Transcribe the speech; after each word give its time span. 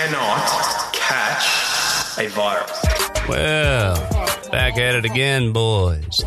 cannot 0.00 0.94
catch 0.94 2.18
a 2.18 2.26
virus. 2.28 2.84
Well, 3.28 3.96
back 4.50 4.78
at 4.78 4.94
it 4.94 5.04
again, 5.04 5.52
boys. 5.52 6.24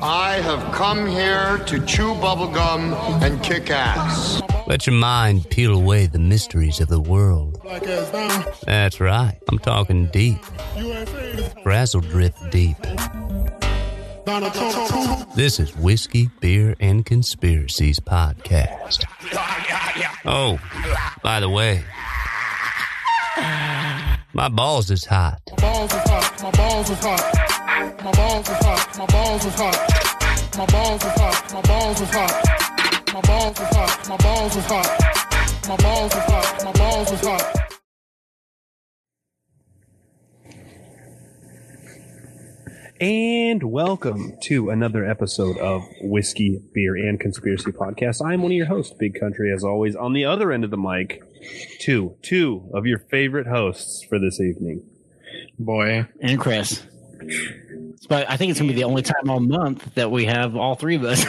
I 0.00 0.40
have 0.42 0.72
come 0.72 1.06
here 1.06 1.58
to 1.66 1.84
chew 1.84 2.14
bubblegum 2.14 2.94
and 3.22 3.42
kick 3.42 3.68
ass. 3.68 4.40
Let 4.66 4.86
your 4.86 4.94
mind 4.96 5.50
peel 5.50 5.74
away 5.74 6.06
the 6.06 6.18
mysteries 6.18 6.80
of 6.80 6.88
the 6.88 7.00
world. 7.00 7.60
That's 8.64 9.00
right. 9.00 9.38
I'm 9.48 9.58
talking 9.58 10.06
deep. 10.06 10.42
Frazzle 11.62 12.00
drift 12.00 12.50
deep. 12.50 12.78
This 15.36 15.60
is 15.60 15.76
Whiskey, 15.76 16.30
Beer, 16.40 16.74
and 16.80 17.04
Conspiracies 17.04 18.00
Podcast. 18.00 19.04
Oh, 20.24 20.58
by 21.22 21.40
the 21.40 21.50
way, 21.50 21.84
my 24.32 24.48
balls 24.48 24.90
is 24.90 25.04
hot. 25.04 25.40
balls 25.56 25.92
is 25.92 26.02
hot. 26.08 26.42
My 26.42 26.50
balls 26.50 26.90
is 26.90 26.98
hot. 26.98 28.02
My 28.02 28.12
balls 28.12 28.48
is 28.48 28.56
hot. 28.64 28.98
My 28.98 29.06
balls 29.06 29.44
is 29.44 29.54
hot. 29.54 29.90
My 30.56 30.66
balls 30.66 31.10
is 31.10 31.10
hot. 31.14 31.52
My 31.52 31.60
balls 31.62 32.00
is 32.00 32.10
hot. 32.10 33.12
My 33.12 33.20
balls 33.20 33.60
is 33.60 33.74
hot. 33.74 34.08
My 34.08 34.16
balls 34.16 34.56
is 34.56 34.64
hot. 34.66 35.68
My 35.68 35.76
balls 35.76 36.14
is 36.14 36.24
hot. 36.24 36.64
My 36.64 36.72
balls 36.72 37.12
is 37.12 37.20
hot. 37.20 37.69
And 43.00 43.62
welcome 43.62 44.36
to 44.42 44.68
another 44.68 45.08
episode 45.08 45.56
of 45.56 45.82
Whiskey, 46.02 46.60
Beer, 46.74 46.96
and 46.96 47.18
Conspiracy 47.18 47.72
Podcast. 47.72 48.22
I'm 48.22 48.42
one 48.42 48.52
of 48.52 48.56
your 48.56 48.66
hosts, 48.66 48.94
Big 48.98 49.18
Country, 49.18 49.50
as 49.50 49.64
always. 49.64 49.96
On 49.96 50.12
the 50.12 50.26
other 50.26 50.52
end 50.52 50.64
of 50.64 50.70
the 50.70 50.76
mic, 50.76 51.22
two, 51.78 52.14
two 52.20 52.68
of 52.74 52.84
your 52.86 52.98
favorite 52.98 53.46
hosts 53.46 54.04
for 54.06 54.18
this 54.18 54.38
evening. 54.38 54.82
Boy 55.58 56.08
and 56.20 56.38
Chris. 56.38 56.82
But 58.10 58.28
I 58.28 58.36
think 58.36 58.50
it's 58.50 58.60
gonna 58.60 58.70
be 58.70 58.76
the 58.76 58.84
only 58.84 59.00
time 59.00 59.30
all 59.30 59.40
month 59.40 59.94
that 59.94 60.10
we 60.10 60.26
have 60.26 60.54
all 60.54 60.74
three 60.74 60.96
of 60.96 61.04
us. 61.04 61.24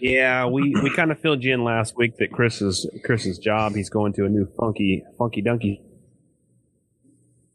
Yeah, 0.00 0.46
we, 0.50 0.74
we 0.82 0.96
kind 0.96 1.12
of 1.12 1.18
filled 1.20 1.44
you 1.44 1.52
in 1.52 1.62
last 1.62 1.94
week 1.98 2.16
that 2.16 2.32
Chris's 2.32 2.86
Chris's 3.04 3.36
job. 3.36 3.74
He's 3.74 3.90
going 3.90 4.14
to 4.14 4.24
a 4.24 4.30
new 4.30 4.50
funky 4.58 5.04
funky 5.18 5.42
donkey. 5.42 5.82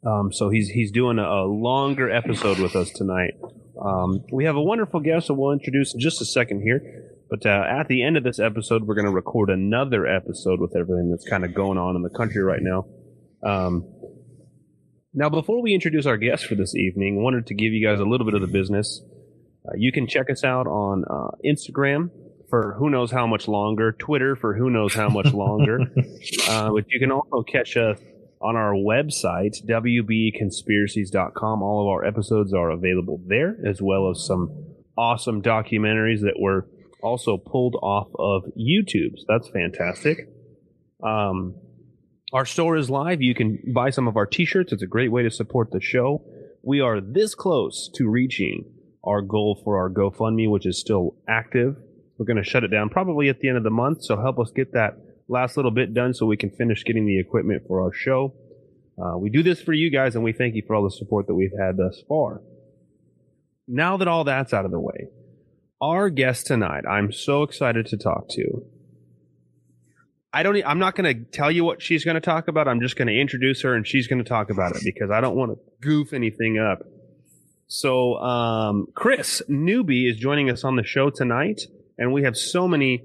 Um, 0.05 0.31
so 0.31 0.49
he's 0.49 0.69
he's 0.69 0.91
doing 0.91 1.19
a, 1.19 1.23
a 1.23 1.45
longer 1.45 2.09
episode 2.09 2.59
with 2.59 2.75
us 2.75 2.91
tonight. 2.91 3.33
Um, 3.83 4.23
we 4.31 4.45
have 4.45 4.55
a 4.55 4.61
wonderful 4.61 4.99
guest 4.99 5.27
that 5.27 5.33
we'll 5.35 5.51
introduce 5.51 5.93
in 5.93 5.99
just 5.99 6.21
a 6.21 6.25
second 6.25 6.61
here. 6.61 7.13
But 7.29 7.45
uh, 7.45 7.63
at 7.67 7.87
the 7.87 8.03
end 8.03 8.15
of 8.15 8.23
this 8.23 8.39
episode, 8.39 8.83
we're 8.83 8.95
going 8.95 9.07
to 9.07 9.11
record 9.11 9.49
another 9.49 10.07
episode 10.07 10.61
with 10.61 10.75
everything 10.75 11.11
that's 11.11 11.27
kind 11.27 11.43
of 11.43 11.53
going 11.53 11.77
on 11.77 11.95
in 11.95 12.01
the 12.01 12.09
country 12.09 12.41
right 12.41 12.61
now. 12.61 12.85
Um, 13.43 13.85
now, 15.13 15.29
before 15.29 15.61
we 15.61 15.73
introduce 15.73 16.05
our 16.05 16.17
guest 16.17 16.45
for 16.45 16.55
this 16.55 16.75
evening, 16.75 17.21
wanted 17.21 17.47
to 17.47 17.53
give 17.53 17.73
you 17.73 17.85
guys 17.85 17.99
a 17.99 18.05
little 18.05 18.25
bit 18.25 18.35
of 18.35 18.41
the 18.41 18.47
business. 18.47 19.01
Uh, 19.65 19.73
you 19.75 19.91
can 19.91 20.07
check 20.07 20.29
us 20.29 20.43
out 20.43 20.67
on 20.67 21.03
uh, 21.09 21.35
Instagram 21.45 22.11
for 22.49 22.75
who 22.79 22.89
knows 22.89 23.11
how 23.11 23.27
much 23.27 23.47
longer, 23.47 23.91
Twitter 23.91 24.35
for 24.35 24.55
who 24.55 24.69
knows 24.69 24.93
how 24.93 25.09
much 25.09 25.33
longer. 25.33 25.79
uh, 26.49 26.69
but 26.71 26.85
you 26.89 26.99
can 26.99 27.11
also 27.11 27.43
catch 27.43 27.75
us 27.75 27.99
on 28.41 28.55
our 28.55 28.73
website, 28.73 29.65
wbconspiracies.com. 29.65 31.63
All 31.63 31.81
of 31.81 31.87
our 31.87 32.05
episodes 32.05 32.53
are 32.53 32.69
available 32.69 33.19
there, 33.25 33.57
as 33.65 33.81
well 33.81 34.09
as 34.09 34.25
some 34.25 34.51
awesome 34.97 35.41
documentaries 35.41 36.21
that 36.21 36.39
were 36.39 36.67
also 37.01 37.37
pulled 37.37 37.75
off 37.75 38.09
of 38.17 38.43
YouTube. 38.57 39.17
So 39.17 39.25
that's 39.27 39.49
fantastic. 39.49 40.29
Um, 41.03 41.55
our 42.33 42.45
store 42.45 42.75
is 42.75 42.89
live. 42.89 43.21
You 43.21 43.33
can 43.33 43.59
buy 43.73 43.89
some 43.89 44.07
of 44.07 44.17
our 44.17 44.25
t 44.25 44.45
shirts. 44.45 44.73
It's 44.73 44.83
a 44.83 44.87
great 44.87 45.11
way 45.11 45.23
to 45.23 45.31
support 45.31 45.71
the 45.71 45.79
show. 45.81 46.23
We 46.61 46.81
are 46.81 46.99
this 46.99 47.35
close 47.35 47.89
to 47.95 48.09
reaching 48.09 48.65
our 49.03 49.21
goal 49.21 49.61
for 49.63 49.77
our 49.77 49.89
GoFundMe, 49.89 50.49
which 50.49 50.65
is 50.65 50.77
still 50.77 51.15
active. 51.27 51.77
We're 52.17 52.25
going 52.25 52.37
to 52.37 52.43
shut 52.43 52.63
it 52.63 52.69
down 52.69 52.89
probably 52.89 53.29
at 53.29 53.39
the 53.39 53.47
end 53.47 53.57
of 53.57 53.63
the 53.63 53.69
month. 53.69 54.03
So 54.03 54.19
help 54.19 54.39
us 54.39 54.51
get 54.51 54.73
that 54.73 54.97
last 55.27 55.57
little 55.57 55.71
bit 55.71 55.93
done 55.93 56.13
so 56.13 56.25
we 56.25 56.37
can 56.37 56.49
finish 56.49 56.83
getting 56.83 57.05
the 57.05 57.19
equipment 57.19 57.63
for 57.67 57.81
our 57.81 57.93
show. 57.93 58.33
Uh, 58.97 59.17
we 59.17 59.29
do 59.29 59.43
this 59.43 59.61
for 59.61 59.73
you 59.73 59.91
guys 59.91 60.15
and 60.15 60.23
we 60.23 60.33
thank 60.33 60.55
you 60.55 60.63
for 60.65 60.75
all 60.75 60.83
the 60.83 60.91
support 60.91 61.27
that 61.27 61.35
we've 61.35 61.51
had 61.59 61.77
thus 61.77 62.01
far. 62.07 62.41
Now 63.67 63.97
that 63.97 64.07
all 64.07 64.23
that's 64.23 64.53
out 64.53 64.65
of 64.65 64.71
the 64.71 64.79
way, 64.79 65.09
our 65.81 66.09
guest 66.09 66.47
tonight, 66.47 66.85
I'm 66.89 67.11
so 67.11 67.43
excited 67.43 67.87
to 67.87 67.97
talk 67.97 68.29
to. 68.29 68.65
I 70.33 70.43
don't. 70.43 70.61
I'm 70.65 70.79
not 70.79 70.95
going 70.95 71.15
to 71.15 71.23
tell 71.31 71.49
you 71.49 71.63
what 71.63 71.81
she's 71.81 72.03
going 72.03 72.15
to 72.15 72.21
talk 72.21 72.47
about. 72.47 72.67
I'm 72.67 72.81
just 72.81 72.95
going 72.95 73.07
to 73.07 73.19
introduce 73.19 73.61
her, 73.63 73.73
and 73.73 73.87
she's 73.87 74.07
going 74.07 74.23
to 74.23 74.27
talk 74.27 74.49
about 74.49 74.75
it 74.75 74.83
because 74.83 75.09
I 75.09 75.21
don't 75.21 75.35
want 75.35 75.51
to 75.51 75.57
goof 75.81 76.13
anything 76.13 76.59
up. 76.59 76.79
So, 77.67 78.15
um, 78.17 78.87
Chris 78.93 79.41
Newby 79.47 80.07
is 80.07 80.17
joining 80.17 80.49
us 80.49 80.63
on 80.63 80.75
the 80.75 80.83
show 80.83 81.09
tonight, 81.09 81.61
and 81.97 82.13
we 82.13 82.23
have 82.23 82.37
so 82.37 82.67
many, 82.67 83.03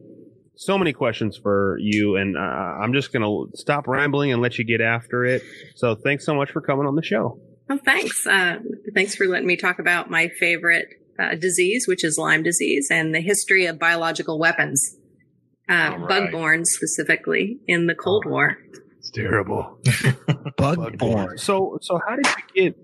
so 0.64 0.78
many 0.78 0.92
questions 0.92 1.36
for 1.36 1.76
you. 1.80 2.16
And 2.16 2.36
uh, 2.36 2.40
I'm 2.40 2.92
just 2.92 3.12
going 3.12 3.22
to 3.22 3.56
stop 3.56 3.86
rambling 3.86 4.32
and 4.32 4.40
let 4.42 4.58
you 4.58 4.64
get 4.64 4.80
after 4.80 5.24
it. 5.24 5.42
So, 5.74 5.94
thanks 5.94 6.24
so 6.24 6.34
much 6.34 6.50
for 6.50 6.60
coming 6.60 6.86
on 6.86 6.96
the 6.96 7.02
show. 7.02 7.40
Oh, 7.70 7.78
thanks. 7.84 8.26
Uh, 8.26 8.58
thanks 8.94 9.14
for 9.14 9.26
letting 9.26 9.46
me 9.46 9.56
talk 9.56 9.78
about 9.78 10.10
my 10.10 10.28
favorite 10.40 10.88
uh, 11.18 11.34
disease, 11.36 11.86
which 11.86 12.04
is 12.04 12.18
Lyme 12.18 12.42
disease, 12.42 12.88
and 12.90 13.14
the 13.14 13.20
history 13.20 13.66
of 13.66 13.78
biological 13.78 14.38
weapons, 14.38 14.96
uh, 15.68 15.72
All 15.92 15.98
right. 15.98 16.08
bug-borne 16.08 16.64
specifically 16.64 17.58
in 17.66 17.86
the 17.86 17.94
Cold 17.94 18.24
War. 18.26 18.58
It's 18.98 19.10
terrible. 19.10 19.78
Bugborn. 20.58 21.38
So, 21.38 21.78
so 21.80 22.00
how 22.06 22.16
did 22.16 22.26
you 22.26 22.62
get? 22.62 22.76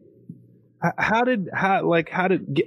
How 0.96 1.24
did 1.24 1.48
how 1.52 1.84
like 1.88 2.08
how 2.08 2.28
did 2.28 2.54
get? 2.54 2.66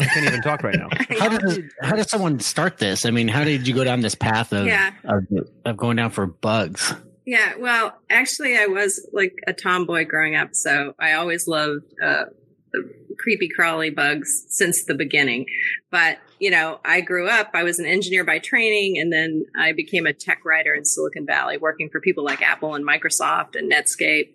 I 0.00 0.04
can't 0.04 0.26
even 0.26 0.42
talk 0.42 0.62
right 0.62 0.76
now. 0.76 0.88
How 1.18 1.28
did 1.28 1.70
how 1.80 1.96
did 1.96 2.08
someone 2.08 2.38
start 2.40 2.78
this? 2.78 3.04
I 3.06 3.10
mean, 3.10 3.28
how 3.28 3.44
did 3.44 3.66
you 3.66 3.74
go 3.74 3.84
down 3.84 4.00
this 4.00 4.14
path 4.14 4.52
of 4.52 4.66
Yeah. 4.66 4.92
of, 5.04 5.24
of 5.64 5.76
going 5.76 5.96
down 5.96 6.10
for 6.10 6.26
bugs? 6.26 6.94
Yeah, 7.26 7.54
well, 7.58 7.94
actually, 8.08 8.56
I 8.56 8.66
was 8.66 9.06
like 9.12 9.34
a 9.46 9.52
tomboy 9.52 10.06
growing 10.06 10.34
up, 10.34 10.50
so 10.54 10.94
I 10.98 11.12
always 11.12 11.46
loved 11.46 11.84
uh, 12.02 12.24
the 12.72 12.90
creepy 13.18 13.48
crawly 13.54 13.90
bugs 13.90 14.44
since 14.48 14.84
the 14.86 14.94
beginning. 14.94 15.44
But 15.90 16.18
you 16.38 16.50
know, 16.50 16.80
I 16.84 17.00
grew 17.00 17.28
up. 17.28 17.50
I 17.54 17.64
was 17.64 17.78
an 17.80 17.86
engineer 17.86 18.24
by 18.24 18.38
training, 18.38 18.98
and 18.98 19.12
then 19.12 19.44
I 19.58 19.72
became 19.72 20.06
a 20.06 20.12
tech 20.14 20.44
writer 20.44 20.72
in 20.74 20.84
Silicon 20.84 21.26
Valley, 21.26 21.58
working 21.58 21.90
for 21.90 22.00
people 22.00 22.24
like 22.24 22.40
Apple 22.40 22.74
and 22.74 22.86
Microsoft 22.86 23.56
and 23.56 23.70
Netscape. 23.70 24.30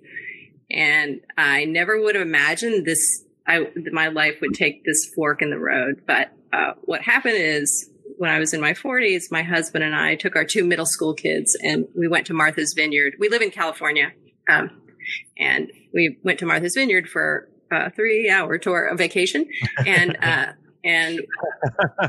And 0.70 1.22
I 1.38 1.66
never 1.66 2.00
would 2.00 2.16
have 2.16 2.26
imagined 2.28 2.86
this. 2.86 3.24
I 3.48 3.68
my 3.92 4.08
life 4.08 4.38
would 4.42 4.54
take 4.54 4.86
this 4.86 5.06
fork 5.16 5.42
in 5.42 5.50
the 5.50 5.60
road. 5.60 6.02
But 6.06 6.32
uh, 6.52 6.74
what 6.84 7.02
happened 7.02 7.36
is 7.38 7.90
when 8.18 8.30
I 8.30 8.40
was 8.40 8.54
in 8.54 8.62
my 8.62 8.74
40s, 8.74 9.32
my 9.32 9.44
husband 9.44 9.84
and 9.84 9.96
I 9.96 10.16
took 10.16 10.36
our 10.36 10.46
two 10.46 10.64
middle 10.64 10.86
school 10.86 11.14
kids 11.14 11.58
and 11.62 11.88
we 11.96 12.08
went 12.08 12.28
to 12.28 12.34
Martha's 12.34 12.74
Vineyard. 12.74 13.16
We 13.20 13.30
live 13.30 13.42
in 13.42 13.52
California. 13.52 14.12
Um, 14.48 14.82
and 15.38 15.72
we 15.94 16.18
went 16.24 16.40
to 16.40 16.46
Martha's 16.46 16.76
Vineyard 16.76 17.10
for 17.10 17.50
a 17.72 17.92
three 17.92 18.30
hour 18.30 18.58
tour 18.58 18.86
of 18.86 18.98
vacation. 18.98 19.46
And, 19.86 20.18
uh, 20.22 20.48
and 20.84 21.22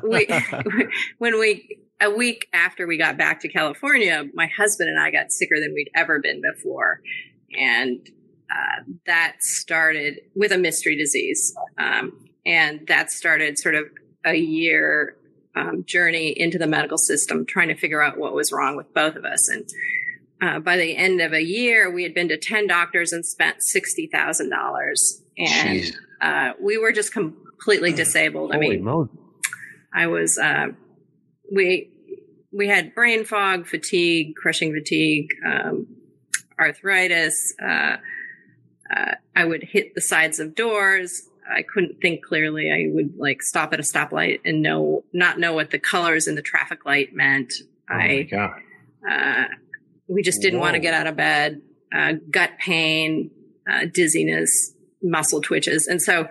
we, 0.02 0.28
when 1.18 1.38
we, 1.38 1.80
a 2.00 2.10
week 2.10 2.48
after 2.52 2.86
we 2.86 2.98
got 2.98 3.16
back 3.16 3.40
to 3.40 3.48
California, 3.48 4.24
my 4.34 4.46
husband 4.46 4.90
and 4.90 5.00
I 5.00 5.10
got 5.10 5.32
sicker 5.32 5.58
than 5.60 5.72
we'd 5.74 5.90
ever 5.94 6.20
been 6.20 6.42
before. 6.42 7.00
And, 7.58 8.08
uh, 8.54 8.82
that 9.06 9.36
started 9.40 10.20
with 10.34 10.52
a 10.52 10.58
mystery 10.58 10.96
disease. 10.96 11.54
Um, 11.76 12.26
and 12.46 12.86
that 12.88 13.10
started 13.10 13.58
sort 13.58 13.74
of 13.74 13.84
a 14.24 14.36
year 14.36 15.16
um, 15.56 15.84
journey 15.84 16.28
into 16.36 16.58
the 16.58 16.66
medical 16.66 16.98
system, 16.98 17.46
trying 17.46 17.68
to 17.68 17.74
figure 17.74 18.02
out 18.02 18.18
what 18.18 18.34
was 18.34 18.52
wrong 18.52 18.76
with 18.76 18.92
both 18.94 19.16
of 19.16 19.24
us. 19.24 19.48
And 19.48 19.68
uh, 20.42 20.58
by 20.60 20.76
the 20.76 20.96
end 20.96 21.20
of 21.20 21.32
a 21.32 21.42
year, 21.42 21.90
we 21.90 22.02
had 22.02 22.14
been 22.14 22.28
to 22.28 22.36
10 22.36 22.66
doctors 22.66 23.12
and 23.12 23.24
spent 23.24 23.58
$60,000. 23.58 25.22
And 25.38 25.92
uh, 26.20 26.52
we 26.60 26.78
were 26.78 26.92
just 26.92 27.12
completely 27.12 27.92
disabled. 27.92 28.52
I 28.52 28.58
mean, 28.58 28.84
Moses. 28.84 29.16
I 29.94 30.08
was, 30.08 30.38
uh, 30.38 30.68
we, 31.52 31.90
we 32.52 32.68
had 32.68 32.94
brain 32.94 33.24
fog, 33.24 33.66
fatigue, 33.66 34.34
crushing 34.36 34.74
fatigue, 34.74 35.28
um, 35.46 35.86
arthritis. 36.58 37.54
Uh, 37.64 37.96
uh, 38.94 39.14
I 39.34 39.44
would 39.44 39.62
hit 39.62 39.94
the 39.94 40.00
sides 40.00 40.38
of 40.38 40.54
doors. 40.54 41.28
I 41.50 41.62
couldn't 41.62 42.00
think 42.00 42.24
clearly. 42.24 42.70
I 42.70 42.92
would 42.92 43.16
like 43.18 43.42
stop 43.42 43.72
at 43.72 43.80
a 43.80 43.82
stoplight 43.82 44.40
and 44.44 44.62
know, 44.62 45.04
not 45.12 45.38
know 45.38 45.52
what 45.52 45.70
the 45.70 45.78
colors 45.78 46.26
in 46.26 46.34
the 46.34 46.42
traffic 46.42 46.86
light 46.86 47.14
meant. 47.14 47.52
Oh 47.90 47.94
I, 47.94 48.22
god. 48.22 48.60
uh, 49.08 49.44
we 50.08 50.22
just 50.22 50.40
didn't 50.40 50.60
want 50.60 50.74
to 50.74 50.80
get 50.80 50.94
out 50.94 51.06
of 51.06 51.16
bed, 51.16 51.60
uh, 51.94 52.14
gut 52.30 52.52
pain, 52.58 53.30
uh, 53.70 53.86
dizziness, 53.92 54.72
muscle 55.02 55.40
twitches. 55.40 55.86
And 55.86 56.00
so 56.00 56.28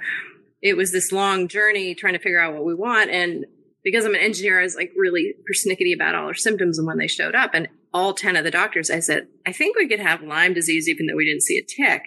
it 0.62 0.78
was 0.78 0.92
this 0.92 1.12
long 1.12 1.48
journey 1.48 1.94
trying 1.94 2.14
to 2.14 2.20
figure 2.20 2.40
out 2.40 2.54
what 2.54 2.66
we 2.66 2.74
want. 2.74 3.10
And 3.10 3.46
because 3.84 4.06
I'm 4.06 4.16
an 4.16 4.22
engineer, 4.22 4.60
I 4.60 4.64
was 4.64 4.76
like 4.76 4.92
really 4.96 5.36
persnickety 5.52 5.94
about 5.94 6.16
all 6.16 6.26
our 6.26 6.34
symptoms 6.34 6.78
and 6.78 6.88
when 6.88 6.98
they 6.98 7.08
showed 7.08 7.36
up. 7.36 7.52
And 7.54 7.68
all 7.94 8.14
10 8.14 8.36
of 8.36 8.44
the 8.44 8.52
doctors, 8.52 8.90
I 8.90 9.00
said, 9.00 9.28
I 9.46 9.52
think 9.52 9.78
we 9.78 9.88
could 9.88 10.00
have 10.00 10.24
Lyme 10.24 10.54
disease 10.54 10.88
even 10.88 11.06
though 11.06 11.16
we 11.16 11.26
didn't 11.26 11.44
see 11.44 11.58
a 11.58 11.64
tick. 11.64 12.04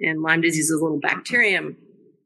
And 0.00 0.22
Lyme 0.22 0.40
disease 0.40 0.70
is 0.70 0.80
a 0.80 0.82
little 0.82 1.00
bacterium 1.00 1.76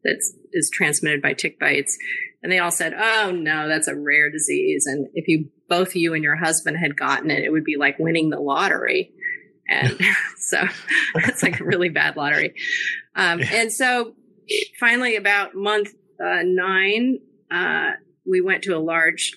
that 0.05 0.23
is 0.53 0.71
transmitted 0.73 1.23
by 1.23 1.33
tick 1.33 1.59
bites. 1.59 1.97
And 2.43 2.53
they 2.53 2.59
all 2.59 2.71
said, 2.71 2.95
Oh 2.95 3.31
no, 3.31 3.69
that's 3.69 3.89
a 3.89 3.97
rare 3.97 4.31
disease. 4.31 4.87
And 4.87 5.09
if 5.15 5.29
you, 5.29 5.49
both 5.69 5.97
you 5.97 6.15
and 6.15 6.23
your 6.23 6.37
husband 6.37 6.77
had 6.77 6.97
gotten 6.97 7.31
it, 7.31 7.43
it 7.43 7.51
would 7.51 7.65
be 7.65 7.77
like 7.77 7.99
winning 7.99 8.31
the 8.31 8.41
lottery. 8.41 9.13
And 9.69 9.99
so 10.39 10.63
it's 11.17 11.43
like 11.43 11.61
a 11.61 11.65
really 11.65 11.89
bad 11.89 12.17
lottery. 12.17 12.55
Um, 13.17 13.41
and 13.43 13.73
so 13.73 14.15
finally 14.79 15.17
about 15.17 15.55
month 15.55 15.89
uh, 16.23 16.43
nine, 16.45 17.19
uh, 17.51 17.93
we 18.27 18.41
went 18.41 18.63
to 18.65 18.77
a 18.77 18.79
large 18.79 19.37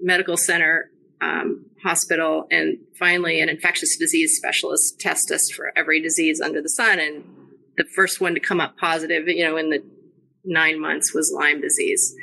medical 0.00 0.36
center 0.36 0.90
um, 1.20 1.66
hospital, 1.82 2.46
and 2.50 2.78
finally, 2.98 3.40
an 3.40 3.48
infectious 3.48 3.96
disease 3.96 4.36
specialist 4.36 5.00
tested 5.00 5.34
us 5.34 5.50
for 5.50 5.72
every 5.76 6.00
disease 6.00 6.40
under 6.40 6.62
the 6.62 6.68
sun. 6.68 7.00
And 7.00 7.24
the 7.78 7.86
first 7.96 8.20
one 8.20 8.34
to 8.34 8.40
come 8.40 8.60
up 8.60 8.76
positive, 8.76 9.26
you 9.28 9.44
know, 9.44 9.56
in 9.56 9.70
the 9.70 9.82
nine 10.44 10.78
months 10.78 11.14
was 11.14 11.32
Lyme 11.34 11.60
disease. 11.60 12.14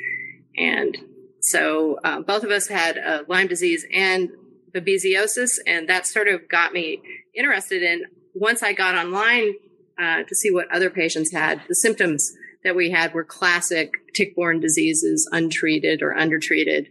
And 0.56 0.96
so 1.40 1.98
uh, 2.04 2.20
both 2.20 2.44
of 2.44 2.50
us 2.50 2.68
had 2.68 2.98
uh, 2.98 3.24
Lyme 3.26 3.48
disease 3.48 3.84
and 3.92 4.30
babesiosis, 4.72 5.58
and 5.66 5.88
that 5.88 6.06
sort 6.06 6.28
of 6.28 6.48
got 6.48 6.72
me 6.72 7.02
interested 7.34 7.82
in. 7.82 8.04
Once 8.34 8.62
I 8.62 8.74
got 8.74 8.94
online 8.94 9.54
uh, 9.98 10.22
to 10.22 10.34
see 10.34 10.50
what 10.50 10.70
other 10.70 10.90
patients 10.90 11.32
had, 11.32 11.62
the 11.68 11.74
symptoms 11.74 12.32
that 12.62 12.76
we 12.76 12.90
had 12.90 13.14
were 13.14 13.24
classic 13.24 13.92
tick-borne 14.14 14.60
diseases, 14.60 15.28
untreated 15.32 16.02
or 16.02 16.16
undertreated, 16.16 16.88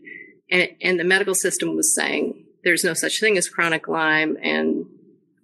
and, 0.50 0.70
and 0.82 1.00
the 1.00 1.04
medical 1.04 1.36
system 1.36 1.76
was 1.76 1.94
saying 1.94 2.46
there's 2.64 2.84
no 2.84 2.94
such 2.94 3.20
thing 3.20 3.38
as 3.38 3.48
chronic 3.48 3.88
Lyme, 3.88 4.38
and 4.42 4.86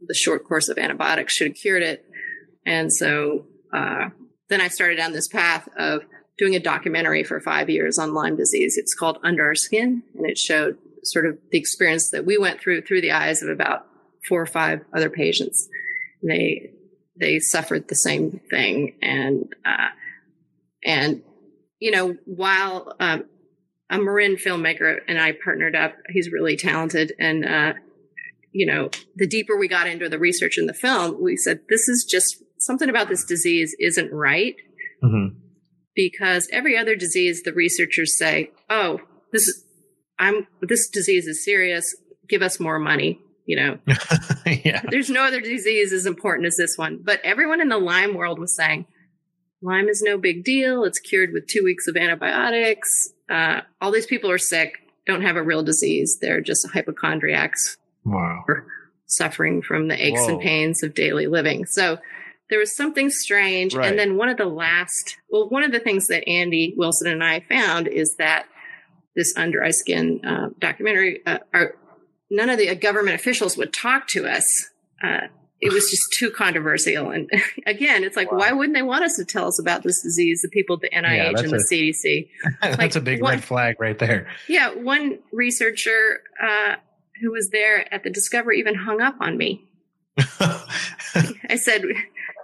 the 0.07 0.15
short 0.15 0.47
course 0.47 0.69
of 0.69 0.79
antibiotics 0.79 1.33
should 1.33 1.47
have 1.47 1.55
cured 1.55 1.83
it. 1.83 2.05
And 2.65 2.91
so 2.91 3.45
uh, 3.73 4.09
then 4.49 4.61
I 4.61 4.67
started 4.67 4.97
down 4.97 5.13
this 5.13 5.27
path 5.27 5.67
of 5.77 6.01
doing 6.37 6.55
a 6.55 6.59
documentary 6.59 7.23
for 7.23 7.39
five 7.39 7.69
years 7.69 7.97
on 7.97 8.13
Lyme 8.13 8.35
disease. 8.35 8.77
It's 8.77 8.93
called 8.93 9.17
Under 9.23 9.45
Our 9.45 9.55
Skin, 9.55 10.03
and 10.15 10.29
it 10.29 10.37
showed 10.37 10.77
sort 11.03 11.25
of 11.25 11.37
the 11.51 11.57
experience 11.57 12.09
that 12.11 12.25
we 12.25 12.37
went 12.37 12.59
through 12.59 12.81
through 12.81 13.01
the 13.01 13.11
eyes 13.11 13.41
of 13.41 13.49
about 13.49 13.87
four 14.27 14.41
or 14.41 14.45
five 14.47 14.81
other 14.93 15.09
patients. 15.09 15.67
They 16.27 16.71
they 17.19 17.39
suffered 17.39 17.87
the 17.87 17.95
same 17.95 18.41
thing, 18.49 18.95
and 19.01 19.53
uh, 19.65 19.89
and 20.83 21.21
you 21.79 21.91
know 21.91 22.15
while 22.25 22.95
um, 22.99 23.25
a 23.89 23.97
Marin 23.97 24.35
filmmaker 24.35 24.99
and 25.07 25.19
I 25.19 25.33
partnered 25.43 25.75
up, 25.75 25.93
he's 26.09 26.31
really 26.31 26.57
talented, 26.57 27.13
and 27.19 27.45
uh, 27.45 27.73
you 28.51 28.65
know 28.65 28.89
the 29.15 29.27
deeper 29.27 29.57
we 29.57 29.67
got 29.67 29.87
into 29.87 30.09
the 30.09 30.19
research 30.19 30.57
in 30.57 30.65
the 30.65 30.73
film, 30.73 31.21
we 31.21 31.37
said 31.37 31.61
this 31.69 31.87
is 31.87 32.05
just 32.09 32.43
something 32.61 32.89
about 32.89 33.09
this 33.09 33.23
disease 33.25 33.75
isn't 33.79 34.11
right. 34.11 34.55
Mm-hmm. 35.03 35.37
Because 35.95 36.47
every 36.51 36.77
other 36.77 36.95
disease, 36.95 37.43
the 37.43 37.53
researchers 37.53 38.17
say, 38.17 38.51
"Oh, 38.69 38.99
this 39.33 39.43
is 39.43 39.65
I'm 40.17 40.47
this 40.61 40.89
disease 40.89 41.27
is 41.27 41.43
serious. 41.43 41.95
Give 42.29 42.41
us 42.41 42.59
more 42.59 42.79
money." 42.79 43.19
You 43.45 43.55
know, 43.57 43.79
yeah. 44.45 44.81
there's 44.89 45.09
no 45.09 45.23
other 45.23 45.41
disease 45.41 45.91
as 45.91 46.05
important 46.05 46.47
as 46.47 46.55
this 46.55 46.77
one. 46.77 47.01
But 47.03 47.19
everyone 47.23 47.59
in 47.59 47.67
the 47.69 47.79
Lyme 47.79 48.13
world 48.13 48.39
was 48.39 48.55
saying, 48.55 48.85
Lyme 49.61 49.89
is 49.89 50.01
no 50.01 50.17
big 50.17 50.43
deal. 50.43 50.83
It's 50.85 50.99
cured 50.99 51.33
with 51.33 51.47
two 51.47 51.63
weeks 51.63 51.87
of 51.87 51.97
antibiotics. 51.97 53.09
Uh, 53.29 53.61
all 53.81 53.91
these 53.91 54.05
people 54.05 54.31
are 54.31 54.37
sick, 54.37 54.73
don't 55.05 55.21
have 55.23 55.35
a 55.35 55.43
real 55.43 55.63
disease. 55.63 56.17
They're 56.21 56.39
just 56.41 56.67
hypochondriacs 56.71 57.77
Wow. 58.05 58.43
suffering 59.07 59.61
from 59.61 59.87
the 59.87 60.05
aches 60.05 60.27
and 60.27 60.39
pains 60.39 60.81
of 60.83 60.93
daily 60.93 61.27
living. 61.27 61.65
So 61.65 61.97
there 62.51 62.59
was 62.59 62.75
something 62.75 63.09
strange. 63.09 63.73
Right. 63.73 63.89
And 63.89 63.97
then 63.97 64.17
one 64.17 64.29
of 64.29 64.37
the 64.37 64.45
last, 64.45 65.17
well, 65.31 65.49
one 65.49 65.63
of 65.63 65.71
the 65.71 65.79
things 65.79 66.05
that 66.07 66.27
Andy 66.27 66.75
Wilson 66.77 67.07
and 67.11 67.23
I 67.23 67.39
found 67.39 67.87
is 67.87 68.15
that 68.19 68.45
this 69.15 69.33
Under 69.35 69.63
Eye 69.63 69.71
Skin 69.71 70.19
uh, 70.23 70.49
documentary, 70.59 71.21
uh, 71.25 71.39
none 72.29 72.49
of 72.49 72.57
the 72.59 72.69
uh, 72.69 72.73
government 72.75 73.15
officials 73.15 73.57
would 73.57 73.73
talk 73.73 74.07
to 74.09 74.27
us. 74.27 74.69
Uh, 75.03 75.21
it 75.61 75.71
was 75.71 75.89
just 75.89 76.03
too 76.19 76.29
controversial. 76.31 77.09
And 77.11 77.29
again, 77.65 78.03
it's 78.03 78.15
like, 78.17 78.31
why 78.31 78.51
wouldn't 78.51 78.75
they 78.75 78.81
want 78.81 79.03
us 79.05 79.15
to 79.15 79.25
tell 79.25 79.47
us 79.47 79.59
about 79.59 79.83
this 79.83 80.01
disease? 80.01 80.41
The 80.41 80.49
people 80.49 80.75
at 80.75 80.81
the 80.81 80.89
NIH 80.89 81.31
that's 81.35 81.41
and 81.43 81.51
the 81.51 81.57
a- 81.57 81.59
CDC. 81.59 82.29
That's 82.61 82.77
Like, 82.77 82.95
a 82.95 83.01
big 83.01 83.21
what- 83.21 83.31
red 83.31 83.43
flag 83.43 83.79
right 83.79 83.97
there. 83.97 84.27
Yeah, 84.49 84.73
one 84.75 85.19
researcher 85.31 86.21
uh, 86.41 86.75
who 87.21 87.31
was 87.31 87.49
there 87.51 87.91
at 87.93 88.03
the 88.03 88.09
Discovery 88.09 88.59
even 88.59 88.75
hung 88.75 89.01
up 89.01 89.15
on 89.21 89.37
me. 89.37 89.67
I 90.39 91.55
said, 91.57 91.83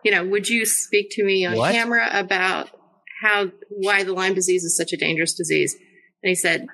you 0.07 0.11
know, 0.11 0.23
would 0.25 0.47
you 0.47 0.65
speak 0.65 1.09
to 1.11 1.23
me 1.25 1.45
on 1.45 1.57
What? 1.57 1.73
camera 1.73 2.07
about 2.13 2.69
how 3.21 3.51
why 3.69 4.05
the 4.05 4.13
Lyme 4.13 4.35
disease 4.35 4.63
is 4.63 4.77
such 4.77 4.93
a 4.93 4.97
dangerous 4.97 5.33
disease? 5.33 5.75
And 6.23 6.29
he 6.29 6.35
said, 6.35 6.65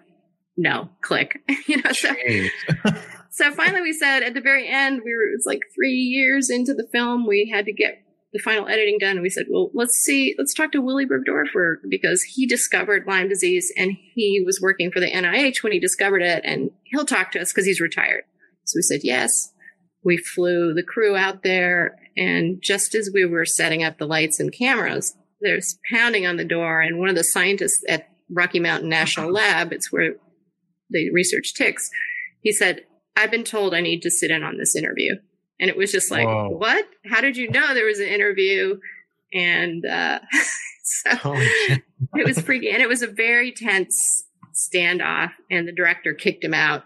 no, 0.55 0.89
click. 1.01 1.41
you 1.67 1.81
know, 1.81 1.91
so 1.93 2.13
so 3.31 3.51
finally 3.53 3.81
we 3.81 3.91
said 3.91 4.21
at 4.21 4.35
the 4.35 4.39
very 4.39 4.69
end, 4.69 5.01
we 5.03 5.15
were 5.15 5.23
it 5.23 5.33
was 5.35 5.47
like 5.47 5.61
three 5.73 5.95
years 5.95 6.51
into 6.51 6.75
the 6.75 6.87
film, 6.91 7.25
we 7.25 7.49
had 7.51 7.65
to 7.65 7.73
get 7.73 8.03
the 8.33 8.39
final 8.39 8.67
editing 8.67 8.99
done. 8.99 9.13
And 9.13 9.23
we 9.23 9.31
said, 9.31 9.45
well, 9.49 9.71
let's 9.73 9.95
see, 9.95 10.35
let's 10.37 10.53
talk 10.53 10.71
to 10.73 10.81
Willie 10.81 11.07
Bergdorfer 11.07 11.77
because 11.89 12.21
he 12.21 12.45
discovered 12.45 13.07
Lyme 13.07 13.29
disease 13.29 13.73
and 13.75 13.97
he 14.13 14.43
was 14.45 14.61
working 14.61 14.91
for 14.91 14.99
the 14.99 15.09
NIH 15.09 15.63
when 15.63 15.73
he 15.73 15.79
discovered 15.79 16.21
it 16.21 16.43
and 16.45 16.69
he'll 16.83 17.03
talk 17.03 17.31
to 17.31 17.41
us 17.41 17.51
because 17.51 17.65
he's 17.65 17.81
retired. 17.81 18.25
So 18.65 18.77
we 18.77 18.83
said, 18.83 18.99
yes. 19.01 19.49
We 20.03 20.17
flew 20.17 20.75
the 20.75 20.83
crew 20.83 21.15
out 21.15 21.41
there 21.41 21.95
and 22.15 22.61
just 22.61 22.95
as 22.95 23.09
we 23.13 23.25
were 23.25 23.45
setting 23.45 23.83
up 23.83 23.97
the 23.97 24.07
lights 24.07 24.39
and 24.39 24.51
cameras, 24.51 25.15
there's 25.41 25.77
pounding 25.91 26.25
on 26.25 26.37
the 26.37 26.45
door 26.45 26.81
and 26.81 26.99
one 26.99 27.09
of 27.09 27.15
the 27.15 27.23
scientists 27.23 27.83
at 27.89 28.09
Rocky 28.29 28.59
Mountain 28.59 28.89
National 28.89 29.31
Lab, 29.31 29.71
it's 29.71 29.91
where 29.91 30.15
they 30.91 31.09
research 31.11 31.53
ticks, 31.53 31.89
he 32.41 32.51
said, 32.51 32.81
I've 33.15 33.31
been 33.31 33.43
told 33.43 33.73
I 33.73 33.81
need 33.81 34.01
to 34.01 34.11
sit 34.11 34.31
in 34.31 34.43
on 34.43 34.57
this 34.57 34.75
interview. 34.75 35.15
And 35.59 35.69
it 35.69 35.77
was 35.77 35.91
just 35.91 36.11
like, 36.11 36.25
Whoa. 36.25 36.49
what? 36.49 36.85
How 37.05 37.21
did 37.21 37.37
you 37.37 37.49
know 37.49 37.73
there 37.73 37.85
was 37.85 37.99
an 37.99 38.07
interview? 38.07 38.79
And 39.33 39.85
uh, 39.85 40.19
so 40.83 41.35
shit. 41.35 41.83
it 42.15 42.25
was 42.25 42.39
freaky. 42.39 42.69
And 42.69 42.81
it 42.81 42.89
was 42.89 43.01
a 43.01 43.07
very 43.07 43.51
tense 43.51 44.25
standoff. 44.53 45.31
And 45.49 45.67
the 45.67 45.71
director 45.71 46.13
kicked 46.13 46.43
him 46.43 46.53
out. 46.53 46.83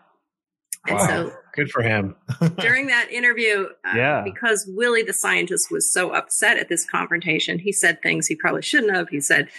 And 0.88 0.98
Wow. 0.98 1.08
so 1.08 1.34
Good 1.56 1.72
for 1.72 1.82
him. 1.82 2.16
during 2.60 2.88
that 2.88 3.12
interview, 3.12 3.68
uh, 3.84 3.94
Yeah. 3.96 4.22
because 4.24 4.66
Willie, 4.76 5.02
the 5.04 5.14
scientist, 5.14 5.72
was 5.72 5.92
so 5.92 6.12
upset 6.12 6.58
at 6.58 6.70
this 6.70 6.86
confrontation, 6.86 7.58
he 7.60 7.72
said 7.72 8.02
things 8.02 8.28
he 8.28 8.36
probably 8.36 8.62
shouldn't 8.62 8.96
have. 8.96 9.10
He 9.10 9.20
said, 9.20 9.50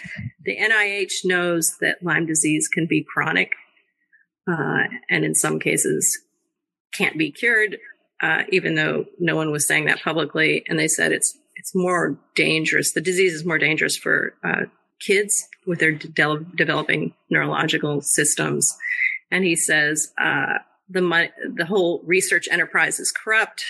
The 0.45 0.57
NIH 0.57 1.25
knows 1.25 1.77
that 1.81 2.01
Lyme 2.01 2.25
disease 2.25 2.67
can 2.67 2.85
be 2.87 3.03
chronic 3.03 3.51
uh, 4.49 4.83
and 5.09 5.25
in 5.25 5.35
some 5.35 5.59
cases 5.59 6.17
can't 6.93 7.17
be 7.17 7.31
cured, 7.31 7.77
uh, 8.21 8.43
even 8.49 8.75
though 8.75 9.05
no 9.19 9.35
one 9.35 9.51
was 9.51 9.67
saying 9.67 9.85
that 9.85 10.01
publicly. 10.01 10.63
And 10.67 10.79
they 10.79 10.87
said 10.87 11.11
it's 11.11 11.37
it's 11.55 11.75
more 11.75 12.17
dangerous. 12.35 12.93
The 12.93 13.01
disease 13.01 13.33
is 13.33 13.45
more 13.45 13.57
dangerous 13.57 13.97
for 13.97 14.33
uh, 14.45 14.61
kids 15.01 15.45
with 15.67 15.79
their 15.79 15.91
de- 15.91 16.45
developing 16.55 17.13
neurological 17.29 17.99
systems. 18.01 18.73
And 19.29 19.43
he 19.43 19.57
says 19.57 20.11
uh, 20.17 20.59
the 20.89 21.01
mon- 21.01 21.29
the 21.55 21.65
whole 21.65 22.01
research 22.05 22.47
enterprise 22.51 22.99
is 22.99 23.11
corrupt. 23.11 23.65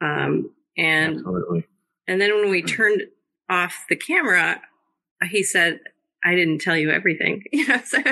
Um, 0.00 0.50
and 0.76 1.16
Absolutely. 1.18 1.64
and 2.08 2.20
then 2.20 2.34
when 2.34 2.50
we 2.50 2.62
turned 2.62 3.02
off 3.48 3.84
the 3.88 3.96
camera, 3.96 4.60
he 5.30 5.42
said, 5.42 5.80
"I 6.24 6.34
didn't 6.34 6.58
tell 6.60 6.76
you 6.76 6.90
everything." 6.90 7.44
You 7.52 7.68
know, 7.68 7.80
so 7.84 7.98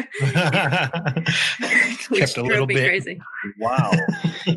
which 2.11 2.21
Kept 2.21 2.37
a 2.37 2.43
little 2.43 2.67
bit. 2.67 2.87
crazy. 2.87 3.21
Wow. 3.59 3.91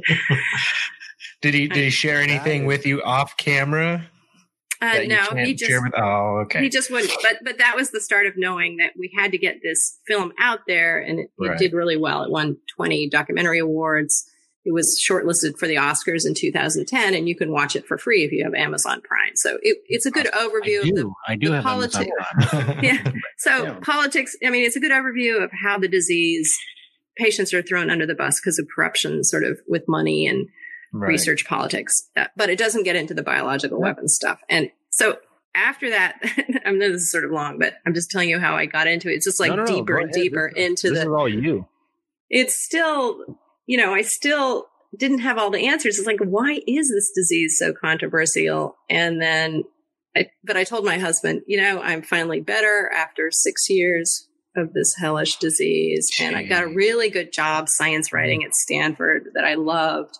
Did 1.42 1.54
he 1.54 1.68
did 1.68 1.78
he 1.84 1.90
share 1.92 2.22
anything 2.22 2.66
with 2.66 2.86
you 2.88 3.04
off 3.04 3.38
camera? 3.38 4.08
Uh, 4.82 4.94
that 4.94 5.04
you 5.04 5.10
no, 5.10 5.26
can't 5.28 5.40
he 5.40 5.54
just 5.54 5.70
share 5.70 5.82
with, 5.82 5.94
oh, 5.98 6.42
okay. 6.46 6.62
he 6.62 6.70
just 6.70 6.92
wouldn't. 6.92 7.12
But 7.22 7.38
but 7.44 7.58
that 7.60 7.76
was 7.76 7.92
the 7.92 8.02
start 8.02 8.28
of 8.28 8.34
knowing 8.36 8.78
that 8.78 8.92
we 8.98 9.12
had 9.18 9.32
to 9.32 9.38
get 9.38 9.60
this 9.64 10.00
film 10.08 10.34
out 10.40 10.60
there, 10.68 11.00
and 11.00 11.20
it, 11.20 11.32
it 11.38 11.58
did 11.58 11.74
really 11.74 11.98
well. 11.98 12.24
It 12.24 12.32
won 12.32 12.58
twenty 12.76 13.10
documentary 13.10 13.60
awards. 13.60 14.26
It 14.68 14.74
was 14.74 15.00
shortlisted 15.00 15.60
for 15.60 15.68
the 15.68 15.76
Oscars 15.76 16.26
in 16.26 16.34
2010, 16.34 17.14
and 17.14 17.30
you 17.30 17.36
can 17.36 17.52
watch 17.52 17.76
it 17.76 17.86
for 17.86 18.00
free 18.00 18.24
if 18.24 18.32
you 18.32 18.44
have 18.44 18.56
Amazon 18.56 19.00
Prime. 19.02 19.36
So 19.36 19.60
it, 19.62 19.78
it's 19.88 20.08
a 20.08 20.12
good 20.12 20.26
overview 20.28 20.78
I 20.78 20.80
of 20.80 20.86
the 20.86 20.92
do. 20.96 21.14
I 21.28 21.36
do 21.36 21.50
the 21.50 21.62
have 21.62 21.66
Amazon 21.68 22.06
politi- 22.06 22.50
Prime. 22.50 22.80
yeah. 22.84 23.12
So 23.38 23.64
Yeah. 23.64 23.74
politics, 23.84 24.36
I 24.44 24.50
mean, 24.50 24.66
it's 24.66 24.76
a 24.76 24.80
good 24.80 24.92
overview 24.92 25.44
of 25.44 25.52
how 25.64 25.78
the 25.78 25.88
disease 25.88 26.58
patients 27.16 27.54
are 27.54 27.62
thrown 27.62 27.92
under 27.92 28.08
the 28.08 28.16
bus 28.16 28.40
because 28.42 28.58
of 28.58 28.68
corruption, 28.76 29.24
sort 29.24 29.44
of 29.44 29.60
with 29.68 29.84
money 29.88 30.26
and 30.26 30.48
Right. 30.98 31.10
research 31.10 31.46
politics. 31.46 32.10
Uh, 32.16 32.26
But 32.38 32.50
it 32.50 32.58
doesn't 32.58 32.84
get 32.84 32.96
into 32.96 33.14
the 33.14 33.24
biological 33.24 33.80
weapons 33.82 34.16
stuff. 34.16 34.40
And 34.50 34.70
so 34.92 35.18
after 35.54 35.90
that, 35.90 36.16
I 36.66 36.72
know 36.72 36.92
this 36.92 37.02
is 37.04 37.12
sort 37.12 37.26
of 37.26 37.32
long, 37.32 37.60
but 37.60 37.74
I'm 37.86 37.94
just 37.94 38.10
telling 38.12 38.30
you 38.30 38.40
how 38.40 38.56
I 38.56 38.66
got 38.66 38.88
into 38.88 39.10
it. 39.10 39.16
It's 39.16 39.26
just 39.26 39.40
like 39.40 39.50
No, 39.50 39.58
no, 39.58 39.64
no, 39.64 39.68
deeper 39.76 39.94
go 39.94 40.00
and 40.02 40.10
ahead. 40.16 40.24
deeper 40.24 40.52
This- 40.56 40.66
into 40.66 40.90
this 40.90 41.00
the 41.00 41.06
is 41.06 41.14
all 41.14 41.28
you. 41.30 41.68
it's 42.30 42.56
still, 42.64 43.38
you 43.66 43.78
know, 43.78 43.94
I 43.94 44.02
still 44.04 44.68
didn't 44.98 45.20
have 45.20 45.38
all 45.38 45.50
the 45.50 45.68
answers. 45.68 45.98
It's 45.98 46.08
like, 46.08 46.20
why 46.22 46.62
is 46.68 46.90
this 46.90 47.12
disease 47.14 47.58
so 47.60 47.74
controversial? 47.74 48.78
And 48.90 49.22
then, 49.22 49.64
I, 50.16 50.28
but 50.46 50.56
I 50.56 50.64
told 50.64 50.86
my 50.86 50.98
husband, 50.98 51.42
you 51.48 51.60
know, 51.60 51.82
I'm 51.82 52.02
finally 52.02 52.40
better 52.40 52.90
after 52.96 53.30
six 53.32 53.70
years 53.70 54.30
of 54.56 54.72
this 54.72 54.96
hellish 54.96 55.36
disease. 55.38 56.10
And 56.22 56.38
I 56.38 56.44
got 56.44 56.64
a 56.64 56.68
really 56.68 57.10
good 57.10 57.34
job 57.34 57.68
science 57.68 58.14
writing 58.14 58.46
at 58.46 58.56
Stanford 58.56 59.32
that 59.34 59.44
I 59.44 59.56
loved. 59.56 60.18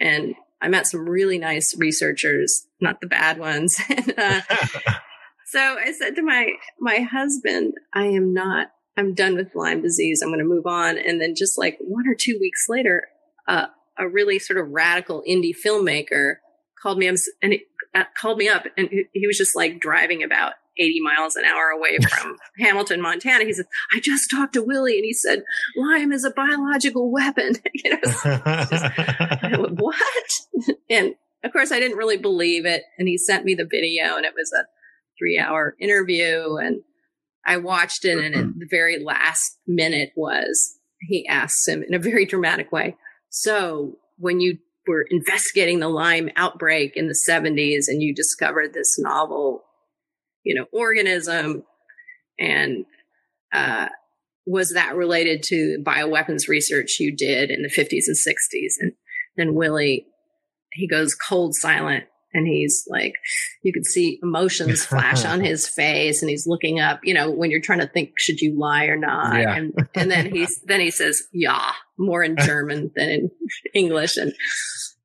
And 0.00 0.34
I 0.60 0.68
met 0.68 0.86
some 0.86 1.08
really 1.08 1.38
nice 1.38 1.76
researchers, 1.76 2.66
not 2.80 3.00
the 3.00 3.06
bad 3.06 3.38
ones. 3.38 3.80
and, 3.88 4.14
uh, 4.18 4.40
so 5.46 5.60
I 5.60 5.92
said 5.92 6.16
to 6.16 6.22
my 6.22 6.52
my 6.80 7.00
husband, 7.00 7.74
I 7.92 8.06
am 8.06 8.32
not. 8.32 8.68
I'm 8.96 9.14
done 9.14 9.36
with 9.36 9.54
Lyme 9.54 9.82
disease. 9.82 10.22
I'm 10.22 10.30
going 10.30 10.38
to 10.38 10.44
move 10.44 10.66
on. 10.66 10.96
And 10.96 11.20
then 11.20 11.34
just 11.36 11.58
like 11.58 11.76
one 11.80 12.08
or 12.08 12.14
two 12.18 12.38
weeks 12.40 12.64
later, 12.66 13.02
uh, 13.46 13.66
a 13.98 14.08
really 14.08 14.38
sort 14.38 14.58
of 14.58 14.70
radical 14.70 15.22
indie 15.28 15.54
filmmaker 15.54 16.36
called 16.80 16.96
me 16.96 17.06
and 17.06 17.18
he 17.42 17.64
uh, 17.94 18.04
called 18.18 18.38
me 18.38 18.48
up, 18.48 18.64
and 18.76 18.88
he, 18.90 19.04
he 19.12 19.26
was 19.26 19.38
just 19.38 19.56
like 19.56 19.80
driving 19.80 20.22
about 20.22 20.54
80 20.78 21.00
miles 21.00 21.36
an 21.36 21.44
hour 21.44 21.68
away 21.68 21.98
from 22.08 22.36
Hamilton, 22.58 23.00
Montana. 23.00 23.44
He 23.44 23.52
said, 23.52 23.66
I 23.94 24.00
just 24.00 24.30
talked 24.30 24.54
to 24.54 24.62
Willie 24.62 24.96
and 24.96 25.04
he 25.04 25.12
said, 25.12 25.42
Lyme 25.76 26.12
is 26.12 26.24
a 26.24 26.30
biological 26.30 27.10
weapon. 27.10 27.54
you 27.74 27.90
know, 27.90 28.00
just, 28.02 28.94
what? 29.80 30.30
And 30.88 31.14
of 31.44 31.52
course, 31.52 31.72
I 31.72 31.80
didn't 31.80 31.98
really 31.98 32.16
believe 32.16 32.64
it. 32.64 32.82
And 32.98 33.08
he 33.08 33.18
sent 33.18 33.44
me 33.44 33.54
the 33.54 33.68
video 33.70 34.16
and 34.16 34.24
it 34.24 34.34
was 34.36 34.52
a 34.52 34.64
three 35.18 35.38
hour 35.38 35.74
interview. 35.80 36.56
And 36.56 36.82
I 37.44 37.58
watched 37.58 38.04
it. 38.04 38.18
And 38.18 38.34
at 38.34 38.44
mm-hmm. 38.44 38.58
the 38.58 38.68
very 38.70 39.02
last 39.02 39.58
minute 39.66 40.10
was 40.16 40.78
he 41.00 41.26
asks 41.26 41.66
him 41.66 41.82
in 41.82 41.94
a 41.94 41.98
very 41.98 42.24
dramatic 42.24 42.72
way. 42.72 42.96
So 43.30 43.96
when 44.16 44.40
you 44.40 44.58
were 44.86 45.04
investigating 45.10 45.80
the 45.80 45.88
Lyme 45.88 46.30
outbreak 46.36 46.96
in 46.96 47.08
the 47.08 47.18
70s 47.28 47.84
and 47.88 48.02
you 48.02 48.14
discovered 48.14 48.72
this 48.72 48.96
novel 48.98 49.65
you 50.46 50.54
know, 50.54 50.66
organism? 50.72 51.64
And 52.38 52.86
uh, 53.52 53.88
was 54.46 54.72
that 54.74 54.94
related 54.94 55.42
to 55.42 55.82
bioweapons 55.84 56.48
research 56.48 56.98
you 57.00 57.14
did 57.14 57.50
in 57.50 57.62
the 57.62 57.68
50s 57.68 58.04
and 58.06 58.16
60s? 58.16 58.74
And 58.80 58.92
then 59.36 59.54
Willie, 59.54 60.06
he 60.72 60.86
goes 60.86 61.14
cold 61.14 61.54
silent 61.56 62.04
and 62.32 62.46
he's 62.46 62.86
like, 62.88 63.14
you 63.62 63.72
could 63.72 63.86
see 63.86 64.20
emotions 64.22 64.84
flash 64.84 65.24
on 65.24 65.40
his 65.42 65.66
face 65.76 66.22
and 66.22 66.30
he's 66.30 66.46
looking 66.46 66.78
up, 66.78 67.00
you 67.02 67.12
know, 67.12 67.30
when 67.30 67.50
you're 67.50 67.60
trying 67.60 67.80
to 67.80 67.88
think, 67.88 68.12
should 68.18 68.40
you 68.40 68.56
lie 68.56 68.84
or 68.84 68.96
not? 68.96 69.36
Yeah. 69.36 69.56
And, 69.56 69.88
and 69.96 70.10
then 70.10 70.30
he's, 70.30 70.60
then 70.60 70.80
he 70.80 70.92
says, 70.92 71.24
yeah, 71.32 71.72
more 71.98 72.22
in 72.22 72.36
German 72.44 72.92
than 72.94 73.08
in 73.08 73.30
English. 73.74 74.16
And 74.16 74.32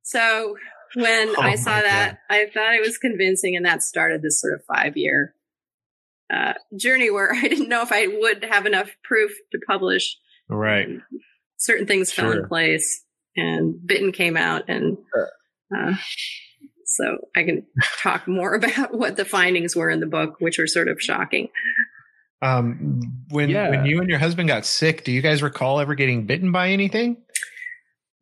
so 0.03 0.55
when 0.95 1.29
Oh 1.29 1.41
I 1.41 1.55
saw 1.55 1.71
my 1.75 1.81
that, 1.81 2.19
I 2.29 2.48
thought 2.53 2.74
it 2.75 2.81
was 2.81 2.98
convincing, 2.98 3.55
and 3.55 3.65
that 3.65 3.83
started 3.83 4.21
this 4.21 4.39
sort 4.41 4.53
of 4.53 4.62
five 4.65 4.98
year 4.98 5.33
uh, 6.33 6.53
journey 6.77 7.10
where 7.10 7.33
I 7.36 7.48
didn't 7.48 7.69
know 7.69 7.81
if 7.81 7.91
I 7.91 8.07
would 8.07 8.43
have 8.43 8.65
enough 8.65 8.89
proof 9.03 9.31
to 9.51 9.60
publish. 9.67 10.17
right. 10.50 10.88
Certain 11.57 11.86
things 11.86 12.12
fell 12.12 12.31
in 12.31 12.48
place, 12.48 13.03
and 13.36 13.75
Bitten 13.86 14.12
came 14.12 14.36
out, 14.36 14.63
and 14.67 14.98
uh, 15.77 15.93
so 16.86 17.17
I 17.36 17.43
can 17.43 17.67
talk 18.00 18.27
more 18.27 18.55
about 18.55 18.95
what 18.98 19.15
the 19.15 19.25
findings 19.25 19.75
were 19.75 19.89
in 19.91 20.00
the 20.00 20.07
book, 20.07 20.38
which 20.39 20.57
were 20.57 20.65
sort 20.67 20.88
of 20.88 21.00
shocking. 21.00 21.50
Um, 22.41 23.01
when 23.29 23.50
Yeah. 23.50 23.69
when 23.69 23.86
you 23.86 24.00
and 24.00 24.10
your 24.10 24.17
husband 24.17 24.48
got 24.48 24.65
sick, 24.65 25.03
do 25.03 25.12
you 25.12 25.21
guys 25.21 25.43
recall 25.43 25.79
ever 25.79 25.93
getting 25.93 26.25
bitten 26.25 26.51
by 26.51 26.69
anything? 26.71 27.17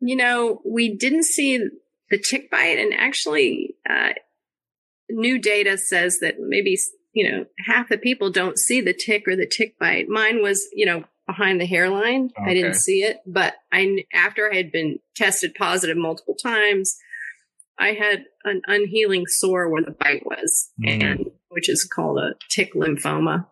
You 0.01 0.17
know, 0.17 0.59
we 0.65 0.97
didn't 0.97 1.23
see 1.23 1.65
the 2.09 2.17
tick 2.17 2.49
bite, 2.51 2.79
and 2.79 2.93
actually, 2.93 3.75
uh, 3.89 4.13
new 5.09 5.39
data 5.39 5.77
says 5.77 6.19
that 6.21 6.35
maybe 6.39 6.77
you 7.13 7.29
know 7.29 7.45
half 7.65 7.89
the 7.89 7.97
people 7.97 8.29
don't 8.31 8.57
see 8.57 8.81
the 8.81 8.93
tick 8.93 9.23
or 9.27 9.35
the 9.35 9.47
tick 9.47 9.77
bite. 9.79 10.07
Mine 10.09 10.41
was, 10.41 10.67
you 10.73 10.85
know, 10.85 11.03
behind 11.27 11.59
the 11.61 11.65
hairline. 11.65 12.31
I 12.37 12.53
didn't 12.53 12.75
see 12.75 13.03
it, 13.03 13.17
but 13.25 13.55
I 13.71 14.05
after 14.13 14.51
I 14.51 14.55
had 14.55 14.71
been 14.71 14.99
tested 15.15 15.53
positive 15.55 15.97
multiple 15.97 16.35
times, 16.35 16.95
I 17.77 17.93
had 17.93 18.25
an 18.43 18.61
unhealing 18.67 19.25
sore 19.27 19.69
where 19.69 19.83
the 19.83 19.91
bite 19.91 20.25
was, 20.25 20.71
Mm. 20.83 21.03
and 21.03 21.31
which 21.49 21.69
is 21.69 21.83
called 21.83 22.19
a 22.19 22.35
tick 22.49 22.73
lymphoma, 22.73 23.47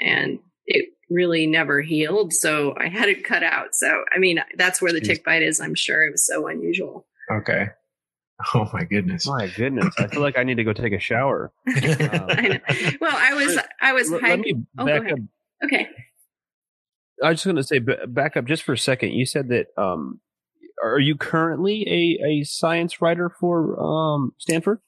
and 0.00 0.38
it 0.66 0.90
really 1.08 1.46
never 1.46 1.82
healed. 1.82 2.32
So 2.32 2.74
I 2.76 2.88
had 2.88 3.08
it 3.08 3.22
cut 3.24 3.44
out. 3.44 3.68
So 3.74 4.04
I 4.14 4.18
mean, 4.18 4.40
that's 4.56 4.82
where 4.82 4.92
the 4.92 5.00
Jeez. 5.00 5.06
tick 5.06 5.24
bite 5.24 5.42
is. 5.42 5.60
I'm 5.60 5.74
sure 5.76 6.04
it 6.06 6.10
was 6.12 6.26
so 6.26 6.46
unusual. 6.48 7.06
Okay. 7.30 7.68
Oh 8.54 8.68
my 8.72 8.84
goodness. 8.84 9.26
My 9.26 9.46
goodness, 9.46 9.94
I 9.98 10.08
feel 10.08 10.20
like 10.20 10.36
I 10.38 10.44
need 10.44 10.56
to 10.56 10.64
go 10.64 10.72
take 10.74 10.92
a 10.92 10.98
shower. 11.00 11.52
I. 11.66 12.60
Well, 13.00 13.16
I 13.16 13.32
was 13.34 13.58
I 13.80 13.92
was 13.94 14.10
Let, 14.10 14.22
let 14.22 14.40
me 14.40 14.54
Oh, 14.78 14.84
back 14.84 15.02
ahead. 15.02 15.12
up. 15.14 15.18
Okay. 15.64 15.88
I 17.24 17.30
was 17.30 17.36
just 17.38 17.44
going 17.46 17.56
to 17.56 17.62
say, 17.62 17.78
back 17.78 18.36
up 18.36 18.44
just 18.44 18.62
for 18.62 18.74
a 18.74 18.78
second. 18.78 19.12
You 19.12 19.24
said 19.24 19.48
that 19.48 19.68
um, 19.78 20.20
are 20.84 20.98
you 21.00 21.16
currently 21.16 21.86
a, 22.22 22.26
a 22.26 22.44
science 22.44 23.00
writer 23.00 23.30
for 23.40 23.80
um, 23.82 24.34
Stanford? 24.36 24.80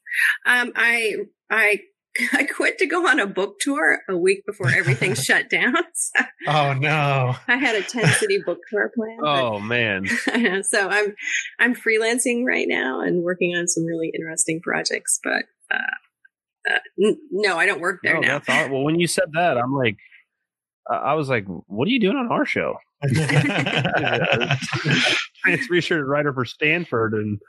Um, 0.44 0.72
I 0.76 1.14
I 1.48 1.80
I 2.32 2.44
quit 2.44 2.78
to 2.78 2.86
go 2.86 3.06
on 3.06 3.20
a 3.20 3.26
book 3.26 3.58
tour 3.60 4.00
a 4.08 4.16
week 4.16 4.44
before 4.46 4.70
everything 4.70 5.14
shut 5.14 5.50
down. 5.50 5.74
So 6.00 6.24
oh 6.46 6.72
no. 6.74 7.34
I 7.48 7.56
had 7.56 7.74
a 7.74 7.82
ten 7.82 8.06
city 8.14 8.38
book 8.44 8.60
tour 8.70 8.90
plan. 8.94 9.18
Oh 9.22 9.58
man, 9.58 10.06
so 10.62 10.88
I'm 10.88 11.14
I'm 11.58 11.74
freelancing 11.74 12.44
right 12.44 12.66
now 12.68 13.00
and 13.00 13.22
working 13.22 13.56
on 13.56 13.66
some 13.66 13.84
really 13.84 14.10
interesting 14.14 14.60
projects. 14.60 15.18
But 15.22 15.44
uh, 15.70 16.72
uh, 16.72 16.78
n- 17.02 17.18
no, 17.32 17.58
I 17.58 17.66
don't 17.66 17.80
work 17.80 18.00
there 18.02 18.14
no, 18.14 18.20
now. 18.20 18.38
that's 18.38 18.48
all. 18.48 18.70
Well, 18.72 18.84
when 18.84 19.00
you 19.00 19.06
said 19.08 19.30
that, 19.34 19.58
I'm 19.58 19.74
like, 19.74 19.96
I 20.88 20.94
I 20.94 21.14
was 21.14 21.28
like, 21.28 21.44
what 21.66 21.88
are 21.88 21.90
you 21.90 22.00
doing 22.00 22.16
on 22.16 22.30
our 22.30 22.46
show? 22.46 22.76
Research 25.68 26.04
writer 26.06 26.32
for 26.32 26.44
Stanford, 26.44 27.14
and 27.14 27.40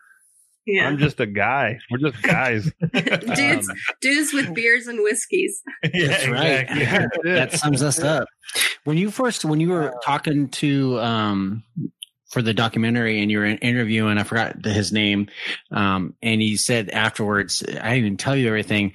Yeah, 0.72 0.88
I'm 0.88 0.98
just 0.98 1.20
a 1.20 1.26
guy. 1.26 1.80
We're 1.90 2.10
just 2.12 2.22
guys. 2.24 2.72
dudes, 2.94 3.70
Um, 3.70 3.76
dudes 4.02 4.34
with 4.34 4.54
beers 4.54 4.88
and 4.88 5.00
whiskeys. 5.02 5.62
yeah, 5.94 6.08
That's 6.08 6.28
right. 6.28 6.70
exactly. 6.70 7.32
that's 7.32 7.52
that 7.54 7.60
sums 7.60 7.82
us 7.84 8.00
up. 8.00 8.28
When 8.84 8.98
you 8.98 9.10
first, 9.12 9.46
when 9.46 9.60
you 9.60 9.70
were 9.70 9.94
talking 10.06 10.50
to, 10.50 11.00
um, 11.00 11.64
for 12.30 12.44
the 12.44 12.54
documentary 12.54 13.22
and 13.22 13.32
you 13.32 13.40
were 13.40 13.46
interviewing, 13.46 14.20
I 14.20 14.24
forgot 14.24 14.64
his 14.64 14.92
name, 14.92 15.30
um, 15.72 16.14
and 16.22 16.40
he 16.40 16.58
said 16.58 16.90
afterwards, 16.92 17.64
I 17.68 17.72
didn't 17.72 17.96
even 17.98 18.18
tell 18.18 18.36
you 18.36 18.48
everything. 18.48 18.94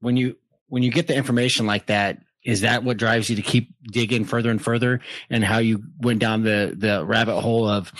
When 0.00 0.16
you, 0.16 0.36
when 0.68 0.84
you 0.84 0.92
get 0.92 1.08
the 1.08 1.16
information 1.16 1.66
like 1.66 1.86
that, 1.86 2.18
is 2.44 2.60
that 2.60 2.84
what 2.84 2.96
drives 2.98 3.28
you 3.28 3.34
to 3.34 3.42
keep 3.42 3.74
digging 3.90 4.24
further 4.24 4.52
and 4.52 4.62
further 4.62 5.00
and 5.28 5.42
how 5.44 5.58
you 5.58 5.82
went 5.98 6.20
down 6.20 6.44
the, 6.44 6.72
the 6.76 7.04
rabbit 7.04 7.40
hole 7.40 7.68
of 7.68 7.92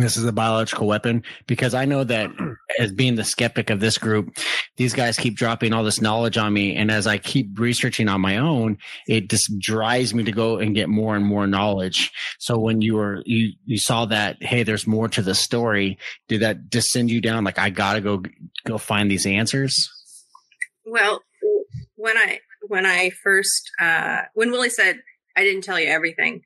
this 0.00 0.16
is 0.16 0.24
a 0.24 0.32
biological 0.32 0.86
weapon? 0.86 1.22
Because 1.46 1.74
I 1.74 1.84
know 1.84 2.04
that 2.04 2.30
as 2.78 2.92
being 2.92 3.14
the 3.14 3.24
skeptic 3.24 3.70
of 3.70 3.80
this 3.80 3.98
group, 3.98 4.36
these 4.76 4.92
guys 4.92 5.16
keep 5.16 5.36
dropping 5.36 5.72
all 5.72 5.84
this 5.84 6.00
knowledge 6.00 6.36
on 6.36 6.52
me. 6.52 6.74
And 6.76 6.90
as 6.90 7.06
I 7.06 7.18
keep 7.18 7.58
researching 7.58 8.08
on 8.08 8.20
my 8.20 8.36
own, 8.36 8.78
it 9.06 9.30
just 9.30 9.58
drives 9.58 10.14
me 10.14 10.24
to 10.24 10.32
go 10.32 10.58
and 10.58 10.74
get 10.74 10.88
more 10.88 11.16
and 11.16 11.24
more 11.24 11.46
knowledge. 11.46 12.12
So 12.38 12.58
when 12.58 12.80
you 12.80 12.94
were, 12.94 13.22
you, 13.24 13.52
you 13.64 13.78
saw 13.78 14.04
that, 14.06 14.42
hey, 14.42 14.62
there's 14.62 14.86
more 14.86 15.08
to 15.08 15.22
the 15.22 15.34
story. 15.34 15.98
Did 16.28 16.42
that 16.42 16.70
just 16.70 16.88
send 16.88 17.10
you 17.10 17.20
down? 17.20 17.44
Like, 17.44 17.58
I 17.58 17.70
gotta 17.70 18.00
go, 18.00 18.22
go 18.66 18.78
find 18.78 19.10
these 19.10 19.26
answers. 19.26 19.90
Well, 20.84 21.22
when 21.96 22.16
I 22.18 22.40
when 22.68 22.86
I 22.86 23.10
first 23.22 23.70
uh, 23.80 24.22
when 24.34 24.50
Willie 24.50 24.70
said 24.70 24.98
I 25.36 25.42
didn't 25.42 25.62
tell 25.62 25.80
you 25.80 25.88
everything, 25.88 26.42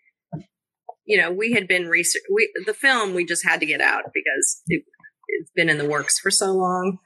you 1.09 1.17
know, 1.17 1.33
we 1.33 1.53
had 1.53 1.67
been 1.67 1.89
research. 1.89 2.23
We 2.33 2.53
the 2.67 2.75
film 2.75 3.15
we 3.15 3.25
just 3.25 3.45
had 3.45 3.61
to 3.61 3.67
get 3.67 3.81
out 3.81 4.05
because 4.13 4.63
it, 4.67 4.85
it's 5.29 5.51
been 5.57 5.71
in 5.71 5.79
the 5.79 5.89
works 5.89 6.19
for 6.21 6.31
so 6.31 6.53
long. 6.53 6.99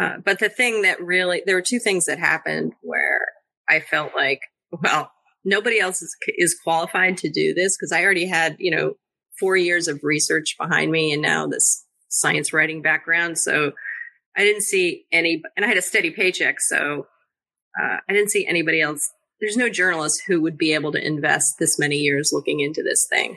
Uh, 0.00 0.14
but 0.24 0.38
the 0.38 0.48
thing 0.48 0.82
that 0.82 1.00
really 1.02 1.42
there 1.44 1.54
were 1.54 1.62
two 1.62 1.78
things 1.78 2.06
that 2.06 2.18
happened 2.18 2.72
where 2.80 3.20
I 3.68 3.80
felt 3.80 4.12
like, 4.16 4.40
well, 4.82 5.12
nobody 5.44 5.78
else 5.78 6.00
is, 6.00 6.16
is 6.38 6.58
qualified 6.64 7.18
to 7.18 7.30
do 7.30 7.52
this 7.52 7.76
because 7.76 7.92
I 7.92 8.02
already 8.02 8.26
had 8.26 8.56
you 8.58 8.74
know 8.74 8.94
four 9.38 9.56
years 9.56 9.86
of 9.86 10.00
research 10.02 10.56
behind 10.58 10.90
me 10.90 11.12
and 11.12 11.20
now 11.20 11.46
this 11.46 11.84
science 12.08 12.52
writing 12.54 12.80
background. 12.80 13.38
So 13.38 13.72
I 14.34 14.44
didn't 14.44 14.62
see 14.62 15.04
any, 15.12 15.42
and 15.56 15.64
I 15.64 15.68
had 15.68 15.76
a 15.76 15.82
steady 15.82 16.10
paycheck. 16.10 16.60
So 16.60 17.06
uh, 17.80 17.96
I 18.08 18.12
didn't 18.12 18.30
see 18.30 18.46
anybody 18.46 18.80
else. 18.80 19.10
There's 19.42 19.58
no 19.58 19.68
journalist 19.68 20.22
who 20.26 20.40
would 20.40 20.56
be 20.56 20.72
able 20.72 20.92
to 20.92 21.06
invest 21.06 21.56
this 21.58 21.78
many 21.78 21.96
years 21.96 22.30
looking 22.32 22.60
into 22.60 22.82
this 22.82 23.06
thing. 23.10 23.36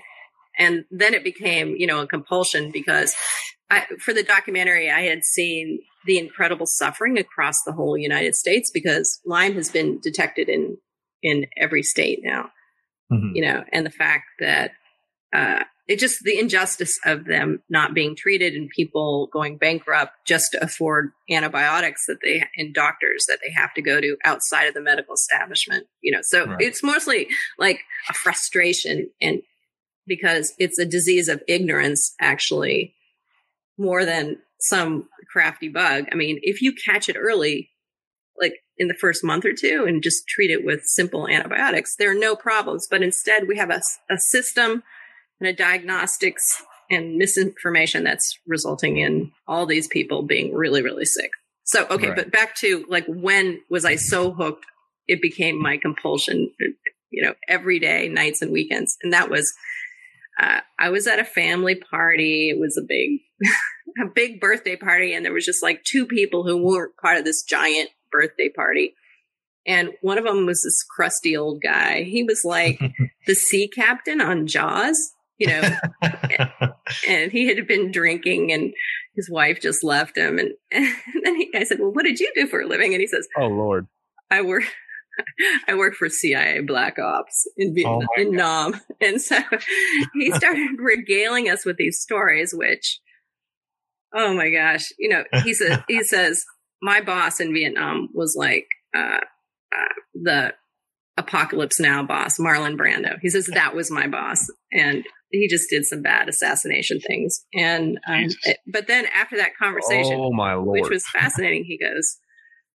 And 0.58 0.86
then 0.90 1.14
it 1.14 1.26
became, 1.26 1.76
you 1.76 1.86
know, 1.86 2.00
a 2.00 2.08
compulsion 2.08 2.72
because 2.72 3.14
I, 3.70 3.84
for 4.00 4.14
the 4.14 4.24
documentary, 4.24 4.90
I 4.90 5.02
had 5.02 5.26
seen 5.26 5.80
the 6.06 6.18
incredible 6.18 6.68
suffering 6.68 7.18
across 7.18 7.58
the 7.66 7.74
whole 7.74 7.98
United 7.98 8.36
States 8.36 8.72
because 8.74 9.20
Lyme 9.26 9.56
has 9.56 9.70
been 9.70 10.00
detected 10.00 10.48
in 10.48 10.78
in 11.22 11.48
every 11.60 11.84
state 11.84 12.20
now 12.24 12.52
Mhm. 13.12 13.36
you 13.36 13.42
know, 13.44 13.64
and 13.72 13.86
the 13.86 13.92
fact 13.92 14.26
that 14.40 14.72
uh, 15.34 15.64
it 15.88 16.00
just 16.00 16.24
the 16.24 16.40
injustice 16.40 16.98
of 17.06 17.26
them 17.26 17.62
not 17.70 17.94
being 17.94 18.16
treated 18.16 18.54
and 18.54 18.70
people 18.70 19.28
going 19.32 19.58
bankrupt 19.58 20.14
just 20.26 20.52
to 20.52 20.64
afford 20.64 21.12
antibiotics 21.30 22.06
that 22.08 22.18
they 22.24 22.44
and 22.58 22.74
doctors 22.74 23.26
that 23.28 23.40
they 23.44 23.52
have 23.52 23.74
to 23.74 23.82
go 23.82 24.02
to 24.02 24.18
outside 24.24 24.66
of 24.66 24.74
the 24.74 24.82
medical 24.82 25.14
establishment 25.14 25.88
you 26.02 26.12
know? 26.12 26.22
So 26.24 26.46
Right. 26.48 26.62
it's 26.62 26.84
mostly 26.84 27.28
like 27.58 27.82
a 28.10 28.14
frustration 28.14 29.10
and 29.22 29.42
because 30.08 30.54
it's 30.60 30.80
a 30.80 30.86
disease 30.86 31.28
of 31.28 31.42
ignorance 31.48 32.14
actually 32.20 32.94
more 33.78 34.06
than 34.06 34.38
some 34.60 35.10
crafty 35.32 35.68
bug. 35.68 36.06
I 36.12 36.16
mean 36.16 36.40
if 36.42 36.62
you 36.62 36.74
catch 36.74 37.10
it 37.10 37.18
early 37.18 37.70
like 38.40 38.56
in 38.78 38.88
the 38.88 38.94
first 38.96 39.24
month 39.24 39.46
or 39.46 39.54
two 39.54 39.86
and 39.88 40.04
just 40.04 40.28
treat 40.28 40.52
it 40.52 40.66
with 40.66 40.82
simple 40.84 41.28
antibiotics 41.28 41.96
there 41.96 42.10
are 42.12 42.20
no 42.20 42.36
problems. 42.36 42.88
But 42.90 43.04
instead 43.04 43.48
we 43.48 43.58
have 43.58 43.70
a, 43.70 43.82
a 44.10 44.18
system 44.18 44.84
and 45.40 45.48
a 45.50 45.54
diagnostics 45.54 46.62
and 46.90 47.18
misinformation 47.18 48.04
that's 48.04 48.38
resulting 48.48 48.98
in 48.98 49.32
all 49.48 49.66
these 49.66 49.88
people 49.88 50.22
being 50.24 50.54
really 50.54 50.82
really 50.82 51.06
sick. 51.06 51.32
So 51.64 51.86
okay 51.90 52.08
Right. 52.10 52.16
but 52.16 52.32
back 52.32 52.56
to 52.58 52.86
like 52.90 53.06
when 53.08 53.60
was 53.70 53.86
i 53.86 53.96
so 53.96 54.32
hooked? 54.32 54.66
It 55.08 55.22
became 55.22 55.62
my 55.62 55.78
compulsion 55.78 56.52
you 57.12 57.24
know 57.24 57.34
every 57.48 57.80
day 57.80 58.08
nights 58.10 58.42
and 58.42 58.52
weekends. 58.52 58.98
And 59.04 59.14
that 59.14 59.30
was 59.30 59.54
uh, 60.40 60.60
i 60.80 60.90
was 60.90 61.08
at 61.08 61.20
a 61.20 61.26
family 61.26 61.76
party. 61.76 62.50
It 62.50 62.60
was 62.60 62.78
a 62.78 62.86
big 62.88 63.20
a 64.04 64.08
big 64.14 64.40
birthday 64.40 64.76
party. 64.76 65.14
And 65.14 65.26
there 65.26 65.34
was 65.34 65.46
just 65.46 65.64
like 65.64 65.84
two 65.84 66.06
people 66.06 66.44
who 66.46 66.58
weren't 66.58 66.98
part 66.98 67.18
of 67.18 67.26
this 67.26 67.44
giant 67.44 67.90
birthday 68.12 68.50
party. 68.50 68.94
And 69.68 69.90
one 70.02 70.18
of 70.20 70.26
them 70.26 70.46
was 70.46 70.62
this 70.64 70.84
crusty 70.84 71.36
old 71.36 71.62
guy. 71.64 72.04
He 72.04 72.24
was 72.24 72.42
like 72.46 72.80
the 73.28 73.34
sea 73.36 73.68
captain 73.68 74.22
on 74.22 74.46
jaws 74.48 75.14
you 75.38 75.48
know 75.48 75.62
and 77.08 77.32
he 77.32 77.48
had 77.48 77.68
been 77.68 77.92
drinking 77.92 78.52
and 78.52 78.74
his 79.16 79.30
wife 79.30 79.62
just 79.62 79.84
left 79.84 80.18
him 80.18 80.38
and, 80.38 80.52
and 80.72 80.96
then 81.24 81.36
he, 81.36 81.50
i 81.56 81.64
said 81.64 81.80
well 81.80 81.92
what 81.92 82.06
did 82.06 82.20
you 82.20 82.32
do 82.36 82.48
for 82.48 82.62
a 82.62 82.68
living 82.68 82.94
and 82.94 83.02
he 83.02 83.08
says 83.08 83.28
Oh 83.38 83.48
Lord. 83.48 83.88
I 84.32 84.42
work 84.42 84.64
I 85.68 85.76
work 85.76 85.96
for 85.96 86.10
CIA 86.10 86.62
Black 86.62 87.00
Ops 87.00 87.48
in 87.58 87.74
Vietnam, 87.74 88.02
Oh 88.02 88.22
in 88.22 88.32
Nam. 88.32 88.82
And 89.02 89.22
so 89.22 89.38
he 90.14 90.32
started 90.32 90.78
regaling 90.78 91.50
us 91.50 91.66
with 91.66 91.78
these 91.78 92.02
stories, 92.02 92.54
which 92.54 93.00
oh 94.14 94.34
my 94.34 94.50
gosh, 94.50 94.92
you 94.98 95.10
know, 95.10 95.24
he 95.44 95.54
says 95.54 95.80
he 95.88 96.04
says 96.04 96.46
my 96.82 97.02
boss 97.02 97.40
in 97.40 97.54
Vietnam 97.54 98.10
was 98.14 98.36
like 98.38 98.68
uh, 98.96 99.20
uh, 99.76 99.94
the 100.14 100.54
Apocalypse 101.18 101.80
Now 101.80 102.04
boss, 102.04 102.38
Marlon 102.38 102.78
Brando. 102.78 103.18
He 103.22 103.30
says 103.30 103.48
that 103.48 103.76
was 103.76 103.92
my 103.92 104.08
boss, 104.08 104.50
and 104.72 105.06
he 105.40 105.48
just 105.48 105.70
did 105.70 105.86
some 105.86 106.02
bad 106.02 106.28
assassination 106.30 107.00
things. 107.00 107.46
And 107.54 108.00
um, 108.08 108.28
it- 108.44 108.58
but 108.72 108.88
then 108.88 109.06
after 109.16 109.38
that 109.38 109.56
conversation, 109.58 110.14
Oh 110.20 110.32
my 110.32 110.54
Lord. 110.54 110.82
which 110.82 110.90
was 110.90 111.06
fascinating. 111.08 111.64
He 111.66 111.78
goes, 111.78 112.18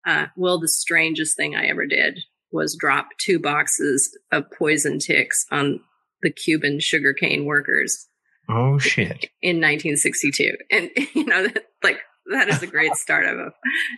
uh, 0.06 0.26
"Well, 0.36 0.58
the 0.60 0.68
strangest 0.68 1.36
thing 1.36 1.54
I 1.56 1.66
ever 1.66 1.86
did 1.86 2.20
was 2.52 2.76
drop 2.78 3.08
two 3.18 3.38
boxes 3.38 4.16
of 4.32 4.44
poison 4.58 4.98
ticks 4.98 5.44
on 5.50 5.80
the 6.22 6.30
Cuban 6.30 6.78
sugarcane 6.80 7.44
workers 7.44 8.06
oh 8.48 8.78
shit. 8.78 9.30
in 9.42 9.56
1962." 9.56 10.52
And 10.70 10.90
you 11.14 11.24
know, 11.26 11.46
that, 11.48 11.64
like 11.82 11.98
that 12.32 12.48
is 12.48 12.62
a 12.62 12.66
great 12.66 12.94
start 12.96 13.26
of 13.26 13.38
a 13.38 13.52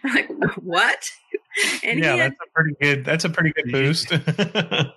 like 0.04 0.28
what? 0.62 1.10
And 1.82 1.98
yeah, 2.00 2.12
he 2.14 2.18
had, 2.20 2.32
that's 2.32 2.40
a 2.40 2.52
pretty 2.54 2.76
good. 2.80 3.04
That's 3.04 3.24
a 3.24 3.28
pretty 3.30 3.52
good 3.52 3.72
boost. 3.72 4.12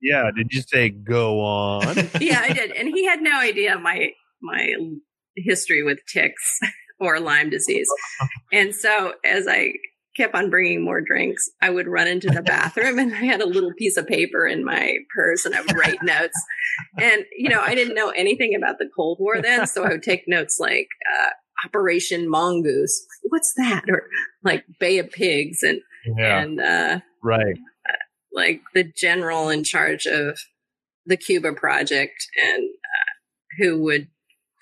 yeah. 0.00 0.30
Did 0.34 0.52
you 0.52 0.62
say 0.62 0.90
go 0.90 1.40
on? 1.40 1.96
yeah, 2.20 2.40
I 2.42 2.52
did, 2.52 2.72
and 2.72 2.88
he 2.88 3.06
had 3.06 3.20
no 3.20 3.38
idea 3.38 3.78
my 3.78 4.10
my 4.42 4.74
history 5.36 5.82
with 5.82 5.98
ticks 6.12 6.60
or 7.00 7.20
Lyme 7.20 7.50
disease. 7.50 7.88
And 8.52 8.74
so 8.74 9.14
as 9.24 9.46
I 9.48 9.72
kept 10.16 10.34
on 10.34 10.50
bringing 10.50 10.82
more 10.82 11.00
drinks, 11.00 11.48
I 11.60 11.70
would 11.70 11.86
run 11.86 12.08
into 12.08 12.28
the 12.28 12.42
bathroom 12.42 12.98
and 12.98 13.14
I 13.14 13.24
had 13.24 13.42
a 13.42 13.46
little 13.46 13.72
piece 13.76 13.96
of 13.96 14.06
paper 14.06 14.46
in 14.46 14.64
my 14.64 14.96
purse 15.14 15.44
and 15.44 15.54
I 15.54 15.60
would 15.60 15.76
write 15.76 16.02
notes. 16.02 16.40
And 16.98 17.24
you 17.36 17.48
know, 17.48 17.60
I 17.60 17.74
didn't 17.74 17.94
know 17.94 18.10
anything 18.10 18.54
about 18.54 18.78
the 18.78 18.88
Cold 18.96 19.18
War 19.20 19.40
then, 19.42 19.66
so 19.66 19.84
I 19.84 19.88
would 19.88 20.02
take 20.02 20.24
notes 20.26 20.58
like 20.58 20.88
uh, 21.20 21.30
Operation 21.66 22.28
Mongoose. 22.28 23.06
What's 23.28 23.52
that? 23.56 23.84
Or 23.88 24.04
like 24.42 24.64
Bay 24.78 24.98
of 24.98 25.10
Pigs 25.10 25.62
and 25.62 25.80
yeah. 26.16 26.40
and 26.40 26.60
uh 26.60 27.00
right. 27.22 27.56
Like 28.36 28.60
the 28.74 28.84
general 28.84 29.48
in 29.48 29.64
charge 29.64 30.06
of 30.06 30.38
the 31.06 31.16
Cuba 31.16 31.52
project 31.54 32.26
and 32.40 32.62
uh, 32.64 33.58
who 33.58 33.82
would 33.82 34.08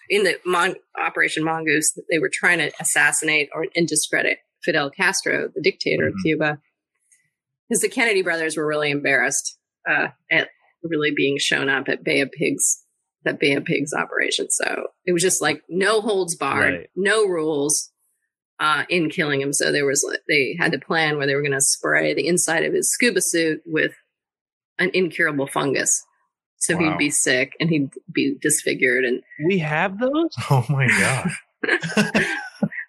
in 0.08 0.22
the 0.24 0.38
Mon- 0.46 0.76
Operation 0.98 1.44
Mongoose 1.44 1.98
they 2.10 2.18
were 2.18 2.30
trying 2.32 2.58
to 2.58 2.70
assassinate 2.80 3.48
or 3.54 3.66
and 3.74 3.86
discredit 3.88 4.38
Fidel 4.62 4.88
Castro, 4.90 5.50
the 5.54 5.60
dictator 5.60 6.06
of 6.08 6.14
Mhm. 6.14 6.22
Cuba, 6.24 6.58
because 7.68 7.82
the 7.82 7.88
Kennedy 7.88 8.22
brothers 8.22 8.56
were 8.56 8.66
really 8.66 8.90
embarrassed 8.90 9.58
uh, 9.88 10.08
at 10.30 10.48
really 10.82 11.10
being 11.14 11.36
shown 11.38 11.68
up 11.68 11.88
at 11.88 12.04
Bay 12.04 12.20
of 12.20 12.30
Pigs, 12.32 12.82
that 13.24 13.38
Bay 13.40 13.52
of 13.54 13.64
Pigs 13.64 13.92
operation. 13.92 14.46
So 14.50 14.88
it 15.04 15.12
was 15.12 15.22
just 15.22 15.42
like 15.42 15.62
no 15.68 16.00
holds 16.00 16.36
barred, 16.36 16.74
Right. 16.74 16.90
no 16.96 17.26
rules 17.26 17.90
uh, 18.60 18.84
in 18.88 19.10
killing 19.10 19.40
him. 19.40 19.52
So 19.52 19.72
there 19.72 19.84
was 19.86 20.04
they 20.28 20.56
had 20.58 20.72
to 20.72 20.78
plan 20.78 21.16
where 21.18 21.26
they 21.26 21.34
were 21.34 21.42
going 21.42 21.52
to 21.52 21.60
spray 21.60 22.14
the 22.14 22.26
inside 22.28 22.64
of 22.64 22.72
his 22.72 22.90
scuba 22.92 23.20
suit 23.20 23.60
with 23.66 23.92
an 24.78 24.90
incurable 24.94 25.46
fungus. 25.46 26.02
So 26.58 26.76
Wow. 26.76 26.90
he'd 26.92 26.98
be 26.98 27.10
sick 27.10 27.52
and 27.60 27.68
he'd 27.68 27.90
be 28.12 28.36
disfigured 28.40 29.04
and 29.04 29.22
We 29.46 29.58
have 29.58 29.98
those. 29.98 30.30
Oh 30.50 30.64
my 30.68 30.86
god. 30.88 31.30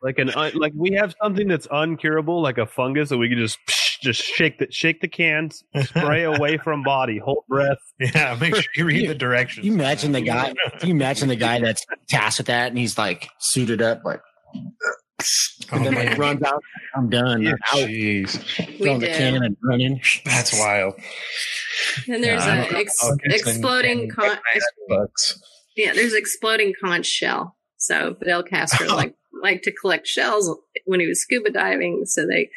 Like 0.01 0.19
an 0.19 0.29
un, 0.29 0.51
like 0.53 0.71
we 0.75 0.91
have 0.91 1.15
something 1.19 1.47
that's 1.47 1.65
uncurable, 1.67 2.39
like 2.43 2.59
a 2.59 2.67
fungus, 2.67 3.09
that 3.09 3.17
we 3.17 3.27
can 3.27 3.39
just 3.39 3.57
just 4.03 4.21
shake 4.21 4.59
the 4.59 4.67
shake 4.69 5.01
the 5.01 5.07
cans, 5.07 5.63
spray 5.81 6.23
away 6.25 6.57
from 6.63 6.83
body, 6.83 7.17
hold 7.17 7.43
breath. 7.49 7.79
yeah. 7.99 8.37
Make 8.39 8.53
sure 8.55 8.63
you 8.75 8.85
read 8.85 9.09
the 9.09 9.15
directions. 9.15 9.65
You 9.65 9.73
imagine 9.73 10.11
the 10.11 10.21
guy. 10.21 10.53
You 10.83 10.91
imagine 10.91 11.27
the 11.27 11.35
guy 11.35 11.59
that's 11.59 11.83
tasked 12.07 12.37
with 12.39 12.47
that, 12.47 12.67
and 12.69 12.77
he's 12.77 12.99
like 12.99 13.29
suited 13.39 13.81
up, 13.81 14.03
like, 14.05 14.21
Oh, 15.71 15.77
and 15.77 15.85
then 15.85 15.93
man. 15.93 16.07
like 16.09 16.17
runs 16.17 16.43
out. 16.43 16.61
I'm 16.95 17.09
done. 17.09 17.41
Yeah, 17.41 17.51
out. 17.51 17.79
Jeez, 17.79 18.57
we 18.67 18.77
Throwing 18.85 18.99
the 18.99 19.07
did. 19.07 19.15
can 19.17 19.43
and 19.43 19.57
running. 19.63 20.01
that's 20.25 20.57
wild. 20.59 20.93
Then 22.07 22.21
there's 22.21 22.45
Yeah, 22.45 22.53
I 22.53 22.75
a 22.75 22.79
ex- 22.79 23.03
and- 23.03 23.19
exploding 23.25 23.99
and 24.01 24.15
con- 24.15 24.37
yeah, 25.75 25.93
there's 25.93 26.13
exploding 26.13 26.73
conch 26.81 27.05
shell. 27.05 27.55
So 27.77 28.15
Fidel 28.15 28.43
Castro 28.43 28.87
like 28.95 29.15
liked 29.41 29.63
to 29.65 29.71
collect 29.71 30.07
shells 30.07 30.53
when 30.85 30.99
he 30.99 31.07
was 31.07 31.21
scuba 31.21 31.49
diving. 31.49 32.03
So 32.05 32.25
they 32.27 32.49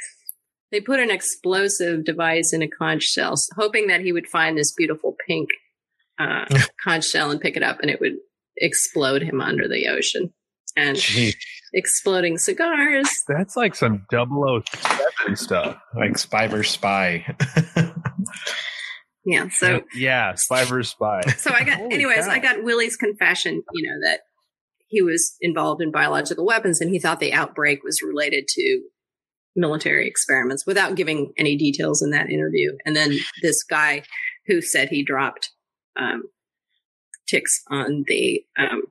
they 0.71 0.81
put 0.81 1.01
an 1.01 1.11
explosive 1.11 2.05
device 2.05 2.53
in 2.53 2.63
a 2.63 2.69
conch 2.69 3.03
shell, 3.05 3.35
hoping 3.57 3.87
that 3.87 4.01
he 4.03 4.13
would 4.13 4.27
find 4.27 4.59
this 4.59 4.73
beautiful 4.73 5.17
pink 5.27 5.49
uh, 6.19 6.45
conch 6.85 7.07
shell 7.07 7.31
and 7.31 7.41
pick 7.41 7.57
it 7.57 7.63
up, 7.63 7.79
and 7.81 7.91
it 7.91 8.01
would 8.01 8.17
explode 8.59 9.23
him 9.23 9.41
under 9.41 9.67
the 9.69 9.89
ocean. 9.89 10.33
And 10.77 10.97
Jeez, 10.97 11.35
exploding 11.73 12.39
cigars. 12.39 13.09
That's 13.29 13.57
like 13.57 13.75
some 13.75 14.07
007 14.11 15.37
stuff. 15.37 15.77
like 15.95 16.19
spy 16.19 16.47
versus 16.47 16.73
spy. 16.75 17.27
Yeah. 19.25 19.49
So 19.51 19.83
yeah, 19.95 20.35
spy 20.37 20.65
versus 20.65 20.91
spy. 20.93 21.21
so 21.37 21.53
I 21.53 21.65
got 21.65 21.79
Holy 21.79 21.95
anyways, 21.95 22.25
cow. 22.25 22.33
I 22.33 22.39
got 22.39 22.65
Willie's 22.65 22.97
confession, 22.97 23.63
you 23.73 23.89
know, 23.89 24.09
that 24.09 24.21
he 24.89 25.03
was 25.03 25.37
involved 25.41 25.83
in 25.83 25.93
biological 25.93 26.47
weapons 26.47 26.81
and 26.81 26.91
he 26.91 26.99
thought 26.99 27.21
the 27.21 27.35
outbreak 27.35 27.85
was 27.85 28.01
related 28.01 28.49
to 28.49 28.83
military 29.55 30.07
experiments 30.07 30.65
without 30.67 30.95
giving 30.95 31.33
any 31.37 31.57
details 31.57 32.01
in 32.03 32.11
that 32.11 32.31
interview. 32.31 32.73
And 32.87 32.97
then 32.97 33.13
this 33.43 33.63
guy 33.63 34.03
who 34.47 34.63
said 34.63 34.89
he 34.89 35.03
dropped 35.03 35.51
um, 35.97 36.23
ticks 37.29 37.63
on 37.71 38.05
the 38.07 38.43
um, 38.59 38.85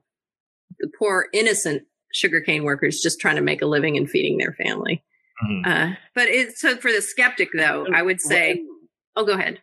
the 0.78 0.88
poor 0.96 1.26
innocent 1.32 1.82
sugarcane 2.12 2.64
workers 2.64 3.00
just 3.00 3.20
trying 3.20 3.36
to 3.36 3.42
make 3.42 3.62
a 3.62 3.66
living 3.66 3.96
and 3.96 4.08
feeding 4.08 4.38
their 4.38 4.52
family. 4.54 5.04
Mhm. 5.44 5.66
Uh, 5.66 5.96
but 6.14 6.28
it's 6.28 6.60
so 6.60 6.76
for 6.76 6.90
the 6.92 7.00
skeptic 7.02 7.50
though, 7.54 7.86
I 7.94 8.02
would 8.02 8.20
say, 8.20 8.62
oh, 9.16 9.24
go 9.24 9.32
ahead. 9.34 9.60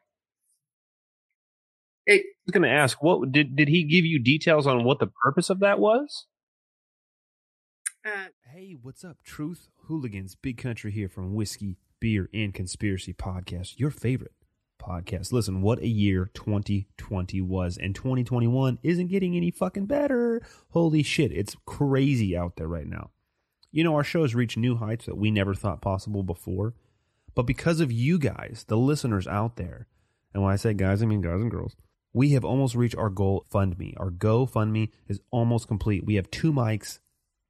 It, 2.05 2.21
I 2.21 2.33
was 2.45 2.51
going 2.51 2.63
to 2.63 2.69
ask, 2.69 3.01
what 3.01 3.31
did 3.31 3.55
did 3.55 3.67
he 3.67 3.83
give 3.83 4.05
you 4.05 4.19
details 4.19 4.67
on 4.67 4.83
what 4.83 4.99
the 4.99 5.07
purpose 5.23 5.49
of 5.49 5.59
that 5.59 5.79
was? 5.79 6.27
uh, 8.05 8.27
Hey, 8.53 8.75
what's 8.81 9.03
up, 9.03 9.17
Truth 9.23 9.67
Hooligans? 9.87 10.35
Big 10.35 10.57
Country 10.57 10.91
here 10.91 11.09
from 11.09 11.33
Whiskey, 11.33 11.77
Beer, 11.99 12.29
and 12.33 12.53
Conspiracy 12.53 13.13
Podcast, 13.13 13.79
your 13.79 13.89
favorite 13.91 14.33
podcast. 14.85 15.31
Listen, 15.31 15.61
what 15.61 15.79
a 15.79 15.87
year 15.87 16.29
2020 16.33 17.41
was, 17.41 17.77
and 17.77 17.95
2021 17.95 18.79
isn't 18.83 19.07
getting 19.07 19.35
any 19.35 19.51
fucking 19.51 19.85
better. 19.85 20.41
Holy 20.69 21.03
shit, 21.03 21.31
it's 21.31 21.55
crazy 21.65 22.37
out 22.37 22.55
there 22.57 22.67
right 22.67 22.87
now. 22.87 23.09
You 23.71 23.83
know, 23.83 23.95
our 23.95 24.03
shows 24.03 24.35
reach 24.35 24.55
new 24.55 24.75
heights 24.77 25.05
that 25.05 25.17
we 25.17 25.31
never 25.31 25.53
thought 25.53 25.81
possible 25.81 26.23
before, 26.23 26.75
but 27.33 27.43
because 27.43 27.79
of 27.81 27.91
you 27.91 28.17
guys, 28.17 28.65
the 28.67 28.77
listeners 28.77 29.27
out 29.27 29.57
there, 29.57 29.87
and 30.33 30.43
when 30.43 30.51
I 30.53 30.55
say 30.57 30.73
guys, 30.73 31.01
I 31.01 31.05
mean 31.05 31.21
guys 31.21 31.41
and 31.41 31.51
girls, 31.51 31.75
We 32.13 32.29
have 32.29 32.45
almost 32.45 32.75
reached 32.75 32.95
our 32.95 33.09
goal. 33.09 33.45
Fund 33.49 33.77
me. 33.77 33.93
Our 33.97 34.09
GoFundMe 34.09 34.89
is 35.09 35.19
almost 35.31 35.67
complete. 35.67 36.05
We 36.05 36.15
have 36.15 36.31
two 36.31 36.53
mics 36.53 36.99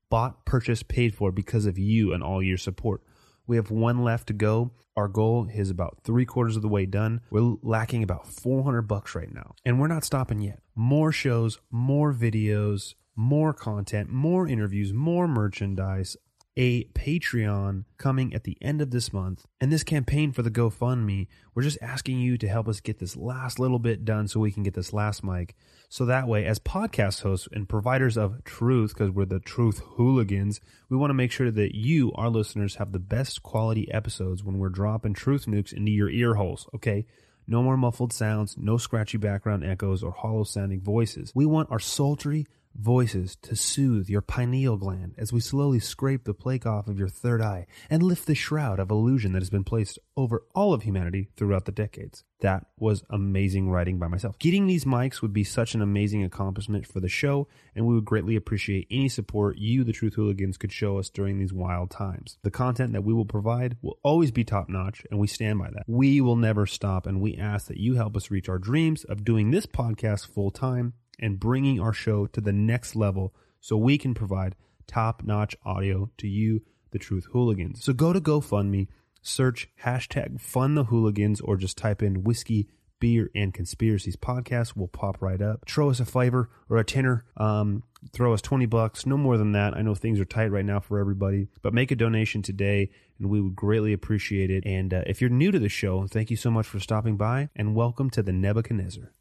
bought, 0.10 0.43
purchased, 0.45 0.88
paid 0.88 1.13
for 1.13 1.32
because 1.32 1.67
of 1.67 1.78
you 1.78 2.13
and 2.13 2.24
all 2.24 2.41
your 2.41 2.58
support. 2.58 3.04
We 3.47 3.58
have 3.58 3.71
one 3.71 4.03
left 4.03 4.27
to 4.27 4.34
go. 4.34 4.71
Our 4.95 5.08
goal 5.08 5.47
is 5.53 5.69
about 5.69 5.99
three 6.03 6.25
quarters 6.25 6.55
of 6.55 6.62
the 6.62 6.67
way 6.69 6.86
done. 6.86 7.21
We're 7.29 7.58
lacking 7.62 8.01
about 8.01 8.27
400 8.27 8.84
bucks 8.84 9.13
right 9.13 9.34
now, 9.34 9.55
and 9.65 9.79
we're 9.79 9.88
not 9.88 10.05
stopping 10.05 10.39
yet. 10.41 10.60
More 10.73 11.12
shows, 11.12 11.60
more 11.69 12.13
videos, 12.13 12.95
more 13.15 13.53
content, 13.53 14.10
more 14.10 14.47
interviews, 14.47 14.93
more 14.93 15.27
merchandise, 15.27 16.17
a 16.58 16.86
Patreon 16.86 17.84
coming 17.98 18.34
at 18.34 18.46
the 18.46 18.58
end 18.62 18.82
of 18.82 18.91
this 18.91 19.12
month. 19.12 19.46
And 19.60 19.72
this 19.72 19.84
campaign 19.84 20.32
for 20.32 20.41
the 20.41 20.52
GoFundMe, 20.52 21.28
we're 21.54 21.63
just 21.63 21.78
asking 21.82 22.20
you 22.20 22.38
to 22.38 22.48
help 22.48 22.68
us 22.68 22.80
get 22.80 23.00
this 23.00 23.18
last 23.18 23.60
little 23.60 23.80
bit 23.80 24.06
done 24.06 24.28
so 24.28 24.39
we 24.39 24.52
can 24.52 24.63
get 24.63 24.74
this 24.74 24.94
last 24.94 25.24
mic. 25.24 25.56
So 25.89 26.06
that 26.06 26.28
way, 26.28 26.46
as 26.46 26.60
podcast 26.60 27.22
hosts 27.22 27.50
and 27.52 27.68
providers 27.68 28.18
of 28.18 28.44
truth, 28.44 28.94
because 28.94 29.12
we're 29.12 29.26
the 29.26 29.39
truth 29.39 29.82
hooligans, 29.84 30.62
we 30.89 30.98
want 30.98 31.10
to 31.10 31.15
make 31.15 31.32
sure 31.32 31.52
that 31.52 31.76
you, 31.76 32.13
our 32.13 32.30
listeners, 32.30 32.76
have 32.76 32.91
the 32.91 33.00
best 33.00 33.44
quality 33.44 33.91
episodes 33.91 34.44
when 34.44 34.58
we're 34.58 34.70
dropping 34.70 35.13
truth 35.13 35.46
nukes 35.46 35.74
into 35.74 35.91
your 35.91 36.10
ear 36.10 36.36
holes, 36.36 36.68
okay? 36.74 37.06
No 37.48 37.62
more 37.62 37.78
muffled 37.78 38.12
sounds, 38.12 38.58
no 38.58 38.78
scratchy 38.78 39.18
background 39.18 39.63
echoes 39.63 40.02
or 40.02 40.12
hollow 40.12 40.44
sounding 40.44 40.82
voices. 40.82 41.32
We 41.36 41.46
want 41.46 41.70
our 41.70 41.80
sultry, 41.80 42.48
voices 42.75 43.35
to 43.38 43.55
soothe 43.55 44.09
your 44.09 44.21
pineal 44.21 44.77
gland 44.77 45.13
as 45.17 45.31
we 45.31 45.39
slowly 45.39 45.79
scrape 45.79 46.25
the 46.25 46.33
plaque 46.33 46.65
off 46.65 46.88
of 46.88 46.99
your 46.99 47.07
third 47.07 47.41
eye 47.41 47.65
and 47.89 48.03
lift 48.03 48.27
the 48.27 48.35
shroud 48.35 48.79
of 48.79 48.91
illusion 48.91 49.31
that 49.33 49.41
has 49.41 49.49
been 49.49 49.63
placed 49.63 49.97
over 50.17 50.43
all 50.53 50.73
of 50.73 50.83
humanity 50.83 51.29
throughout 51.35 51.65
the 51.65 51.71
decades. 51.71 52.23
That 52.41 52.65
was 52.77 53.03
amazing 53.09 53.69
writing 53.69 53.97
by 53.97 54.07
myself. 54.07 54.38
Getting 54.39 54.67
these 54.67 54.85
mics 54.85 55.21
would 55.21 55.33
be 55.33 55.43
such 55.43 55.73
an 55.73 55.81
amazing 55.81 56.23
accomplishment 56.23 56.85
for 56.85 56.99
the 56.99 57.07
show, 57.07 57.47
and 57.75 57.85
we 57.85 57.95
would 57.95 58.05
greatly 58.05 58.35
appreciate 58.35 58.88
any 58.91 59.07
support 59.09 59.57
you, 59.57 59.83
the 59.83 59.93
Truth 59.93 60.15
Hooligans, 60.15 60.57
could 60.57 60.71
show 60.71 60.99
us 60.99 61.09
during 61.09 61.39
these 61.39 61.53
wild 61.53 61.89
times. 61.91 62.38
The 62.43 62.51
content 62.51 62.93
that 62.93 63.03
we 63.03 63.13
will 63.13 63.25
provide 63.25 63.77
will 63.81 63.99
always 64.03 64.31
be 64.31 64.43
top 64.43 64.69
notch, 64.69 65.05
and 65.09 65.19
we 65.19 65.27
stand 65.27 65.59
by 65.59 65.69
that. 65.71 65.83
We 65.88 66.19
will 66.19 66.35
never 66.35 66.65
stop, 66.65 67.07
and 67.07 67.21
we 67.21 67.38
ask 67.38 67.67
that 67.67 67.77
you 67.77 67.95
help 67.95 68.17
us 68.17 68.29
reach 68.29 68.49
our 68.49 68.59
dreams 68.59 69.05
of 69.05 69.23
doing 69.23 69.51
this 69.51 69.65
podcast 69.65 70.27
full 70.27 70.51
time 70.51 70.93
and 71.19 71.39
bringing 71.39 71.80
our 71.80 71.93
show 71.93 72.28
to 72.28 72.41
the 72.41 72.54
next 72.54 72.95
level 72.95 73.34
so 73.60 73.78
we 73.78 73.97
can 73.97 74.13
provide 74.13 74.56
top 74.88 75.23
notch 75.23 75.56
audio 75.65 76.10
to 76.17 76.28
you, 76.28 76.62
the 76.91 76.99
Truth 76.99 77.28
Hooligans. 77.32 77.84
So 77.84 77.93
go 77.93 78.13
to 78.13 78.21
GoFundMe, 78.21 78.88
search 79.21 79.69
hashtag 79.84 80.39
Fund 80.39 80.78
the 80.78 80.86
Hooligans, 80.86 81.41
or 81.41 81.58
just 81.58 81.78
type 81.78 82.04
in 82.04 82.23
whiskey, 82.23 82.69
beer, 82.99 83.30
and 83.36 83.54
conspiracies 83.54 84.15
podcast. 84.15 84.75
Will 84.75 84.88
pop 84.88 85.21
right 85.21 85.41
up. 85.41 85.65
Throw 85.67 85.89
us 85.89 85.99
a 85.99 86.06
flavor 86.06 86.49
or 86.69 86.78
a 86.78 86.84
tenner. 86.84 87.25
Um, 87.38 87.84
throw 88.13 88.34
us 88.34 88.41
20 88.41 88.65
bucks, 88.67 89.06
no 89.06 89.17
more 89.17 89.38
than 89.38 89.54
that. 89.54 89.75
I 89.75 89.82
know 89.82 89.95
things 89.95 90.19
are 90.19 90.25
tight 90.25 90.51
right 90.51 90.65
now 90.65 90.80
for 90.80 90.99
everybody, 90.99 91.47
but 91.62 91.73
make 91.73 91.91
a 91.91 91.95
donation 91.95 92.41
today 92.41 92.91
and 93.19 93.30
we 93.30 93.41
would 93.41 93.56
greatly 93.56 93.93
appreciate 93.93 94.51
it. 94.51 94.65
And 94.65 94.93
uh, 94.93 95.04
if 95.08 95.21
you're 95.21 95.30
new 95.30 95.51
to 95.51 95.60
the 95.60 95.69
show, 95.69 96.08
thank 96.08 96.30
you 96.30 96.38
so 96.38 96.51
much 96.51 96.67
for 96.67 96.80
stopping 96.80 97.17
by 97.17 97.49
and 97.56 97.75
welcome 97.75 98.10
to 98.12 98.23
the 98.23 98.34
Nebuchadnezzar. 98.34 99.12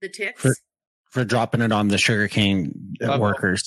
The 0.00 0.08
ticks. 0.08 0.42
For, 0.42 0.54
for 1.16 1.24
dropping 1.24 1.62
it 1.62 1.72
on 1.72 1.88
the 1.88 1.96
sugarcane 1.96 2.94
Uh-oh. 3.02 3.18
workers. 3.18 3.66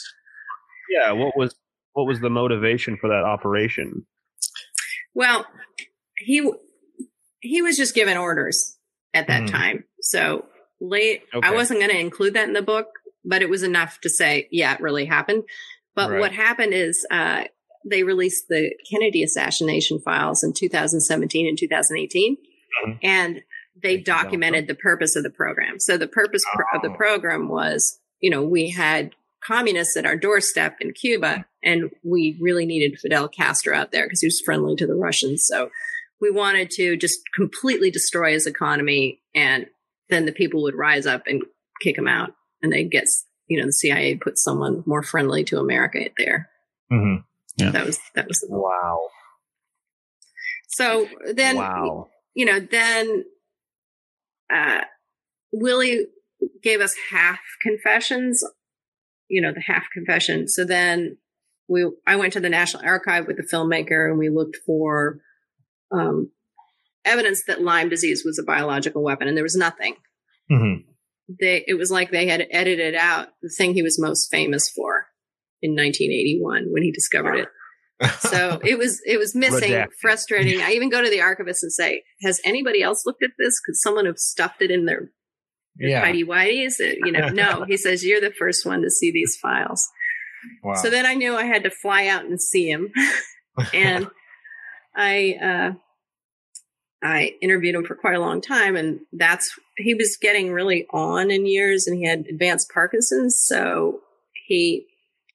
Yeah, 0.87 1.11
what 1.13 1.35
was 1.35 1.55
what 1.93 2.05
was 2.05 2.19
the 2.21 2.29
motivation 2.29 2.95
for 3.01 3.07
that 3.09 3.23
operation? 3.25 4.05
Well, 5.15 5.45
he 6.17 6.47
he 7.41 7.61
was 7.63 7.75
just 7.75 7.95
given 7.95 8.17
orders 8.17 8.77
at 9.15 9.27
that 9.27 9.43
Mhm. 9.43 9.51
time. 9.51 9.83
So 10.01 10.45
late, 10.79 11.23
I 11.41 11.51
wasn't 11.55 11.79
going 11.79 11.91
to 11.91 11.99
include 11.99 12.35
that 12.35 12.47
in 12.47 12.53
the 12.53 12.61
book, 12.61 12.87
but 13.25 13.41
it 13.41 13.49
was 13.49 13.63
enough 13.63 13.99
to 14.01 14.09
say, 14.09 14.47
yeah, 14.51 14.73
it 14.75 14.79
really 14.81 15.05
happened. 15.05 15.43
But 15.95 16.11
Right. 16.11 16.19
what 16.19 16.31
happened 16.33 16.73
is 16.75 17.05
uh, 17.09 17.45
they 17.89 18.03
released 18.03 18.45
the 18.49 18.71
Kennedy 18.91 19.23
assassination 19.23 19.99
files 19.99 20.43
in 20.43 20.53
2017 20.53 21.47
and 21.47 21.57
2018, 21.57 22.37
Mhm. 22.85 22.99
and 23.01 23.41
they 23.81 23.97
documented 23.97 24.67
the 24.67 24.75
purpose 24.75 25.15
of 25.15 25.23
the 25.23 25.29
program. 25.29 25.79
So 25.79 25.97
the 25.97 26.07
purpose 26.07 26.43
pr- 26.53 26.61
of 26.75 26.81
the 26.81 26.89
Oh. 26.89 26.95
program 26.95 27.47
was, 27.49 27.99
you 28.19 28.29
know, 28.29 28.43
we 28.43 28.69
had 28.69 29.15
communists 29.45 29.95
at 29.95 30.05
our 30.05 30.17
doorstep 30.17 30.77
in 30.81 30.91
Cuba, 30.93 31.45
and 31.63 31.89
we 32.03 32.37
really 32.41 32.65
needed 32.65 32.99
Fidel 32.99 33.27
Castro 33.29 33.75
out 33.75 33.91
there 33.91 34.05
because 34.05 34.21
he 34.21 34.27
was 34.27 34.41
friendly 34.43 34.75
to 34.75 34.85
the 34.87 34.95
Russians. 34.95 35.45
So 35.47 35.69
we 36.19 36.29
wanted 36.31 36.69
to 36.71 36.97
just 36.97 37.19
completely 37.35 37.89
destroy 37.91 38.33
his 38.33 38.45
economy, 38.47 39.21
and 39.33 39.67
then 40.09 40.25
the 40.25 40.31
people 40.33 40.61
would 40.63 40.75
rise 40.75 41.05
up 41.05 41.23
and 41.27 41.41
kick 41.81 41.97
him 41.97 42.07
out, 42.07 42.33
and 42.61 42.73
they 42.73 42.83
get, 42.83 43.05
you 43.47 43.59
know, 43.59 43.65
the 43.65 43.71
CIA 43.73 44.15
put 44.15 44.37
someone 44.37 44.83
more 44.85 45.03
friendly 45.03 45.43
to 45.45 45.59
America 45.59 46.09
there. 46.17 46.49
Mhm. 46.91 47.23
Yeah. 47.55 47.71
That 47.71 47.85
was 47.85 47.99
that 48.15 48.27
was. 48.27 48.45
Wow. 48.49 49.09
So 50.67 51.07
then, 51.33 51.55
wow. 51.57 52.09
you 52.33 52.45
know, 52.45 52.59
then 52.59 53.25
uh, 54.53 54.81
Willie 55.51 56.05
gave 56.63 56.81
us 56.81 56.95
half 57.11 57.39
confessions, 57.61 58.43
you 59.27 59.41
know, 59.41 59.51
the 59.53 59.61
half 59.61 59.83
confession. 59.93 60.47
So 60.47 60.65
then 60.65 61.17
we, 61.67 61.89
I 62.07 62.15
went 62.15 62.33
to 62.33 62.39
the 62.39 62.49
National 62.49 62.83
Archive 62.83 63.27
with 63.27 63.37
the 63.37 63.43
filmmaker 63.43 64.09
and 64.09 64.17
we 64.17 64.29
looked 64.29 64.57
for 64.65 65.19
um, 65.91 66.31
evidence 67.05 67.43
that 67.47 67.61
Lyme 67.61 67.89
disease 67.89 68.23
was 68.25 68.39
a 68.39 68.43
biological 68.43 69.03
weapon, 69.03 69.27
and 69.27 69.35
there 69.35 69.43
was 69.43 69.55
nothing. 69.55 69.95
Mhm. 70.51 70.85
They, 71.39 71.63
it 71.67 71.75
was 71.75 71.91
like 71.91 72.09
they 72.11 72.27
had 72.27 72.47
edited 72.51 72.95
out 72.95 73.29
the 73.41 73.49
thing 73.49 73.73
he 73.73 73.83
was 73.83 73.99
most 73.99 74.31
famous 74.31 74.69
for 74.69 75.07
in 75.61 75.71
1981 75.71 76.67
when 76.71 76.83
he 76.83 76.91
discovered 76.91 77.35
it. 77.35 77.47
So 78.19 78.59
it 78.63 78.77
was 78.77 79.01
it 79.05 79.17
was 79.17 79.35
missing, 79.35 79.71
Redacted. 79.71 79.93
frustrating. 80.01 80.61
I 80.61 80.71
even 80.71 80.89
go 80.89 81.01
to 81.01 81.09
the 81.09 81.21
archivist 81.21 81.63
and 81.63 81.71
say, 81.71 82.03
"Has 82.23 82.39
anybody 82.43 82.81
else 82.81 83.05
looked 83.05 83.23
at 83.23 83.31
this? 83.37 83.59
Could 83.59 83.75
someone 83.75 84.05
have 84.05 84.17
stuffed 84.17 84.61
it 84.61 84.71
in 84.71 84.85
their 84.85 85.09
yeah. 85.77 86.01
tidy 86.01 86.23
whities?" 86.23 86.79
Uh, 86.79 86.95
You 87.05 87.11
know, 87.11 87.29
no. 87.29 87.65
He 87.67 87.77
says 87.85 88.03
you're 88.03 88.21
the 88.21 88.31
first 88.31 88.65
one 88.65 88.81
to 88.81 88.89
see 88.89 89.11
these 89.11 89.37
files. 89.41 89.87
Wow. 90.63 90.75
So 90.75 90.89
then 90.89 91.05
I 91.05 91.15
knew 91.15 91.35
I 91.35 91.43
had 91.43 91.63
to 91.63 91.69
fly 91.69 92.07
out 92.07 92.25
and 92.25 92.41
see 92.41 92.69
him, 92.69 92.91
and 93.73 94.07
I 94.95 95.35
uh, 95.41 95.73
I 97.03 97.33
interviewed 97.41 97.75
him 97.75 97.85
for 97.85 97.95
quite 97.95 98.15
a 98.15 98.21
long 98.21 98.41
time, 98.41 98.75
and 98.75 98.99
that's 99.11 99.51
he 99.77 99.93
was 99.93 100.17
getting 100.21 100.51
really 100.51 100.87
on 100.91 101.31
in 101.31 101.45
years, 101.45 101.87
and 101.87 101.97
he 101.97 102.07
had 102.07 102.25
advanced 102.29 102.71
Parkinson's, 102.73 103.41
so 103.45 103.99
he 104.47 104.85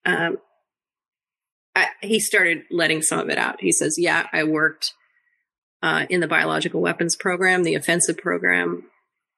um, 0.06 0.38
I, 1.76 1.88
he 2.02 2.20
started 2.20 2.62
letting 2.70 3.02
some 3.02 3.18
of 3.18 3.28
it 3.30 3.38
out. 3.38 3.60
He 3.60 3.72
says, 3.72 3.96
"Yeah, 3.98 4.26
I 4.32 4.44
worked 4.44 4.92
uh, 5.82 6.06
in 6.08 6.20
the 6.20 6.28
biological 6.28 6.80
weapons 6.80 7.16
program, 7.16 7.62
the 7.64 7.74
offensive 7.74 8.16
program 8.18 8.84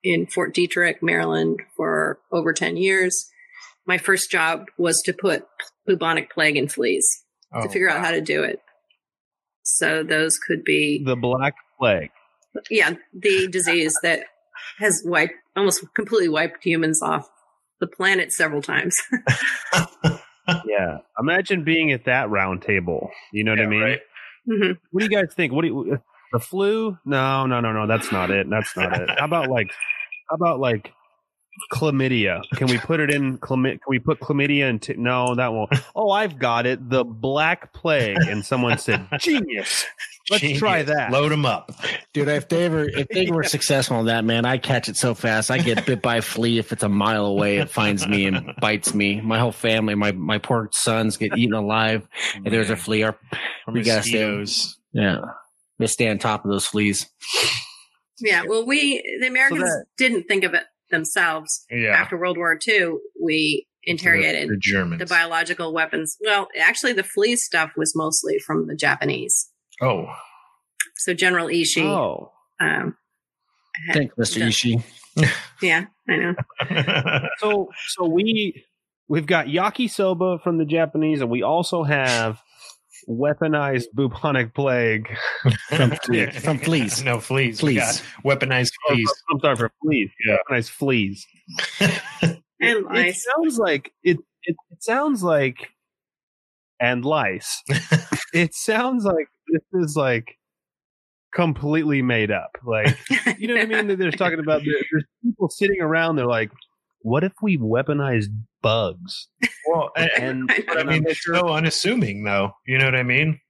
in 0.04 0.26
Fort 0.26 0.54
Detrick, 0.54 0.96
Maryland, 1.02 1.60
for 1.76 2.18
over 2.30 2.52
ten 2.52 2.76
years. 2.76 3.26
My 3.86 3.98
first 3.98 4.30
job 4.30 4.66
was 4.76 5.00
to 5.06 5.12
put 5.12 5.46
bubonic 5.86 6.30
plague 6.32 6.56
in 6.56 6.68
fleas 6.68 7.08
to 7.52 7.60
Oh, 7.60 7.68
figure 7.68 7.88
out 7.88 8.04
how 8.04 8.10
to 8.10 8.20
do 8.20 8.42
it. 8.42 8.60
So 9.62 10.02
those 10.02 10.38
could 10.38 10.64
be, 10.64 11.02
The 11.04 11.16
Black 11.16 11.54
Plague. 11.78 12.10
yeah, 12.70 12.94
the 13.14 13.48
disease 13.48 13.96
that 14.02 14.24
has 14.78 15.02
wiped 15.04 15.34
almost 15.56 15.84
completely 15.94 16.28
wiped 16.28 16.64
humans 16.64 17.00
off 17.02 17.28
the 17.80 17.86
planet 17.86 18.32
several 18.32 18.60
times. 18.62 19.00
Yeah. 20.66 20.98
Imagine 21.18 21.64
being 21.64 21.92
at 21.92 22.04
that 22.04 22.30
round 22.30 22.62
table. 22.62 23.10
You 23.32 23.44
know 23.44 23.52
what 23.52 23.60
I 23.60 23.66
mean? 23.66 23.80
right. 23.80 24.00
Mhm. 24.48 24.78
What 24.90 25.00
do 25.00 25.04
you 25.04 25.10
guys 25.10 25.34
think? 25.34 25.52
What 25.52 25.62
do 25.62 25.68
you 25.68 25.98
the 26.32 26.38
flu? 26.40 26.96
No, 27.04 27.46
no, 27.46 27.60
no, 27.60 27.72
no. 27.72 27.86
That's 27.86 28.12
not 28.12 28.30
it. 28.30 28.48
That's 28.48 28.76
not 28.76 29.00
it. 29.00 29.10
How 29.18 29.24
about 29.24 29.48
like 29.48 29.72
how 30.28 30.36
about 30.36 30.60
like 30.60 30.92
chlamydia? 31.72 32.42
Can 32.54 32.68
we 32.68 32.78
put 32.78 33.00
it 33.00 33.10
in 33.10 33.38
chlamydia? 33.38 33.72
Can 33.80 33.88
we 33.88 33.98
put 33.98 34.20
chlamydia 34.20 34.68
in? 34.68 34.78
T- 34.78 34.94
no, 34.96 35.34
that 35.34 35.52
won't. 35.52 35.72
Oh, 35.94 36.10
I've 36.10 36.38
got 36.38 36.66
it. 36.66 36.88
The 36.90 37.04
Black 37.04 37.72
Plague. 37.72 38.18
And 38.28 38.44
someone 38.44 38.78
said, 38.78 39.06
"Genius." 39.18 39.84
Let's 40.30 40.58
try 40.58 40.82
that. 40.82 41.12
Load 41.12 41.30
them 41.30 41.46
up. 41.46 41.70
Dude, 42.12 42.28
if 42.28 42.48
they 42.48 42.64
ever 42.64 42.88
if 42.88 43.06
they 43.08 43.30
were 43.30 43.42
successful 43.44 44.00
in 44.00 44.06
that, 44.06 44.24
man, 44.24 44.44
I 44.44 44.58
catch 44.58 44.88
it 44.88 44.96
so 44.96 45.14
fast. 45.14 45.50
I 45.50 45.58
get 45.58 45.86
bit 45.86 46.02
by 46.02 46.16
a 46.16 46.22
flea 46.22 46.58
if 46.58 46.72
it's 46.72 46.82
a 46.82 46.88
mile 46.88 47.26
away. 47.26 47.58
It 47.58 47.70
finds 47.70 48.06
me 48.06 48.26
and 48.26 48.52
bites 48.60 48.92
me. 48.94 49.20
My 49.20 49.38
whole 49.38 49.52
family, 49.52 49.94
my 49.94 50.12
my 50.12 50.38
poor 50.38 50.68
sons 50.72 51.16
get 51.16 51.36
eaten 51.38 51.54
alive. 51.54 52.06
If 52.44 52.50
there's 52.50 52.70
a 52.70 52.76
flea, 52.76 53.04
our, 53.04 53.18
Or 53.66 53.72
we 53.74 53.82
gotta 53.82 54.02
stay. 54.02 54.26
mosquitoes. 54.26 54.78
Yeah, 54.92 55.18
we 55.78 55.86
stay 55.86 56.08
on 56.08 56.18
top 56.18 56.44
of 56.44 56.50
those 56.50 56.66
fleas. 56.66 57.06
yeah, 58.20 58.42
well, 58.48 58.66
we 58.66 59.02
the 59.20 59.26
Americans 59.28 59.62
that- 59.62 59.84
didn't 59.96 60.24
think 60.24 60.44
of 60.44 60.54
it 60.54 60.64
themselves. 60.90 61.64
Yeah. 61.70 61.90
After 61.90 62.16
World 62.18 62.36
War 62.36 62.58
II, 62.66 62.94
we 63.22 63.66
interrogated 63.84 64.48
the, 64.48 64.54
the 64.54 64.58
Germans. 64.60 64.98
the 64.98 65.06
biological 65.06 65.72
weapons. 65.72 66.16
Well, 66.24 66.48
actually, 66.60 66.94
the 66.94 67.02
flea 67.04 67.36
stuff 67.36 67.72
was 67.76 67.92
mostly 67.94 68.38
from 68.38 68.66
the 68.66 68.74
Japanese. 68.76 69.50
Oh, 69.82 70.06
So 70.96 71.14
General 71.14 71.48
Ishii 71.48 71.84
Oh, 71.84 72.32
um, 72.60 72.96
had- 73.88 73.94
Thanks, 73.94 74.14
Mr. 74.16 74.38
done- 74.40 74.48
Ishii. 74.50 74.82
Yeah, 75.62 75.86
I 76.08 76.16
know. 76.16 76.34
so 77.38 77.70
so 77.88 78.06
we 78.06 78.62
we've 79.08 79.24
got 79.26 79.46
yakisoba 79.46 80.42
from 80.42 80.58
the 80.58 80.66
Japanese, 80.66 81.22
and 81.22 81.30
we 81.30 81.42
also 81.42 81.82
have 81.84 82.42
weaponized 83.08 83.86
bubonic 83.94 84.52
plague 84.54 85.08
From, 85.70 85.90
from 86.32 86.58
fleas. 86.58 87.02
no 87.02 87.20
fleas. 87.20 87.60
Fleas. 87.60 88.02
We 88.24 88.30
got 88.34 88.40
weaponized 88.40 88.72
Oh, 88.88 88.94
fleas. 88.94 89.12
I'm 89.30 89.40
sorry 89.40 89.56
for 89.56 89.70
fleas. 89.82 90.10
Yeah. 90.26 90.36
Weaponized 90.50 90.70
fleas. 90.70 91.26
And 91.80 92.36
It 92.60 92.84
lice. 92.84 93.24
sounds 93.24 93.58
like 93.58 93.92
it, 94.02 94.18
it. 94.42 94.56
It 94.70 94.82
sounds 94.82 95.22
like 95.22 95.70
and 96.80 97.04
lice. 97.04 97.62
it 98.34 98.54
sounds 98.54 99.04
like 99.04 99.28
this 99.72 99.84
is 99.88 99.96
like 99.96 100.36
completely 101.34 102.02
made 102.02 102.30
up. 102.30 102.50
Like 102.64 102.96
you 103.38 103.48
know 103.48 103.54
what 103.54 103.76
I 103.76 103.82
mean? 103.82 103.98
They're 103.98 104.10
talking 104.10 104.40
about 104.40 104.62
there's 104.64 105.04
people 105.22 105.48
sitting 105.48 105.80
around. 105.80 106.16
They're 106.16 106.26
like, 106.26 106.50
what 107.00 107.22
if 107.24 107.32
we 107.42 107.56
weaponized 107.58 108.30
bugs? 108.62 109.28
Well, 109.68 109.90
and, 109.96 110.50
And 110.50 110.70
I 110.70 110.82
mean, 110.84 111.04
it's 111.06 111.24
so 111.24 111.48
unassuming, 111.50 112.24
though. 112.24 112.52
You 112.66 112.78
know 112.78 112.84
what 112.86 112.96
I 112.96 113.02
mean? 113.02 113.40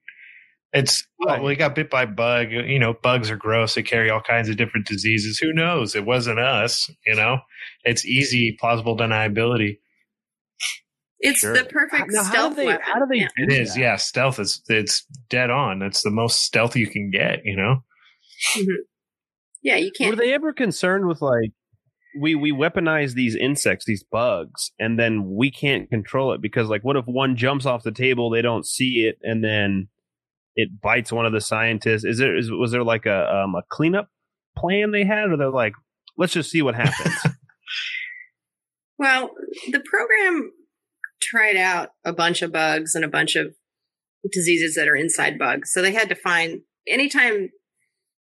It's 0.72 1.06
oh, 1.22 1.26
Right. 1.26 1.40
oh, 1.40 1.44
we 1.44 1.56
got 1.56 1.74
bit 1.74 1.88
by 1.88 2.04
bug. 2.04 2.48
Uh, 2.48 2.64
you 2.64 2.78
know, 2.78 2.94
bugs 3.02 3.30
are 3.30 3.36
gross. 3.36 3.74
They 3.74 3.82
carry 3.82 4.10
all 4.10 4.20
kinds 4.20 4.48
of 4.50 4.56
different 4.58 4.86
diseases. 4.86 5.38
Who 5.38 5.52
knows? 5.54 5.94
It 5.94 6.04
wasn't 6.04 6.38
us. 6.38 6.90
You 7.06 7.14
know, 7.14 7.38
it's 7.84 8.04
easy, 8.04 8.56
plausible 8.60 8.96
deniability. 8.96 9.78
It's 11.20 11.40
Sure. 11.40 11.55
the 11.55 11.64
perfect 11.64 12.11
Now, 12.11 12.24
how 12.24 12.31
stealth 12.31 12.50
do 12.57 12.57
they? 12.57 12.66
weapon. 12.66 12.83
How 12.85 12.98
do 12.98 13.07
they? 13.11 13.20
Yeah. 13.20 13.29
It 13.37 13.52
is, 13.52 13.76
yeah. 13.76 13.96
Stealth 13.96 14.38
is 14.38 14.62
it's 14.68 15.07
dead 15.31 15.50
on. 15.50 15.83
It's 15.83 16.02
the 16.02 16.11
most 16.11 16.40
stealthy 16.42 16.81
you 16.81 16.88
can 16.88 17.11
get. 17.11 17.40
You 17.44 17.57
know. 17.57 17.76
Yeah, 19.62 19.76
you 19.76 19.90
can't. 19.96 20.11
Were 20.11 20.16
they 20.22 20.33
ever 20.35 20.52
concerned 20.52 21.07
with 21.09 21.22
like 21.22 21.50
we 22.20 22.35
we 22.35 22.52
weaponize 22.52 23.14
these 23.14 23.35
insects, 23.35 23.85
these 23.87 24.05
bugs, 24.05 24.72
and 24.79 24.98
then 24.98 25.35
we 25.35 25.50
can't 25.50 25.88
control 25.90 26.33
it 26.33 26.40
because 26.42 26.68
like 26.68 26.83
what 26.83 26.96
if 26.96 27.07
one 27.07 27.37
jumps 27.37 27.66
off 27.66 27.83
the 27.83 27.92
table, 27.92 28.31
they 28.31 28.42
don't 28.42 28.66
see 28.66 29.07
it, 29.09 29.18
and 29.22 29.42
then 29.42 29.88
it 30.55 30.81
bites 30.81 31.11
one 31.12 31.26
of 31.26 31.33
the 31.33 31.40
scientists? 31.40 32.05
Is 32.05 32.18
there 32.18 32.37
is, 32.37 32.50
was 32.50 32.72
there 32.72 32.85
like 32.85 33.07
a 33.07 33.35
um, 33.35 33.55
a 33.55 33.62
cleanup 33.70 34.09
plan 34.57 34.90
they 34.92 35.05
had, 35.05 35.31
or 35.31 35.37
they're 35.37 35.50
like, 35.50 35.72
let's 36.18 36.33
just 36.35 36.50
see 36.50 36.62
what 36.62 36.74
happens? 36.74 37.14
Well, 38.98 39.31
the 39.70 39.81
program 39.81 40.52
tried 41.28 41.56
out 41.56 41.90
a 42.04 42.12
bunch 42.12 42.42
of 42.42 42.52
bugs 42.52 42.94
and 42.94 43.04
a 43.04 43.08
bunch 43.08 43.36
of 43.36 43.54
diseases 44.32 44.74
that 44.74 44.88
are 44.88 44.96
inside 44.96 45.38
bugs. 45.38 45.72
So 45.72 45.82
they 45.82 45.92
had 45.92 46.08
to 46.08 46.14
find 46.14 46.60
anytime 46.86 47.50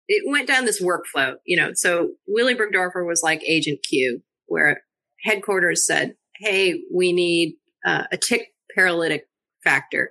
it 0.08 0.22
went 0.30 0.46
down 0.46 0.64
this 0.64 0.82
workflow, 0.82 1.34
you 1.44 1.56
know. 1.56 1.70
So 1.74 2.10
Willy 2.26 2.54
Bergdorfer 2.54 3.06
was 3.06 3.22
like 3.22 3.42
Agent 3.44 3.80
Q, 3.88 4.22
where 4.46 4.82
headquarters 5.24 5.86
said, 5.86 6.14
"Hey, 6.36 6.82
we 6.94 7.12
need 7.12 7.56
uh, 7.84 8.04
a 8.12 8.16
tick 8.16 8.48
paralytic 8.74 9.28
factor 9.64 10.10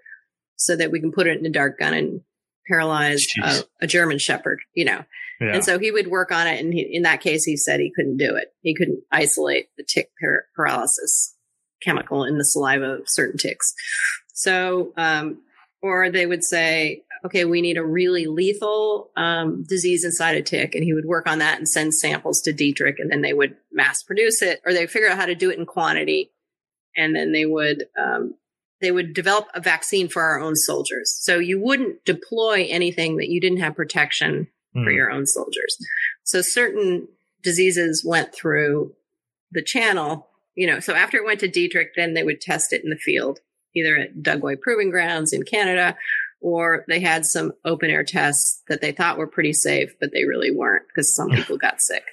so 0.58 0.76
that 0.76 0.92
we 0.92 1.00
can 1.00 1.12
put 1.12 1.28
it 1.28 1.40
in 1.40 1.46
a 1.46 1.52
dark 1.52 1.80
gun 1.80 1.94
and 1.94 2.22
paralyze 2.68 3.26
a, 3.42 3.64
a 3.82 3.88
German 3.88 4.20
Shepherd," 4.20 4.60
you 4.74 4.86
know. 4.86 5.04
Yeah. 5.40 5.56
And 5.56 5.66
so 5.66 5.80
he 5.80 5.92
would 5.92 6.08
work 6.08 6.32
on 6.32 6.48
it. 6.48 6.64
And 6.64 6.74
he, 6.74 6.90
in 6.94 7.04
that 7.04 7.22
case, 7.22 7.44
he 7.44 7.58
said 7.58 7.82
he 7.82 7.92
couldn't 7.94 8.18
do 8.18 8.36
it. 8.36 8.54
He 8.62 8.74
couldn't 8.74 9.04
isolate 9.12 9.68
the 9.78 9.84
tick 9.84 10.10
par- 10.22 10.46
paralysis 10.56 11.35
chemical 11.86 12.24
in 12.24 12.38
the 12.38 12.44
saliva 12.46 12.96
of 12.96 13.10
certain 13.10 13.38
ticks. 13.38 13.74
So, 14.34 14.92
um, 14.98 15.42
or 15.82 16.10
they 16.10 16.26
would 16.26 16.44
say, 16.44 17.04
okay, 17.24 17.46
we 17.46 17.62
need 17.62 17.78
a 17.78 17.86
really 17.86 18.26
lethal 18.26 19.12
um, 19.16 19.64
disease 19.68 20.04
inside 20.04 20.36
a 20.36 20.42
tick. 20.42 20.76
And 20.76 20.84
he 20.84 20.94
would 20.94 21.06
work 21.06 21.28
on 21.28 21.40
that 21.40 21.58
and 21.58 21.70
send 21.70 21.94
samples 21.94 22.42
to 22.42 22.54
Dietrich. 22.54 23.00
And 23.00 23.12
then 23.12 23.22
they 23.22 23.34
would 23.34 23.56
mass 23.72 24.04
produce 24.04 24.42
it 24.42 24.62
or 24.66 24.74
they 24.74 24.88
figure 24.88 25.10
out 25.10 25.18
how 25.18 25.26
to 25.26 25.36
do 25.36 25.50
it 25.50 25.60
in 25.60 25.66
quantity. 25.66 26.32
And 26.98 27.16
then 27.16 27.32
they 27.32 27.46
would, 27.46 27.86
um, 27.98 28.36
they 28.82 28.92
would 28.92 29.14
develop 29.14 29.48
a 29.54 29.62
vaccine 29.62 30.08
for 30.10 30.22
our 30.22 30.40
own 30.40 30.56
soldiers. 30.56 31.16
So 31.22 31.40
you 31.40 31.60
wouldn't 31.62 32.04
deploy 32.06 32.68
anything 32.70 33.18
that 33.18 33.30
you 33.30 33.40
didn't 33.40 33.60
have 33.60 33.76
protection 33.76 34.48
for 34.74 34.82
Hmm. 34.82 34.90
your 34.90 35.12
own 35.12 35.26
soldiers. 35.26 35.78
So 36.24 36.42
certain 36.42 37.08
diseases 37.42 38.04
went 38.06 38.34
through 38.34 38.94
the 39.52 39.64
channel, 39.64 40.28
you 40.56 40.68
know. 40.68 40.80
So 40.80 40.94
after 40.94 41.18
it 41.18 41.26
went 41.26 41.40
to 41.42 41.48
Dietrich, 41.48 41.90
then 41.96 42.14
they 42.14 42.24
would 42.24 42.42
test 42.42 42.74
it 42.74 42.84
in 42.84 42.90
the 42.90 42.98
field, 42.98 43.40
either 43.76 43.96
at 43.98 44.18
Dugway 44.18 44.60
Proving 44.60 44.90
Grounds 44.90 45.34
in 45.34 45.44
Canada, 45.44 45.96
or 46.42 46.86
they 46.88 47.00
had 47.00 47.26
some 47.26 47.54
open 47.64 47.90
air 47.90 48.04
tests 48.04 48.62
that 48.68 48.82
they 48.82 48.92
thought 48.92 49.18
were 49.18 49.28
pretty 49.28 49.54
safe, 49.54 49.94
but 50.00 50.12
they 50.14 50.26
really 50.26 50.52
weren't 50.52 50.88
because 50.88 51.16
some 51.16 51.30
people 51.30 51.58
got 51.58 51.82
sick. 51.82 52.04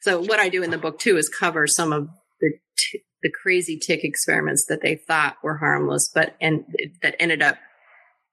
So 0.00 0.20
what 0.20 0.40
I 0.40 0.48
do 0.48 0.62
in 0.62 0.70
the 0.70 0.78
book 0.78 0.98
too 0.98 1.16
is 1.16 1.28
cover 1.28 1.66
some 1.66 1.92
of 1.92 2.08
the 2.40 2.52
t- 2.76 3.02
the 3.22 3.30
crazy 3.30 3.78
tick 3.78 4.02
experiments 4.02 4.66
that 4.68 4.82
they 4.82 4.96
thought 4.96 5.36
were 5.42 5.58
harmless, 5.58 6.10
but 6.12 6.34
and 6.40 6.64
that 7.02 7.14
ended 7.20 7.42
up, 7.42 7.56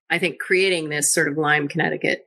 I 0.10 0.18
think, 0.18 0.40
creating 0.40 0.90
this 0.90 1.14
sort 1.14 1.28
of 1.28 1.38
Lyme, 1.38 1.68
Connecticut 1.68 2.26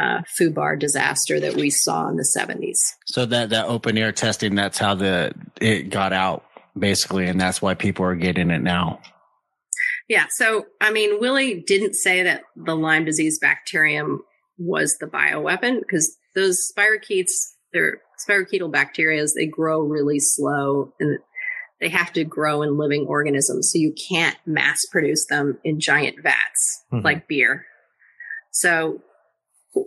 uh, 0.00 0.20
FUBAR 0.38 0.78
disaster 0.78 1.38
that 1.40 1.54
we 1.54 1.70
saw 1.70 2.08
in 2.08 2.16
the 2.16 2.26
70s. 2.36 2.78
So 3.06 3.26
that 3.26 3.50
that 3.50 3.66
open 3.66 3.98
air 3.98 4.12
testing, 4.12 4.54
that's 4.54 4.78
how 4.78 4.94
the 4.94 5.32
it 5.60 5.90
got 5.90 6.12
out 6.12 6.44
basically, 6.78 7.26
and 7.26 7.40
that's 7.40 7.60
why 7.60 7.74
people 7.74 8.04
are 8.06 8.14
getting 8.16 8.50
it 8.50 8.62
now. 8.62 9.00
Yeah. 10.08 10.24
So, 10.36 10.64
I 10.80 10.90
mean, 10.90 11.20
Willie 11.20 11.62
didn't 11.66 11.94
say 11.94 12.22
that 12.24 12.42
the 12.56 12.74
Lyme 12.74 13.04
disease 13.04 13.38
bacterium 13.40 14.22
was 14.58 14.96
the 15.00 15.06
bioweapon 15.06 15.80
because 15.80 16.16
those 16.34 16.58
spirochetes, 16.76 17.30
they're 17.72 18.00
spirochetal 18.28 18.70
bacteria, 18.72 19.24
they 19.36 19.46
grow 19.46 19.80
really 19.80 20.18
slow 20.18 20.92
and 21.00 21.18
they 21.80 21.88
have 21.88 22.12
to 22.14 22.24
grow 22.24 22.62
in 22.62 22.78
living 22.78 23.06
organisms. 23.08 23.70
So 23.72 23.78
you 23.78 23.92
can't 24.08 24.36
mass 24.46 24.78
produce 24.90 25.26
them 25.28 25.58
in 25.64 25.80
giant 25.80 26.16
vats 26.22 26.84
Mhm. 26.92 27.04
like 27.04 27.28
beer. 27.28 27.66
So 28.50 29.02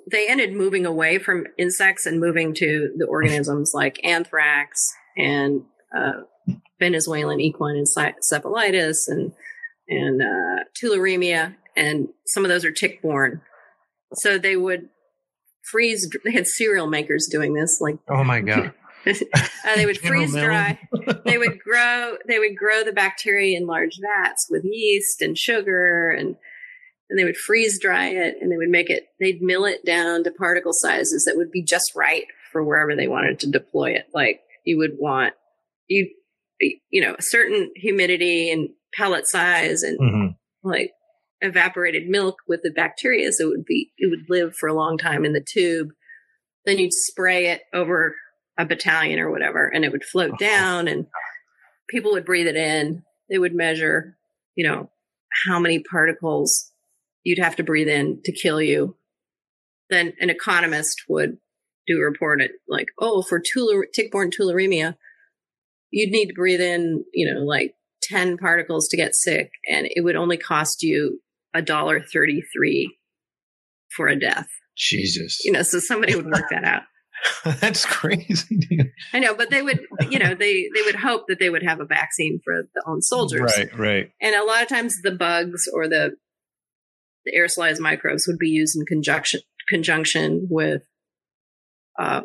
they 0.09 0.27
ended 0.27 0.53
moving 0.53 0.85
away 0.85 1.19
from 1.19 1.45
insects 1.57 2.05
and 2.05 2.19
moving 2.19 2.53
to 2.55 2.93
the 2.97 3.05
organisms 3.05 3.71
like 3.75 3.99
anthrax 4.03 4.91
and 5.17 5.63
uh, 5.95 6.23
Venezuelan 6.79 7.39
equine 7.39 7.75
encephalitis 7.75 9.07
and 9.07 9.31
and 9.87 10.21
uh, 10.21 10.63
tularemia, 10.81 11.55
and 11.75 12.07
some 12.25 12.43
of 12.43 12.49
those 12.49 12.65
are 12.65 12.71
tick-borne. 12.71 13.41
So 14.15 14.37
they 14.37 14.57
would 14.57 14.89
freeze. 15.69 16.09
They 16.23 16.31
had 16.31 16.47
cereal 16.47 16.87
makers 16.87 17.27
doing 17.31 17.53
this, 17.53 17.79
like 17.79 17.97
Oh 18.09 18.23
my 18.23 18.41
god. 18.41 18.73
uh, 19.07 19.75
they 19.75 19.85
would 19.85 19.97
freeze 20.01 20.33
dry. 20.33 20.79
they 21.25 21.37
would 21.37 21.59
grow. 21.59 22.17
They 22.27 22.39
would 22.39 22.57
grow 22.57 22.83
the 22.83 22.93
bacteria 22.93 23.57
in 23.57 23.67
large 23.67 23.99
vats 24.01 24.47
with 24.49 24.63
yeast 24.65 25.21
and 25.21 25.37
sugar, 25.37 26.09
and 26.09 26.35
and 27.09 27.19
they 27.19 27.23
would 27.23 27.37
freeze 27.37 27.79
dry 27.79 28.07
it, 28.07 28.35
and 28.41 28.51
they 28.51 28.57
would 28.57 28.69
make 28.69 28.89
it. 28.89 29.07
They'd 29.19 29.41
mill 29.41 29.65
it 29.65 29.85
down 29.85 30.23
to 30.23 30.31
particle 30.31 30.73
sizes 30.73 31.25
that 31.25 31.37
would 31.37 31.51
be 31.51 31.63
just 31.63 31.91
right 31.95 32.25
for 32.51 32.63
wherever 32.63 32.95
they 32.95 33.07
wanted 33.07 33.39
to 33.41 33.51
deploy 33.51 33.91
it. 33.91 34.07
Like 34.13 34.41
you 34.63 34.77
would 34.77 34.97
want 34.97 35.33
you, 35.87 36.09
you 36.89 37.01
know, 37.01 37.15
a 37.17 37.21
certain 37.21 37.71
humidity 37.75 38.49
and 38.49 38.69
pellet 38.95 39.27
size, 39.27 39.83
and 39.83 39.99
Mhm. 39.99 40.35
like 40.63 40.91
evaporated 41.41 42.07
milk 42.07 42.37
with 42.47 42.61
the 42.63 42.71
bacteria, 42.71 43.31
so 43.31 43.45
it 43.47 43.49
would 43.57 43.65
be 43.65 43.91
it 43.97 44.09
would 44.09 44.29
live 44.29 44.55
for 44.55 44.67
a 44.67 44.73
long 44.73 44.97
time 44.97 45.25
in 45.25 45.33
the 45.33 45.45
tube. 45.45 45.89
Then 46.65 46.79
you'd 46.79 46.93
spray 46.93 47.47
it 47.47 47.61
over 47.73 48.15
a 48.57 48.65
battalion 48.65 49.19
or 49.19 49.29
whatever, 49.29 49.67
and 49.67 49.85
it 49.85 49.91
would 49.91 50.03
float 50.05 50.39
down, 50.39 50.87
and 50.87 51.05
people 51.87 52.13
would 52.13 52.25
breathe 52.25 52.47
it 52.47 52.55
in. 52.55 53.03
They 53.29 53.37
would 53.37 53.53
measure, 53.53 54.17
you 54.55 54.65
know, 54.67 54.89
how 55.45 55.59
many 55.59 55.79
particles 55.79 56.71
you'd 57.25 57.39
have 57.39 57.57
to 57.57 57.63
breathe 57.63 57.89
in 57.89 58.21
to 58.23 58.31
kill 58.31 58.61
you. 58.61 58.95
Then 59.89 60.13
an 60.21 60.29
economist 60.29 61.03
would 61.09 61.37
do 61.85 61.97
a 61.97 62.05
report 62.05 62.41
at 62.41 62.51
like, 62.69 62.87
oh, 62.99 63.21
for 63.21 63.41
tular- 63.41 63.87
tick-borne 63.93 64.31
tularemia, 64.31 64.95
you'd 65.91 66.11
need 66.11 66.27
to 66.27 66.33
breathe 66.33 66.61
in, 66.61 67.03
you 67.13 67.31
know, 67.31 67.41
like 67.41 67.73
10 68.03 68.37
particles 68.37 68.87
to 68.89 68.97
get 68.97 69.15
sick, 69.15 69.51
and 69.69 69.87
it 69.89 70.01
would 70.01 70.15
only 70.15 70.37
cost 70.37 70.83
you 70.83 71.21
a 71.53 71.61
dollar 71.61 71.99
33 72.01 72.97
for 73.95 74.07
a 74.07 74.17
death. 74.17 74.47
Jesus. 74.77 75.43
You 75.43 75.51
know, 75.51 75.63
so 75.63 75.79
somebody 75.79 76.15
would 76.15 76.25
work 76.25 76.45
that 76.51 76.63
out. 76.63 76.83
That's 77.61 77.85
crazy, 77.85 78.57
dude. 78.57 78.91
I 79.13 79.19
know, 79.19 79.33
but 79.33 79.49
they 79.49 79.61
would, 79.61 79.79
you 80.09 80.19
know, 80.19 80.35
they 80.35 80.69
they 80.75 80.81
would 80.81 80.95
hope 80.95 81.23
that 81.27 81.39
they 81.39 81.49
would 81.49 81.63
have 81.63 81.79
a 81.79 81.85
vaccine 81.85 82.39
for 82.43 82.63
the 82.73 82.83
own 82.85 83.01
soldiers. 83.01 83.53
Right, 83.57 83.79
right. 83.79 84.11
And 84.21 84.35
a 84.35 84.43
lot 84.43 84.61
of 84.61 84.67
times 84.67 85.01
the 85.01 85.11
bugs 85.11 85.67
or 85.73 85.87
the 85.87 86.17
the 87.25 87.33
aerosolized 87.37 87.79
microbes 87.79 88.27
would 88.27 88.37
be 88.37 88.49
used 88.49 88.75
in 88.77 88.85
conjunction 88.85 89.41
conjunction 89.67 90.47
with 90.49 90.83
uh, 91.99 92.21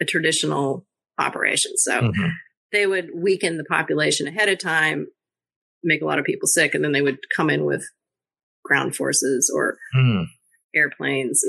a 0.00 0.04
traditional 0.04 0.84
operation. 1.18 1.72
So 1.76 2.00
Mhm. 2.02 2.30
they 2.72 2.86
would 2.86 3.10
weaken 3.14 3.56
the 3.56 3.64
population 3.64 4.26
ahead 4.26 4.48
of 4.48 4.58
time, 4.58 5.06
make 5.82 6.02
a 6.02 6.04
lot 6.04 6.18
of 6.18 6.24
people 6.24 6.46
sick, 6.46 6.74
and 6.74 6.84
then 6.84 6.92
they 6.92 7.00
would 7.02 7.18
come 7.34 7.48
in 7.48 7.64
with 7.64 7.84
ground 8.64 8.96
forces 8.96 9.50
or 9.54 9.78
Hmm. 9.92 10.24
airplanes. 10.74 11.42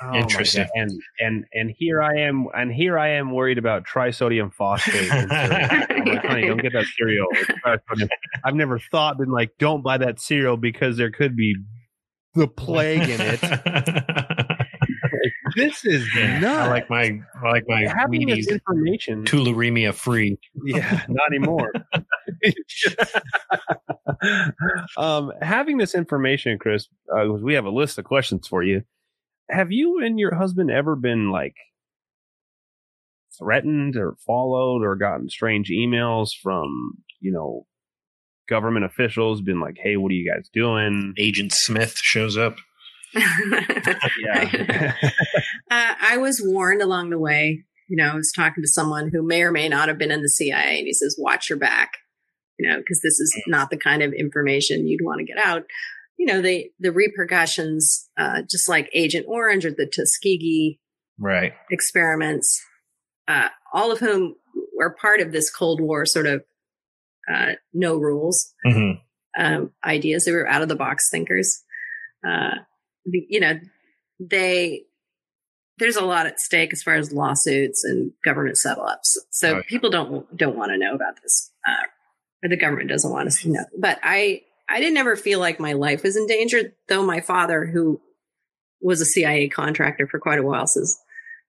Oh 0.00 0.14
Interesting. 0.14 0.68
And 0.74 0.90
and 1.18 1.44
and 1.52 1.70
here 1.76 2.00
I 2.00 2.20
am, 2.20 2.46
and 2.54 2.72
here 2.72 2.96
I 2.98 3.08
am 3.10 3.32
worried 3.32 3.58
about 3.58 3.84
trisodium 3.86 4.52
phosphate. 4.54 5.10
I'm 5.12 6.06
like, 6.06 6.24
honey, 6.24 6.46
don't 6.46 6.62
get 6.62 6.72
that 6.74 6.86
cereal. 6.96 7.26
It's 7.32 7.50
trisodium. 7.64 8.08
I've 8.44 8.54
never 8.54 8.78
thought 8.78 9.18
been 9.18 9.30
like, 9.30 9.58
don't 9.58 9.82
buy 9.82 9.98
that 9.98 10.20
cereal 10.20 10.56
because 10.56 10.96
there 10.96 11.10
could 11.10 11.36
be 11.36 11.56
the 12.38 12.48
plague 12.48 13.08
in 13.08 13.20
it. 13.20 13.40
this 15.56 15.84
is 15.84 16.06
nuts. 16.14 16.44
I 16.44 16.68
like 16.68 16.88
my 16.88 17.20
I 17.42 17.48
like 17.50 17.64
my 17.68 17.86
having 17.86 18.26
Wheaties 18.26 18.46
this 18.46 18.52
information. 18.52 19.24
tularemia 19.24 19.92
free. 19.92 20.38
Yeah, 20.64 21.02
not 21.08 21.28
anymore. 21.28 21.72
um, 24.96 25.32
having 25.42 25.78
this 25.78 25.94
information, 25.94 26.58
Chris, 26.58 26.88
uh, 27.14 27.26
we 27.28 27.54
have 27.54 27.64
a 27.64 27.70
list 27.70 27.98
of 27.98 28.04
questions 28.04 28.46
for 28.46 28.62
you. 28.62 28.82
Have 29.50 29.72
you 29.72 30.02
and 30.04 30.18
your 30.18 30.34
husband 30.34 30.70
ever 30.70 30.94
been 30.94 31.30
like 31.30 31.56
threatened 33.38 33.96
or 33.96 34.16
followed 34.26 34.82
or 34.82 34.96
gotten 34.96 35.28
strange 35.28 35.70
emails 35.70 36.30
from, 36.40 36.94
you 37.20 37.32
know, 37.32 37.66
government 38.48 38.84
officials? 38.84 39.40
Been 39.40 39.60
like, 39.60 39.76
hey, 39.82 39.96
what 39.96 40.10
are 40.10 40.14
you 40.14 40.30
guys 40.30 40.48
doing? 40.52 41.14
Agent 41.18 41.52
Smith 41.52 41.96
shows 41.96 42.36
up. 42.36 42.56
Yeah. 44.20 44.94
Uh, 45.70 45.94
I 46.00 46.16
was 46.16 46.40
warned 46.42 46.80
along 46.80 47.10
the 47.10 47.18
way. 47.18 47.62
You 47.88 47.96
know, 47.96 48.10
I 48.10 48.14
was 48.14 48.32
talking 48.34 48.62
to 48.62 48.68
someone 48.68 49.10
who 49.12 49.22
may 49.22 49.42
or 49.42 49.52
may 49.52 49.68
not 49.68 49.88
have 49.88 49.98
been 49.98 50.10
in 50.10 50.22
the 50.22 50.28
CIA, 50.28 50.78
and 50.78 50.86
he 50.86 50.94
says, 50.94 51.14
"Watch 51.18 51.50
your 51.50 51.58
back," 51.58 51.90
you 52.58 52.66
know, 52.68 52.78
because 52.78 53.00
this 53.02 53.20
is 53.20 53.34
not 53.46 53.68
the 53.68 53.76
kind 53.76 54.02
of 54.02 54.14
information 54.14 54.86
you'd 54.88 55.04
want 55.04 55.18
to 55.18 55.26
get 55.26 55.36
out. 55.38 55.64
You 56.18 56.24
know, 56.26 56.40
the 56.40 56.70
the 56.80 56.90
repercussions, 56.90 58.08
uh, 58.16 58.42
just 58.50 58.66
like 58.68 58.88
Agent 58.94 59.26
Orange 59.28 59.66
or 59.66 59.70
the 59.70 59.86
Tuskegee 59.86 60.80
Right. 61.18 61.52
experiments, 61.70 62.62
uh, 63.26 63.48
all 63.72 63.92
of 63.92 63.98
whom 63.98 64.36
were 64.74 64.96
part 64.98 65.20
of 65.20 65.32
this 65.32 65.50
Cold 65.50 65.80
War 65.82 66.06
sort 66.06 66.26
of 66.26 66.42
uh, 67.32 67.52
no 67.72 67.96
rules 67.96 68.52
hmm 68.64 68.92
um, 69.38 69.70
ideas. 69.84 70.24
They 70.24 70.32
were 70.32 70.48
out 70.48 70.62
of 70.62 70.68
the 70.68 70.74
box 70.74 71.10
thinkers. 71.10 71.62
Uh, 72.26 72.56
you 73.04 73.38
know, 73.38 73.60
they 74.18 74.82
there's 75.78 75.96
a 75.96 76.04
lot 76.04 76.26
at 76.26 76.40
stake 76.40 76.72
as 76.72 76.82
far 76.82 76.94
as 76.94 77.12
lawsuits 77.12 77.84
and 77.84 78.10
government 78.24 78.56
setups. 78.64 79.16
So 79.30 79.52
Oh, 79.52 79.56
yeah. 79.58 79.62
people 79.68 79.90
don't 79.90 80.36
don't 80.36 80.56
want 80.56 80.72
to 80.72 80.78
know 80.78 80.94
about 80.94 81.22
this, 81.22 81.52
uh, 81.68 81.86
or 82.42 82.48
the 82.48 82.56
government 82.56 82.88
doesn't 82.88 83.10
want 83.12 83.28
us 83.28 83.42
to 83.42 83.50
know. 83.50 83.64
But 83.78 84.00
I 84.02 84.42
I 84.68 84.80
didn't 84.80 84.96
ever 84.96 85.14
feel 85.14 85.38
like 85.38 85.60
my 85.60 85.74
life 85.74 86.02
was 86.02 86.16
in 86.16 86.26
danger, 86.26 86.72
though. 86.88 87.04
My 87.06 87.20
father, 87.20 87.64
who 87.66 88.00
was 88.80 89.00
a 89.00 89.06
CIA 89.06 89.48
contractor 89.48 90.08
for 90.08 90.18
quite 90.18 90.38
a 90.38 90.42
while, 90.42 90.66
says. 90.66 90.98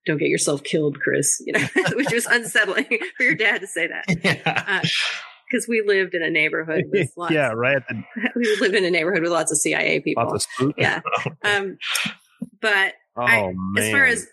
Don't 0.05 0.17
get 0.17 0.29
yourself 0.29 0.63
killed, 0.63 0.97
Chris. 1.01 1.43
You 1.45 1.53
know, 1.53 1.59
which 1.95 2.11
was 2.13 2.25
unsettling 2.25 2.85
for 3.17 3.23
your 3.23 3.35
dad 3.35 3.59
to 3.59 3.67
say 3.67 3.87
that 3.87 4.05
Yeah. 4.23 4.81
because 5.49 5.67
we 5.67 5.81
lived 5.85 6.13
in 6.13 6.21
a 6.23 6.29
neighborhood 6.29 6.83
with 6.91 7.11
lots. 7.17 7.33
yeah, 7.33 7.51
right. 7.53 7.81
We 8.35 8.57
lived 8.61 8.75
in 8.75 8.85
a 8.85 8.91
neighborhood 8.91 9.21
with 9.23 9.31
lots 9.31 9.51
of 9.51 9.57
CIA 9.57 9.99
people. 9.99 10.23
lots 10.25 10.45
of 10.45 10.51
spook. 10.53 10.75
yeah. 10.77 11.01
Um, 11.43 11.77
but 12.61 12.93
Oh 13.17 13.21
I- 13.23 13.53
as 13.77 13.91
far 13.91 14.05
as 14.05 14.27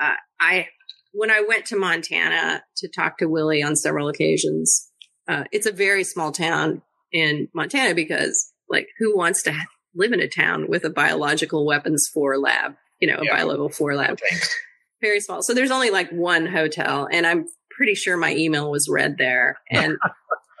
uh, 0.00 0.14
I, 0.40 0.68
when 1.12 1.30
I 1.30 1.44
went 1.46 1.66
to 1.66 1.76
Montana 1.78 2.64
to 2.78 2.88
talk 2.88 3.18
to 3.18 3.26
Willie 3.28 3.62
on 3.62 3.76
several 3.76 4.08
occasions, 4.08 4.90
uh, 5.28 5.44
it's 5.52 5.66
a 5.66 5.72
very 5.72 6.02
small 6.04 6.32
town 6.32 6.82
in 7.12 7.48
Montana 7.54 7.94
because, 7.94 8.52
like, 8.68 8.88
who 8.98 9.16
wants 9.16 9.42
to 9.44 9.54
live 9.94 10.12
in 10.12 10.20
a 10.20 10.26
town 10.28 10.66
with 10.68 10.84
a 10.84 10.90
biological 10.90 11.64
weapons 11.64 12.10
four 12.12 12.36
lab? 12.38 12.74
You 13.00 13.08
know, 13.08 13.18
a 13.20 13.24
Yeah. 13.24 13.36
bi-level 13.36 13.68
four 13.68 13.94
lab. 13.94 14.18
Thanks. 14.18 14.52
Very 15.00 15.20
small. 15.20 15.42
So 15.42 15.54
there's 15.54 15.70
only 15.70 15.90
like 15.90 16.10
one 16.10 16.46
hotel, 16.46 17.06
and 17.12 17.24
I'm 17.26 17.46
pretty 17.70 17.94
sure 17.94 18.16
my 18.16 18.34
email 18.34 18.70
was 18.70 18.88
read 18.88 19.16
there. 19.18 19.58
And 19.70 19.96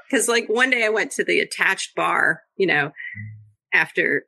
because, 0.08 0.28
like, 0.28 0.48
one 0.48 0.70
day 0.70 0.84
I 0.84 0.90
went 0.90 1.12
to 1.12 1.24
the 1.24 1.40
attached 1.40 1.94
bar, 1.94 2.42
you 2.56 2.66
know, 2.66 2.92
after 3.72 4.24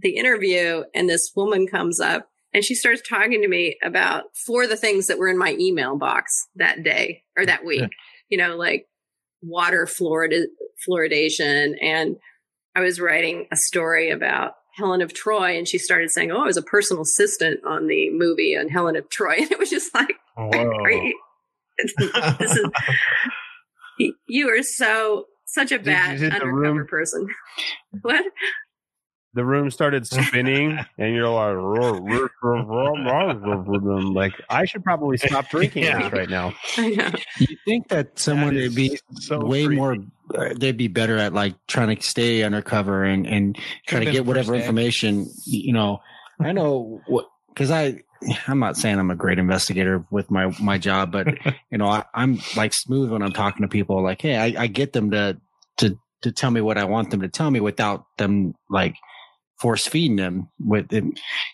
the 0.00 0.16
interview, 0.16 0.82
and 0.94 1.08
this 1.08 1.30
woman 1.36 1.66
comes 1.66 2.00
up 2.00 2.28
and 2.52 2.64
she 2.64 2.74
starts 2.74 3.02
talking 3.06 3.40
to 3.42 3.48
me 3.48 3.78
about 3.82 4.24
four 4.46 4.64
of 4.64 4.68
the 4.68 4.76
things 4.76 5.06
that 5.06 5.18
were 5.18 5.28
in 5.28 5.38
my 5.38 5.56
email 5.58 5.96
box 5.96 6.48
that 6.56 6.82
day 6.82 7.22
or 7.36 7.46
that 7.46 7.64
week. 7.64 7.80
Yeah. 7.80 7.88
You 8.28 8.38
know, 8.38 8.56
like 8.56 8.86
water 9.42 9.86
fluorida- 9.86 10.46
fluoridation, 10.86 11.74
and 11.80 12.16
I 12.74 12.80
was 12.80 13.00
writing 13.00 13.46
a 13.52 13.56
story 13.56 14.10
about 14.10 14.54
Helen 14.76 15.02
of 15.02 15.12
Troy, 15.12 15.56
and 15.58 15.68
she 15.68 15.78
started 15.78 16.10
saying, 16.10 16.30
"Oh, 16.32 16.42
I 16.42 16.46
was 16.46 16.56
a 16.56 16.62
personal 16.62 17.02
assistant 17.02 17.60
on 17.64 17.86
the 17.86 18.10
movie 18.10 18.56
on 18.56 18.68
Helen 18.68 18.96
of 18.96 19.08
Troy," 19.10 19.34
and 19.38 19.52
it 19.52 19.58
was 19.58 19.70
just 19.70 19.94
like, 19.94 20.14
Whoa. 20.36 20.48
are 20.50 20.90
you- 20.90 21.18
this 22.38 22.56
is 22.56 22.70
you- 23.98 24.14
you 24.26 24.48
are 24.48 24.62
so 24.62 25.26
such 25.46 25.72
a 25.72 25.78
bad 25.78 26.14
you 26.18 26.24
hit 26.24 26.30
the 26.30 26.34
undercover 26.46 26.60
room? 26.80 26.86
person. 26.86 27.26
What? 28.02 28.24
the 29.34 29.44
room 29.46 29.70
started 29.70 30.06
spinning, 30.06 30.78
and 30.98 31.14
you're 31.14 31.26
like, 31.28 31.56
like, 34.14 34.32
I 34.50 34.64
should 34.66 34.84
probably 34.84 35.16
stop 35.16 35.48
drinking 35.50 35.84
Yeah. 35.84 36.02
this 36.02 36.12
right 36.12 36.28
now. 36.28 36.52
I. 36.76 37.14
You 37.38 37.56
think 37.64 37.88
that 37.88 38.18
someone 38.18 38.54
That 38.54 38.62
would 38.64 38.74
be 38.74 38.98
so 39.20 39.44
way 39.44 39.64
creepy. 39.64 39.76
more, 39.80 39.96
uh, 40.34 40.50
they'd 40.58 40.76
be 40.76 40.88
better 40.88 41.16
at 41.16 41.32
like 41.32 41.54
trying 41.66 41.96
to 41.96 42.02
stay 42.02 42.42
undercover 42.42 43.04
and 43.04 43.26
and 43.26 43.58
try 43.86 44.04
to 44.04 44.10
get 44.10 44.26
whatever 44.26 44.54
information. 44.54 45.26
You 45.46 45.72
know, 45.72 46.00
I 46.40 46.52
know 46.52 47.00
what 47.06 47.26
because 47.48 47.70
I. 47.70 48.00
I'm 48.46 48.58
not 48.58 48.76
saying 48.76 48.98
I'm 48.98 49.10
a 49.10 49.16
great 49.16 49.38
investigator 49.38 50.04
with 50.10 50.30
my 50.30 50.54
my 50.60 50.78
job, 50.78 51.12
but 51.12 51.26
you 51.70 51.78
know 51.78 51.88
I, 51.88 52.04
I'm 52.14 52.40
like 52.56 52.72
smooth 52.74 53.10
when 53.10 53.22
I'm 53.22 53.32
talking 53.32 53.62
to 53.62 53.68
people. 53.68 54.02
Like, 54.02 54.22
hey, 54.22 54.36
I, 54.36 54.62
I 54.62 54.66
get 54.66 54.92
them 54.92 55.10
to 55.10 55.38
to 55.78 55.98
to 56.22 56.32
tell 56.32 56.50
me 56.50 56.60
what 56.60 56.78
I 56.78 56.84
want 56.84 57.10
them 57.10 57.20
to 57.20 57.28
tell 57.28 57.50
me 57.50 57.60
without 57.60 58.04
them 58.18 58.54
like 58.70 58.96
force 59.60 59.86
feeding 59.86 60.16
them 60.16 60.48
with. 60.60 60.92
You 60.92 61.12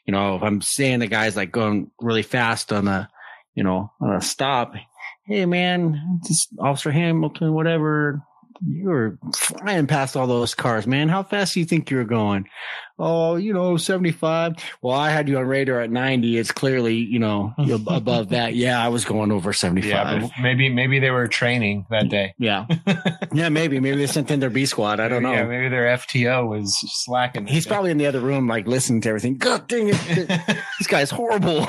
know, 0.08 0.36
if 0.36 0.42
I'm 0.42 0.60
saying 0.60 1.00
the 1.00 1.06
guy's 1.06 1.36
like 1.36 1.52
going 1.52 1.90
really 2.00 2.22
fast 2.22 2.72
on 2.72 2.88
a, 2.88 3.08
you 3.54 3.62
know, 3.62 3.92
on 4.00 4.16
a 4.16 4.20
stop. 4.20 4.74
Hey 5.26 5.44
man, 5.44 6.20
just 6.26 6.48
Officer 6.58 6.90
Hamilton, 6.90 7.52
whatever. 7.52 8.22
You 8.66 8.88
were 8.88 9.18
flying 9.36 9.86
past 9.86 10.16
all 10.16 10.26
those 10.26 10.54
cars, 10.54 10.86
man. 10.86 11.08
How 11.08 11.22
fast 11.22 11.54
do 11.54 11.60
you 11.60 11.66
think 11.66 11.90
you 11.90 11.98
were 11.98 12.04
going? 12.04 12.46
Oh, 12.98 13.36
you 13.36 13.52
know, 13.52 13.76
75. 13.76 14.56
Well, 14.82 14.96
I 14.96 15.10
had 15.10 15.28
you 15.28 15.38
on 15.38 15.46
radar 15.46 15.80
at 15.80 15.90
90. 15.90 16.36
It's 16.36 16.50
clearly, 16.50 16.96
you 16.96 17.20
know, 17.20 17.54
above 17.88 18.30
that. 18.30 18.54
Yeah, 18.54 18.82
I 18.82 18.88
was 18.88 19.04
going 19.04 19.30
over 19.30 19.52
75. 19.52 20.22
Yeah, 20.22 20.28
maybe 20.42 20.68
maybe 20.68 20.98
they 20.98 21.10
were 21.10 21.28
training 21.28 21.86
that 21.90 22.08
day. 22.08 22.34
Yeah. 22.38 22.66
yeah, 23.32 23.48
maybe. 23.50 23.78
Maybe 23.78 23.98
they 23.98 24.08
sent 24.08 24.30
in 24.30 24.40
their 24.40 24.50
B 24.50 24.66
squad. 24.66 24.98
I 24.98 25.08
don't 25.08 25.22
know. 25.22 25.32
Yeah, 25.32 25.44
maybe 25.44 25.68
their 25.68 25.96
FTO 25.96 26.48
was 26.48 26.76
slacking. 27.04 27.46
He's 27.46 27.64
day. 27.64 27.70
probably 27.70 27.92
in 27.92 27.98
the 27.98 28.06
other 28.06 28.20
room, 28.20 28.48
like 28.48 28.66
listening 28.66 29.00
to 29.02 29.08
everything. 29.10 29.38
God 29.38 29.68
dang 29.68 29.90
it. 29.90 29.96
this 30.78 30.88
guy's 30.88 31.10
horrible. 31.10 31.68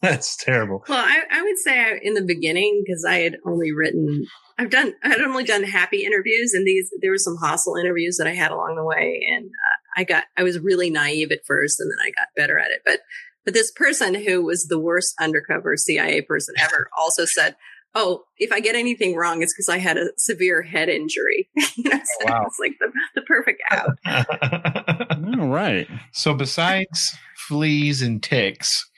That's 0.00 0.36
terrible. 0.36 0.84
Well, 0.88 1.04
I, 1.04 1.22
I 1.30 1.42
would 1.42 1.58
say 1.58 1.80
I, 1.80 1.98
in 2.02 2.14
the 2.14 2.22
beginning 2.22 2.82
because 2.84 3.04
I 3.04 3.16
had 3.18 3.36
only 3.44 3.72
written, 3.72 4.26
I've 4.58 4.70
done, 4.70 4.94
I 5.04 5.08
had 5.10 5.20
only 5.20 5.44
done 5.44 5.62
happy 5.62 6.04
interviews, 6.04 6.52
and 6.52 6.66
these 6.66 6.90
there 7.00 7.12
were 7.12 7.18
some 7.18 7.36
hostile 7.36 7.76
interviews 7.76 8.16
that 8.16 8.26
I 8.26 8.34
had 8.34 8.50
along 8.50 8.74
the 8.74 8.84
way, 8.84 9.24
and 9.32 9.46
uh, 9.46 9.76
I 10.00 10.04
got, 10.04 10.24
I 10.36 10.42
was 10.42 10.58
really 10.58 10.90
naive 10.90 11.30
at 11.30 11.46
first, 11.46 11.78
and 11.78 11.90
then 11.90 11.98
I 12.04 12.10
got 12.10 12.28
better 12.36 12.58
at 12.58 12.72
it. 12.72 12.82
But 12.84 13.00
but 13.44 13.54
this 13.54 13.70
person 13.70 14.14
who 14.14 14.42
was 14.42 14.66
the 14.66 14.78
worst 14.78 15.14
undercover 15.18 15.74
CIA 15.76 16.20
person 16.20 16.54
ever 16.58 16.90
also 16.98 17.24
said, 17.24 17.56
"Oh, 17.94 18.24
if 18.36 18.52
I 18.52 18.60
get 18.60 18.74
anything 18.74 19.14
wrong, 19.14 19.42
it's 19.42 19.54
because 19.54 19.68
I 19.68 19.78
had 19.78 19.96
a 19.96 20.10
severe 20.18 20.62
head 20.62 20.88
injury." 20.88 21.48
you 21.76 21.88
know, 21.88 21.96
so 21.96 22.26
wow. 22.26 22.44
it's 22.46 22.58
like 22.58 22.74
the, 22.80 22.92
the 23.14 23.22
perfect 23.22 23.62
out. 23.70 23.96
All 25.40 25.48
right. 25.48 25.88
so 26.12 26.34
besides 26.34 27.16
fleas 27.36 28.02
and 28.02 28.22
ticks, 28.22 28.90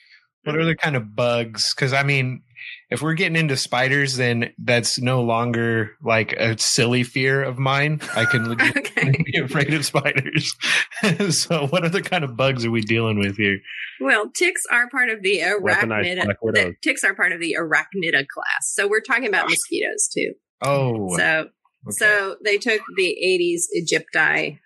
what 0.44 0.58
other 0.58 0.74
kind 0.74 0.96
of 0.96 1.14
bugs? 1.14 1.74
Because 1.74 1.92
I 1.92 2.02
mean, 2.02 2.42
if 2.90 3.02
we're 3.02 3.14
getting 3.14 3.36
into 3.36 3.56
spiders, 3.56 4.16
then 4.16 4.52
that's 4.58 5.00
no 5.00 5.22
longer 5.22 5.92
like 6.02 6.32
a 6.32 6.58
silly 6.58 7.02
fear 7.04 7.42
of 7.42 7.58
mine. 7.58 8.00
I 8.16 8.24
can 8.24 8.52
Okay. 8.60 9.12
be 9.24 9.38
afraid 9.38 9.72
of 9.74 9.84
spiders. 9.84 10.54
so, 11.30 11.66
what 11.68 11.84
other 11.84 12.00
kind 12.02 12.24
of 12.24 12.36
bugs 12.36 12.64
are 12.64 12.70
we 12.70 12.80
dealing 12.80 13.18
with 13.18 13.36
here? 13.36 13.58
Well, 14.00 14.30
ticks 14.34 14.62
are 14.70 14.88
part 14.88 15.10
of 15.10 15.22
the 15.22 15.38
Weaponized 15.40 16.18
arachnida. 16.22 16.36
The 16.54 16.74
ticks 16.82 17.04
are 17.04 17.14
part 17.14 17.32
of 17.32 17.40
the 17.40 17.56
arachnida 17.58 18.26
class. 18.26 18.62
So 18.72 18.88
we're 18.88 19.00
talking 19.00 19.26
about 19.28 19.48
mosquitoes 19.48 20.08
too. 20.12 20.32
Oh, 20.62 21.16
So 21.16 21.24
okay. 21.24 21.48
so 21.90 22.36
they 22.44 22.58
took 22.58 22.80
the 22.96 23.16
80s 23.24 23.64
Egypti 23.76 24.58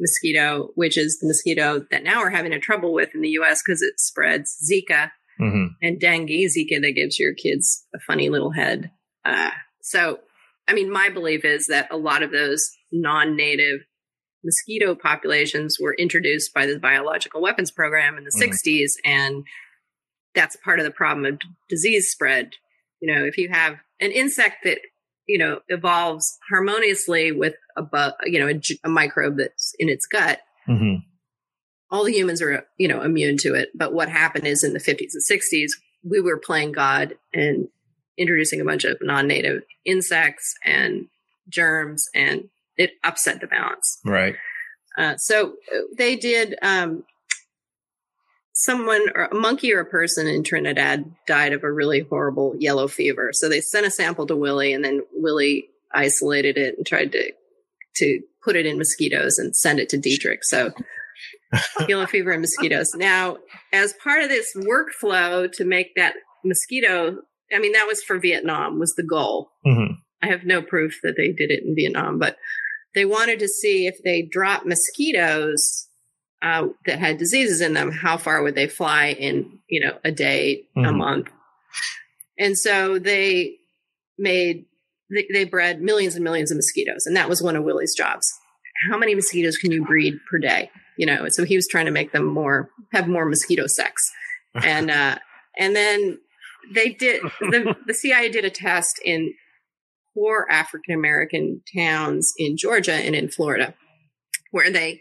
mosquito, 0.00 0.70
which 0.74 0.96
is 0.96 1.18
the 1.20 1.26
mosquito 1.26 1.84
that 1.90 2.02
now 2.02 2.20
we're 2.20 2.30
having 2.30 2.52
a 2.52 2.58
trouble 2.60 2.92
with 2.92 3.14
in 3.14 3.20
the 3.20 3.30
US 3.30 3.62
because 3.64 3.82
it 3.82 3.98
spreads 3.98 4.56
Zika 4.70 5.10
Mhm. 5.40 5.68
and 5.82 6.00
dengue. 6.00 6.28
Zika 6.48 6.80
that 6.80 6.92
gives 6.96 7.18
your 7.18 7.34
kids 7.34 7.86
a 7.94 7.98
funny 8.00 8.28
little 8.28 8.50
head. 8.52 8.90
Uh, 9.24 9.50
so, 9.82 10.20
I 10.66 10.74
mean, 10.74 10.90
my 10.90 11.08
belief 11.10 11.44
is 11.44 11.66
that 11.68 11.88
a 11.90 11.96
lot 11.96 12.22
of 12.22 12.30
those 12.32 12.70
non-native 12.92 13.80
mosquito 14.44 14.94
populations 14.94 15.78
were 15.80 15.94
introduced 15.98 16.52
by 16.54 16.66
the 16.66 16.78
biological 16.78 17.40
weapons 17.42 17.70
program 17.70 18.16
in 18.16 18.24
the 18.24 18.30
Mhm. 18.30 18.38
60s 18.38 18.96
and 19.04 19.44
that's 20.34 20.56
part 20.56 20.78
of 20.78 20.84
the 20.84 20.92
problem 20.92 21.26
of 21.26 21.38
d- 21.40 21.46
disease 21.68 22.08
spread 22.10 22.52
you 23.00 23.12
know 23.12 23.24
if 23.24 23.36
you 23.36 23.48
have 23.48 23.74
an 24.00 24.12
insect 24.12 24.58
that 24.62 24.78
you 25.26 25.38
know 25.38 25.60
evolves 25.68 26.38
harmoniously 26.50 27.32
with 27.32 27.54
a 27.76 27.82
bu- 27.82 28.12
you 28.26 28.38
know 28.38 28.48
a, 28.84 28.88
microbe 28.88 29.36
that's 29.38 29.74
in 29.80 29.88
its 29.88 30.06
gut 30.06 30.40
Mhm. 30.68 31.02
All 31.90 32.04
the 32.04 32.12
humans 32.12 32.42
are 32.42 32.66
you 32.78 32.88
know 32.88 33.02
immune 33.02 33.36
to 33.38 33.54
it. 33.54 33.70
But 33.74 33.92
what 33.92 34.08
happened 34.08 34.46
is 34.46 34.64
in 34.64 34.72
the 34.72 34.80
50s 34.80 35.12
and 35.14 35.40
60s 35.40 35.70
we 36.04 36.20
were 36.20 36.38
playing 36.38 36.72
god 36.72 37.14
and 37.34 37.68
introducing 38.16 38.60
a 38.60 38.64
bunch 38.64 38.84
of 38.84 38.98
non-native 39.00 39.62
insects 39.84 40.54
and 40.64 41.06
germs 41.48 42.06
and 42.14 42.48
it 42.76 42.92
upset 43.04 43.40
the 43.40 43.46
balance. 43.46 43.98
Right. 44.04 44.36
uh, 44.96 45.16
so 45.16 45.54
uh, 45.74 45.80
they 45.96 46.16
did 46.16 46.56
um, 46.62 47.04
someone 48.54 49.06
or 49.14 49.24
a 49.24 49.34
monkey 49.34 49.72
or 49.72 49.80
a 49.80 49.84
person 49.84 50.26
in 50.26 50.42
trinidad 50.42 51.12
died 51.26 51.52
of 51.52 51.62
a 51.62 51.72
really 51.72 52.00
horrible 52.00 52.54
yellow 52.58 52.88
fever. 52.88 53.30
So 53.32 53.48
they 53.48 53.60
sent 53.60 53.86
a 53.86 53.90
sample 53.90 54.26
to 54.26 54.36
willie 54.36 54.72
and 54.72 54.84
then 54.84 55.02
willie 55.12 55.68
isolated 55.92 56.58
it 56.58 56.76
and 56.76 56.86
tried 56.86 57.12
to 57.12 57.32
to 57.96 58.20
put 58.44 58.56
it 58.56 58.66
in 58.66 58.78
mosquitoes 58.78 59.38
and 59.38 59.56
send 59.56 59.80
it 59.80 59.88
to 59.88 59.98
dietrich. 59.98 60.40
So 60.42 60.72
yellow 61.88 62.06
fever 62.06 62.30
and 62.32 62.40
mosquitoes. 62.40 62.90
Now, 62.94 63.38
as 63.72 63.94
part 64.02 64.22
of 64.22 64.28
this 64.28 64.54
workflow 64.56 65.50
to 65.52 65.64
make 65.64 65.94
that 65.96 66.14
mosquito, 66.44 67.18
I 67.52 67.58
mean, 67.58 67.72
that 67.72 67.86
was 67.86 68.02
for 68.02 68.18
Vietnam, 68.18 68.78
was 68.78 68.94
the 68.96 69.02
goal. 69.02 69.50
Mhm. 69.66 69.98
I 70.22 70.26
have 70.26 70.44
no 70.44 70.62
proof 70.62 70.98
that 71.02 71.14
they 71.16 71.28
did 71.28 71.50
it 71.50 71.62
in 71.64 71.74
Vietnam, 71.76 72.18
but 72.18 72.36
they 72.94 73.04
wanted 73.04 73.38
to 73.38 73.48
see 73.48 73.86
if 73.86 73.96
they 74.04 74.22
dropped 74.22 74.66
mosquitoes 74.66 75.84
uh, 76.40 76.68
that 76.86 77.00
had 77.00 77.18
diseases 77.18 77.60
in 77.60 77.72
them, 77.74 77.90
how 77.90 78.16
far 78.16 78.42
would 78.44 78.54
they 78.54 78.68
fly 78.68 79.06
in, 79.06 79.58
you 79.68 79.80
know, 79.80 79.98
a 80.04 80.12
day, 80.12 80.62
a 80.76 80.80
Mhm. 80.80 80.96
month. 80.96 81.28
And 82.38 82.56
so 82.56 82.98
they 83.00 83.56
made, 84.18 84.66
they, 85.10 85.26
they 85.32 85.44
bred 85.44 85.80
millions 85.80 86.14
and 86.14 86.22
millions 86.22 86.52
of 86.52 86.56
mosquitoes. 86.56 87.06
And 87.06 87.16
that 87.16 87.28
was 87.28 87.42
one 87.42 87.56
of 87.56 87.64
Willie's 87.64 87.92
jobs. 87.96 88.24
How 88.88 88.96
many 88.96 89.16
mosquitoes 89.16 89.56
can 89.56 89.72
you 89.72 89.84
breed 89.84 90.14
per 90.30 90.38
day? 90.38 90.70
You 90.98 91.06
know, 91.06 91.28
so 91.28 91.44
he 91.44 91.56
was 91.56 91.66
trying 91.66 91.86
to 91.86 91.90
make 91.90 92.12
them 92.12 92.26
more, 92.26 92.68
have 92.92 93.08
more 93.08 93.24
mosquito 93.24 93.66
sex. 93.66 94.10
And, 94.54 94.90
uh, 94.90 95.18
and 95.58 95.76
then 95.76 96.18
they 96.74 96.88
did, 96.88 97.22
the, 97.38 97.76
the 97.86 97.94
CIA 97.94 98.28
did 98.28 98.44
a 98.44 98.50
test 98.50 98.98
in 99.04 99.34
four 100.14 100.50
African 100.50 100.94
American 100.94 101.62
towns 101.76 102.32
in 102.38 102.56
Georgia 102.56 102.94
and 102.94 103.14
in 103.14 103.28
Florida 103.28 103.74
where 104.50 104.70
they 104.70 105.00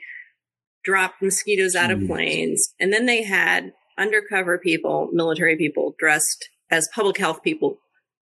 dropped 0.83 1.21
mosquitoes 1.21 1.75
out 1.75 1.91
of 1.91 2.05
planes. 2.05 2.73
And 2.79 2.93
then 2.93 3.05
they 3.05 3.23
had 3.23 3.73
undercover 3.97 4.57
people, 4.57 5.09
military 5.11 5.57
people 5.57 5.95
dressed 5.99 6.49
as 6.69 6.89
public 6.93 7.17
health 7.17 7.41
people 7.43 7.79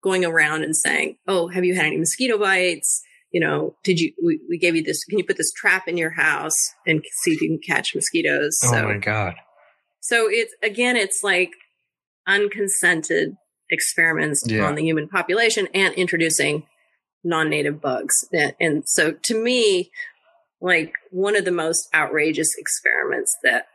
going 0.04 0.26
around 0.26 0.64
and 0.64 0.76
saying, 0.76 1.18
Oh, 1.28 1.48
have 1.50 1.64
you 1.64 1.76
had 1.76 1.86
any 1.86 1.98
mosquito 1.98 2.38
bites? 2.38 3.02
You 3.32 3.42
know, 3.42 3.76
did 3.84 4.00
you, 4.00 4.12
we, 4.24 4.40
we 4.50 4.58
gave 4.58 4.76
you 4.76 4.84
this, 4.84 5.04
can 5.06 5.20
you 5.20 5.24
put 5.24 5.38
this 5.38 5.52
trap 5.52 5.88
in 5.88 5.98
your 5.98 6.10
house 6.12 6.74
and 6.88 7.04
see 7.22 7.32
if 7.32 7.42
you 7.42 7.48
can 7.50 7.60
catch 7.60 7.94
mosquitoes? 7.94 8.60
Oh 8.64 8.72
so, 8.72 8.84
my 8.84 8.98
god. 8.98 9.36
so 10.02 10.28
it's, 10.30 10.54
again, 10.64 10.96
it's 10.96 11.24
like 11.24 11.52
unconsented 12.28 13.36
experiments 13.70 14.44
Yeah. 14.48 14.66
on 14.66 14.76
the 14.76 14.84
human 14.84 15.08
population 15.08 15.68
and 15.74 15.94
introducing 15.96 16.64
non-native 17.24 17.82
bugs. 17.82 18.16
And, 18.32 18.56
and 18.60 18.84
so 18.88 19.12
to 19.12 19.44
me, 19.44 19.92
like 20.62 20.94
one 21.12 21.36
of 21.36 21.46
the 21.46 21.52
most 21.52 21.88
outrageous 21.94 22.56
experiments 22.58 23.38
that 23.44 23.68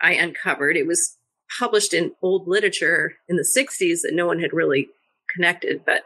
I 0.00 0.12
uncovered, 0.12 0.76
it 0.76 0.86
was 0.86 1.16
published 1.58 1.92
in 1.92 2.12
old 2.22 2.46
literature 2.46 3.14
in 3.28 3.36
the 3.36 3.42
60s 3.56 4.02
that 4.02 4.12
no 4.14 4.26
one 4.26 4.38
had 4.38 4.52
really 4.52 4.88
connected, 5.34 5.84
but 5.84 6.02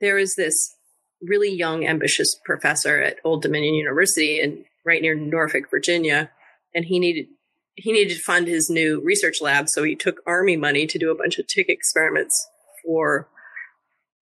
there 0.00 0.18
is 0.18 0.36
this 0.36 0.74
really 1.22 1.50
young, 1.50 1.86
ambitious 1.86 2.38
professor 2.44 3.00
at 3.00 3.16
Old 3.24 3.42
Dominion 3.42 3.74
University 3.74 4.40
in 4.40 4.64
right 4.84 5.02
near 5.02 5.14
Norfolk, 5.14 5.70
Virginia, 5.70 6.30
and 6.74 6.84
he 6.84 6.98
needed 6.98 7.26
he 7.74 7.92
needed 7.92 8.16
to 8.16 8.22
fund 8.22 8.48
his 8.48 8.68
new 8.68 9.00
research 9.00 9.40
lab, 9.40 9.68
so 9.68 9.84
he 9.84 9.94
took 9.94 10.16
army 10.26 10.56
money 10.56 10.84
to 10.84 10.98
do 10.98 11.12
a 11.12 11.14
bunch 11.14 11.38
of 11.38 11.46
tick 11.46 11.68
experiments 11.68 12.48
for 12.84 13.28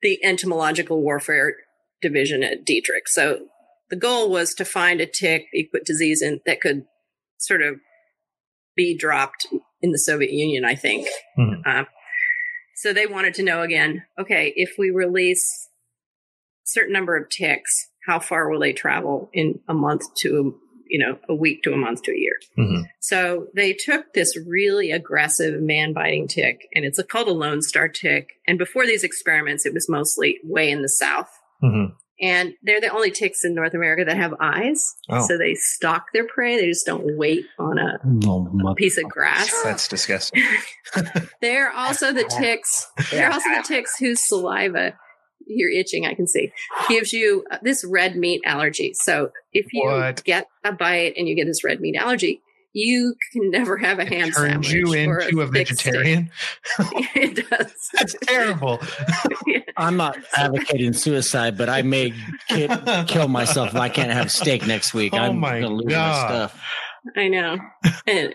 the 0.03 0.23
entomological 0.23 1.01
warfare 1.01 1.57
division 2.03 2.43
at 2.43 2.67
Dietrich. 2.67 3.09
So 3.09 3.47
the 3.89 3.97
goal 3.97 4.31
was 4.31 4.53
to 4.55 4.65
find 4.67 5.01
a 5.01 5.07
tick 5.07 5.47
disease 5.87 6.21
in 6.21 6.41
that 6.45 6.61
could 6.61 6.85
sort 7.39 7.63
of 7.63 7.77
be 8.75 8.95
dropped 8.95 9.47
in 9.81 9.91
the 9.93 9.99
Soviet 9.99 10.33
Union, 10.33 10.65
I 10.65 10.75
think. 10.75 11.09
Mhm. 11.39 11.63
Uh, 11.65 11.85
so 12.75 12.93
they 12.93 13.07
wanted 13.07 13.33
to 13.35 13.43
know 13.43 13.63
again, 13.63 14.05
okay, 14.19 14.53
if 14.55 14.75
we 14.79 14.91
release 14.91 15.71
certain 16.67 16.93
number 16.93 17.17
of 17.17 17.29
ticks, 17.31 17.89
how 18.07 18.19
far 18.19 18.49
will 18.51 18.61
they 18.61 18.73
travel 18.73 19.31
in 19.33 19.59
a 19.69 19.75
month 19.75 20.03
to, 20.19 20.59
you 20.89 20.99
know, 20.99 21.19
a 21.29 21.35
week 21.35 21.63
to 21.65 21.73
a 21.73 21.77
month 21.77 22.03
to 22.03 22.13
a 22.13 22.17
year? 22.19 22.35
Mhm. 22.59 22.85
So 23.01 23.49
they 23.55 23.73
took 23.73 24.13
this 24.15 24.37
really 24.47 24.91
aggressive 24.93 25.61
man 25.61 25.93
biting 25.93 26.29
tick, 26.29 26.61
and 26.75 26.85
it's 26.85 27.01
called 27.11 27.29
a 27.29 27.33
Lone 27.33 27.63
Star 27.63 27.89
tick. 27.89 28.29
And 28.47 28.59
before 28.59 28.87
these 28.87 29.03
experiments, 29.05 29.65
it 29.67 29.75
was 29.75 29.89
mostly 29.89 30.39
way 30.45 30.71
in 30.71 30.83
the 30.83 30.89
south. 30.89 31.31
Mhm. 31.63 31.93
And 32.19 32.55
they're 32.63 32.81
the 32.81 32.89
only 32.89 33.11
ticks 33.11 33.45
in 33.45 33.55
North 33.55 33.75
America 33.75 34.03
that 34.07 34.17
have 34.17 34.33
eyes. 34.41 34.83
Oh. 35.11 35.27
So 35.29 35.37
they 35.37 35.55
stalk 35.55 36.05
their 36.15 36.27
prey. 36.27 36.57
They 36.57 36.67
just 36.67 36.87
don't 36.87 37.15
wait 37.19 37.45
on 37.59 37.77
a 37.79 37.99
Oh, 38.27 38.49
mother- 38.53 38.75
piece 38.75 38.97
of 38.97 39.05
grass. 39.05 39.51
That's 39.65 39.87
disgusting. 39.87 40.43
They're 41.43 41.71
also 41.73 42.13
the 42.15 42.25
ticks. 42.39 42.87
They're 43.11 43.31
also 43.31 43.49
the 43.57 43.65
ticks 43.67 43.99
whose 43.99 44.27
saliva 44.27 44.97
you're 45.47 45.71
itching. 45.71 46.07
I 46.07 46.15
can 46.15 46.27
see 46.27 46.51
gives 46.89 47.13
you 47.13 47.45
uh, 47.51 47.59
this 47.63 47.85
red 47.85 48.17
meat 48.17 48.43
allergy. 48.45 48.93
So 48.95 49.31
if 49.53 49.67
you 49.73 49.85
What? 49.85 50.25
get 50.25 50.47
a 50.65 50.73
bite 50.73 51.15
and 51.17 51.29
you 51.29 51.35
get 51.37 51.47
this 51.47 51.63
red 51.65 51.81
meat 51.81 51.97
allergy, 51.97 52.41
you 52.73 53.15
can 53.33 53.51
never 53.51 53.79
have 53.79 53.99
a 53.99 54.05
ham 54.05 54.31
Turns 54.33 54.69
sandwich 54.69 54.73
you 54.73 55.09
or 55.11 55.21
into 55.21 55.41
a 55.41 55.47
thick 55.49 55.69
steak. 55.69 55.95
vegetarian. 55.95 56.31
it 57.15 57.49
does. 57.49 57.73
That's 57.95 58.15
terrible. 58.23 58.81
I'm 59.79 59.97
not 59.97 60.19
advocating 60.37 60.93
suicide, 60.93 61.57
but 61.57 61.69
I 61.69 61.83
may 61.83 62.13
ki- 62.49 62.69
kill 63.07 63.29
myself 63.29 63.71
if 63.71 63.77
I 63.77 63.89
can't 63.89 64.11
have 64.13 64.31
steak 64.31 64.67
next 64.67 64.93
week. 64.95 65.13
Oh 65.15 65.19
I'm 65.19 65.39
my 65.39 65.61
gonna 65.61 65.75
lose 65.75 65.87
God. 65.93 66.23
my 66.23 66.29
stuff. 66.29 66.63
I 67.17 67.29
know. 67.29 67.59
And 68.07 68.35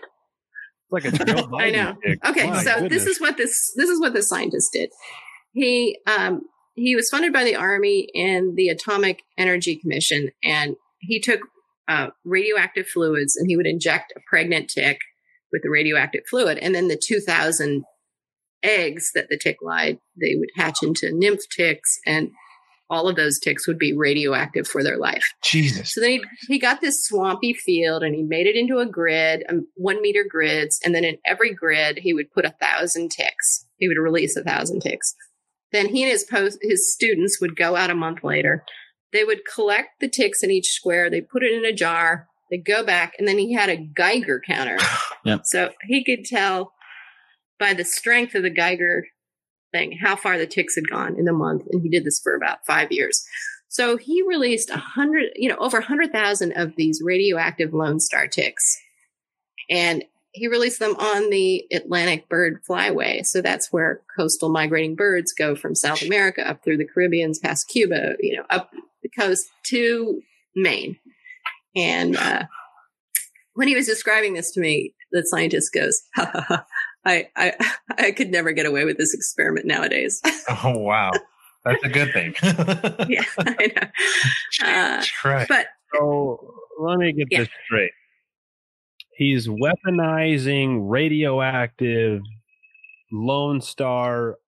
like 0.90 1.04
a 1.04 1.10
Joe 1.12 1.48
I 1.58 1.70
know. 1.70 1.94
pick. 2.02 2.24
Okay, 2.26 2.48
My 2.50 2.62
so 2.62 2.80
goodness. 2.80 2.90
this 3.04 3.06
is 3.06 3.20
what 3.20 3.36
this 3.36 3.72
this 3.76 3.88
is 3.90 4.00
what 4.00 4.12
the 4.14 4.22
scientist 4.22 4.70
did. 4.72 4.90
He 5.52 5.98
um 6.06 6.40
he 6.74 6.96
was 6.96 7.08
funded 7.10 7.32
by 7.32 7.44
the 7.44 7.56
army 7.56 8.08
and 8.14 8.56
the 8.56 8.68
Atomic 8.68 9.22
Energy 9.36 9.76
Commission, 9.76 10.30
and 10.42 10.76
he 11.00 11.20
took 11.20 11.40
uh, 11.88 12.08
radioactive 12.24 12.86
fluids 12.86 13.36
and 13.36 13.48
he 13.48 13.56
would 13.56 13.66
inject 13.66 14.12
a 14.16 14.20
pregnant 14.28 14.70
tick 14.70 14.98
with 15.52 15.62
the 15.62 15.70
radioactive 15.70 16.22
fluid, 16.28 16.58
and 16.58 16.74
then 16.74 16.88
the 16.88 17.00
two 17.02 17.20
thousand 17.20 17.84
eggs 18.62 19.10
that 19.14 19.26
the 19.28 19.36
tick 19.36 19.56
laid, 19.60 19.98
they 20.20 20.36
would 20.36 20.50
hatch 20.56 20.78
into 20.82 21.10
nymph 21.12 21.40
ticks, 21.54 21.98
and 22.06 22.30
all 22.88 23.08
of 23.08 23.16
those 23.16 23.38
ticks 23.38 23.66
would 23.66 23.78
be 23.78 23.96
radioactive 23.96 24.68
for 24.68 24.82
their 24.84 24.98
life. 24.98 25.24
Jesus. 25.42 25.94
So 25.94 26.00
then 26.02 26.10
he, 26.10 26.20
he 26.46 26.58
got 26.58 26.82
this 26.82 27.06
swampy 27.06 27.54
field 27.54 28.02
and 28.02 28.14
he 28.14 28.22
made 28.22 28.46
it 28.46 28.54
into 28.54 28.80
a 28.80 28.86
grid, 28.86 29.44
um, 29.48 29.66
one 29.76 30.02
meter 30.02 30.26
grids. 30.28 30.78
And 30.84 30.94
then 30.94 31.02
in 31.02 31.16
every 31.24 31.54
grid, 31.54 31.98
he 31.98 32.12
would 32.12 32.30
put 32.32 32.44
a 32.44 32.54
thousand 32.60 33.10
ticks. 33.10 33.66
He 33.78 33.88
would 33.88 33.96
release 33.96 34.36
a 34.36 34.42
thousand 34.42 34.80
ticks. 34.80 35.14
Then 35.72 35.88
he 35.88 36.02
and 36.02 36.10
his 36.10 36.24
post, 36.24 36.58
his 36.62 36.92
students 36.92 37.40
would 37.40 37.56
go 37.56 37.76
out 37.76 37.90
a 37.90 37.94
month 37.94 38.22
later. 38.22 38.64
They 39.12 39.24
would 39.24 39.42
collect 39.44 40.00
the 40.00 40.08
ticks 40.08 40.42
in 40.42 40.50
each 40.50 40.72
square. 40.72 41.10
They 41.10 41.20
put 41.20 41.42
it 41.42 41.52
in 41.52 41.64
a 41.64 41.72
jar. 41.72 42.28
They 42.50 42.58
go 42.58 42.84
back 42.84 43.14
and 43.18 43.26
then 43.26 43.38
he 43.38 43.54
had 43.54 43.68
a 43.68 43.76
Geiger 43.76 44.40
counter. 44.46 44.78
Yep. 45.24 45.42
So 45.44 45.70
he 45.86 46.02
could 46.02 46.24
tell 46.24 46.72
by 47.56 47.74
the 47.74 47.84
strength 47.84 48.34
of 48.34 48.42
the 48.42 48.50
Geiger 48.50 49.04
thing 49.70 49.96
how 50.02 50.16
far 50.16 50.36
the 50.36 50.48
ticks 50.48 50.74
had 50.74 50.90
gone 50.90 51.16
in 51.16 51.28
a 51.28 51.32
month. 51.32 51.62
And 51.70 51.80
he 51.80 51.88
did 51.88 52.04
this 52.04 52.20
for 52.20 52.34
about 52.34 52.66
five 52.66 52.90
years. 52.90 53.24
So 53.68 53.96
he 53.96 54.22
released 54.22 54.68
a 54.68 54.76
hundred, 54.76 55.30
you 55.34 55.48
know, 55.48 55.56
over 55.56 55.78
a 55.78 55.84
hundred 55.84 56.12
thousand 56.12 56.52
of 56.56 56.76
these 56.76 57.00
radioactive 57.02 57.72
Lone 57.72 58.00
Star 58.00 58.28
ticks, 58.28 58.78
and 59.70 60.04
he 60.32 60.48
released 60.48 60.78
them 60.78 60.96
on 60.96 61.30
the 61.30 61.64
Atlantic 61.72 62.28
Bird 62.28 62.62
Flyway. 62.68 63.24
So 63.26 63.42
that's 63.42 63.72
where 63.72 64.00
coastal 64.16 64.48
migrating 64.48 64.94
birds 64.94 65.32
go 65.32 65.54
from 65.54 65.74
South 65.74 66.02
America 66.02 66.48
up 66.48 66.64
through 66.64 66.78
the 66.78 66.86
Caribbeans, 66.86 67.38
past 67.38 67.68
Cuba, 67.68 68.14
you 68.20 68.36
know, 68.36 68.44
up 68.50 68.70
the 69.02 69.08
coast 69.10 69.46
to 69.66 70.20
Maine. 70.56 70.96
And 71.76 72.16
uh, 72.16 72.44
when 73.54 73.68
he 73.68 73.74
was 73.74 73.86
describing 73.86 74.34
this 74.34 74.50
to 74.52 74.60
me, 74.60 74.94
the 75.10 75.24
scientist 75.26 75.72
goes, 75.74 76.02
I, 76.16 77.28
I, 77.36 77.52
I 77.98 78.12
could 78.12 78.30
never 78.30 78.52
get 78.52 78.64
away 78.66 78.84
with 78.84 78.96
this 78.96 79.12
experiment 79.14 79.66
nowadays. 79.66 80.20
Oh 80.64 80.78
wow. 80.78 81.10
That's 81.64 81.84
a 81.84 81.88
good 81.88 82.12
thing. 82.12 82.34
yeah, 83.08 83.24
I 83.38 83.72
know. 83.76 84.66
Uh, 84.66 85.04
Right. 85.24 85.46
but 85.48 85.66
So 85.94 86.54
let 86.80 86.98
me 86.98 87.12
get 87.12 87.28
Yeah. 87.30 87.38
this 87.40 87.48
straight. 87.66 87.92
He's 89.22 89.46
weaponizing 89.46 90.90
radioactive 90.90 92.22
Lone 93.12 93.60
Star. 93.60 94.38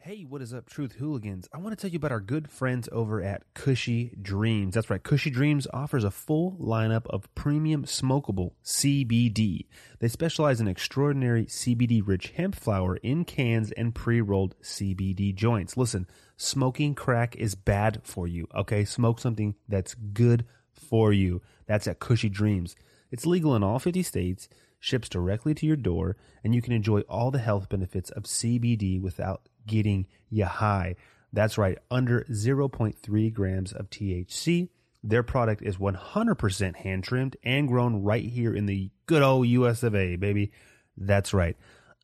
Hey, 0.00 0.24
what 0.28 0.42
is 0.42 0.52
up, 0.52 0.68
Truth 0.68 0.96
Hooligans? 0.96 1.48
I 1.50 1.56
want 1.56 1.70
to 1.70 1.80
tell 1.80 1.90
you 1.90 1.96
about 1.96 2.12
our 2.12 2.20
good 2.20 2.50
friends 2.50 2.90
over 2.92 3.22
at 3.22 3.44
Cushy 3.54 4.14
Dreams. 4.20 4.74
That's 4.74 4.90
right, 4.90 5.02
Cushy 5.02 5.30
Dreams 5.30 5.66
offers 5.72 6.04
a 6.04 6.10
full 6.10 6.58
lineup 6.60 7.06
of 7.06 7.34
premium 7.34 7.86
smokable 7.86 8.50
CBD. 8.62 9.64
They 10.00 10.08
specialize 10.08 10.60
in 10.60 10.68
extraordinary 10.68 11.46
CBD 11.46 12.02
rich 12.04 12.34
hemp 12.36 12.54
flower 12.54 12.96
in 12.96 13.24
cans 13.24 13.72
and 13.72 13.94
pre 13.94 14.20
rolled 14.20 14.56
CBD 14.62 15.34
joints. 15.34 15.78
Listen, 15.78 16.06
smoking 16.36 16.94
crack 16.94 17.34
is 17.36 17.54
bad 17.54 18.02
for 18.04 18.28
you, 18.28 18.46
okay? 18.54 18.84
Smoke 18.84 19.20
something 19.20 19.54
that's 19.66 19.94
good 19.94 20.44
for 20.74 21.14
you. 21.14 21.40
That's 21.64 21.88
at 21.88 21.98
Cushy 21.98 22.28
Dreams. 22.28 22.76
It's 23.10 23.26
legal 23.26 23.54
in 23.54 23.62
all 23.62 23.78
50 23.78 24.02
states, 24.02 24.48
ships 24.80 25.08
directly 25.08 25.54
to 25.54 25.66
your 25.66 25.76
door, 25.76 26.16
and 26.44 26.54
you 26.54 26.62
can 26.62 26.72
enjoy 26.72 27.00
all 27.02 27.30
the 27.30 27.38
health 27.38 27.68
benefits 27.68 28.10
of 28.10 28.24
CBD 28.24 29.00
without 29.00 29.48
getting 29.66 30.06
you 30.30 30.44
high. 30.44 30.96
That's 31.32 31.58
right, 31.58 31.78
under 31.90 32.24
0.3 32.30 33.32
grams 33.32 33.72
of 33.72 33.90
THC. 33.90 34.68
Their 35.02 35.22
product 35.22 35.62
is 35.62 35.76
100% 35.76 36.76
hand 36.76 37.04
trimmed 37.04 37.36
and 37.44 37.68
grown 37.68 38.02
right 38.02 38.24
here 38.24 38.54
in 38.54 38.66
the 38.66 38.90
good 39.06 39.22
old 39.22 39.46
US 39.46 39.82
of 39.82 39.94
A, 39.94 40.16
baby. 40.16 40.50
That's 40.96 41.32
right. 41.34 41.56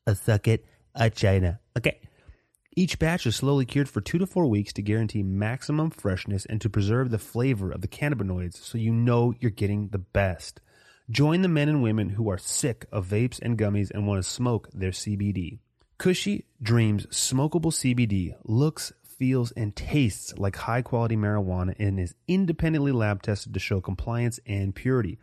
A 0.05 0.15
suck 0.15 0.47
it, 0.47 0.65
a 0.95 1.09
China. 1.09 1.59
Okay. 1.77 1.99
Each 2.75 2.97
batch 2.97 3.27
is 3.27 3.35
slowly 3.35 3.65
cured 3.65 3.89
for 3.89 4.01
two 4.01 4.17
to 4.17 4.25
four 4.25 4.47
weeks 4.47 4.73
to 4.73 4.81
guarantee 4.81 5.21
maximum 5.21 5.91
freshness 5.91 6.45
and 6.45 6.59
to 6.61 6.69
preserve 6.69 7.11
the 7.11 7.19
flavor 7.19 7.71
of 7.71 7.81
the 7.81 7.87
cannabinoids 7.87 8.55
so 8.55 8.77
you 8.77 8.91
know 8.91 9.33
you're 9.39 9.51
getting 9.51 9.89
the 9.89 9.99
best. 9.99 10.59
Join 11.09 11.41
the 11.41 11.49
men 11.49 11.67
and 11.67 11.83
women 11.83 12.11
who 12.11 12.29
are 12.29 12.37
sick 12.37 12.85
of 12.89 13.07
vapes 13.07 13.37
and 13.41 13.57
gummies 13.57 13.91
and 13.91 14.07
want 14.07 14.23
to 14.23 14.29
smoke 14.29 14.69
their 14.73 14.91
CBD. 14.91 15.59
Cushy 15.97 16.45
Dreams 16.61 17.05
smokable 17.07 17.73
CBD 17.73 18.35
looks, 18.45 18.93
feels, 19.03 19.51
and 19.51 19.75
tastes 19.75 20.33
like 20.37 20.55
high 20.55 20.81
quality 20.81 21.17
marijuana 21.17 21.75
and 21.77 21.99
is 21.99 22.15
independently 22.29 22.93
lab 22.93 23.21
tested 23.21 23.53
to 23.53 23.59
show 23.59 23.81
compliance 23.81 24.39
and 24.45 24.73
purity. 24.73 25.19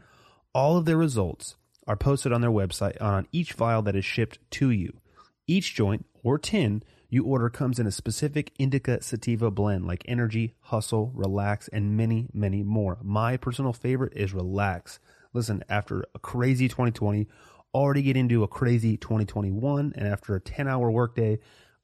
All 0.55 0.77
of 0.77 0.85
their 0.85 0.99
results 0.99 1.57
are 1.87 1.97
posted 1.97 2.31
on 2.31 2.43
their 2.43 2.51
website 2.51 2.97
and 2.97 3.09
on 3.09 3.29
each 3.33 3.55
vial 3.55 3.81
that 3.83 3.97
is 3.97 4.05
shipped 4.05 4.39
to 4.51 4.71
you. 4.71 4.99
Each 5.47 5.75
joint 5.75 6.05
or 6.23 6.37
tin 6.37 6.83
you 7.09 7.25
order 7.25 7.49
comes 7.49 7.79
in 7.79 7.87
a 7.87 7.91
specific 7.91 8.53
indica 8.59 9.03
sativa 9.03 9.51
blend 9.51 9.87
like 9.87 10.05
energy, 10.07 10.55
hustle, 10.61 11.11
relax, 11.15 11.69
and 11.69 11.97
many, 11.97 12.29
many 12.35 12.63
more. 12.63 12.99
My 13.03 13.39
personal 13.39 13.73
favorite 13.73 14.13
is 14.15 14.35
relax. 14.35 15.01
Listen, 15.33 15.63
after 15.69 16.05
a 16.15 16.19
crazy 16.19 16.69
2020, 16.69 17.29
already 17.73 18.03
get 18.03 18.17
into 18.17 18.43
a 18.43 18.49
crazy 18.49 18.97
2021, 18.97 19.93
and 19.97 20.09
after 20.09 20.35
a 20.35 20.41
10 20.41 20.67
hour 20.67 20.91
workday, 20.91 21.39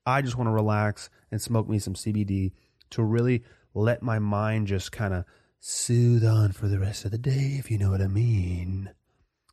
I 0.05 0.23
just 0.23 0.37
want 0.37 0.49
to 0.49 0.53
relax 0.53 1.11
and 1.31 1.41
smoke 1.41 1.69
me 1.69 1.79
some 1.79 1.95
CBD 1.95 2.53
to 2.91 3.03
really 3.03 3.45
let 3.75 4.03
my 4.03 4.19
mind 4.19 4.67
just 4.67 4.93
kind 4.93 5.15
of 5.15 5.25
soothe 5.61 6.25
on 6.25 6.53
for 6.53 6.69
the 6.69 6.79
rest 6.79 7.05
of 7.05 7.11
the 7.11 7.19
day, 7.19 7.57
if 7.59 7.71
you 7.71 7.79
know 7.79 7.91
what 7.91 8.01
I 8.01 8.07
mean. 8.07 8.91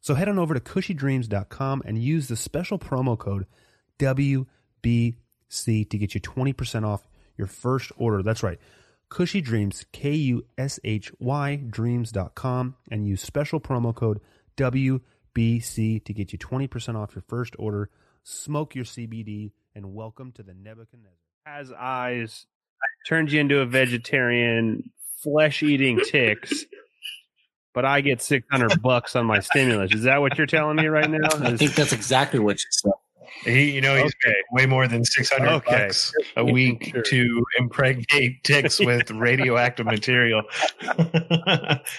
So 0.02 0.16
head 0.16 0.30
on 0.30 0.38
over 0.38 0.54
to 0.54 0.60
cushydreams.com 0.60 1.84
and 1.86 1.98
use 1.98 2.28
the 2.28 2.36
special 2.36 2.78
promo 2.78 3.18
code 3.18 3.46
WBC 4.00 4.46
to 5.89 5.98
get 5.98 6.14
you 6.14 6.22
20% 6.22 6.86
off 6.86 7.08
your 7.38 7.48
first 7.48 7.91
order. 7.96 8.22
That's 8.22 8.44
right. 8.44 8.60
Cushy 9.14 9.41
Dreams, 9.41 9.86
K 9.91 10.11
U 10.11 10.43
S 10.57 10.80
H 10.84 11.11
Y 11.20 11.57
dreams.com, 11.70 12.76
and 12.89 13.07
use 13.07 13.22
special 13.22 13.61
promo 13.61 13.93
code 13.93 14.20
WBC 14.57 16.03
to 16.03 16.14
get 16.14 16.34
you 16.34 16.39
20% 16.39 16.95
off 16.95 17.14
your 17.14 17.22
first 17.28 17.53
order. 17.59 17.91
Smoke 18.24 18.74
your 18.74 18.86
CBD 18.86 19.51
and 19.76 19.93
welcome 19.93 20.32
to 20.32 20.41
the 20.41 20.55
Nebuchadnezzar. 20.55 21.14
Has 21.45 21.72
eyes, 21.72 22.47
turns 23.05 23.32
you 23.32 23.39
into 23.39 23.59
a 23.59 23.68
vegetarian, 23.68 24.89
flesh 25.22 25.61
eating 25.61 25.99
ticks. 26.03 26.66
But 27.76 27.86
I 27.86 28.01
get 28.01 28.20
six 28.20 28.47
hundred 28.49 28.82
bucks 28.82 29.16
on 29.16 29.28
my 29.28 29.41
stimulus. 29.41 29.93
Is 29.93 30.03
that 30.03 30.22
what 30.22 30.39
you're 30.39 30.47
telling 30.47 30.78
me 30.78 30.88
right 30.88 31.07
now? 31.07 31.30
I 31.34 31.55
think 31.55 31.76
that's 31.76 31.93
exactly 31.93 32.39
what 32.39 32.57
you 32.57 32.66
said. 32.72 32.93
He, 33.45 33.71
you 33.71 33.82
know, 33.82 33.95
he's 33.95 34.13
Okay. 34.24 34.34
paid 34.34 34.43
way 34.51 34.65
more 34.65 34.88
than 34.88 35.03
six 35.03 35.30
hundred 35.30 35.49
Okay. 35.55 35.86
bucks 35.88 36.11
a 36.38 36.45
week 36.45 36.93
to 37.05 37.43
impregnate 37.59 38.43
ticks 38.43 38.80
with 38.80 39.11
radioactive 39.11 39.86
material. 39.86 40.43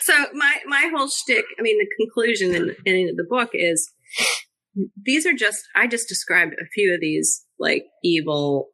So 0.01 0.15
my 0.33 0.57
my 0.67 0.91
whole 0.95 1.09
shtick, 1.09 1.45
I 1.59 1.63
mean, 1.63 1.79
the 1.79 1.87
conclusion 2.05 2.55
in, 2.55 2.75
in 2.87 3.17
the 3.17 3.27
book 3.29 3.51
is 3.53 3.91
these 5.05 5.27
are 5.27 5.35
just 5.35 5.63
I 5.75 5.87
just 5.87 6.09
described 6.09 6.55
a 6.55 6.67
few 6.75 6.95
of 6.95 7.01
these 7.01 7.45
like 7.59 7.85
evil 8.03 8.69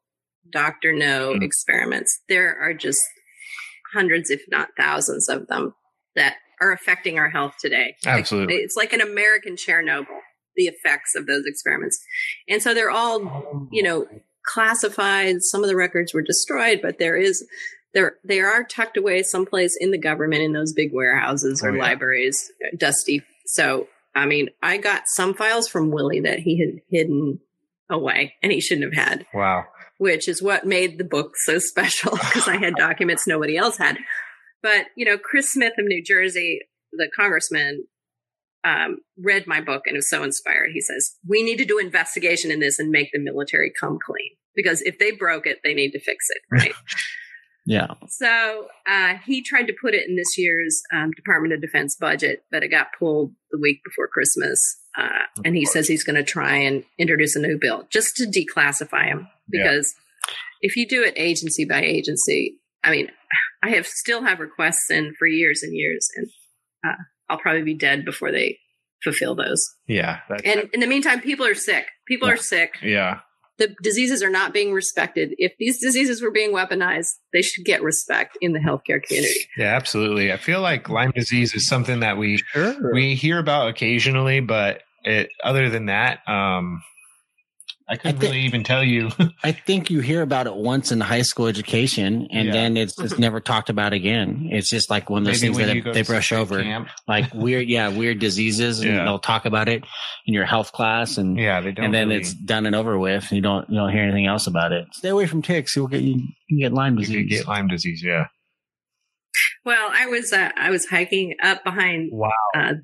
Doctor 0.50 0.92
No 0.92 1.34
Mm. 1.34 1.42
experiments. 1.42 2.20
There 2.28 2.56
are 2.58 2.74
just 2.74 3.00
hundreds, 3.92 4.30
if 4.30 4.42
not 4.48 4.68
thousands, 4.76 5.28
of 5.28 5.46
them 5.48 5.74
that 6.16 6.36
are 6.60 6.72
affecting 6.72 7.18
our 7.18 7.30
health 7.30 7.54
today. 7.60 7.94
Like, 8.04 8.20
Absolutely. 8.20 8.56
it's 8.56 8.76
like 8.76 8.92
an 8.92 9.00
American 9.00 9.56
Chernobyl. 9.56 10.20
The 10.56 10.64
effects 10.64 11.14
of 11.14 11.26
those 11.26 11.44
experiments, 11.46 11.98
and 12.48 12.62
so 12.62 12.74
they're 12.74 12.90
all 12.90 13.68
you 13.72 13.82
know 13.82 14.06
classified. 14.44 15.42
Some 15.42 15.62
of 15.62 15.68
the 15.68 15.76
records 15.76 16.12
were 16.12 16.22
destroyed, 16.22 16.80
but 16.82 16.98
there 16.98 17.16
is 17.16 17.46
there 17.94 18.14
they 18.24 18.40
are 18.40 18.64
tucked 18.64 18.96
away 18.96 19.22
someplace 19.22 19.76
in 19.78 19.90
the 19.90 19.98
government 19.98 20.42
in 20.42 20.52
those 20.52 20.72
big 20.72 20.92
warehouses 20.92 21.62
or 21.62 21.70
Oh, 21.70 21.74
yeah. 21.74 21.82
libraries, 21.82 22.50
uh, 22.64 22.76
dusty. 22.78 23.22
So 23.46 23.88
I 24.14 24.26
mean, 24.26 24.48
I 24.62 24.76
got 24.78 25.04
some 25.06 25.34
files 25.34 25.68
from 25.68 25.90
Willie 25.90 26.20
that 26.20 26.40
he 26.40 26.58
had 26.58 26.80
hidden 26.90 27.38
away, 27.88 28.34
and 28.42 28.50
he 28.52 28.60
shouldn't 28.60 28.92
have 28.94 29.08
had, 29.08 29.26
Wow. 29.32 29.64
which 29.98 30.28
is 30.28 30.42
what 30.42 30.66
made 30.66 30.98
the 30.98 31.04
book 31.04 31.36
so 31.36 31.58
special 31.58 32.12
because 32.12 32.48
I 32.48 32.56
had 32.56 32.74
documents 32.78 33.26
nobody 33.26 33.56
else 33.56 33.76
had. 33.78 33.98
But 34.62 34.86
you 34.96 35.04
know, 35.04 35.16
Chris 35.16 35.52
Smith 35.52 35.74
of 35.78 35.84
New 35.86 36.02
Jersey, 36.02 36.60
the 36.92 37.08
congressman, 37.16 37.84
um, 38.64 38.98
read 39.18 39.46
my 39.46 39.60
book 39.60 39.82
and 39.86 39.96
was 39.96 40.08
so 40.10 40.22
inspired. 40.22 40.70
He 40.72 40.80
says, 40.80 41.16
We 41.26 41.42
need 41.42 41.56
to 41.58 41.64
do 41.64 41.78
investigation 41.78 42.50
in 42.50 42.60
this 42.60 42.78
and 42.78 42.90
make 42.90 43.10
the 43.12 43.18
military 43.20 43.72
come 43.78 43.98
clean 44.04 44.30
because 44.54 44.82
if 44.82 44.98
they 44.98 45.10
broke 45.12 45.46
it, 45.46 45.58
they 45.64 45.74
need 45.74 45.92
to 45.92 46.00
fix 46.00 46.26
it. 46.30 46.42
Right. 46.50 46.72
Yeah. 47.66 47.88
so 48.08 48.66
uh, 48.88 49.14
he 49.24 49.42
tried 49.42 49.66
to 49.66 49.74
put 49.80 49.94
it 49.94 50.08
in 50.08 50.16
this 50.16 50.36
year's 50.38 50.82
um, 50.92 51.10
Department 51.12 51.52
of 51.54 51.60
Defense 51.60 51.94
budget, 51.94 52.42
but 52.50 52.62
it 52.64 52.68
got 52.68 52.88
pulled 52.98 53.32
the 53.52 53.58
week 53.60 53.80
before 53.84 54.08
Christmas. 54.08 54.78
Uh, 54.98 55.24
and 55.44 55.54
he 55.54 55.64
says 55.66 55.86
he's 55.86 56.02
going 56.02 56.16
to 56.16 56.24
try 56.24 56.56
and 56.56 56.84
introduce 56.98 57.36
a 57.36 57.38
new 57.38 57.58
bill 57.60 57.86
just 57.90 58.16
to 58.16 58.24
declassify 58.24 59.04
him 59.06 59.28
Yeah. 59.52 59.62
because 59.62 59.94
if 60.62 60.74
you 60.74 60.88
do 60.88 61.02
it 61.04 61.14
agency 61.16 61.64
by 61.64 61.80
agency, 61.82 62.56
I 62.82 62.90
mean, 62.90 63.08
I 63.62 63.70
have 63.70 63.86
still 63.86 64.22
have 64.24 64.40
requests 64.40 64.90
in 64.90 65.14
for 65.18 65.28
years 65.28 65.62
and 65.62 65.74
years, 65.74 66.08
and 66.16 66.26
uh, 66.84 66.96
I'll 67.30 67.38
probably 67.38 67.62
be 67.62 67.74
dead 67.74 68.04
before 68.04 68.30
they 68.32 68.58
fulfill 69.02 69.34
those. 69.34 69.66
Yeah. 69.86 70.18
That, 70.28 70.44
And 70.44 70.68
in 70.74 70.80
the 70.80 70.86
meantime, 70.86 71.20
people 71.22 71.46
are 71.46 71.54
sick. 71.54 71.86
People 72.06 72.28
are 72.28 72.36
sick. 72.36 72.74
yeah. 72.82 73.20
The 73.58 73.74
diseases 73.82 74.22
are 74.22 74.30
not 74.30 74.54
being 74.54 74.72
respected. 74.72 75.34
If 75.36 75.52
these 75.58 75.78
diseases 75.82 76.22
were 76.22 76.30
being 76.30 76.52
weaponized, 76.52 77.10
they 77.34 77.42
should 77.42 77.66
get 77.66 77.82
respect 77.82 78.38
in 78.40 78.52
the 78.54 78.58
healthcare 78.58 79.02
community. 79.02 79.40
Yeah, 79.58 79.76
absolutely. 79.76 80.32
I 80.32 80.38
feel 80.38 80.62
like 80.62 80.88
Lyme 80.88 81.12
disease 81.14 81.54
is 81.54 81.68
something 81.68 82.00
that 82.00 82.16
we 82.16 82.38
Sure. 82.54 82.74
we 82.94 83.14
hear 83.14 83.38
about 83.38 83.68
occasionally, 83.68 84.40
but 84.40 84.82
it 85.04 85.28
other 85.44 85.68
than 85.68 85.86
that, 85.86 86.20
um 86.26 86.82
I 87.90 87.96
couldn't 87.96 88.20
think- 88.20 88.32
really 88.32 88.44
even 88.44 88.62
tell 88.62 88.84
you. 88.84 89.10
I 89.42 89.50
think 89.52 89.90
you 89.90 90.00
hear 90.00 90.22
about 90.22 90.46
it 90.46 90.54
once 90.54 90.92
in 90.92 91.00
high 91.00 91.22
school 91.22 91.46
education, 91.48 92.28
and 92.30 92.46
Yeah. 92.46 92.52
then 92.52 92.76
it's 92.76 92.98
it's 93.00 93.18
never 93.18 93.40
talked 93.40 93.68
about 93.68 93.92
again. 93.92 94.48
It's 94.52 94.70
just 94.70 94.88
like 94.90 95.10
one 95.10 95.22
of 95.22 95.26
those 95.26 95.42
Maybe 95.42 95.54
things 95.54 95.84
that 95.84 95.94
they 95.94 96.02
brush 96.02 96.30
over, 96.30 96.62
camp. 96.62 96.88
like 97.08 97.34
weird, 97.34 97.68
yeah, 97.68 97.88
weird 97.88 98.20
diseases, 98.20 98.78
and 98.80 98.90
Yeah. 98.90 99.04
they'll 99.04 99.18
talk 99.18 99.44
about 99.44 99.68
it 99.68 99.82
in 100.26 100.34
your 100.34 100.44
health 100.46 100.70
class, 100.72 101.18
and 101.18 101.36
Yeah, 101.36 101.60
they 101.60 101.72
don't. 101.72 101.86
and 101.86 101.94
then 101.94 102.08
really- 102.10 102.20
it's 102.20 102.32
done 102.32 102.64
and 102.66 102.76
over 102.76 102.96
with. 102.98 103.24
And 103.30 103.32
you 103.32 103.42
don't 103.42 103.68
you 103.68 103.76
don't 103.76 103.90
hear 103.92 104.02
anything 104.04 104.26
else 104.26 104.46
about 104.46 104.70
it. 104.72 104.86
Stay 104.92 105.08
away 105.08 105.26
from 105.26 105.42
ticks; 105.42 105.74
you'll 105.74 105.88
get 105.88 106.02
you, 106.02 106.22
you 106.48 106.60
get 106.60 106.72
Lyme 106.72 106.94
you 106.94 107.00
disease. 107.00 107.16
could 107.16 107.28
get 107.28 107.48
Lyme 107.48 107.66
disease. 107.68 108.02
Yeah. 108.04 108.26
Well, 109.64 109.90
I 109.92 110.06
was 110.06 110.32
uh, 110.32 110.50
I 110.56 110.70
was 110.70 110.86
hiking 110.86 111.34
up 111.42 111.64
behind 111.64 112.10
Wow. 112.12 112.30
uh, 112.56 112.74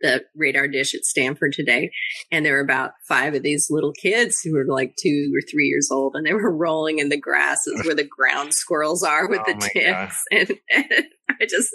the 0.00 0.24
radar 0.34 0.68
dish 0.68 0.94
at 0.94 1.04
Stanford 1.04 1.52
today, 1.52 1.90
and 2.30 2.44
there 2.44 2.54
were 2.54 2.60
about 2.60 2.92
five 3.08 3.34
of 3.34 3.42
these 3.42 3.68
little 3.70 3.92
kids 3.92 4.40
who 4.42 4.54
were 4.54 4.66
like 4.66 4.94
two 4.96 5.32
or 5.34 5.40
three 5.50 5.66
years 5.66 5.88
old, 5.90 6.14
and 6.14 6.26
they 6.26 6.32
were 6.34 6.54
rolling 6.54 6.98
in 6.98 7.08
the 7.08 7.20
grasses 7.20 7.82
where 7.84 7.94
the 7.94 8.04
ground 8.04 8.54
squirrels 8.54 9.02
are 9.02 9.28
with 9.28 9.40
Oh 9.46 9.52
the 9.52 9.70
ticks, 9.72 10.22
and, 10.30 10.50
and 10.70 11.04
I 11.40 11.46
just 11.48 11.70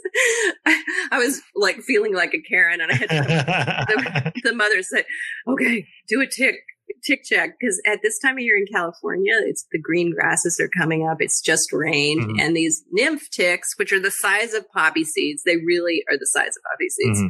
I 0.65 1.17
was 1.19 1.41
like 1.55 1.78
feeling 1.82 2.13
like 2.15 2.34
a 2.34 2.41
Karen, 2.41 2.82
and 2.82 2.91
I 2.91 2.95
had 2.95 3.09
the, 3.09 4.32
the 4.43 4.53
mother 4.53 4.82
said, 4.82 5.05
"Okay, 5.47 5.88
do 6.07 6.21
a 6.21 6.28
tick." 6.28 6.55
tick 7.03 7.23
check 7.23 7.55
because 7.59 7.82
at 7.88 7.97
this 8.03 8.19
time 8.19 8.36
of 8.36 8.41
year 8.41 8.55
in 8.55 8.65
California, 8.71 9.34
it's 9.47 9.65
the 9.71 9.80
green 9.82 10.13
grasses 10.13 10.59
are 10.59 10.69
coming 10.78 11.07
up. 11.07 11.17
It's 11.19 11.41
just 11.41 11.73
rained, 11.73 12.21
Mhm. 12.21 12.39
and 12.41 12.55
these 12.55 12.84
nymph 12.91 13.28
ticks, 13.32 13.73
which 13.78 13.91
are 13.91 13.99
the 13.99 14.11
size 14.11 14.53
of 14.53 14.69
poppy 14.69 15.03
seeds, 15.03 15.41
they 15.43 15.57
really 15.57 16.03
are 16.11 16.15
the 16.17 16.28
size 16.28 16.49
of 16.55 16.61
poppy 16.71 16.89
seeds. 16.89 17.21
Mhm. 17.21 17.30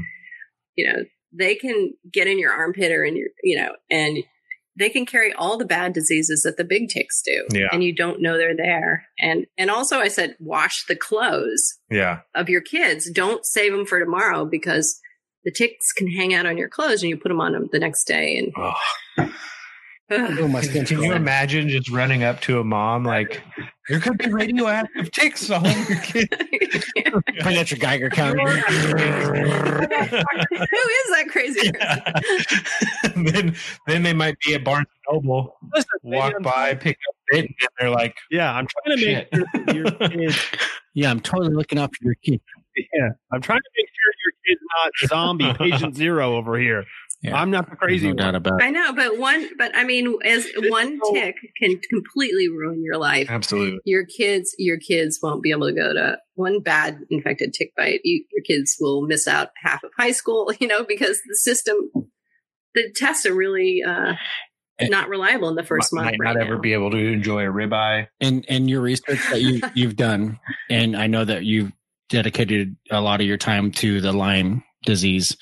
You 0.76 0.88
know, 0.92 1.04
they 1.32 1.56
can 1.56 1.94
get 2.12 2.28
in 2.28 2.40
your 2.40 2.52
armpit 2.52 2.92
or 2.92 3.04
in 3.04 3.16
your, 3.16 3.28
you 3.44 3.58
know, 3.58 3.74
and 3.90 4.18
they 4.78 4.90
can 4.90 5.06
carry 5.06 5.32
all 5.34 5.58
the 5.58 5.64
bad 5.66 5.94
diseases 5.94 6.42
that 6.44 6.58
the 6.58 6.66
big 6.66 6.90
ticks 6.90 7.22
do, 7.24 7.46
Yeah. 7.54 7.68
and 7.72 7.82
you 7.84 7.96
don't 7.96 8.22
know 8.22 8.38
they're 8.38 8.56
there. 8.58 9.06
And 9.20 9.46
and 9.58 9.70
also, 9.72 10.00
I 10.00 10.10
said, 10.10 10.36
wash 10.40 10.86
the 10.88 10.96
clothes 10.98 11.78
Yeah. 11.90 12.20
of 12.36 12.50
your 12.50 12.62
kids. 12.62 13.10
Don't 13.10 13.46
save 13.46 13.72
them 13.72 13.86
for 13.86 14.00
tomorrow 14.00 14.44
because 14.46 15.00
the 15.46 15.52
ticks 15.52 15.92
can 15.94 16.10
hang 16.12 16.34
out 16.34 16.46
on 16.46 16.58
your 16.58 16.68
clothes 16.70 17.04
and 17.04 17.10
you 17.10 17.18
put 17.18 17.30
them 17.30 17.40
on 17.40 17.54
them 17.54 17.70
the 17.72 17.80
next 17.80 18.04
day. 18.06 18.38
And 18.38 18.52
Oh. 18.58 18.74
Oh, 20.12 20.47
my 20.47 20.62
skin's 20.62 20.89
Can 20.89 21.01
you 21.01 21.14
imagine 21.14 21.68
just 21.68 21.89
running 21.89 22.24
up 22.24 22.39
to 22.41 22.60
a 22.60 22.64
mom 22.64 23.03
like, 23.03 23.41
there 23.89 23.99
could 23.99 24.20
be 24.20 24.32
radioactive 24.32 25.12
ticks 25.12 25.49
all 25.49 25.66
over 25.66 25.93
your 25.93 26.01
kid? 26.01 26.30
Point 27.41 27.58
at 27.58 27.72
your 27.72 27.80
Geiger 27.80 28.10
counter. 28.10 28.47
who 28.47 28.56
is 28.56 28.64
that 31.10 31.26
crazy 31.30 31.72
person? 31.72 33.26
then, 33.34 33.56
then 33.88 34.03
they 34.03 34.14
might 34.14 34.38
be 34.45 34.53
at 34.53 34.64
Barnes 34.64 34.86
and 35.08 35.16
Noble, 35.16 35.58
Listen, 35.74 35.89
walk 36.03 36.34
by, 36.41 36.76
pick 36.76 36.97
up 37.10 37.16
it, 37.30 37.45
and 37.45 37.56
they're 37.80 37.89
like, 37.89 38.16
Yeah, 38.30 38.53
I'm 38.53 38.68
trying 38.68 38.97
to 38.97 39.06
make 39.06 39.28
sure 39.34 39.45
your 39.76 39.91
kids. 40.10 40.38
Yeah, 40.93 41.10
I'm 41.10 41.20
totally 41.20 41.53
looking 41.53 41.80
out 41.80 41.95
for 41.95 42.06
your 42.06 42.16
kid. 42.24 42.39
Yeah, 42.93 43.10
I'm 43.32 43.41
trying 43.41 43.60
to 43.60 43.70
make 43.76 43.88
sure 43.88 44.14
your 44.24 44.34
kid's 44.45 44.62
not 44.84 44.91
zombie 45.10 45.53
patient 45.53 45.95
zero 45.95 46.36
over 46.36 46.60
here. 46.60 46.86
Yeah. 47.22 47.39
I'm 47.39 47.49
not 47.49 47.70
the 47.70 47.76
crazy 47.76 48.07
no 48.07 48.09
one. 48.09 48.18
doubt 48.18 48.36
about 48.36 48.61
it. 48.61 48.66
I 48.66 48.70
know, 48.70 48.93
but 48.93 49.18
one, 49.18 49.49
but 49.57 49.76
I 49.76 49.84
mean, 49.84 50.16
as 50.24 50.47
one 50.57 50.99
tick 51.13 51.36
can 51.59 51.80
completely 51.89 52.49
ruin 52.49 52.84
your 52.84 52.97
life. 52.97 53.30
absolutely. 53.30 53.80
Your 53.86 54.05
kids, 54.05 54.53
your 54.59 54.78
kids 54.78 55.20
won't 55.22 55.41
be 55.41 55.51
able 55.51 55.68
to 55.68 55.74
go 55.74 55.93
to 55.93 56.18
one 56.36 56.59
bad 56.61 56.99
infected 57.09 57.53
tick 57.53 57.72
bite. 57.76 58.01
You, 58.03 58.24
your 58.32 58.43
kids 58.43 58.76
will 58.80 59.01
miss 59.07 59.28
out 59.28 59.49
half 59.63 59.84
of 59.84 59.91
high 59.97 60.11
school, 60.11 60.51
you 60.59 60.68
know, 60.68 60.84
because 60.84 61.20
the 61.28 61.36
system, 61.36 61.76
the 62.76 62.91
tests 62.95 63.26
are 63.26 63.34
really 63.34 63.82
uh, 63.82 64.13
not 64.82 65.09
reliable 65.09 65.49
in 65.49 65.55
the 65.55 65.63
first 65.63 65.93
month. 65.93 66.05
might 66.05 66.18
month. 66.18 66.36
not 66.36 66.36
right 66.36 66.45
ever 66.45 66.55
now. 66.55 66.61
be 66.61 66.74
able 66.74 66.91
to 66.91 66.97
enjoy 66.97 67.43
a 67.47 67.51
ribeye. 67.51 68.07
and 68.20 68.45
and 68.49 68.70
your 68.70 68.82
research 68.82 69.20
that 69.30 69.41
you 69.41 69.61
you've 69.74 69.95
done, 69.95 70.39
and 70.70 70.95
I 70.95 71.07
know 71.07 71.26
that 71.26 71.43
you've 71.45 71.72
dedicated 72.09 72.76
a 72.91 73.01
lot 73.01 73.20
of 73.20 73.26
your 73.26 73.38
time 73.38 73.72
to 73.72 73.99
the 73.99 74.13
Lyme 74.13 74.63
disease. 74.86 75.36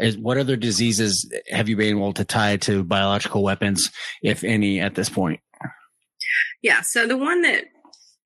Is 0.00 0.16
what 0.18 0.38
other 0.38 0.56
diseases 0.56 1.30
have 1.50 1.68
you 1.68 1.76
been 1.76 1.96
able 1.96 2.12
to 2.14 2.24
tie 2.24 2.56
to 2.58 2.82
biological 2.82 3.42
weapons, 3.42 3.90
if 4.22 4.42
any, 4.44 4.80
at 4.80 4.94
this 4.94 5.08
point? 5.08 5.40
Yeah. 6.62 6.80
So 6.82 7.06
the 7.06 7.16
one 7.16 7.42
that 7.42 7.64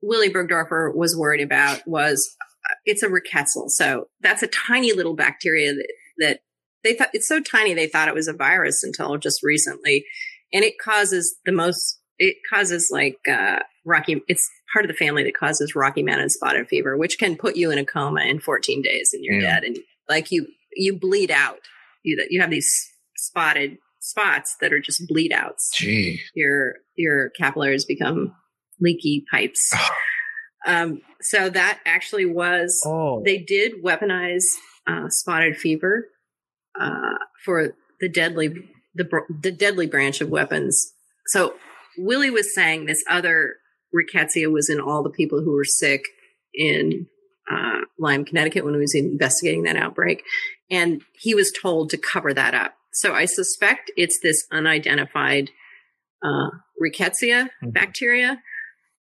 Willie 0.01 0.33
Bergdorfer 0.33 0.95
was 0.95 1.17
worried 1.17 1.43
about 1.43 1.87
was 1.87 2.35
uh, 2.71 2.75
it's 2.85 3.03
a 3.03 3.09
rickettsial. 3.09 3.69
So 3.69 4.09
that's 4.21 4.43
a 4.43 4.47
tiny 4.49 4.93
little 4.93 5.15
bacteria 5.15 5.75
that, 5.75 5.89
that 6.19 6.41
they 6.83 6.95
thought 6.95 7.11
it's 7.13 7.29
so 7.29 7.41
tiny 7.41 7.75
they 7.75 7.87
thought 7.87 8.09
it 8.09 8.15
was 8.15 8.29
a 8.29 8.33
virus 8.33 8.83
until 8.83 9.17
just 9.19 9.43
recently, 9.43 10.05
and 10.53 10.65
it 10.65 10.75
causes 10.83 11.37
the 11.45 11.53
most. 11.53 11.99
It 12.19 12.37
causes 12.53 12.89
like 12.93 13.19
uh, 13.31 13.61
Rocky. 13.85 14.21
It's 14.29 14.49
part 14.73 14.85
of 14.85 14.89
the 14.91 14.97
family 14.97 15.23
that 15.25 15.37
causes 15.37 15.75
Rocky 15.75 16.03
Mountain 16.03 16.31
spotted 16.31 16.69
fever, 16.69 16.97
which 16.97 17.19
can 17.19 17.37
put 17.37 17.57
you 17.57 17.71
in 17.71 17.79
a 17.79 17.85
coma 17.85 18.23
in 18.23 18.41
14 18.41 18.83
days 18.83 19.11
and 19.13 19.25
you're 19.25 19.41
Yeah. 19.41 19.61
dead, 19.61 19.65
and 19.65 19.79
like 20.09 20.31
you 20.31 20.47
you 20.75 20.99
bleed 20.99 21.31
out. 21.31 21.61
You 22.03 22.25
you 22.31 22.41
have 22.41 22.51
these 22.51 22.71
spotted 23.17 23.79
spots 24.01 24.57
that 24.61 24.73
are 24.73 24.81
just 24.81 25.07
bleed 25.07 25.33
outs 25.33 25.71
Gee. 25.75 26.21
your 26.35 26.75
your 26.97 27.31
capillaries 27.31 27.85
become 27.85 28.35
leaky 28.81 29.25
pipes. 29.31 29.73
um, 30.67 31.01
so 31.21 31.49
that 31.49 31.81
actually 31.87 32.27
was 32.27 32.83
Oh, 32.85 33.23
they 33.25 33.39
did 33.39 33.83
weaponize 33.85 34.45
uh, 34.87 35.09
spotted 35.09 35.57
fever 35.57 36.09
uh, 36.79 37.19
for 37.45 37.75
the 38.01 38.09
deadly 38.09 38.49
the 38.95 39.09
the 39.41 39.53
deadly 39.53 39.87
branch 39.87 40.21
of 40.21 40.29
weapons. 40.29 40.93
So 41.27 41.55
Willie 41.99 42.31
was 42.31 42.55
saying 42.55 42.87
this 42.87 43.05
other 43.09 43.55
rickettsia 43.95 44.51
was 44.51 44.69
in 44.69 44.81
all 44.81 45.03
the 45.03 45.11
people 45.11 45.43
who 45.43 45.53
were 45.53 45.65
sick 45.65 46.03
in 46.55 47.07
uh, 47.51 47.81
Lyme, 47.99 48.25
Connecticut, 48.25 48.65
when 48.65 48.75
he 48.75 48.81
was 48.81 48.95
investigating 48.95 49.63
that 49.65 49.77
outbreak, 49.77 50.23
and 50.71 51.03
he 51.21 51.35
was 51.35 51.53
told 51.53 51.91
to 51.91 51.99
cover 51.99 52.33
that 52.35 52.55
up. 52.55 52.75
So 52.93 53.15
I 53.15 53.25
suspect 53.25 53.91
it's 53.97 54.19
this 54.23 54.45
unidentified 54.53 55.51
uh, 56.23 56.51
rickettsia 56.81 57.49
Mhm. 57.63 57.73
bacteria, 57.73 58.43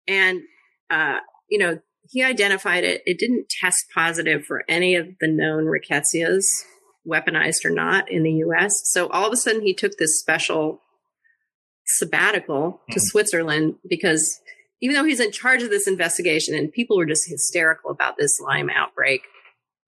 and 0.08 0.42
uh, 0.90 1.20
you 1.50 1.60
know 1.60 1.80
he 2.10 2.24
identified 2.24 2.84
it. 2.84 3.04
It 3.06 3.20
didn't 3.20 3.48
test 3.50 3.86
positive 3.94 4.44
for 4.46 4.64
any 4.68 4.96
of 4.96 5.08
the 5.20 5.28
known 5.28 5.66
rickettsias, 5.66 6.46
weaponized 7.08 7.64
or 7.64 7.70
not, 7.70 8.12
in 8.12 8.24
the 8.24 8.32
U.S. 8.46 8.74
So 8.92 9.08
all 9.10 9.28
of 9.28 9.34
a 9.34 9.38
sudden, 9.38 9.62
he 9.62 9.74
took 9.74 9.94
this 9.98 10.20
special 10.20 10.82
sabbatical 11.86 12.82
to 12.92 13.00
Mhm. 13.00 13.04
Switzerland 13.04 13.76
because 13.88 14.42
even 14.82 14.96
though 14.96 15.04
he's 15.06 15.20
in 15.20 15.32
charge 15.32 15.62
of 15.64 15.70
this 15.70 15.88
investigation 15.88 16.56
and 16.56 16.72
people 16.72 16.98
were 16.98 17.06
just 17.06 17.30
hysterical 17.30 17.92
about 17.92 18.18
this 18.18 18.40
Lyme 18.40 18.70
outbreak, 18.70 19.22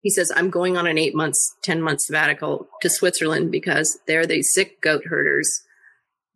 he 0.02 0.10
says, 0.10 0.30
I'm 0.36 0.50
going 0.50 0.76
on 0.76 0.86
an 0.86 0.98
eight 0.98 1.14
months, 1.14 1.54
10 1.62 1.80
month 1.80 2.02
sabbatical 2.02 2.68
to 2.82 2.90
Switzerland 2.90 3.50
because 3.50 3.98
they're 4.06 4.26
the 4.26 4.42
sick 4.42 4.80
goat 4.82 5.04
herders 5.06 5.62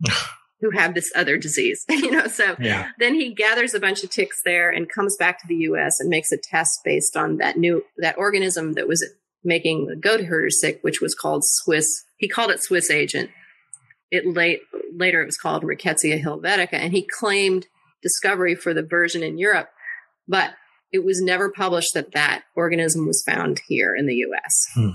who 0.61 0.71
have 0.71 0.95
this 0.95 1.13
other 1.15 1.37
disease, 1.37 1.85
you 1.89 2.11
know, 2.11 2.27
so 2.27 2.57
Yeah. 2.59 2.89
then 2.99 3.15
he 3.15 3.33
gathers 3.35 3.75
a 3.75 3.81
bunch 3.81 4.03
of 4.03 4.11
ticks 4.11 4.41
there 4.45 4.71
and 4.71 4.89
comes 4.89 5.17
back 5.17 5.41
to 5.41 5.47
the 5.47 5.55
US 5.71 6.01
and 6.01 6.09
makes 6.09 6.33
a 6.33 6.39
test 6.39 6.81
based 6.85 7.17
on 7.17 7.37
that 7.37 7.57
new 7.57 7.85
that 7.99 8.19
organism 8.19 8.73
that 8.73 8.89
was 8.89 9.07
making 9.45 9.87
the 9.87 9.95
goat 9.97 10.23
herder 10.23 10.51
sick, 10.51 10.79
which 10.83 11.01
was 11.01 11.15
called 11.15 11.43
Swiss. 11.45 12.05
He 12.17 12.27
called 12.27 12.51
it 12.51 12.63
Swiss 12.63 12.91
agent. 12.91 13.31
It 14.11 14.27
late 14.27 14.61
later 14.97 15.23
it 15.23 15.27
was 15.27 15.37
called 15.37 15.63
Rickettsia 15.63 16.21
helvetica, 16.23 16.73
and 16.75 16.93
he 16.93 17.03
claimed 17.07 17.67
discovery 18.03 18.55
for 18.55 18.75
the 18.75 18.83
version 18.83 19.23
in 19.23 19.39
Europe, 19.39 19.69
but 20.27 20.55
it 20.93 21.05
was 21.05 21.21
never 21.21 21.51
published 21.51 21.95
that 21.95 22.13
that 22.13 22.45
organism 22.57 23.07
was 23.07 23.23
found 23.27 23.61
here 23.67 23.95
in 23.95 24.07
the 24.07 24.15
U.S. 24.17 24.67
Hmm. 24.75 24.91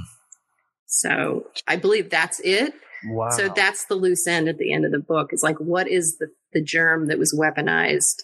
So 0.88 1.48
I 1.68 1.76
believe 1.76 2.10
that's 2.10 2.40
it. 2.44 2.74
wow. 3.06 3.30
So 3.30 3.50
that's 3.50 3.86
the 3.86 3.96
loose 3.96 4.28
end 4.28 4.48
at 4.48 4.58
the 4.58 4.74
end 4.74 4.86
of 4.86 4.92
the 4.92 5.00
book. 5.00 5.30
It's 5.32 5.44
like, 5.44 5.58
what 5.58 5.88
is 5.88 6.18
the, 6.20 6.28
the 6.54 6.64
germ 6.64 7.08
that 7.08 7.20
was 7.20 7.38
weaponized? 7.38 8.24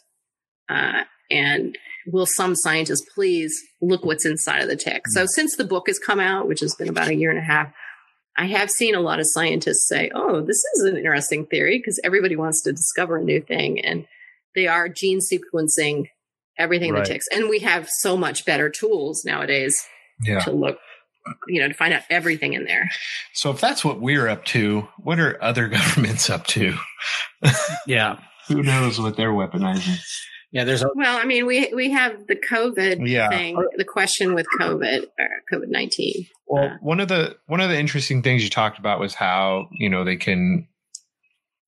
Uh, 0.67 1.03
and 1.31 1.77
will 2.07 2.25
some 2.25 2.55
scientists 2.55 3.05
please 3.13 3.59
look 3.81 4.03
what's 4.03 4.25
inside 4.25 4.61
of 4.61 4.67
the 4.67 4.75
tick? 4.75 5.03
So 5.09 5.25
since 5.27 5.55
the 5.55 5.63
book 5.63 5.87
has 5.87 5.99
come 5.99 6.19
out, 6.19 6.47
which 6.47 6.59
has 6.61 6.75
been 6.75 6.89
about 6.89 7.07
a 7.07 7.15
year 7.15 7.29
and 7.29 7.39
a 7.39 7.43
half, 7.43 7.71
I 8.37 8.45
have 8.45 8.69
seen 8.69 8.95
a 8.95 9.01
lot 9.01 9.19
of 9.19 9.25
scientists 9.27 9.87
say, 9.87 10.11
oh, 10.15 10.41
this 10.41 10.63
is 10.75 10.83
an 10.85 10.97
interesting 10.97 11.45
theory 11.45 11.77
because 11.77 11.99
everybody 12.03 12.35
wants 12.35 12.63
to 12.63 12.71
discover 12.71 13.17
a 13.17 13.23
new 13.23 13.41
thing. 13.41 13.83
And 13.83 14.07
they 14.55 14.67
are 14.67 14.89
gene 14.89 15.19
sequencing 15.19 16.07
everything 16.57 16.91
Right. 16.93 17.05
that 17.05 17.11
ticks. 17.11 17.27
And 17.31 17.49
we 17.49 17.59
have 17.59 17.87
so 17.89 18.17
much 18.17 18.45
better 18.45 18.69
tools 18.69 19.23
nowadays 19.25 19.85
Yeah. 20.21 20.39
to 20.41 20.51
look, 20.51 20.77
you 21.47 21.61
know, 21.61 21.67
to 21.67 21.73
find 21.73 21.93
out 21.93 22.03
everything 22.09 22.53
in 22.53 22.65
there. 22.65 22.89
So 23.33 23.49
if 23.51 23.61
that's 23.61 23.85
what 23.85 24.01
we're 24.01 24.27
up 24.27 24.43
to, 24.45 24.87
what 24.97 25.19
are 25.19 25.41
other 25.41 25.67
governments 25.77 26.29
up 26.29 26.47
to? 26.47 26.75
Yeah, 27.87 28.17
Who 28.47 28.63
knows 28.63 28.99
what 28.99 29.15
they're 29.15 29.31
weaponizing? 29.31 29.99
yeah. 30.51 30.63
There's 30.63 30.81
a 30.81 30.89
Well, 30.95 31.17
I 31.17 31.23
mean, 31.25 31.45
we 31.45 31.71
we 31.73 31.91
have 31.91 32.27
the 32.27 32.35
COVID 32.35 33.07
Yeah. 33.07 33.29
thing, 33.29 33.55
the 33.77 33.85
question 33.85 34.33
with 34.33 34.47
COVID 34.59 35.03
or 35.17 35.29
COVID 35.53 35.67
nineteen. 35.69 36.25
Well, 36.47 36.77
one 36.81 36.99
of 36.99 37.07
the 37.07 37.37
one 37.45 37.61
of 37.61 37.69
the 37.69 37.77
interesting 37.79 38.21
things 38.23 38.43
you 38.43 38.49
talked 38.49 38.79
about 38.79 38.99
was 38.99 39.13
how 39.13 39.69
you 39.71 39.89
know 39.89 40.03
they 40.03 40.17
can 40.17 40.67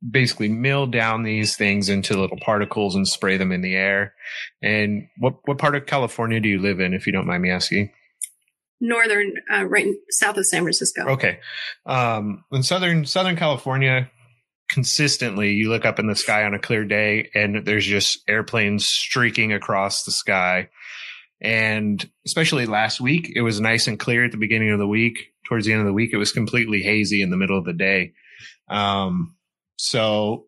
basically 0.08 0.50
mill 0.50 0.88
down 0.88 1.24
these 1.24 1.56
things 1.56 1.90
into 1.90 2.20
little 2.20 2.40
particles 2.40 2.96
and 2.96 3.08
spray 3.08 3.38
them 3.38 3.52
in 3.52 3.62
the 3.62 3.76
air. 3.76 4.14
And 4.62 5.08
what 5.18 5.36
what 5.46 5.58
part 5.58 5.76
of 5.76 5.86
California 5.86 6.40
do 6.40 6.50
you 6.50 6.60
live 6.60 6.80
in, 6.80 6.94
if 6.94 7.06
you 7.06 7.14
don't 7.14 7.28
mind 7.28 7.44
me 7.44 7.52
asking? 7.52 7.92
Northern, 8.80 9.34
uh, 9.54 9.66
right 9.66 9.94
south 10.10 10.38
of 10.38 10.46
San 10.48 10.64
Francisco. 10.64 11.08
Okay, 11.10 11.40
um, 11.86 12.44
in 12.52 12.64
southern 12.64 13.06
Southern 13.06 13.36
California, 13.36 14.10
consistently 14.72 15.52
you 15.52 15.70
look 15.70 15.86
up 15.86 16.00
in 16.00 16.08
the 16.08 16.16
sky 16.16 16.46
on 16.46 16.54
a 16.54 16.60
clear 16.60 16.84
day 16.84 17.30
and 17.36 17.66
there's 17.66 17.86
just 17.86 18.20
airplanes 18.28 18.86
streaking 18.86 19.54
across 19.54 20.04
the 20.04 20.12
sky. 20.12 20.70
And 21.42 22.08
especially 22.26 22.66
last 22.66 23.02
week, 23.02 23.32
it 23.36 23.42
was 23.42 23.60
nice 23.60 23.88
and 23.88 24.00
clear 24.00 24.26
at 24.26 24.32
the 24.32 24.38
beginning 24.38 24.72
of 24.72 24.80
the 24.80 24.88
week. 24.88 25.18
Towards 25.48 25.66
the 25.66 25.74
end 25.74 25.82
of 25.82 25.88
the 25.88 25.94
week, 25.94 26.12
it 26.14 26.18
was 26.18 26.32
completely 26.32 26.82
hazy 26.82 27.22
in 27.22 27.30
the 27.30 27.38
middle 27.38 27.58
of 27.58 27.66
the 27.66 27.74
day. 27.74 28.14
Um, 28.70 29.36
so 29.82 30.46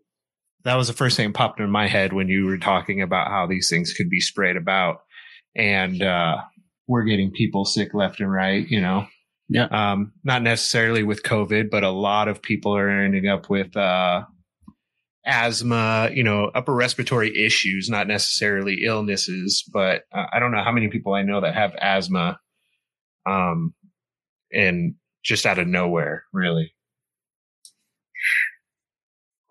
that 0.63 0.75
was 0.75 0.87
the 0.87 0.93
first 0.93 1.17
thing 1.17 1.29
that 1.29 1.35
popped 1.35 1.59
in 1.59 1.71
my 1.71 1.87
head 1.87 2.13
when 2.13 2.27
you 2.27 2.45
were 2.45 2.59
talking 2.59 3.01
about 3.01 3.29
how 3.29 3.47
these 3.47 3.67
things 3.67 3.91
could 3.91 4.07
be 4.07 4.19
sprayed 4.19 4.57
about. 4.57 4.99
And, 5.55 6.03
uh, 6.03 6.37
we're 6.87 7.03
getting 7.03 7.31
people 7.31 7.65
sick 7.65 7.95
left 7.95 8.19
and 8.19 8.31
right, 8.31 8.67
you 8.67 8.79
know. 8.79 9.07
Yeah. 9.49 9.65
Um, 9.65 10.13
not 10.23 10.43
necessarily 10.43 11.01
with 11.01 11.23
COVID, 11.23 11.71
but 11.71 11.83
a 11.83 11.89
lot 11.89 12.27
of 12.27 12.43
people 12.43 12.77
are 12.77 12.87
ending 12.87 13.27
up 13.27 13.49
with, 13.49 13.75
uh, 13.75 14.25
asthma, 15.25 16.11
you 16.13 16.23
know, 16.23 16.51
upper 16.53 16.75
respiratory 16.75 17.35
issues, 17.35 17.89
not 17.89 18.07
necessarily 18.07 18.83
illnesses, 18.83 19.63
but 19.73 20.03
uh, 20.11 20.25
I 20.31 20.39
don't 20.39 20.51
know 20.51 20.63
how 20.63 20.71
many 20.71 20.89
people 20.89 21.15
I 21.15 21.23
know 21.23 21.41
that 21.41 21.55
have 21.55 21.73
asthma. 21.81 22.39
Um, 23.25 23.73
and 24.51 24.93
just 25.23 25.47
out 25.47 25.57
of 25.57 25.67
nowhere, 25.67 26.25
really. 26.31 26.72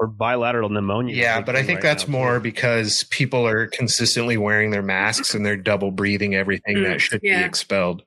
Or 0.03 0.09
bilateral 0.09 0.69
pneumonia. 0.69 1.15
Yeah, 1.15 1.41
but 1.43 1.55
I 1.55 1.63
think 1.63 1.77
right 1.77 1.83
that's 1.85 2.09
now, 2.09 2.13
more 2.19 2.41
because 2.41 3.05
people 3.11 3.47
are 3.47 3.69
consistently 3.69 4.37
wearing 4.37 4.73
their 4.73 4.83
masks 4.83 5.33
and 5.33 5.47
they're 5.47 5.57
double 5.57 5.93
breathing 5.93 6.35
everything 6.35 6.79
Mm, 6.79 6.89
that 6.89 7.01
should 7.01 7.21
yeah. 7.23 7.39
be 7.39 7.45
expelled. 7.45 8.03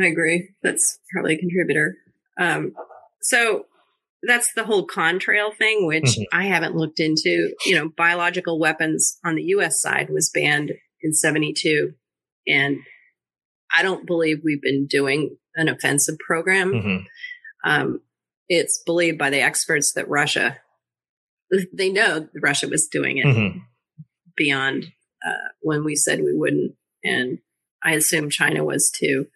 I 0.00 0.06
agree. 0.06 0.54
That's 0.62 0.98
probably 1.12 1.34
a 1.34 1.38
contributor. 1.38 1.98
Um, 2.40 2.72
so 3.20 3.66
that's 4.22 4.54
the 4.54 4.64
whole 4.64 4.86
contrail 4.86 5.54
thing, 5.54 5.86
which 5.86 6.04
Mhm. 6.04 6.24
I 6.32 6.44
haven't 6.46 6.76
looked 6.76 6.98
into. 6.98 7.54
You 7.66 7.74
know, 7.74 7.88
biological 7.94 8.58
weapons 8.58 9.18
on 9.22 9.34
the 9.34 9.42
U.S. 9.54 9.82
side 9.82 10.08
was 10.08 10.30
banned 10.30 10.72
in 11.02 11.12
'72, 11.12 11.92
and 12.46 12.78
I 13.74 13.82
don't 13.82 14.06
believe 14.06 14.40
we've 14.42 14.62
been 14.62 14.86
doing 14.86 15.36
an 15.56 15.68
offensive 15.68 16.18
program. 16.18 16.72
Mhm. 16.72 17.04
Um, 17.64 18.00
it's 18.50 18.82
believed 18.84 19.16
by 19.16 19.30
the 19.30 19.40
experts 19.40 19.92
that 19.94 20.08
Russia, 20.10 20.58
they 21.72 21.88
know 21.90 22.28
Russia 22.42 22.68
was 22.68 22.88
doing 22.88 23.16
it 23.18 23.24
Mhm. 23.26 23.62
beyond 24.36 24.92
uh, 25.24 25.48
when 25.60 25.84
we 25.84 25.94
said 25.96 26.20
we 26.20 26.32
wouldn't, 26.34 26.74
and 27.04 27.38
I 27.82 27.92
assume 27.92 28.28
China 28.30 28.64
was 28.64 28.90
too. 28.90 29.26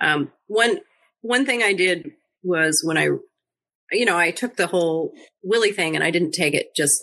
Um, 0.00 0.32
one 0.46 0.80
one 1.20 1.44
thing 1.46 1.62
I 1.62 1.72
did 1.72 2.12
was 2.42 2.82
when 2.84 2.96
I, 2.96 3.08
you 3.92 4.04
know, 4.06 4.16
I 4.16 4.30
took 4.30 4.56
the 4.56 4.66
whole 4.68 5.12
Willie 5.42 5.72
thing 5.72 5.94
and 5.96 6.04
I 6.04 6.10
didn't 6.10 6.32
take 6.32 6.54
it 6.54 6.74
just 6.74 6.98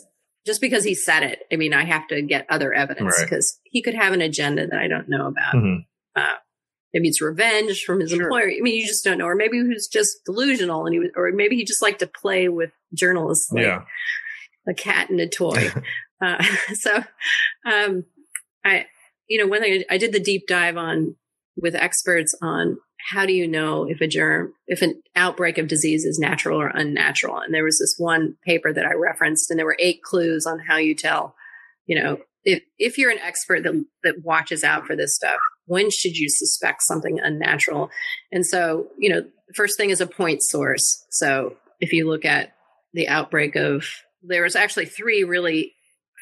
just 0.46 0.60
because 0.62 0.84
he 0.84 0.96
said 0.96 1.24
it. 1.24 1.40
I 1.52 1.56
mean, 1.56 1.74
I 1.74 1.86
have 1.86 2.08
to 2.10 2.22
get 2.22 2.46
other 2.50 2.74
evidence 2.74 3.16
Right. 3.20 3.26
because 3.30 3.60
he 3.64 3.82
could 3.82 3.96
have 3.96 4.14
an 4.14 4.22
agenda 4.22 4.68
that 4.68 4.80
I 4.80 4.88
don't 4.88 5.10
know 5.10 5.28
about. 5.28 5.54
Mhm. 5.56 5.86
Uh, 6.16 6.36
maybe 6.96 7.10
it's 7.10 7.22
revenge 7.22 7.84
from 7.84 8.00
his 8.00 8.14
employer. 8.14 8.46
I 8.48 8.62
mean, 8.62 8.76
you 8.76 8.88
just 8.88 9.04
don't 9.04 9.18
know, 9.18 9.26
or 9.26 9.36
maybe 9.36 9.58
he 9.58 9.68
was 9.68 9.86
just 9.86 10.24
delusional 10.26 10.86
and 10.86 10.94
he 10.94 11.00
was, 11.00 11.10
or 11.18 11.30
maybe 11.34 11.58
he 11.58 11.66
just 11.66 11.82
liked 11.82 12.00
to 12.00 12.08
play 12.08 12.48
with 12.48 12.72
journalists. 12.94 13.52
Like, 13.52 13.66
Yeah. 13.66 13.82
a 14.66 14.74
cat 14.74 15.10
and 15.10 15.20
a 15.20 15.28
toy. 15.28 15.72
uh, 16.22 16.42
so, 16.74 17.04
um, 17.70 18.06
I, 18.64 18.86
you 19.28 19.38
know, 19.38 19.48
when 19.48 19.62
I, 19.62 19.84
I 19.90 19.98
did 19.98 20.14
the 20.14 20.22
deep 20.22 20.48
dive 20.48 20.78
on 20.78 21.18
with 21.58 21.76
experts 21.76 22.34
on 22.42 22.78
how 23.12 23.26
do 23.26 23.34
you 23.34 23.46
know 23.46 23.84
if 23.90 24.00
a 24.00 24.08
germ, 24.08 24.54
if 24.68 24.82
an 24.82 25.02
outbreak 25.18 25.58
of 25.58 25.68
disease 25.68 26.06
is 26.06 26.18
natural 26.18 26.62
or 26.62 26.70
unnatural, 26.70 27.40
and 27.40 27.54
there 27.54 27.66
was 27.66 27.78
this 27.78 27.96
one 27.98 28.38
paper 28.46 28.72
that 28.72 28.86
I 28.86 28.94
referenced, 28.94 29.52
and 29.52 29.60
there 29.60 29.66
were 29.66 29.78
eight 29.80 30.02
clues 30.02 30.46
on 30.46 30.60
how 30.60 30.78
you 30.78 30.96
tell, 30.96 31.36
you 31.86 32.02
know, 32.02 32.18
if 32.46 32.64
if 32.80 32.98
you're 32.98 33.12
an 33.12 33.20
expert 33.20 33.64
that 33.64 33.86
that 34.04 34.24
watches 34.24 34.64
out 34.64 34.88
for 34.88 34.96
this 34.96 35.14
stuff, 35.14 35.40
when 35.66 35.90
should 35.90 36.18
you 36.18 36.30
suspect 36.30 36.84
something 36.84 37.20
unnatural? 37.20 37.90
And 38.32 38.46
so, 38.46 38.88
you 38.98 39.10
know, 39.10 39.24
first 39.56 39.78
thing 39.78 39.90
is 39.90 40.02
a 40.02 40.08
point 40.08 40.42
source. 40.44 41.06
So 41.10 41.56
if 41.80 41.92
you 41.94 42.08
look 42.08 42.26
at 42.26 42.54
the 42.94 43.08
outbreak 43.08 43.56
of 43.56 43.86
there 44.24 44.44
was 44.44 44.56
actually 44.56 44.86
three 44.86 45.24
really 45.24 45.74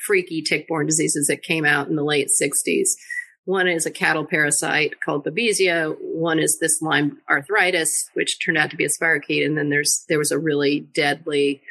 freaky 0.05 0.41
tick-borne 0.41 0.85
diseases 0.85 1.27
that 1.27 1.43
came 1.43 1.65
out 1.65 1.87
in 1.87 1.95
the 1.95 2.03
late 2.03 2.27
60s. 2.41 2.89
One 3.45 3.67
is 3.67 3.85
a 3.85 3.91
cattle 3.91 4.25
parasite 4.25 4.95
called 5.01 5.25
Babesia. 5.25 5.95
One 5.99 6.39
is 6.39 6.57
this 6.59 6.81
Lyme 6.81 7.19
arthritis, 7.29 8.09
which 8.13 8.37
turned 8.43 8.57
out 8.57 8.71
to 8.71 8.77
be 8.77 8.85
a 8.85 8.89
spirochete, 8.89 9.45
and 9.45 9.57
then 9.57 9.69
there's 9.69 10.05
there 10.07 10.17
was 10.17 10.31
a 10.31 10.39
really 10.39 10.79
deadly 10.79 11.61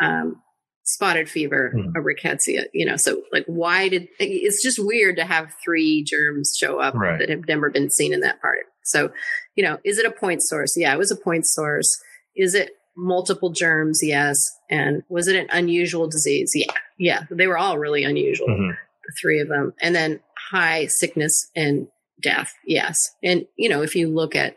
um, 0.00 0.41
spotted 0.84 1.28
fever, 1.28 1.72
Mhm. 1.74 1.90
a 1.96 2.00
rickettsia. 2.00 2.64
You 2.72 2.86
know, 2.86 2.96
so 2.96 3.22
like, 3.32 3.44
why 3.46 3.88
did 3.88 4.08
it's 4.18 4.62
just 4.62 4.78
weird 4.78 5.16
to 5.16 5.24
have 5.24 5.54
three 5.64 6.02
germs 6.02 6.54
show 6.58 6.78
up 6.80 6.94
Right. 6.94 7.18
that 7.18 7.28
have 7.28 7.46
never 7.46 7.70
been 7.70 7.88
seen 7.90 8.12
in 8.12 8.20
that 8.20 8.40
part. 8.40 8.66
So, 8.84 9.12
you 9.54 9.62
know, 9.62 9.78
is 9.84 9.98
it 9.98 10.06
a 10.06 10.10
point 10.10 10.42
source? 10.42 10.74
Yeah, 10.76 10.92
it 10.92 10.98
was 10.98 11.12
a 11.12 11.16
point 11.16 11.46
source. 11.46 11.88
Is 12.34 12.54
it 12.54 12.72
multiple 12.96 13.50
germs? 13.50 14.00
Yes. 14.02 14.36
And 14.68 15.02
was 15.08 15.28
it 15.28 15.36
an 15.36 15.46
unusual 15.50 16.08
disease? 16.08 16.50
Yeah. 16.54 16.72
Yeah. 16.98 17.22
They 17.30 17.46
were 17.46 17.58
all 17.58 17.78
really 17.78 18.02
unusual, 18.04 18.48
Mhm. 18.48 18.76
the 19.06 19.12
three 19.20 19.38
of 19.40 19.48
them. 19.48 19.74
And 19.80 19.94
then 19.94 20.20
high 20.50 20.86
sickness 20.86 21.48
and 21.54 21.88
death. 22.20 22.52
Yes. 22.66 22.96
And, 23.22 23.46
you 23.56 23.68
know, 23.68 23.82
if 23.82 23.94
you 23.94 24.08
look 24.08 24.34
at 24.34 24.56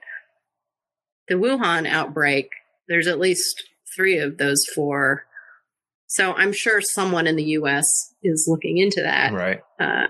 the 1.27 1.35
Wuhan 1.35 1.87
outbreak, 1.87 2.49
there's 2.87 3.07
at 3.07 3.19
least 3.19 3.63
three 3.95 4.17
of 4.17 4.37
those 4.37 4.65
four. 4.73 5.25
So 6.15 6.33
I'm 6.33 6.53
sure 6.53 6.79
someone 6.81 7.27
in 7.27 7.35
the 7.35 7.43
US 7.59 7.85
is 8.23 8.45
looking 8.47 8.77
into 8.77 9.01
that 9.01 9.33
Right. 9.33 9.59
uh, 9.79 10.07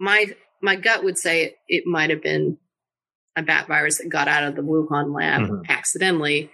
my 0.00 0.26
my 0.62 0.76
gut 0.76 1.02
would 1.04 1.18
say 1.18 1.54
it, 1.68 1.84
might 1.86 2.10
have 2.10 2.22
been 2.22 2.58
a 3.36 3.42
bat 3.42 3.66
virus 3.68 3.98
that 3.98 4.08
got 4.08 4.26
out 4.28 4.44
of 4.44 4.56
the 4.56 4.62
Wuhan 4.62 5.14
lab 5.14 5.42
Mhm. 5.42 5.68
accidentally, 5.68 6.50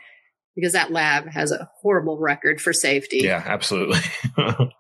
because 0.55 0.73
that 0.73 0.91
lab 0.91 1.27
has 1.29 1.51
a 1.53 1.71
horrible 1.81 2.19
record 2.19 2.61
for 2.61 2.73
safety. 2.73 3.19
Yeah, 3.23 3.43
absolutely. 3.45 4.01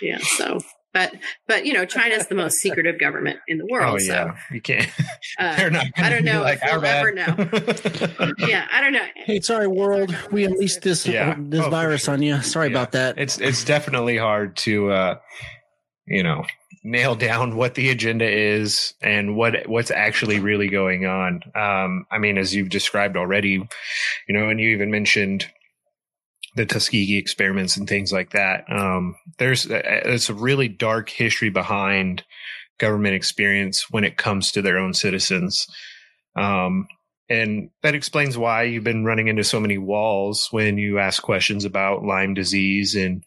Yeah, 0.00 0.18
So, 0.18 0.60
but 0.94 1.12
but 1.46 1.66
you 1.66 1.74
know, 1.74 1.84
China's 1.84 2.28
the 2.28 2.34
most 2.34 2.58
secretive 2.60 2.98
government 2.98 3.38
in 3.48 3.58
the 3.58 3.66
world. 3.66 4.00
oh 4.00 4.02
yeah, 4.02 4.36
you 4.50 4.60
can't. 4.62 4.88
So 4.88 5.04
uh, 5.44 5.56
They're 5.56 5.70
not. 5.70 5.86
I 5.98 6.08
don't 6.08 6.24
know 6.24 6.40
like 6.40 6.60
if 6.62 6.72
we'll 6.72 6.84
ever 6.86 7.12
bad. 7.12 8.32
yeah, 8.48 8.66
I 8.72 8.80
don't 8.80 8.92
know. 8.92 9.04
Hey, 9.16 9.40
sorry, 9.40 9.66
world. 9.66 10.16
We 10.32 10.44
unleashed 10.44 10.80
this 10.82 11.06
Yeah. 11.06 11.34
this 11.38 11.60
Oh, 11.64 11.68
virus 11.70 12.04
sure. 12.04 12.14
on 12.14 12.22
you. 12.22 12.40
Sorry 12.40 12.68
Yeah. 12.68 12.72
about 12.72 12.92
that. 12.92 13.18
it's 13.18 13.38
it's 13.38 13.64
definitely 13.64 14.16
hard 14.16 14.56
to 14.58 14.90
uh 14.90 15.18
you 16.06 16.22
know 16.22 16.44
nail 16.86 17.14
down 17.14 17.56
what 17.56 17.74
the 17.76 17.88
agenda 17.90 18.28
is 18.28 18.92
and 19.00 19.36
what 19.36 19.66
what's 19.66 19.90
actually 19.90 20.38
really 20.38 20.68
going 20.68 21.06
on 21.06 21.40
um 21.54 22.04
i 22.10 22.18
mean 22.18 22.36
as 22.36 22.54
you've 22.54 22.68
described 22.68 23.16
already 23.16 23.52
you 24.28 24.34
know 24.36 24.50
and 24.50 24.60
you 24.60 24.68
even 24.68 24.90
mentioned 24.90 25.46
the 26.54 26.66
tuskegee 26.66 27.18
experiments 27.18 27.76
and 27.76 27.88
things 27.88 28.12
like 28.12 28.30
that 28.30 28.64
um 28.70 29.16
there's 29.38 29.66
it's 29.68 30.28
a 30.28 30.34
really 30.34 30.68
dark 30.68 31.08
history 31.08 31.50
behind 31.50 32.24
government 32.78 33.14
experience 33.14 33.90
when 33.90 34.04
it 34.04 34.16
comes 34.16 34.52
to 34.52 34.62
their 34.62 34.78
own 34.78 34.92
citizens 34.92 35.66
um 36.36 36.86
and 37.28 37.70
that 37.82 37.94
explains 37.94 38.36
why 38.36 38.64
you've 38.64 38.84
been 38.84 39.04
running 39.04 39.28
into 39.28 39.44
so 39.44 39.58
many 39.58 39.78
walls 39.78 40.48
when 40.50 40.76
you 40.76 40.98
ask 40.98 41.22
questions 41.22 41.64
about 41.64 42.04
Lyme 42.04 42.34
disease. 42.34 42.94
And 42.94 43.24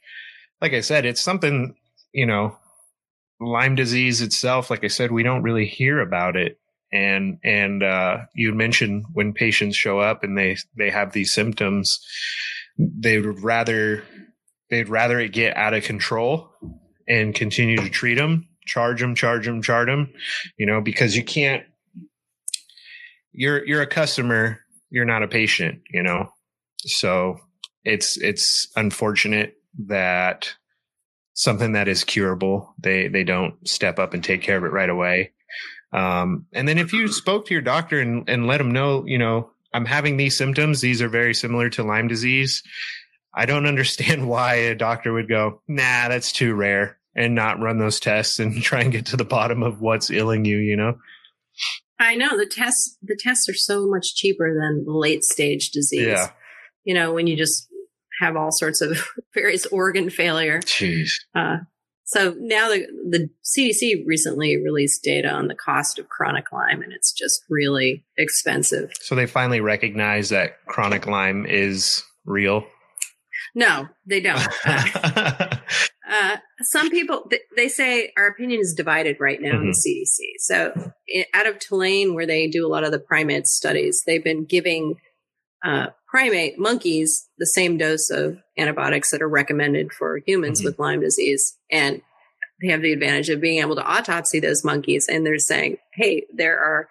like 0.62 0.74
I 0.74 0.82
said, 0.82 1.06
it's 1.06 1.24
something, 1.24 1.76
you 2.12 2.26
know, 2.26 2.58
Lyme 3.40 3.76
disease 3.76 4.22
itself, 4.22 4.70
like 4.70 4.84
I 4.84 4.88
said, 4.88 5.12
we 5.12 5.24
don't 5.24 5.44
really 5.44 5.66
hear 5.66 6.00
about 6.00 6.36
it. 6.36 6.60
And, 6.92 7.40
and, 7.44 7.84
uh, 7.84 8.20
you 8.34 8.54
mentioned 8.54 9.06
when 9.14 9.34
patients 9.34 9.76
show 9.76 10.00
up 10.00 10.24
and 10.24 10.38
they, 10.38 10.58
they 10.78 10.90
have 10.90 11.12
these 11.12 11.34
symptoms, 11.34 12.00
they 12.78 13.20
would 13.20 13.44
rather, 13.44 14.04
they'd 14.70 14.90
rather 14.90 15.20
it 15.20 15.34
get 15.34 15.58
out 15.58 15.74
of 15.74 15.84
control 15.84 16.50
and 17.08 17.34
continue 17.34 17.78
to 17.78 17.90
treat 17.90 18.16
them, 18.16 18.48
charge 18.66 19.00
them, 19.00 19.16
charge 19.16 19.46
them, 19.46 19.62
charge 19.62 19.88
them, 19.88 20.12
you 20.58 20.66
know, 20.66 20.82
because 20.82 21.16
you 21.16 21.24
can't, 21.24 21.64
you're 23.38 23.66
you're 23.66 23.82
a 23.84 23.88
customer 23.88 24.60
you're 24.90 25.06
not 25.06 25.24
a 25.24 25.28
patient 25.28 25.82
you 25.92 26.04
know? 26.04 26.30
So 26.80 27.40
it's 27.84 28.18
it's 28.18 28.68
unfortunate 28.76 29.54
that 29.88 30.56
something 31.34 31.74
that 31.74 31.88
is 31.88 32.04
curable 32.04 32.74
they 32.80 33.08
they 33.08 33.24
don't 33.24 33.56
step 33.66 34.00
up 34.00 34.14
and 34.14 34.24
take 34.24 34.42
care 34.42 34.58
of 34.58 34.64
it 34.64 34.72
right 34.72 34.90
away. 34.90 35.32
Um 35.94 36.48
and 36.52 36.68
then 36.68 36.80
if 36.80 36.92
you 36.92 37.08
spoke 37.08 37.46
to 37.46 37.54
your 37.54 37.62
doctor 37.62 38.02
and 38.02 38.28
and 38.28 38.48
let 38.48 38.58
them 38.58 38.72
know 38.72 39.06
you 39.06 39.20
know 39.20 39.52
i'm 39.78 39.86
having 39.86 40.18
these 40.18 40.38
symptoms 40.38 40.82
these 40.82 41.02
are 41.02 41.10
very 41.10 41.34
similar 41.34 41.70
to 41.70 41.84
lyme 41.84 42.08
disease 42.08 42.64
i 43.34 43.46
don't 43.46 43.66
understand 43.74 44.28
why 44.28 44.56
a 44.56 44.76
doctor 44.76 45.14
would 45.14 45.30
go 45.30 45.62
nah 45.68 46.08
that's 46.08 46.32
too 46.32 46.54
rare 46.54 46.98
and 47.16 47.34
not 47.34 47.60
run 47.60 47.78
those 47.78 48.00
tests 48.00 48.40
and 48.40 48.62
try 48.62 48.82
and 48.82 48.92
get 48.92 49.08
to 49.08 49.18
the 49.18 49.26
bottom 49.26 49.64
of 49.64 49.82
what's 49.82 50.10
illing 50.10 50.46
you 50.46 50.58
you 50.58 50.76
know 50.76 50.98
I 52.00 52.16
know 52.16 52.38
the 52.38 52.46
tests 52.46 52.98
the 53.02 53.18
tests 53.20 53.50
are 53.50 53.56
so 53.56 53.88
much 53.88 54.16
cheaper 54.16 54.54
than 54.54 54.86
late 54.88 55.24
stage 55.24 55.72
disease. 55.72 56.06
Yeah. 56.06 56.30
You 56.84 56.94
know, 56.94 57.12
when 57.14 57.28
you 57.28 57.36
just 57.36 57.68
have 58.20 58.36
all 58.36 58.52
sorts 58.52 58.82
of 58.82 59.04
various 59.34 59.66
organ 59.68 60.10
failure. 60.10 60.60
jeez 60.60 61.12
Uh, 61.36 61.58
so 62.08 62.34
now 62.40 62.70
the 62.70 62.88
the 63.10 63.30
CDC 63.44 64.06
recently 64.06 64.56
released 64.56 65.04
data 65.04 65.30
on 65.30 65.50
the 65.50 65.56
cost 65.56 66.00
of 66.00 66.08
chronic 66.08 66.46
Lyme, 66.54 66.82
and 66.82 66.94
it's 66.94 67.12
just 67.12 67.44
really 67.50 68.06
expensive. 68.18 68.92
So 69.02 69.14
they 69.14 69.28
finally 69.28 69.60
recognize 69.60 70.30
that 70.30 70.66
chronic 70.68 71.06
Lyme 71.06 71.46
is 71.46 72.04
real. 72.26 72.66
No, 73.54 73.90
they 74.06 74.22
don't. 74.22 74.48
Uh, 76.10 76.38
some 76.62 76.90
people 76.90 77.30
they 77.58 77.68
say 77.68 78.14
our 78.18 78.28
opinion 78.28 78.62
is 78.62 78.74
divided 78.74 79.18
right 79.20 79.42
now 79.42 79.60
in 79.60 79.68
the 79.68 79.74
CDC. 79.74 80.40
So 80.40 80.92
out 81.34 81.48
of 81.48 81.60
Tulane, 81.60 82.16
where 82.16 82.26
they 82.26 82.48
do 82.48 82.66
a 82.66 82.70
lot 82.70 82.86
of 82.86 82.92
the 82.92 83.00
primate 83.00 83.46
studies, 83.46 84.04
they've 84.08 84.24
been 84.24 84.46
giving 84.46 84.96
uh, 85.64 85.88
primate 86.10 86.58
monkeys 86.60 87.28
the 87.38 87.46
same 87.48 87.78
dose 87.78 88.10
of 88.10 88.38
antibiotics 88.58 89.12
that 89.12 89.22
are 89.22 89.28
recommended 89.30 89.92
for 89.92 90.20
humans 90.26 90.62
Mhm. 90.62 90.66
with 90.66 90.80
Lyme 90.80 91.02
disease. 91.02 91.58
And 91.72 92.02
they 92.62 92.70
have 92.70 92.82
the 92.82 92.94
advantage 92.94 93.30
of 93.30 93.42
being 93.42 93.60
able 93.62 93.76
to 93.76 93.84
autopsy 93.84 94.40
those 94.40 94.64
monkeys. 94.64 95.08
And 95.10 95.26
they're 95.26 95.38
saying, 95.40 95.78
hey, 95.94 96.26
there 96.34 96.58
are 96.58 96.88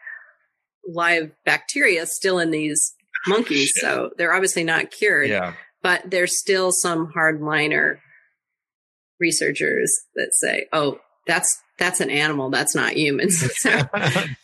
live 0.88 1.32
bacteria 1.44 2.06
still 2.06 2.38
in 2.38 2.50
these 2.50 2.94
monkeys. 3.26 3.68
Shit. 3.70 3.82
So 3.82 4.10
they're 4.18 4.32
obviously 4.34 4.62
not 4.64 4.90
cured, 4.90 5.30
Yeah. 5.30 5.54
but 5.82 6.02
there's 6.10 6.38
still 6.38 6.70
some 6.72 7.12
hardliner 7.16 7.98
researchers 9.18 9.92
that 10.14 10.34
say, 10.34 10.66
oh, 10.72 11.00
that's 11.26 11.58
that's 11.78 12.00
an 12.00 12.10
animal. 12.10 12.50
That's 12.50 12.74
not 12.74 12.94
humans. 12.96 13.38
so 13.60 13.70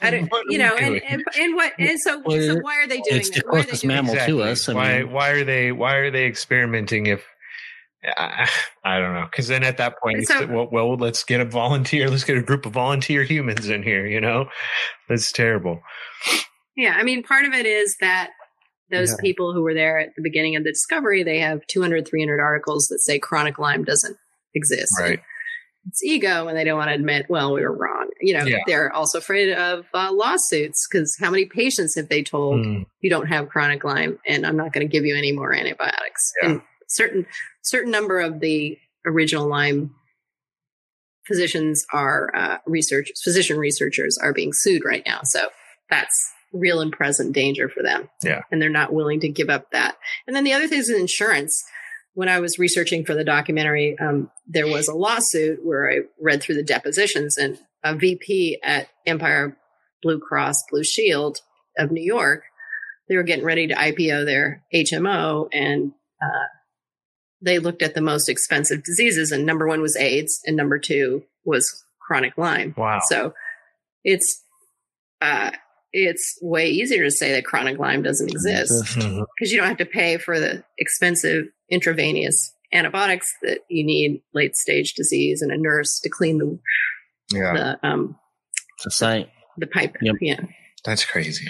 I 0.01 0.11
don't, 0.11 0.31
you 0.49 0.59
know, 0.59 0.75
and, 0.77 1.03
and 1.03 1.25
and 1.39 1.55
what 1.55 1.73
and 1.79 1.99
so, 2.01 2.21
Well, 2.25 2.41
so 2.41 2.61
why 2.61 2.77
are 2.83 2.87
they 2.87 3.01
doing 3.01 3.21
it's 3.21 3.29
it? 3.31 3.35
the 3.37 3.43
Why 3.47 3.61
are 3.61 3.63
they 3.63 3.69
closest 3.69 3.83
doing 3.83 3.97
it? 3.97 4.03
mammal 4.03 4.27
to 4.27 4.43
us. 4.43 4.69
I 4.69 4.75
why 4.75 4.99
mean- 5.03 5.13
why 5.13 5.29
are 5.31 5.45
they 5.45 5.73
why 5.73 5.95
are 5.97 6.11
they 6.11 6.27
experimenting 6.27 7.07
if 7.07 7.25
I, 8.05 8.49
I 8.85 8.99
don't 8.99 9.15
know 9.15 9.27
because 9.31 9.49
then 9.49 9.63
at 9.65 9.79
that 9.79 9.95
point 10.03 10.27
So- 10.27 10.41
say, 10.41 10.45
well, 10.47 10.69
well 10.71 10.97
let's 10.97 11.25
get 11.25 11.41
a 11.41 11.45
volunteer 11.45 12.11
let's 12.11 12.25
get 12.25 12.37
a 12.37 12.43
group 12.43 12.67
of 12.67 12.73
volunteer 12.73 13.23
humans 13.23 13.69
in 13.69 13.83
here 13.83 14.07
you 14.07 14.21
know 14.21 14.47
that's 15.09 15.33
terrible 15.33 15.81
Yeah, 16.77 16.95
I 16.99 17.03
mean, 17.03 17.23
part 17.23 17.45
of 17.45 17.53
it 17.53 17.67
is 17.67 17.97
that 18.01 18.31
those 18.91 19.11
Yeah. 19.11 19.17
people 19.21 19.53
who 19.53 19.63
were 19.63 19.75
there 19.75 19.99
at 19.99 20.11
the 20.17 20.23
beginning 20.23 20.57
of 20.57 20.65
the 20.65 20.71
discovery, 20.71 21.23
they 21.23 21.39
have 21.39 21.61
200, 21.69 22.07
300 22.09 22.41
articles 22.41 22.89
that 22.89 22.99
say 23.01 23.19
chronic 23.19 23.59
Lyme 23.59 23.85
doesn't 23.85 24.17
exist. 24.55 24.93
right 25.01 25.21
It's 25.89 26.03
ego, 26.05 26.47
and 26.47 26.57
they 26.57 26.63
don't 26.65 26.79
want 26.79 26.91
to 26.91 26.95
admit, 26.95 27.27
well, 27.29 27.53
we 27.53 27.61
were 27.63 27.77
wrong. 27.77 28.09
You 28.21 28.39
know, 28.39 28.45
Yeah. 28.45 28.59
they're 28.67 28.93
also 28.93 29.19
afraid 29.19 29.53
of 29.53 29.85
uh, 29.93 30.13
lawsuits 30.13 30.87
because 30.91 31.17
how 31.21 31.31
many 31.31 31.45
patients 31.45 31.97
have 31.97 32.09
they 32.09 32.23
told 32.23 32.65
Mm, 32.65 32.87
you 33.01 33.11
don't 33.11 33.27
have 33.27 33.49
chronic 33.49 33.83
Lyme, 33.83 34.19
and 34.27 34.47
I'm 34.47 34.57
not 34.57 34.73
going 34.73 34.87
to 34.87 34.91
give 34.91 35.05
you 35.05 35.17
any 35.17 35.33
more 35.33 35.53
antibiotics? 35.53 36.33
Yeah. 36.41 36.49
And 36.51 36.63
certain 36.89 37.27
certain 37.63 37.91
number 37.91 38.21
of 38.21 38.39
the 38.41 38.79
original 39.05 39.49
Lyme 39.49 39.95
physicians 41.27 41.85
are 41.93 42.31
uh, 42.35 42.59
research 42.67 43.11
physician 43.23 43.59
researchers 43.59 44.19
are 44.19 44.33
being 44.33 44.53
sued 44.53 44.85
right 44.85 45.03
now. 45.07 45.21
So 45.25 45.49
that's 45.91 46.33
real 46.53 46.81
and 46.81 46.93
present 46.93 47.33
danger 47.33 47.69
for 47.69 47.83
them. 47.83 48.09
Yeah. 48.23 48.43
and 48.51 48.61
they're 48.61 48.69
not 48.69 48.93
willing 48.93 49.21
to 49.21 49.29
give 49.29 49.49
up 49.49 49.71
that. 49.73 49.97
And 50.27 50.37
then 50.37 50.45
the 50.45 50.53
other 50.53 50.69
thing 50.69 50.79
is 50.81 50.91
insurance. 50.91 51.65
When 52.15 52.29
I 52.29 52.41
was 52.41 52.59
researching 52.59 53.05
for 53.05 53.15
the 53.15 53.25
documentary, 53.25 53.97
um, 53.99 54.31
there 54.47 54.67
was 54.67 54.89
a 54.89 54.95
lawsuit 54.95 55.65
where 55.65 55.91
I 55.91 55.99
read 56.21 56.43
through 56.43 56.57
the 56.57 56.63
depositions, 56.63 57.39
and 57.39 57.59
a 57.83 57.97
VP 57.97 58.59
at 58.63 58.89
Empire 59.07 59.57
Blue 60.03 60.19
Cross 60.21 60.57
Blue 60.71 60.85
Shield 60.85 61.39
of 61.79 61.91
New 61.91 62.03
York, 62.03 62.43
they 63.09 63.17
were 63.17 63.23
getting 63.23 63.45
ready 63.45 63.67
to 63.69 63.75
IPO 63.75 64.27
their 64.27 64.63
HMO, 64.75 65.49
and 65.53 65.93
uh, 66.23 66.47
they 67.41 67.59
looked 67.59 67.83
at 67.83 67.95
the 67.95 68.01
most 68.03 68.29
expensive 68.29 68.85
diseases, 68.85 69.33
and 69.33 69.47
number 69.47 69.67
one 69.67 69.81
was 69.81 69.97
AIDS, 69.97 70.41
and 70.45 70.57
number 70.57 70.79
two 70.79 71.25
was 71.45 71.85
chronic 72.01 72.37
Lyme. 72.37 72.75
wow 72.77 73.01
So 73.09 73.33
it's 74.05 74.43
uh, 75.23 75.53
it's 75.93 76.39
way 76.43 76.69
easier 76.69 77.05
to 77.05 77.11
say 77.11 77.33
that 77.33 77.45
chronic 77.45 77.79
Lyme 77.79 78.03
doesn't 78.03 78.29
exist 78.29 78.73
Mhm. 78.97 79.25
because 79.37 79.53
you 79.53 79.59
don't 79.59 79.69
have 79.69 79.77
to 79.79 79.87
pay 79.87 80.19
for 80.19 80.39
the 80.41 80.65
expensive 80.79 81.47
intravenous 81.73 82.55
antibiotics 82.73 83.35
that 83.43 83.61
you 83.69 83.85
need 83.85 84.23
late 84.35 84.57
stage 84.57 84.95
disease 84.95 85.43
and 85.43 85.51
a 85.51 85.57
nurse 85.59 85.99
to 86.01 86.09
clean 86.09 86.39
the 86.39 86.59
yeah 87.33 87.53
the 87.81 87.87
um 87.89 88.17
It's 88.79 88.87
a 88.87 88.91
site. 88.91 89.31
the 89.59 89.67
pipe. 89.67 89.97
Yep. 90.01 90.17
Yeah. 90.21 90.41
that's 90.85 91.05
crazy 91.05 91.47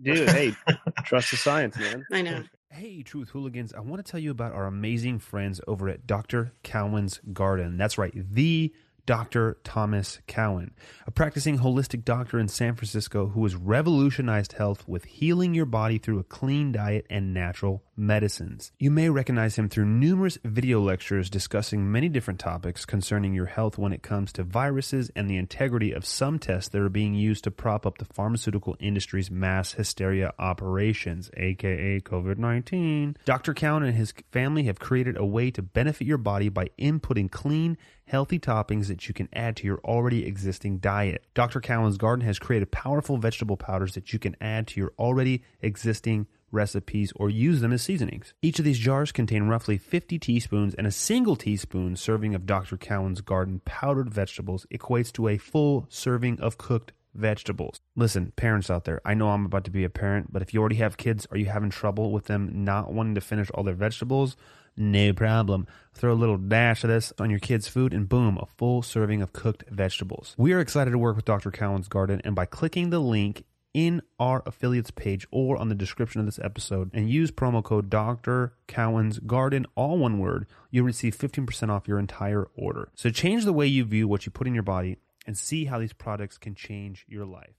Dude, 0.00 0.28
hey, 0.30 0.54
trust 1.06 1.32
the 1.32 1.36
science, 1.36 1.76
man. 1.76 2.04
I 2.12 2.22
know. 2.22 2.44
Hey, 2.70 3.02
Truth 3.02 3.30
Hooligans, 3.30 3.72
I 3.74 3.80
want 3.80 4.04
to 4.04 4.08
tell 4.08 4.20
you 4.20 4.30
about 4.30 4.52
our 4.52 4.66
amazing 4.66 5.18
friends 5.18 5.60
over 5.66 5.88
at 5.88 6.06
Dr. 6.06 6.52
Cowan's 6.62 7.18
Garden. 7.32 7.76
That's 7.78 7.98
right, 7.98 8.12
the 8.14 8.72
Dr. 9.06 9.56
Thomas 9.64 10.20
Cowan, 10.28 10.70
a 11.06 11.10
practicing 11.10 11.58
holistic 11.58 12.04
doctor 12.04 12.38
in 12.38 12.46
San 12.46 12.76
Francisco 12.76 13.28
who 13.28 13.42
has 13.42 13.56
revolutionized 13.56 14.52
health 14.52 14.86
with 14.86 15.04
healing 15.06 15.52
your 15.54 15.66
body 15.66 15.98
through 15.98 16.20
a 16.20 16.24
clean 16.24 16.70
diet 16.70 17.04
and 17.10 17.34
natural 17.34 17.82
medicines. 17.98 18.72
You 18.78 18.90
may 18.90 19.10
recognize 19.10 19.56
him 19.56 19.68
through 19.68 19.86
numerous 19.86 20.38
video 20.44 20.80
lectures 20.80 21.28
discussing 21.28 21.90
many 21.90 22.08
different 22.08 22.40
topics 22.40 22.86
concerning 22.86 23.34
your 23.34 23.46
health 23.46 23.76
when 23.76 23.92
it 23.92 24.02
comes 24.02 24.32
to 24.34 24.44
viruses 24.44 25.10
and 25.16 25.28
the 25.28 25.36
integrity 25.36 25.92
of 25.92 26.06
some 26.06 26.38
tests 26.38 26.70
that 26.70 26.80
are 26.80 26.88
being 26.88 27.14
used 27.14 27.44
to 27.44 27.50
prop 27.50 27.84
up 27.84 27.98
the 27.98 28.04
pharmaceutical 28.04 28.76
industry's 28.78 29.30
mass 29.30 29.72
hysteria 29.72 30.32
operations, 30.38 31.30
aka 31.36 32.00
COVID 32.00 32.38
19. 32.38 33.16
Dr. 33.24 33.52
Cowan 33.52 33.82
and 33.82 33.96
his 33.96 34.14
family 34.30 34.64
have 34.64 34.78
created 34.78 35.16
a 35.16 35.26
way 35.26 35.50
to 35.50 35.62
benefit 35.62 36.06
your 36.06 36.18
body 36.18 36.48
by 36.48 36.68
inputting 36.78 37.30
clean, 37.30 37.76
healthy 38.06 38.38
toppings 38.38 38.86
that 38.86 39.08
you 39.08 39.14
can 39.14 39.28
add 39.32 39.56
to 39.56 39.66
your 39.66 39.80
already 39.84 40.24
existing 40.24 40.78
diet. 40.78 41.24
Dr. 41.34 41.60
Cowan's 41.60 41.98
Garden 41.98 42.24
has 42.24 42.38
created 42.38 42.70
powerful 42.70 43.16
vegetable 43.16 43.56
powders 43.56 43.94
that 43.94 44.12
you 44.12 44.18
can 44.18 44.36
add 44.40 44.68
to 44.68 44.80
your 44.80 44.92
already 44.98 45.42
existing 45.60 46.26
recipes 46.50 47.12
or 47.16 47.30
use 47.30 47.60
them 47.60 47.72
as 47.72 47.82
seasonings. 47.82 48.34
Each 48.42 48.58
of 48.58 48.64
these 48.64 48.78
jars 48.78 49.12
contain 49.12 49.44
roughly 49.44 49.78
50 49.78 50.18
teaspoons, 50.18 50.74
and 50.74 50.86
a 50.86 50.92
single 50.92 51.36
teaspoon 51.36 51.96
serving 51.96 52.34
of 52.34 52.46
Dr. 52.46 52.76
Cowan's 52.76 53.20
Garden 53.20 53.60
powdered 53.64 54.12
vegetables 54.12 54.66
equates 54.72 55.12
to 55.12 55.28
a 55.28 55.38
full 55.38 55.86
serving 55.88 56.40
of 56.40 56.58
cooked 56.58 56.92
vegetables. 57.14 57.80
Listen, 57.96 58.32
parents 58.36 58.70
out 58.70 58.84
there, 58.84 59.00
I 59.04 59.14
know 59.14 59.30
I'm 59.30 59.44
about 59.44 59.64
to 59.64 59.70
be 59.70 59.84
a 59.84 59.90
parent, 59.90 60.32
but 60.32 60.42
if 60.42 60.54
you 60.54 60.60
already 60.60 60.76
have 60.76 60.96
kids, 60.96 61.26
are 61.30 61.38
you 61.38 61.46
having 61.46 61.70
trouble 61.70 62.12
with 62.12 62.26
them 62.26 62.64
not 62.64 62.92
wanting 62.92 63.14
to 63.16 63.20
finish 63.20 63.50
all 63.50 63.64
their 63.64 63.74
vegetables? 63.74 64.36
No 64.76 65.12
problem. 65.12 65.66
Throw 65.92 66.12
a 66.12 66.14
little 66.14 66.38
dash 66.38 66.84
of 66.84 66.90
this 66.90 67.12
on 67.18 67.30
your 67.30 67.40
kids' 67.40 67.66
food, 67.66 67.92
and 67.92 68.08
boom, 68.08 68.38
a 68.40 68.46
full 68.46 68.82
serving 68.82 69.22
of 69.22 69.32
cooked 69.32 69.64
vegetables. 69.68 70.34
We 70.38 70.52
are 70.52 70.60
excited 70.60 70.92
to 70.92 70.98
work 70.98 71.16
with 71.16 71.24
Dr. 71.24 71.50
Cowan's 71.50 71.88
Garden, 71.88 72.20
and 72.24 72.36
by 72.36 72.44
clicking 72.44 72.90
the 72.90 73.00
link 73.00 73.44
in 73.74 74.02
our 74.18 74.42
affiliates 74.46 74.90
page 74.90 75.26
or 75.30 75.56
on 75.56 75.68
the 75.68 75.74
description 75.74 76.20
of 76.20 76.26
this 76.26 76.38
episode 76.40 76.90
and 76.94 77.10
use 77.10 77.30
promo 77.30 77.62
code 77.62 77.90
Dr. 77.90 78.54
Cowan's 78.66 79.18
Garden, 79.20 79.66
all 79.74 79.98
one 79.98 80.18
word, 80.18 80.46
you'll 80.70 80.86
receive 80.86 81.16
15% 81.16 81.70
off 81.70 81.88
your 81.88 81.98
entire 81.98 82.48
order. 82.56 82.90
So 82.94 83.10
change 83.10 83.44
the 83.44 83.52
way 83.52 83.66
you 83.66 83.84
view 83.84 84.08
what 84.08 84.26
you 84.26 84.32
put 84.32 84.46
in 84.46 84.54
your 84.54 84.62
body 84.62 84.96
and 85.26 85.36
see 85.36 85.66
how 85.66 85.78
these 85.78 85.92
products 85.92 86.38
can 86.38 86.54
change 86.54 87.04
your 87.08 87.26
life. 87.26 87.54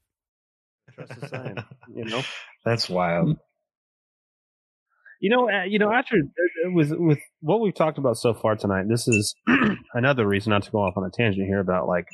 Trust 0.93 1.19
the 1.21 1.27
science. 1.27 1.61
You 1.93 2.05
know. 2.05 2.23
that's 2.65 2.89
wild 2.89 3.37
You 5.19 5.29
know, 5.29 5.49
uh, 5.49 5.63
you 5.63 5.79
know, 5.79 5.91
after 5.91 6.15
uh, 6.17 6.71
with 6.71 6.91
with 6.97 7.19
what 7.41 7.61
we've 7.61 7.75
talked 7.75 7.97
about 7.97 8.17
so 8.17 8.33
far 8.33 8.55
tonight, 8.55 8.85
this 8.89 9.07
is 9.07 9.35
another 9.93 10.27
reason 10.27 10.51
not 10.51 10.63
to 10.63 10.71
go 10.71 10.79
off 10.79 10.95
on 10.97 11.05
a 11.05 11.11
tangent 11.11 11.45
here 11.47 11.59
about 11.59 11.87
like 11.87 12.07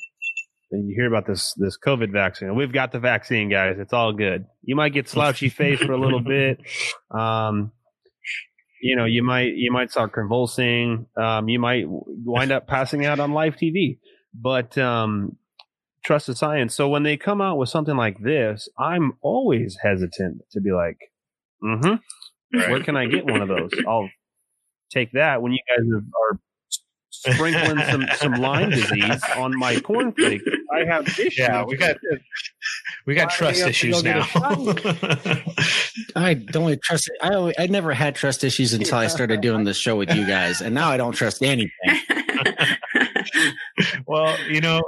when 0.78 0.90
you 0.90 0.96
hear 0.96 1.08
about 1.08 1.26
this 1.26 1.54
this 1.54 1.78
COVID 1.78 2.12
vaccine. 2.12 2.56
We've 2.56 2.72
got 2.72 2.92
the 2.92 3.00
vaccine, 3.00 3.50
guys. 3.50 3.78
It's 3.80 3.94
all 3.94 4.14
good. 4.14 4.46
You 4.64 4.76
might 4.76 4.94
get 4.94 5.10
slouchy 5.10 5.50
face 5.50 5.80
for 5.80 5.94
a 5.94 6.00
little 6.00 6.20
bit. 6.24 6.60
Um, 7.12 7.72
you 8.82 8.96
know, 8.96 9.06
you 9.06 9.24
might 9.24 9.54
you 9.56 9.72
might 9.72 9.92
start 9.92 10.14
convulsing. 10.14 11.08
Um, 11.18 11.50
you 11.50 11.60
might 11.60 11.86
wind 11.88 12.52
up 12.52 12.68
passing 12.68 13.06
out 13.06 13.20
on 13.20 13.32
live 13.32 13.56
TV. 13.56 14.00
But 14.34 14.78
um, 14.78 15.38
trust 16.04 16.28
the 16.28 16.36
science. 16.36 16.76
So 16.76 16.90
when 16.90 17.04
they 17.04 17.18
come 17.18 17.42
out 17.42 17.58
with 17.58 17.70
something 17.70 17.96
like 17.96 18.20
this, 18.20 18.68
I'm 18.78 19.14
always 19.22 19.78
hesitant 19.82 20.42
to 20.52 20.60
be 20.60 20.72
like, 20.72 20.98
mm-hmm. 21.64 21.96
Where 22.52 22.84
can 22.84 22.96
I 22.96 23.06
get 23.08 23.26
one 23.26 23.42
of 23.42 23.48
those? 23.48 23.72
I'll 23.88 24.10
take 24.92 25.12
that 25.14 25.42
when 25.42 25.52
you 25.52 25.60
guys 25.68 25.86
are 25.94 26.40
sprinkling 27.22 27.80
some, 27.90 28.06
some 28.16 28.34
Lyme 28.34 28.70
disease 28.72 29.22
on 29.36 29.58
my 29.58 29.76
cornflake. 29.76 30.42
I 30.74 30.86
have 30.86 31.08
issues. 31.08 31.38
yeah 31.38 31.64
we 31.64 31.78
got 31.78 31.98
we 33.06 33.16
got 33.16 33.30
trust 33.30 33.56
do 33.56 33.60
you 33.60 33.66
have 33.66 33.76
to 33.76 33.88
issues 33.88 34.04
now 34.04 34.26
I 36.16 36.34
don't 36.34 36.82
trust. 36.82 37.10
I 37.22 37.34
always, 37.34 37.56
I 37.60 37.68
never 37.68 37.94
had 37.94 38.16
trust 38.16 38.44
issues 38.44 38.74
until 38.74 38.98
I 38.98 39.08
started 39.08 39.42
doing 39.42 39.64
this 39.64 39.78
show 39.78 39.96
with 39.96 40.14
you 40.14 40.26
guys, 40.26 40.62
and 40.62 40.74
now 40.74 40.90
I 40.90 40.98
don't 40.98 41.14
trust 41.14 41.44
anything. 41.44 41.72
well 44.08 44.36
you 44.50 44.62
know 44.62 44.82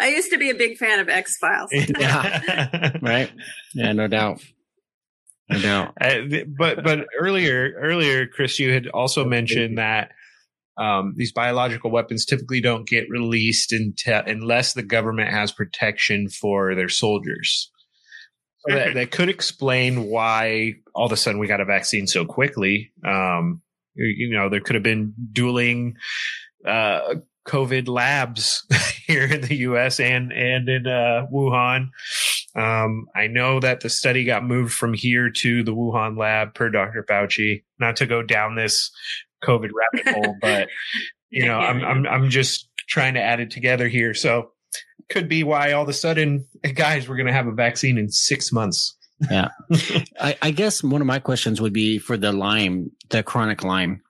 I 0.00 0.08
used 0.08 0.30
to 0.30 0.38
be 0.38 0.50
a 0.50 0.54
big 0.54 0.78
fan 0.78 1.00
of 1.00 1.08
X 1.08 1.36
Files. 1.36 1.70
Right? 1.72 3.30
Yeah, 3.74 3.92
no 3.92 4.06
doubt. 4.06 4.40
No 5.50 5.60
doubt. 5.60 5.94
Uh, 6.00 6.20
but 6.46 6.84
but 6.84 7.06
earlier 7.18 7.72
earlier 7.78 8.26
chris 8.26 8.58
you 8.58 8.72
had 8.72 8.86
also 8.88 9.24
mentioned 9.24 9.78
that 9.78 10.12
um, 10.78 11.14
these 11.16 11.32
biological 11.32 11.90
weapons 11.90 12.24
typically 12.24 12.60
don't 12.60 12.88
get 12.88 13.10
released 13.10 13.72
unless 14.06 14.72
the 14.72 14.82
government 14.82 15.30
has 15.30 15.52
protection 15.52 16.28
for 16.28 16.74
their 16.74 16.88
soldiers 16.88 17.70
so 18.66 18.74
that, 18.74 18.94
that 18.94 19.10
could 19.10 19.28
explain 19.28 20.04
why 20.04 20.74
all 20.94 21.06
of 21.06 21.12
a 21.12 21.16
sudden 21.16 21.40
we 21.40 21.46
got 21.46 21.60
a 21.60 21.64
vaccine 21.64 22.06
so 22.06 22.24
quickly 22.24 22.92
um, 23.06 23.60
you, 23.94 24.06
you 24.06 24.30
know 24.36 24.48
there 24.48 24.60
could 24.60 24.74
have 24.74 24.82
been 24.82 25.14
dueling 25.32 25.96
uh, 26.66 27.14
covid 27.46 27.88
labs 27.88 28.64
here 29.06 29.24
in 29.24 29.40
the 29.42 29.56
us 29.56 30.00
and 30.00 30.32
and 30.32 30.68
in 30.68 30.86
uh, 30.86 31.26
wuhan 31.32 31.88
Um, 32.56 33.06
I 33.14 33.28
know 33.28 33.60
that 33.60 33.80
the 33.80 33.88
study 33.88 34.24
got 34.24 34.44
moved 34.44 34.72
from 34.72 34.92
here 34.92 35.30
to 35.30 35.62
the 35.62 35.74
Wuhan 35.74 36.18
lab 36.18 36.54
per 36.54 36.70
Dr. 36.70 37.04
Fauci. 37.08 37.62
Not 37.78 37.96
to 37.96 38.06
go 38.06 38.22
down 38.22 38.56
this 38.56 38.90
COVID 39.44 39.70
rabbit 39.72 40.14
hole, 40.14 40.36
but 40.40 40.68
you 41.30 41.46
know, 41.46 41.58
I'm 41.58 41.84
I'm 41.84 42.06
I'm 42.06 42.30
just 42.30 42.68
trying 42.88 43.14
to 43.14 43.22
add 43.22 43.40
it 43.40 43.50
together 43.50 43.88
here. 43.88 44.14
So 44.14 44.52
could 45.08 45.28
be 45.28 45.44
why 45.44 45.72
all 45.72 45.82
of 45.82 45.88
a 45.88 45.92
sudden, 45.92 46.46
guys, 46.74 47.08
we're 47.08 47.16
going 47.16 47.26
to 47.26 47.32
have 47.32 47.46
a 47.46 47.52
vaccine 47.52 47.98
in 47.98 48.10
six 48.10 48.52
months. 48.52 48.96
yeah. 49.30 49.48
I, 50.20 50.36
I 50.42 50.50
guess 50.50 50.82
one 50.82 51.00
of 51.00 51.06
my 51.06 51.18
questions 51.18 51.60
would 51.60 51.72
be 51.72 51.98
for 51.98 52.16
the 52.16 52.32
Lyme, 52.32 52.90
the 53.08 53.22
chronic 53.22 53.64
Lyme. 53.64 54.02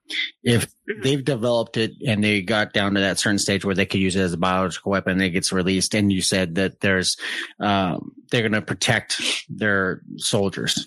If 0.42 0.66
they've 1.02 1.22
developed 1.22 1.76
it 1.76 1.92
and 2.06 2.24
they 2.24 2.40
got 2.40 2.72
down 2.72 2.94
to 2.94 3.00
that 3.00 3.18
certain 3.18 3.38
stage 3.38 3.64
where 3.64 3.74
they 3.74 3.84
could 3.84 4.00
use 4.00 4.16
it 4.16 4.22
as 4.22 4.32
a 4.32 4.38
biological 4.38 4.90
weapon, 4.90 5.20
it 5.20 5.30
gets 5.30 5.52
released, 5.52 5.94
and 5.94 6.10
you 6.10 6.22
said 6.22 6.54
that 6.54 6.80
there's, 6.80 7.18
um, 7.60 8.12
they're 8.30 8.40
going 8.40 8.52
to 8.52 8.62
protect 8.62 9.20
their 9.50 10.00
soldiers. 10.16 10.86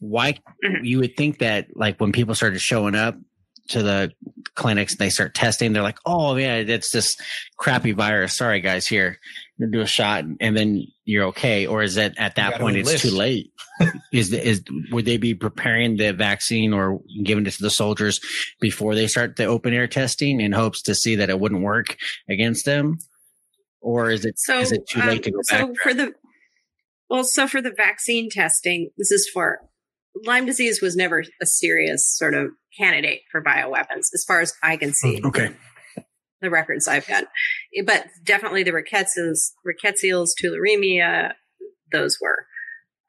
Why 0.00 0.38
you 0.82 0.98
would 0.98 1.16
think 1.16 1.38
that, 1.38 1.68
like, 1.74 1.98
when 1.98 2.12
people 2.12 2.34
started 2.34 2.60
showing 2.60 2.94
up 2.94 3.16
to 3.68 3.82
the 3.82 4.12
clinics 4.54 4.92
and 4.92 4.98
they 4.98 5.10
start 5.10 5.34
testing, 5.34 5.72
they're 5.72 5.82
like, 5.82 5.98
"Oh 6.06 6.36
yeah, 6.36 6.56
it's 6.56 6.90
this 6.90 7.16
crappy 7.56 7.92
virus. 7.92 8.36
Sorry 8.36 8.60
guys, 8.60 8.86
here, 8.86 9.18
do 9.58 9.80
a 9.80 9.86
shot, 9.86 10.24
and 10.40 10.56
then 10.56 10.86
you're 11.04 11.26
okay." 11.26 11.66
Or 11.66 11.82
is 11.82 11.96
it 11.96 12.14
at 12.18 12.36
that 12.36 12.60
point 12.60 12.76
it's 12.76 12.88
enlist. 12.88 13.04
too 13.04 13.16
late? 13.16 13.52
is 14.12 14.32
is 14.32 14.62
would 14.90 15.04
they 15.04 15.16
be 15.16 15.34
preparing 15.34 15.96
the 15.96 16.12
vaccine 16.12 16.72
or 16.72 17.00
giving 17.22 17.46
it 17.46 17.52
to 17.52 17.62
the 17.62 17.70
soldiers 17.70 18.20
before 18.60 18.94
they 18.94 19.06
start 19.06 19.36
the 19.36 19.44
open 19.44 19.72
air 19.72 19.86
testing 19.86 20.40
in 20.40 20.52
hopes 20.52 20.82
to 20.82 20.94
see 20.94 21.16
that 21.16 21.30
it 21.30 21.38
wouldn't 21.38 21.62
work 21.62 21.96
against 22.28 22.64
them? 22.64 22.98
Or 23.80 24.10
is 24.10 24.24
it 24.24 24.34
is 24.34 24.44
So, 24.44 24.58
is 24.58 24.72
it 24.72 24.88
too 24.88 25.00
late 25.00 25.22
to 25.24 25.30
um, 25.30 25.34
go 25.34 25.42
back? 25.48 25.60
so 25.60 25.74
for 25.82 25.94
the 25.94 26.14
well, 27.08 27.24
so 27.24 27.46
for 27.46 27.62
the 27.62 27.70
vaccine 27.70 28.28
testing, 28.30 28.90
this 28.98 29.10
is 29.10 29.28
for 29.32 29.60
Lyme 30.24 30.46
disease 30.46 30.80
was 30.82 30.96
never 30.96 31.24
a 31.40 31.46
serious 31.46 32.16
sort 32.16 32.34
of 32.34 32.50
candidate 32.78 33.20
for 33.30 33.42
bioweapons, 33.42 34.06
as 34.14 34.24
far 34.26 34.40
as 34.40 34.52
I 34.62 34.76
can 34.76 34.92
see. 34.92 35.20
okay. 35.24 35.50
the 36.40 36.50
records 36.50 36.86
I've 36.86 37.06
got. 37.08 37.24
But 37.84 38.06
definitely 38.24 38.62
the 38.62 38.70
rickettsials, 38.70 39.50
rickettsials, 39.66 40.28
tularemia, 40.40 41.32
those 41.90 42.16
were 42.20 42.46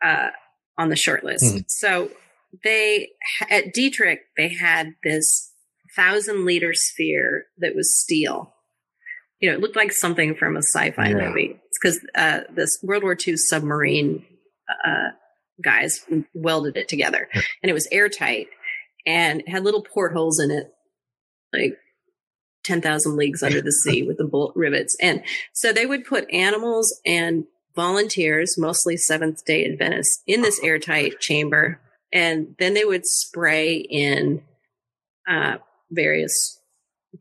uh, 0.03 0.29
on 0.77 0.89
the 0.89 0.95
short 0.95 1.23
list. 1.23 1.43
Mhm. 1.43 1.65
So 1.67 2.09
they 2.63 3.09
at 3.49 3.73
Dietrich 3.73 4.21
they 4.35 4.49
had 4.49 4.93
this 5.03 5.53
thousand 5.95 6.45
liter 6.45 6.73
sphere 6.73 7.45
that 7.59 7.75
was 7.75 7.99
steel. 7.99 8.55
You 9.39 9.49
know, 9.49 9.55
it 9.55 9.61
looked 9.61 9.75
like 9.75 9.91
something 9.91 10.35
from 10.35 10.55
a 10.57 10.63
sci-fi 10.63 11.09
Yeah. 11.09 11.27
movie. 11.29 11.59
It's 11.67 11.79
because 11.81 11.99
uh, 12.15 12.41
this 12.55 12.79
World 12.81 13.03
War 13.03 13.15
II 13.27 13.37
submarine 13.37 14.25
uh, 14.85 15.09
guys 15.62 16.05
welded 16.34 16.78
it 16.78 16.88
together, 16.88 17.28
and 17.34 17.70
it 17.70 17.74
was 17.74 17.88
airtight 17.91 18.47
and 19.05 19.41
it 19.41 19.49
had 19.49 19.64
little 19.64 19.82
portholes 19.82 20.39
in 20.39 20.51
it, 20.51 20.74
like 21.53 21.78
10,000 22.64 23.16
leagues 23.16 23.41
under 23.41 23.62
the 23.62 23.72
sea 23.72 24.03
with 24.03 24.18
the 24.18 24.26
bolt 24.26 24.53
rivets. 24.55 24.95
And 25.01 25.24
so 25.53 25.72
they 25.72 25.86
would 25.86 26.05
put 26.05 26.32
animals 26.32 26.99
and 27.05 27.45
volunteers, 27.76 28.57
mostly 28.57 28.97
Seventh 28.97 29.45
day 29.45 29.66
Adventists, 29.66 30.22
in 30.28 30.41
this 30.41 30.62
airtight 30.64 31.20
chamber. 31.20 31.80
And 32.12 32.55
then 32.60 32.74
they 32.74 32.86
would 32.86 33.05
spray 33.05 33.78
in 33.78 34.43
uh, 35.28 35.57
various 35.91 36.60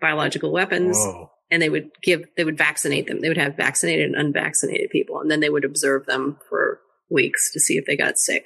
biological 0.01 0.53
weapons 0.53 0.99
Whoa. 0.99 1.31
and 1.51 1.63
they 1.63 1.71
would 1.71 1.91
give, 2.03 2.25
they 2.37 2.45
would 2.45 2.59
vaccinate 2.59 3.07
them. 3.07 3.21
They 3.21 3.29
would 3.29 3.39
have 3.39 3.57
vaccinated 3.57 4.07
and 4.07 4.17
unvaccinated 4.17 4.91
people. 4.91 5.21
And 5.21 5.31
then 5.31 5.41
they 5.41 5.51
would 5.51 5.65
observe 5.65 6.07
them 6.07 6.39
for 6.49 6.81
weeks 7.11 7.51
to 7.53 7.61
see 7.61 7.75
if 7.75 7.85
they 7.87 7.97
got 7.97 8.19
sick. 8.19 8.45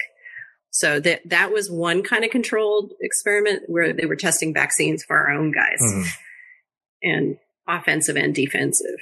So 0.70 1.00
that 1.00 1.20
that 1.28 1.52
was 1.52 1.70
one 1.70 2.02
kind 2.02 2.24
of 2.24 2.30
controlled 2.30 2.92
experiment 3.00 3.64
where 3.66 3.92
they 3.92 4.06
were 4.06 4.16
testing 4.16 4.54
vaccines 4.54 5.04
for 5.04 5.18
our 5.18 5.30
own 5.30 5.52
guys 5.52 5.78
Mhm. 5.82 6.06
and 7.02 7.36
offensive 7.68 8.16
and 8.16 8.34
defensive. 8.34 8.98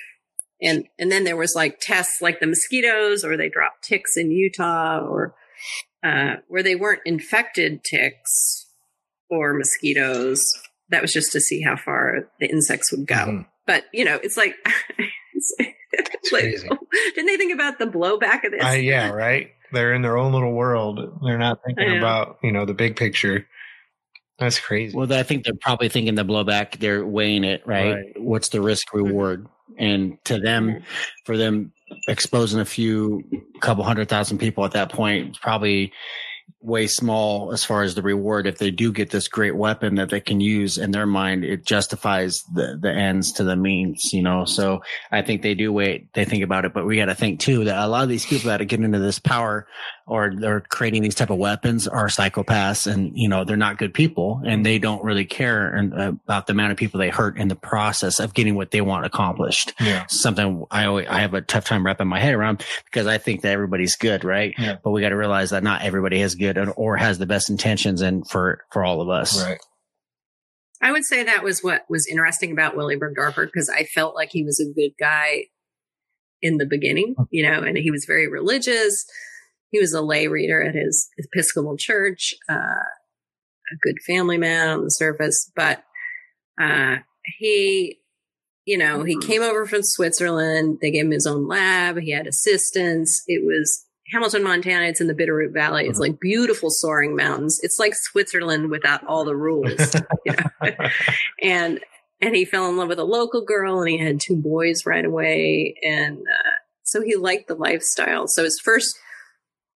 And 0.60 0.88
and 0.98 1.10
then 1.12 1.24
there 1.24 1.36
was 1.36 1.54
like 1.54 1.78
tests 1.80 2.20
like 2.20 2.40
the 2.40 2.46
mosquitoes 2.46 3.24
or 3.24 3.36
they 3.36 3.48
dropped 3.48 3.84
ticks 3.84 4.16
in 4.16 4.30
Utah 4.30 4.98
or 5.06 5.34
uh, 6.02 6.36
where 6.48 6.62
they 6.62 6.74
weren't 6.74 7.02
infected 7.04 7.84
ticks 7.84 8.66
or 9.28 9.54
mosquitoes. 9.54 10.42
That 10.88 11.02
was 11.02 11.12
just 11.12 11.30
to 11.32 11.40
see 11.40 11.60
how 11.62 11.76
far 11.76 12.28
the 12.40 12.48
insects 12.50 12.90
would 12.90 13.06
go. 13.06 13.14
Mhm. 13.14 13.46
But 13.66 13.84
you 13.92 14.04
know, 14.04 14.16
it's 14.22 14.36
like, 14.36 14.56
it's 15.34 15.54
like 16.32 16.42
crazy. 16.42 16.68
didn't 17.14 17.26
they 17.26 17.36
think 17.36 17.52
about 17.52 17.78
the 17.78 17.86
blowback 17.86 18.44
of 18.44 18.52
this? 18.52 18.64
Uh, 18.64 18.70
yeah, 18.70 19.10
right. 19.10 19.50
They're 19.72 19.94
in 19.94 20.02
their 20.02 20.18
own 20.18 20.32
little 20.32 20.52
world. 20.52 21.20
They're 21.22 21.38
not 21.38 21.60
thinking 21.64 21.96
about 21.96 22.38
you 22.42 22.52
know 22.52 22.64
the 22.64 22.74
big 22.74 22.96
picture. 22.96 23.46
That's 24.38 24.58
crazy. 24.58 24.96
Well, 24.96 25.12
I 25.12 25.22
think 25.22 25.44
they're 25.44 25.52
probably 25.60 25.90
thinking 25.90 26.14
the 26.14 26.24
blowback. 26.24 26.78
They're 26.78 27.04
weighing 27.04 27.44
it, 27.44 27.62
right? 27.66 27.94
Right. 27.94 28.20
What's 28.20 28.48
the 28.48 28.62
risk 28.62 28.94
reward? 28.94 29.46
And 29.78 30.22
to 30.24 30.38
them, 30.38 30.82
for 31.24 31.36
them 31.36 31.72
exposing 32.08 32.58
a 32.58 32.64
few, 32.64 33.22
couple 33.60 33.84
hundred 33.84 34.08
thousand 34.08 34.38
people 34.38 34.64
at 34.64 34.72
that 34.72 34.90
point, 34.90 35.28
it's 35.28 35.38
probably 35.38 35.92
way 36.60 36.86
small 36.86 37.52
as 37.52 37.64
far 37.64 37.82
as 37.82 37.94
the 37.94 38.02
reward. 38.02 38.46
If 38.46 38.58
they 38.58 38.70
do 38.70 38.92
get 38.92 39.10
this 39.10 39.28
great 39.28 39.56
weapon 39.56 39.96
that 39.96 40.10
they 40.10 40.20
can 40.20 40.40
use 40.40 40.78
in 40.78 40.90
their 40.90 41.06
mind, 41.06 41.44
it 41.44 41.64
justifies 41.64 42.42
the, 42.54 42.78
the 42.80 42.92
ends 42.92 43.32
to 43.32 43.44
the 43.44 43.56
means, 43.56 44.10
you 44.12 44.22
know? 44.22 44.44
So 44.44 44.82
I 45.10 45.22
think 45.22 45.42
they 45.42 45.54
do 45.54 45.72
wait, 45.72 46.12
they 46.14 46.24
think 46.24 46.44
about 46.44 46.64
it, 46.64 46.72
but 46.72 46.86
we 46.86 46.96
got 46.96 47.06
to 47.06 47.14
think 47.14 47.40
too 47.40 47.64
that 47.64 47.84
a 47.84 47.86
lot 47.86 48.02
of 48.02 48.08
these 48.08 48.26
people 48.26 48.48
that 48.48 48.64
getting 48.66 48.84
into 48.84 48.98
this 48.98 49.18
power 49.18 49.66
or 50.10 50.34
they're 50.34 50.60
creating 50.60 51.02
these 51.02 51.14
type 51.14 51.30
of 51.30 51.38
weapons 51.38 51.86
are 51.86 52.08
psychopaths 52.08 52.90
and, 52.90 53.12
you 53.14 53.28
know, 53.28 53.44
they're 53.44 53.56
not 53.56 53.78
good 53.78 53.94
people 53.94 54.42
and 54.44 54.66
they 54.66 54.78
don't 54.78 55.02
really 55.04 55.24
care 55.24 55.76
uh, 55.96 56.08
about 56.08 56.46
the 56.46 56.52
amount 56.52 56.72
of 56.72 56.76
people 56.76 56.98
they 56.98 57.08
hurt 57.08 57.38
in 57.38 57.46
the 57.46 57.54
process 57.54 58.18
of 58.18 58.34
getting 58.34 58.56
what 58.56 58.72
they 58.72 58.80
want 58.80 59.06
accomplished. 59.06 59.72
yeah. 59.78 60.04
Something 60.08 60.64
I 60.70 60.86
always, 60.86 61.06
I 61.08 61.20
have 61.20 61.34
a 61.34 61.40
tough 61.40 61.64
time 61.64 61.86
wrapping 61.86 62.08
my 62.08 62.18
head 62.18 62.34
around 62.34 62.64
because 62.86 63.06
I 63.06 63.18
think 63.18 63.42
that 63.42 63.52
everybody's 63.52 63.94
good, 63.94 64.24
right? 64.24 64.52
Yeah. 64.58 64.76
But 64.82 64.90
we 64.90 65.00
got 65.00 65.10
to 65.10 65.16
realize 65.16 65.50
that 65.50 65.62
not 65.62 65.82
everybody 65.82 66.20
is 66.20 66.34
good 66.34 66.58
and, 66.58 66.72
or 66.76 66.96
has 66.96 67.18
the 67.18 67.26
best 67.26 67.48
intentions 67.48 68.02
and 68.02 68.28
for, 68.28 68.64
for 68.72 68.84
all 68.84 69.00
of 69.00 69.08
us. 69.08 69.40
Right. 69.40 69.60
I 70.82 70.92
would 70.92 71.04
say 71.04 71.22
that 71.22 71.44
was 71.44 71.60
what 71.60 71.84
was 71.88 72.06
interesting 72.06 72.52
about 72.52 72.76
Willie 72.76 72.96
Bergdorfer 72.96 73.46
because 73.46 73.68
I 73.68 73.84
felt 73.84 74.14
like 74.14 74.30
he 74.32 74.42
was 74.42 74.58
a 74.60 74.72
good 74.72 74.92
guy 74.98 75.44
in 76.42 76.56
the 76.56 76.66
beginning, 76.66 77.14
you 77.30 77.42
know, 77.42 77.60
and 77.60 77.76
he 77.76 77.90
was 77.90 78.06
very 78.06 78.28
religious. 78.28 79.04
He 79.70 79.80
was 79.80 79.92
a 79.92 80.00
lay 80.00 80.26
reader 80.26 80.62
at 80.62 80.74
his 80.74 81.08
Episcopal 81.18 81.76
church, 81.76 82.34
uh, 82.48 82.54
a 82.54 83.76
good 83.82 83.96
family 84.06 84.38
man 84.38 84.68
on 84.68 84.84
the 84.84 84.90
surface, 84.90 85.50
but 85.54 85.84
uh, 86.60 86.96
he, 87.38 87.98
you 88.64 88.76
know, 88.76 89.04
he 89.04 89.18
came 89.18 89.42
over 89.42 89.66
from 89.66 89.82
Switzerland. 89.82 90.78
They 90.80 90.90
gave 90.90 91.04
him 91.04 91.12
his 91.12 91.26
own 91.26 91.46
lab. 91.46 91.98
He 91.98 92.10
had 92.10 92.26
assistants. 92.26 93.22
It 93.26 93.44
was 93.44 93.86
Hamilton, 94.12 94.42
Montana. 94.42 94.86
It's 94.86 95.00
in 95.00 95.06
the 95.06 95.14
Bitterroot 95.14 95.52
Valley. 95.52 95.86
It's 95.86 95.98
like 95.98 96.20
beautiful 96.20 96.70
soaring 96.70 97.14
mountains. 97.14 97.60
It's 97.62 97.78
like 97.78 97.94
Switzerland 97.94 98.70
without 98.70 99.06
all 99.06 99.24
the 99.24 99.36
rules. 99.36 99.94
you 100.26 100.32
know? 100.62 100.70
and 101.42 101.80
and 102.20 102.36
he 102.36 102.44
fell 102.44 102.68
in 102.68 102.76
love 102.76 102.88
with 102.88 102.98
a 102.98 103.04
local 103.04 103.42
girl, 103.42 103.80
and 103.80 103.88
he 103.88 103.96
had 103.96 104.20
two 104.20 104.36
boys 104.36 104.84
right 104.84 105.04
away, 105.04 105.74
and 105.82 106.18
uh, 106.18 106.56
so 106.82 107.02
he 107.02 107.16
liked 107.16 107.48
the 107.48 107.54
lifestyle. 107.54 108.26
So 108.26 108.44
his 108.44 108.60
first 108.62 108.94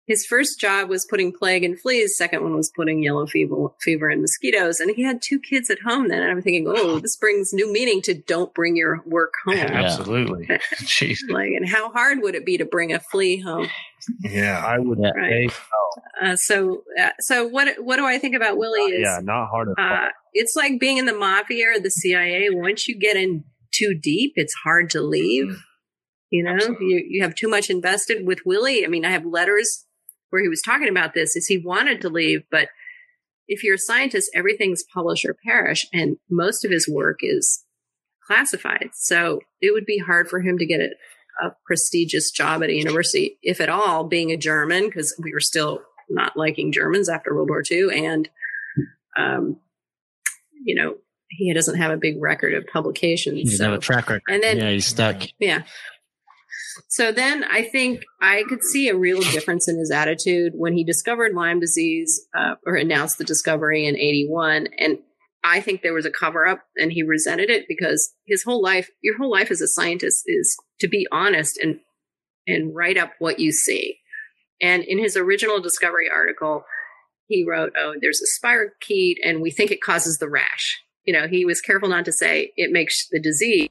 his 0.08 0.26
first 0.26 0.60
job 0.60 0.90
was 0.90 1.06
putting 1.10 1.32
plague 1.32 1.64
and 1.64 1.80
fleas. 1.80 2.18
Second 2.18 2.44
one 2.44 2.56
was 2.56 2.72
putting 2.76 3.02
yellow 3.04 3.26
fever, 3.28 3.56
fever 3.82 4.10
and 4.10 4.22
mosquitoes. 4.22 4.80
And 4.80 4.92
he 4.96 5.04
had 5.04 5.22
two 5.22 5.40
kids 5.40 5.70
at 5.70 5.80
home 5.86 6.08
then. 6.10 6.22
And 6.22 6.32
I'm 6.32 6.42
thinking, 6.42 6.66
oh, 6.68 7.00
this 7.00 7.16
brings 7.18 7.54
new 7.54 7.72
meaning 7.72 8.02
to 8.04 8.14
don't 8.14 8.54
bring 8.54 8.76
your 8.76 9.02
work 9.06 9.34
home. 9.46 9.58
Absolutely. 9.58 10.48
Jeez. 10.82 11.20
Like, 11.30 11.50
and 11.56 11.70
how 11.70 11.92
hard 11.92 12.20
would 12.22 12.36
it 12.36 12.46
be 12.46 12.58
to 12.58 12.66
bring 12.66 12.92
a 12.92 13.00
flea 13.00 13.40
home? 13.40 13.68
Yeah. 14.22 14.64
I 14.66 14.80
would 14.80 15.00
Yeah. 15.02 15.12
say 15.16 15.50
Uh, 16.22 16.36
so, 16.36 16.84
uh, 17.00 17.10
so 17.20 17.48
what? 17.48 17.68
What 17.84 17.98
do 17.98 18.06
I 18.06 18.18
think 18.18 18.36
about 18.36 18.58
Willie? 18.58 18.80
Is 18.92 19.02
yeah, 19.04 19.20
not 19.22 19.48
hard 19.50 19.70
at 19.70 19.82
all. 19.84 20.06
uh, 20.08 20.10
it's 20.34 20.56
like 20.56 20.80
being 20.80 20.98
in 20.98 21.06
the 21.06 21.14
mafia 21.14 21.68
or 21.76 21.80
the 21.80 21.92
CIA. 21.92 22.48
Once 22.50 22.88
you 22.88 22.98
get 22.98 23.16
in 23.18 23.44
too 23.74 23.94
deep, 23.94 24.34
it's 24.36 24.54
hard 24.64 24.90
to 24.92 25.02
leave. 25.02 25.62
You 26.32 26.44
know, 26.44 26.58
you, 26.80 27.06
you 27.10 27.24
have 27.24 27.36
too 27.36 27.50
much 27.50 27.70
invested 27.70 28.26
with 28.26 28.40
Willie. 28.46 28.86
I 28.86 28.88
mean, 28.88 29.04
I 29.06 29.12
have 29.12 29.26
letters 29.26 29.86
where 30.32 30.42
he 30.42 30.50
was 30.50 30.62
talking 30.62 30.90
about 30.90 31.14
this 31.14 31.36
is 31.36 31.46
he 31.48 31.58
wanted 31.60 32.02
to 32.02 32.10
leave, 32.10 32.42
but 32.50 32.68
if 33.48 33.64
you're 33.64 33.76
a 33.76 33.80
scientist, 33.80 34.32
everything's 34.34 34.84
publish 34.94 35.24
or 35.26 35.36
perish. 35.46 35.86
And 35.94 36.18
most 36.30 36.66
of 36.66 36.72
his 36.72 36.88
work 36.88 37.20
is 37.22 37.64
classified. 38.26 38.90
So 38.94 39.42
it 39.62 39.74
would 39.74 39.86
be 39.86 39.98
hard 40.00 40.30
for 40.30 40.40
him 40.42 40.58
to 40.58 40.66
get 40.66 40.80
a, 40.80 40.90
a 41.46 41.56
prestigious 41.66 42.32
job 42.32 42.64
at 42.64 42.70
a 42.70 42.74
university, 42.74 43.38
if 43.44 43.60
at 43.62 43.70
all, 43.70 44.06
being 44.06 44.32
a 44.32 44.38
German, 44.38 44.86
because 44.86 45.14
we 45.22 45.34
were 45.34 45.40
still 45.42 45.82
not 46.10 46.38
liking 46.38 46.72
Germans 46.72 47.10
after 47.10 47.36
World 47.36 47.50
War 47.50 47.64
II. 47.70 47.90
And, 48.06 48.30
um, 49.18 49.58
you 50.64 50.76
know, 50.76 50.96
he 51.30 51.54
doesn't 51.54 51.76
have 51.78 51.92
a 51.92 51.98
big 51.98 52.22
record 52.22 52.54
of 52.54 52.64
He 52.64 52.70
publications. 52.70 53.50
doesn't 53.52 53.66
have 53.70 53.78
a 53.80 53.82
track 53.82 54.10
record. 54.10 54.24
and 54.30 54.44
then, 54.44 54.58
yeah, 54.58 54.70
he's 54.72 54.86
stuck. 54.86 55.24
yeah. 55.40 55.64
So 56.88 57.12
then 57.12 57.44
I 57.44 57.64
think 57.64 58.02
I 58.22 58.44
could 58.48 58.64
see 58.64 58.90
a 58.90 58.98
real 58.98 59.22
difference 59.22 59.68
in 59.68 59.78
his 59.78 59.92
attitude 59.92 60.54
when 60.56 60.74
he 60.74 60.84
discovered 60.84 61.34
Lyme 61.34 61.60
disease 61.60 62.28
uh, 62.38 62.56
or 62.66 62.76
announced 62.76 63.18
the 63.18 63.24
discovery 63.24 63.86
in 63.86 63.96
81. 63.98 64.68
And 64.78 65.00
I 65.44 65.60
think 65.60 65.82
there 65.82 65.94
was 65.94 66.06
a 66.06 66.12
cover 66.12 66.48
up 66.48 66.64
and 66.78 66.92
he 66.92 67.04
resented 67.04 67.50
it 67.50 67.66
because 67.68 68.14
his 68.26 68.44
whole 68.44 68.62
life, 68.62 68.90
your 69.02 69.18
whole 69.18 69.32
life 69.32 69.52
as 69.52 69.62
a 69.62 69.68
scientist 69.68 70.24
is 70.28 70.58
to 70.80 70.88
be 70.88 71.08
honest 71.12 71.58
and, 71.58 71.80
and 72.48 72.76
write 72.76 72.98
up 72.98 73.12
what 73.20 73.40
you 73.40 73.52
see. 73.52 73.98
And 74.62 74.84
in 74.84 75.00
his 75.00 75.18
original 75.18 75.60
discovery 75.60 76.10
article, 76.10 76.64
he 77.28 77.46
wrote, 77.48 77.74
Oh, 77.78 77.96
there's 78.00 78.22
a 78.22 78.46
spirochete 78.46 79.16
and 79.24 79.42
we 79.42 79.52
think 79.52 79.72
it 79.72 79.82
causes 79.82 80.18
the 80.20 80.30
rash. 80.30 80.80
You 81.06 81.14
know, 81.14 81.28
he 81.28 81.46
was 81.46 81.62
careful 81.62 81.90
not 81.90 82.06
to 82.06 82.14
say 82.14 82.52
it 82.56 82.72
makes 82.72 83.08
the 83.10 83.20
disease 83.20 83.70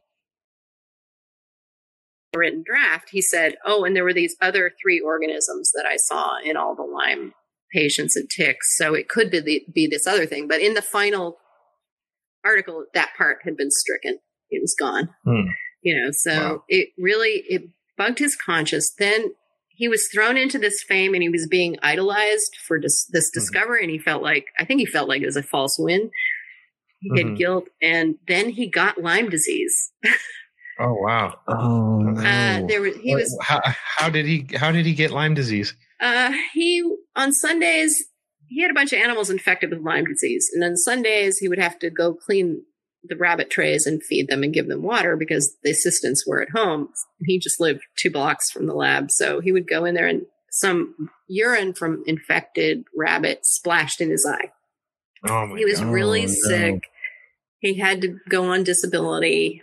written 2.38 2.62
draft, 2.64 3.08
he 3.10 3.20
said, 3.20 3.56
Oh, 3.64 3.84
and 3.84 3.94
there 3.96 4.04
were 4.04 4.14
these 4.14 4.36
other 4.40 4.72
three 4.80 5.00
organisms 5.00 5.72
that 5.74 5.86
I 5.86 5.96
saw 5.96 6.38
in 6.44 6.56
all 6.56 6.74
the 6.74 6.82
Lyme 6.82 7.32
patients 7.72 8.16
and 8.16 8.28
ticks. 8.28 8.76
So 8.76 8.94
it 8.94 9.08
could 9.08 9.30
be, 9.30 9.40
the, 9.40 9.62
be 9.72 9.86
this 9.86 10.06
other 10.06 10.26
thing. 10.26 10.48
But 10.48 10.60
in 10.60 10.74
the 10.74 10.82
final 10.82 11.38
article, 12.44 12.84
that 12.94 13.10
part 13.16 13.38
had 13.44 13.56
been 13.56 13.70
stricken. 13.70 14.18
It 14.50 14.60
was 14.62 14.74
gone. 14.78 15.10
Hmm. 15.24 15.48
You 15.82 15.96
know, 16.02 16.10
so 16.12 16.32
Wow. 16.32 16.64
it 16.68 16.90
really 16.98 17.42
it 17.48 17.62
bugged 17.96 18.18
his 18.18 18.36
conscience. 18.36 18.92
Then 18.98 19.32
he 19.68 19.88
was 19.88 20.08
thrown 20.12 20.36
into 20.36 20.58
this 20.58 20.82
fame 20.82 21.14
and 21.14 21.22
he 21.22 21.28
was 21.30 21.46
being 21.48 21.78
idolized 21.82 22.54
for 22.66 22.78
dis- 22.78 23.06
this 23.12 23.30
Hmm. 23.32 23.40
discovery. 23.40 23.82
And 23.82 23.90
he 23.90 23.98
felt 23.98 24.22
like 24.22 24.46
I 24.58 24.64
think 24.64 24.80
he 24.80 24.86
felt 24.86 25.08
like 25.08 25.22
it 25.22 25.26
was 25.26 25.36
a 25.36 25.42
false 25.42 25.76
win. 25.78 26.10
He 27.00 27.16
had 27.18 27.28
Mhm. 27.28 27.38
guilt, 27.38 27.64
and 27.80 28.16
then 28.28 28.50
he 28.50 28.68
got 28.68 29.00
Lyme 29.00 29.30
disease. 29.30 29.90
Oh 30.80 30.94
wow. 30.94 31.34
Oh, 31.46 32.14
Uh, 32.16 32.62
there 32.66 32.80
was 32.80 32.96
he 32.96 33.14
was 33.14 33.36
How, 33.42 33.60
how 33.96 34.08
did 34.08 34.24
he? 34.26 34.46
How 34.56 34.72
did 34.72 34.86
he 34.86 34.94
get 34.94 35.10
Lyme 35.10 35.34
disease? 35.34 35.74
Uh, 36.00 36.32
he 36.54 36.82
on 37.14 37.32
Sundays 37.32 38.02
he 38.48 38.62
had 38.62 38.70
a 38.70 38.74
bunch 38.74 38.92
of 38.92 38.98
animals 39.00 39.30
infected 39.30 39.70
with 39.70 39.80
Lyme 39.80 40.06
disease, 40.06 40.50
and 40.52 40.62
then 40.62 40.76
Sundays 40.76 41.38
he 41.38 41.48
would 41.48 41.58
have 41.58 41.78
to 41.80 41.90
go 41.90 42.14
clean 42.14 42.62
the 43.04 43.16
rabbit 43.16 43.48
trays 43.50 43.86
and 43.86 44.02
feed 44.02 44.28
them 44.28 44.42
and 44.42 44.52
give 44.54 44.68
them 44.68 44.82
water 44.82 45.16
because 45.16 45.56
the 45.62 45.70
assistants 45.70 46.24
were 46.26 46.42
at 46.42 46.50
home. 46.50 46.88
He 47.24 47.38
just 47.38 47.60
lived 47.60 47.82
two 47.96 48.10
blocks 48.10 48.50
from 48.50 48.66
the 48.66 48.74
lab, 48.74 49.10
so 49.10 49.40
he 49.40 49.52
would 49.52 49.68
go 49.68 49.84
in 49.84 49.94
there 49.94 50.06
and 50.06 50.22
some 50.50 50.94
urine 51.28 51.72
from 51.74 52.02
infected 52.06 52.84
rabbit 52.96 53.46
splashed 53.46 54.00
in 54.00 54.10
his 54.10 54.26
eye. 54.28 54.50
Oh 55.28 55.46
my 55.46 55.58
He 55.58 55.64
was 55.64 55.80
God. 55.80 55.92
really 55.92 56.22
Oh, 56.22 56.26
no. 56.26 56.32
sick. 56.48 56.82
He 57.60 57.78
had 57.78 58.00
to 58.02 58.16
go 58.28 58.44
on 58.52 58.64
disability. 58.64 59.62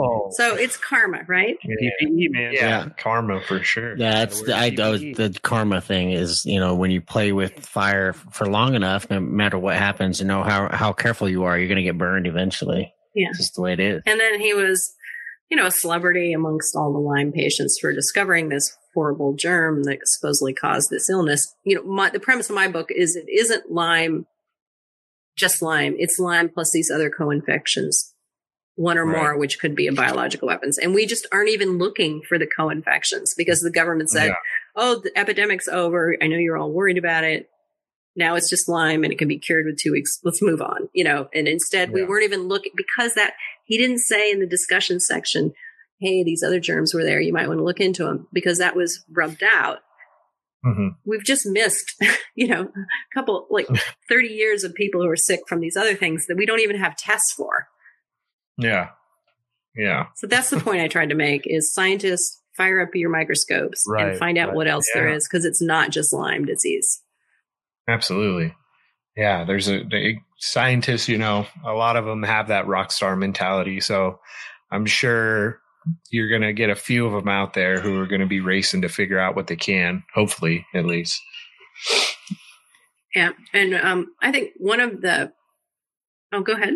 Oh, 0.00 0.28
So 0.32 0.54
it's 0.54 0.76
karma, 0.76 1.22
right? 1.26 1.56
Yeah. 1.64 1.90
PPE, 2.02 2.30
man. 2.30 2.52
Yeah, 2.52 2.60
Yeah. 2.60 2.88
karma 2.96 3.40
for 3.40 3.62
sure. 3.62 3.96
Yeah, 3.96 4.22
it's 4.22 4.42
the, 4.42 4.54
I, 4.54 4.66
I 4.66 4.70
the 4.70 5.36
karma 5.42 5.80
thing 5.80 6.12
is, 6.12 6.44
you 6.46 6.60
know, 6.60 6.74
when 6.74 6.90
you 6.90 7.00
play 7.00 7.32
with 7.32 7.66
fire 7.66 8.12
for 8.12 8.46
long 8.46 8.74
enough, 8.74 9.10
no 9.10 9.18
matter 9.20 9.58
what 9.58 9.76
happens, 9.76 10.20
you 10.20 10.26
know, 10.26 10.42
how, 10.42 10.68
how 10.70 10.92
careful 10.92 11.28
you 11.28 11.44
are, 11.44 11.58
you're 11.58 11.68
going 11.68 11.76
to 11.76 11.82
get 11.82 11.98
burned 11.98 12.26
eventually. 12.26 12.94
Yeah. 13.14 13.28
It's 13.30 13.38
just 13.38 13.54
the 13.56 13.62
way 13.62 13.72
it 13.72 13.80
is. 13.80 14.02
And 14.06 14.20
then 14.20 14.40
he 14.40 14.54
was, 14.54 14.94
you 15.50 15.56
know, 15.56 15.66
a 15.66 15.70
celebrity 15.72 16.32
amongst 16.32 16.76
all 16.76 16.92
the 16.92 16.98
Lyme 17.00 17.32
patients 17.32 17.78
for 17.80 17.92
discovering 17.92 18.48
this 18.50 18.76
horrible 18.94 19.34
germ 19.34 19.82
that 19.84 19.98
supposedly 20.04 20.52
caused 20.54 20.90
this 20.90 21.08
illness. 21.10 21.54
You 21.64 21.76
know, 21.76 21.82
my, 21.82 22.10
the 22.10 22.20
premise 22.20 22.48
of 22.50 22.54
my 22.54 22.68
book 22.68 22.90
is 22.94 23.16
it 23.16 23.26
isn't 23.28 23.72
Lyme, 23.72 24.26
just 25.36 25.62
Lyme. 25.62 25.94
It's 25.98 26.18
Lyme 26.18 26.48
plus 26.48 26.70
these 26.72 26.90
other 26.90 27.10
co-infections, 27.10 28.14
one 28.78 28.96
or 28.96 29.04
Right. 29.04 29.16
more, 29.22 29.36
which 29.36 29.58
could 29.58 29.74
be 29.74 29.88
a 29.88 29.92
biological 29.92 30.46
weapons. 30.46 30.78
And 30.78 30.94
we 30.94 31.04
just 31.04 31.26
aren't 31.32 31.48
even 31.50 31.78
looking 31.78 32.22
for 32.28 32.38
the 32.38 32.46
co-infections 32.46 33.34
because 33.36 33.58
the 33.58 33.72
government 33.72 34.08
said, 34.08 34.28
Yeah. 34.28 34.34
oh, 34.76 35.00
the 35.02 35.10
epidemic's 35.18 35.66
over. 35.66 36.16
I 36.22 36.28
know 36.28 36.36
you're 36.36 36.56
all 36.56 36.70
worried 36.72 36.96
about 36.96 37.24
it. 37.24 37.50
Now 38.14 38.36
it's 38.36 38.48
just 38.48 38.68
Lyme 38.68 39.02
and 39.02 39.12
it 39.12 39.18
can 39.18 39.26
be 39.26 39.38
cured 39.38 39.66
with 39.66 39.78
two 39.82 39.90
weeks. 39.90 40.20
Let's 40.22 40.40
move 40.40 40.62
on, 40.62 40.88
you 40.94 41.02
know. 41.02 41.28
And 41.34 41.48
instead, 41.48 41.90
we 41.90 42.04
weren't 42.04 42.22
even 42.24 42.46
looking 42.46 42.70
because 42.76 43.14
that 43.14 43.32
he 43.64 43.78
didn't 43.78 43.98
say 43.98 44.30
in 44.30 44.38
the 44.38 44.46
discussion 44.46 45.00
section, 45.00 45.52
"Hey, 46.00 46.22
these 46.22 46.44
other 46.44 46.60
germs 46.60 46.94
were 46.94 47.02
there. 47.04 47.20
You 47.20 47.32
might 47.32 47.48
want 47.48 47.58
to 47.58 47.64
look 47.64 47.80
into 47.80 48.04
them," 48.04 48.28
because 48.32 48.58
that 48.58 48.76
was 48.76 49.04
rubbed 49.10 49.42
out. 49.42 49.78
Mhm. 50.64 50.90
We've 51.04 51.24
just 51.24 51.46
missed, 51.46 51.94
you 52.36 52.46
know, 52.46 52.62
a 52.62 53.14
couple 53.14 53.46
like 53.50 53.66
thirty 54.08 54.28
years 54.28 54.62
of 54.64 54.74
people 54.74 55.02
who 55.02 55.08
are 55.08 55.16
sick 55.16 55.40
from 55.48 55.58
these 55.60 55.76
other 55.76 55.94
things 55.96 56.26
that 56.26 56.36
we 56.36 56.46
don't 56.46 56.60
even 56.60 56.76
have 56.78 56.96
tests 56.96 57.32
for. 57.36 57.66
Yeah. 58.58 58.88
Yeah. 59.74 60.06
So 60.16 60.26
that's 60.26 60.50
the 60.50 60.60
point 60.60 60.80
I 60.80 60.88
tried 60.88 61.10
to 61.10 61.14
make: 61.14 61.42
is 61.46 61.72
scientists 61.72 62.42
fire 62.56 62.80
up 62.80 62.88
your 62.94 63.10
microscopes 63.10 63.84
Right, 63.86 64.08
and 64.10 64.18
find 64.18 64.36
out 64.36 64.48
right. 64.48 64.56
what 64.56 64.66
else 64.68 64.84
there 64.92 65.08
Yeah. 65.08 65.14
is 65.16 65.28
because 65.28 65.44
it's 65.44 65.62
not 65.62 65.90
just 65.90 66.12
Lyme 66.12 66.44
disease. 66.44 67.00
Absolutely. 67.88 68.54
Yeah, 69.16 69.44
there's 69.44 69.68
a 69.68 69.82
they, 69.84 70.20
scientists, 70.38 71.08
you 71.08 71.18
know, 71.18 71.46
a 71.64 71.72
lot 71.72 71.96
of 71.96 72.04
them 72.04 72.22
have 72.24 72.48
that 72.48 72.66
rock 72.66 72.92
star 72.92 73.16
mentality. 73.16 73.80
So 73.80 74.18
I'm 74.70 74.86
sure 74.86 75.60
you're 76.10 76.28
going 76.28 76.42
to 76.42 76.52
get 76.52 76.70
a 76.70 76.74
few 76.76 77.06
of 77.06 77.12
them 77.12 77.28
out 77.28 77.54
there 77.54 77.80
who 77.80 77.98
are 78.00 78.06
going 78.06 78.20
to 78.20 78.26
be 78.26 78.40
racing 78.40 78.82
to 78.82 78.88
figure 78.88 79.18
out 79.18 79.34
what 79.36 79.46
they 79.46 79.56
can, 79.56 80.02
hopefully, 80.14 80.66
at 80.74 80.84
least. 80.84 81.20
Yeah, 83.14 83.30
and 83.54 83.74
um, 83.74 84.08
I 84.20 84.30
think 84.32 84.50
one 84.58 84.80
of 84.80 85.00
the 85.00 85.32
oh, 86.32 86.42
go 86.42 86.52
ahead. 86.52 86.74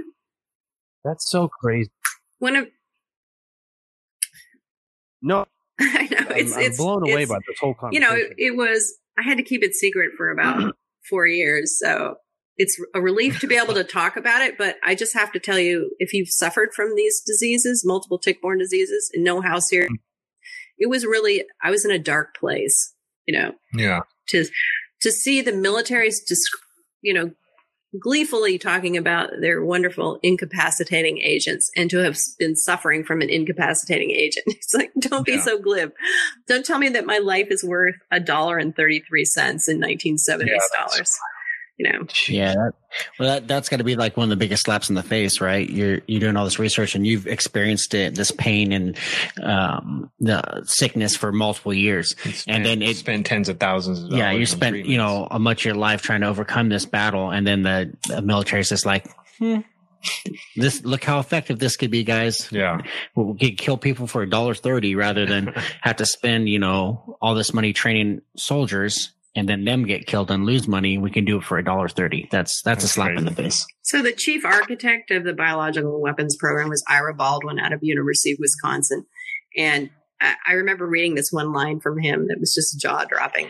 That's 1.04 1.30
so 1.30 1.48
crazy. 1.48 1.90
One 2.38 2.56
of 2.56 2.68
No, 5.20 5.46
I 5.80 6.08
know 6.10 6.16
I'm, 6.18 6.36
it's 6.36 6.56
I'm 6.56 6.62
it's 6.62 6.76
blown 6.78 7.02
away 7.02 7.22
it's- 7.22 7.28
by 7.28 7.38
this 7.46 7.58
whole 7.60 7.74
conversation. 7.74 8.02
you 8.02 8.08
know 8.08 8.14
it, 8.16 8.34
it 8.38 8.56
was 8.56 8.94
I 9.18 9.22
had 9.22 9.36
to 9.38 9.42
keep 9.44 9.62
it 9.62 9.74
secret 9.74 10.12
for 10.16 10.30
about 10.30 10.74
four 11.10 11.26
years, 11.26 11.78
so 11.78 12.16
it's 12.56 12.80
a 12.94 13.00
relief 13.00 13.40
to 13.40 13.46
be 13.46 13.56
able 13.56 13.74
to 13.74 13.84
talk 13.84 14.16
about 14.16 14.42
it. 14.42 14.56
But 14.58 14.76
I 14.84 14.94
just 14.94 15.14
have 15.14 15.32
to 15.32 15.38
tell 15.40 15.58
you, 15.58 15.90
if 15.98 16.12
you've 16.12 16.28
suffered 16.30 16.70
from 16.74 16.94
these 16.96 17.20
diseases, 17.20 17.82
multiple 17.84 18.18
tick-borne 18.18 18.58
diseases, 18.58 19.10
and 19.14 19.24
no 19.24 19.40
house 19.40 19.68
here, 19.68 19.88
mm. 19.88 19.96
it 20.78 20.88
was 20.88 21.04
really 21.04 21.44
I 21.62 21.70
was 21.70 21.84
in 21.84 21.90
a 21.90 21.98
dark 21.98 22.36
place. 22.36 22.94
You 23.26 23.38
know, 23.38 23.52
Yeah. 23.74 24.00
to 24.28 24.46
to 25.02 25.12
see 25.12 25.40
the 25.42 25.52
military's 25.52 26.26
just 26.26 26.48
you 27.02 27.12
know 27.14 27.30
gleefully 27.98 28.58
talking 28.58 28.96
about 28.96 29.30
their 29.40 29.62
wonderful 29.64 30.18
incapacitating 30.22 31.18
agents 31.18 31.70
and 31.76 31.90
to 31.90 31.98
have 31.98 32.16
been 32.38 32.56
suffering 32.56 33.04
from 33.04 33.20
an 33.20 33.28
incapacitating 33.28 34.10
agent. 34.10 34.46
It's 34.62 34.74
like 34.74 34.92
don't 34.98 35.26
be 35.26 35.32
Yeah. 35.32 35.42
so 35.42 35.58
glib. 35.58 35.92
Don't 36.48 36.64
tell 36.64 36.78
me 36.78 36.88
that 36.90 37.04
my 37.06 37.18
life 37.18 37.48
is 37.50 37.62
worth 37.62 37.96
a 38.10 38.20
dollar 38.20 38.56
and 38.58 38.74
33 38.74 39.24
cents 39.26 39.68
in 39.68 39.80
1970s 39.80 40.46
Yeah, 40.46 40.58
dollars 40.78 41.18
you 41.82 41.92
know 41.92 42.06
Yeah. 42.28 42.54
That, 42.54 42.72
well, 43.18 43.28
that, 43.28 43.48
that's 43.48 43.68
got 43.68 43.78
to 43.78 43.84
be 43.84 43.96
like 43.96 44.16
one 44.16 44.24
of 44.24 44.30
the 44.30 44.36
biggest 44.36 44.64
slaps 44.64 44.88
in 44.88 44.94
the 44.94 45.02
face, 45.02 45.40
right? 45.40 45.68
You're, 45.68 46.00
you're 46.06 46.20
doing 46.20 46.36
all 46.36 46.44
this 46.44 46.58
research 46.58 46.94
and 46.94 47.06
you've 47.06 47.26
experienced 47.26 47.94
it, 47.94 48.14
this 48.14 48.30
pain 48.30 48.72
and, 48.72 48.98
um, 49.42 50.10
the 50.20 50.62
sickness 50.64 51.16
for 51.16 51.32
multiple 51.32 51.72
years. 51.72 52.14
And 52.46 52.64
then 52.64 52.82
it, 52.82 52.96
spend 52.96 53.26
tens 53.26 53.48
of 53.48 53.58
thousands 53.58 54.04
of 54.04 54.12
yeah, 54.12 54.30
you 54.30 54.40
on 54.40 54.46
spent, 54.46 54.84
you 54.84 54.98
know, 54.98 55.26
a 55.30 55.38
much 55.38 55.62
of 55.62 55.64
your 55.66 55.74
life 55.74 56.02
trying 56.02 56.20
to 56.20 56.28
overcome 56.28 56.68
this 56.68 56.84
battle. 56.84 57.30
And 57.30 57.46
then 57.46 57.62
the, 57.62 57.96
the 58.08 58.22
military's 58.22 58.68
just 58.68 58.86
like, 58.86 59.06
hmm, 59.38 59.60
this, 60.56 60.84
look 60.84 61.02
how 61.04 61.18
effective 61.18 61.58
this 61.58 61.76
could 61.76 61.90
be, 61.90 62.04
guys. 62.04 62.50
Yeah. 62.52 62.82
We'll 63.14 63.34
get, 63.34 63.56
kill 63.58 63.76
people 63.76 64.06
for 64.06 64.22
a 64.22 64.28
dollar 64.28 64.54
thirty 64.54 64.94
rather 64.94 65.26
than 65.26 65.46
have 65.80 65.96
to 65.96 66.06
spend, 66.06 66.48
you 66.48 66.58
know, 66.58 67.16
all 67.20 67.34
this 67.34 67.54
money 67.54 67.72
training 67.72 68.22
soldiers 68.36 69.12
and 69.34 69.48
then 69.48 69.64
them 69.64 69.84
get 69.86 70.06
killed 70.06 70.30
and 70.30 70.44
lose 70.44 70.68
money. 70.68 70.98
We 70.98 71.10
can 71.10 71.24
do 71.24 71.38
it 71.38 71.44
for 71.44 71.58
a 71.58 71.64
dollar 71.64 71.88
thirty. 71.88 72.28
That's, 72.30 72.62
that's, 72.62 72.82
a 72.82 72.86
That's 72.86 72.92
slap 72.94 73.16
in 73.16 73.24
the 73.24 73.30
face. 73.32 73.66
so 73.82 74.02
the 74.02 74.12
chief 74.12 74.44
architect 74.44 75.10
of 75.10 75.24
the 75.24 75.32
biological 75.32 76.00
weapons 76.00 76.36
program 76.36 76.68
was 76.68 76.84
ira 76.88 77.14
baldwin 77.14 77.58
out 77.58 77.72
of 77.72 77.80
university 77.82 78.32
of 78.32 78.38
wisconsin 78.40 79.04
and 79.56 79.90
I, 80.20 80.34
I 80.48 80.52
remember 80.54 80.86
reading 80.86 81.14
this 81.14 81.30
one 81.32 81.52
line 81.52 81.80
from 81.80 81.98
him 81.98 82.28
that 82.28 82.38
was 82.40 82.54
just 82.54 82.80
jaw 82.80 83.04
dropping 83.04 83.48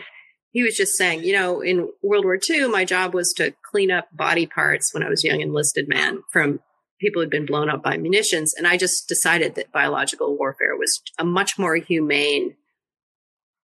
he 0.51 0.61
was 0.61 0.77
just 0.77 0.95
saying, 0.95 1.23
you 1.23 1.33
know, 1.33 1.61
in 1.61 1.89
World 2.03 2.25
War 2.25 2.37
II, 2.47 2.67
my 2.67 2.85
job 2.85 3.15
was 3.15 3.33
to 3.37 3.55
clean 3.71 3.89
up 3.89 4.07
body 4.15 4.45
parts 4.45 4.93
when 4.93 5.01
I 5.01 5.09
was 5.09 5.23
a 5.23 5.27
young 5.27 5.41
enlisted 5.41 5.89
man 5.89 6.21
from 6.31 6.59
people 7.01 7.23
who'd 7.23 7.31
been 7.31 7.47
blown 7.47 7.69
up 7.71 7.81
by 7.81 7.97
munitions. 7.97 8.53
And 8.55 8.67
I 8.67 8.77
just 8.77 9.07
decided 9.09 9.55
that 9.55 9.71
biological 9.71 10.37
warfare 10.37 10.77
was 10.77 11.01
a 11.17 11.25
much 11.25 11.57
more 11.57 11.75
humane 11.77 12.55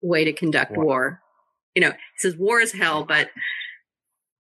way 0.03 0.25
to 0.25 0.33
conduct 0.33 0.73
Wow. 0.77 0.83
war. 0.85 1.23
You 1.75 1.83
know, 1.83 1.91
he 1.91 1.97
says 2.19 2.37
war 2.37 2.61
is 2.61 2.73
hell, 2.73 3.05
but 3.05 3.31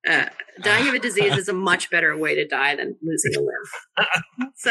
uh, 0.08 0.26
dying 0.62 0.88
of 0.88 0.94
a 0.94 0.98
disease 0.98 1.36
is 1.36 1.48
a 1.48 1.52
much 1.52 1.90
better 1.90 2.16
way 2.16 2.34
to 2.34 2.46
die 2.46 2.74
than 2.76 2.96
losing 3.02 3.34
a 3.36 3.40
limb. 3.40 4.52
so 4.56 4.70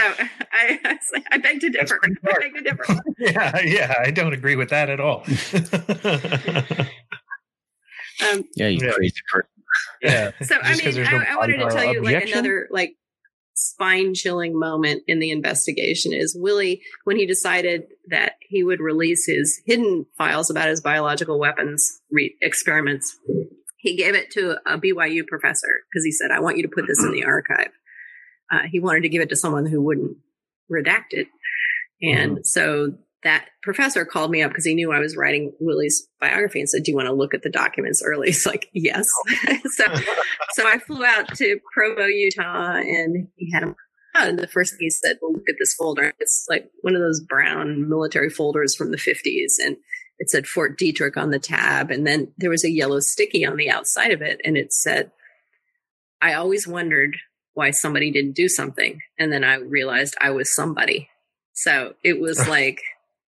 I, 0.51 0.97
I 1.31 1.37
beg 1.37 1.61
to 1.61 1.69
differ. 1.69 1.99
I 2.03 2.39
beg 2.39 2.53
to 2.55 2.61
differ. 2.61 2.85
yeah, 3.17 3.59
yeah, 3.61 3.95
I 3.99 4.11
don't 4.11 4.33
agree 4.33 4.55
with 4.55 4.69
that 4.69 4.89
at 4.89 4.99
all. 4.99 5.23
Um, 8.21 8.43
Yeah, 8.55 8.67
you 8.67 8.85
Yeah. 8.85 8.91
crazy 8.93 9.15
person. 9.31 9.49
yeah. 10.01 10.31
So 10.43 10.57
I 10.61 10.75
mean, 10.75 10.93
no 10.95 11.03
I, 11.03 11.25
I 11.29 11.35
wanted 11.37 11.57
to 11.57 11.63
body 11.65 11.75
tell 11.75 11.93
you 11.93 12.03
like 12.03 12.23
another 12.27 12.67
like 12.71 12.95
spine 13.53 14.13
chilling 14.13 14.57
moment 14.57 15.03
in 15.07 15.19
the 15.19 15.31
investigation 15.31 16.13
is 16.13 16.37
Willie, 16.39 16.81
when 17.03 17.17
he 17.17 17.25
decided 17.25 17.83
that 18.07 18.33
he 18.41 18.63
would 18.63 18.79
release 18.79 19.25
his 19.25 19.61
hidden 19.65 20.05
files 20.17 20.49
about 20.49 20.69
his 20.69 20.81
biological 20.81 21.39
weapons 21.39 22.01
re- 22.11 22.35
experiments, 22.41 23.17
he 23.77 23.95
gave 23.95 24.15
it 24.15 24.31
to 24.31 24.57
a 24.65 24.77
BYU 24.77 25.25
professor 25.27 25.81
because 25.89 26.05
he 26.05 26.11
said, 26.11 26.31
I 26.31 26.39
want 26.39 26.57
you 26.57 26.63
to 26.63 26.69
put 26.73 26.85
this 26.87 27.03
in 27.03 27.11
the 27.11 27.23
archive. 27.25 27.71
Uh, 28.51 28.63
he 28.69 28.79
wanted 28.79 29.03
to 29.03 29.09
give 29.09 29.21
it 29.21 29.29
to 29.29 29.35
someone 29.35 29.65
who 29.65 29.81
wouldn't 29.81 30.17
redact 30.71 31.11
it. 31.11 31.27
And 32.01 32.45
so 32.45 32.93
that 33.23 33.45
professor 33.61 34.05
called 34.05 34.31
me 34.31 34.41
up 34.41 34.51
because 34.51 34.65
he 34.65 34.73
knew 34.73 34.91
I 34.91 34.99
was 34.99 35.15
writing 35.15 35.53
Willie's 35.59 36.07
biography 36.19 36.59
and 36.59 36.69
said, 36.69 36.83
"Do 36.83 36.91
you 36.91 36.95
want 36.95 37.07
to 37.07 37.13
look 37.13 37.33
at 37.33 37.43
the 37.43 37.49
documents 37.49 38.01
early?" 38.03 38.27
It's 38.29 38.45
like, 38.45 38.69
"Yes." 38.73 39.05
so, 39.65 39.85
so 40.53 40.67
I 40.67 40.79
flew 40.79 41.05
out 41.05 41.33
to 41.35 41.59
Provo, 41.73 42.05
Utah, 42.05 42.75
and 42.75 43.27
he 43.35 43.51
had 43.51 43.63
him. 43.63 43.75
out, 44.15 44.27
And 44.27 44.39
the 44.39 44.47
first 44.47 44.73
thing 44.73 44.79
he 44.81 44.89
said, 44.89 45.17
"Well, 45.21 45.33
look 45.33 45.49
at 45.49 45.55
this 45.59 45.75
folder. 45.75 46.13
It's 46.19 46.45
like 46.49 46.69
one 46.81 46.95
of 46.95 47.01
those 47.01 47.21
brown 47.21 47.89
military 47.89 48.29
folders 48.29 48.75
from 48.75 48.91
the 48.91 48.97
'50s, 48.97 49.53
and 49.63 49.77
it 50.17 50.29
said 50.29 50.47
Fort 50.47 50.77
Detrick 50.77 51.17
on 51.17 51.31
the 51.31 51.39
tab, 51.39 51.91
and 51.91 52.05
then 52.05 52.33
there 52.37 52.49
was 52.49 52.65
a 52.65 52.71
yellow 52.71 52.99
sticky 52.99 53.45
on 53.45 53.57
the 53.57 53.69
outside 53.69 54.11
of 54.11 54.21
it, 54.21 54.41
and 54.43 54.57
it 54.57 54.73
said, 54.73 55.11
"I 56.21 56.33
always 56.33 56.67
wondered 56.67 57.17
why 57.53 57.69
somebody 57.69 58.11
didn't 58.11 58.35
do 58.35 58.47
something, 58.47 59.01
and 59.19 59.31
then 59.31 59.43
I 59.43 59.55
realized 59.55 60.15
I 60.19 60.31
was 60.31 60.55
somebody." 60.55 61.09
So 61.53 61.93
it 62.03 62.19
was 62.19 62.47
like 62.47 62.81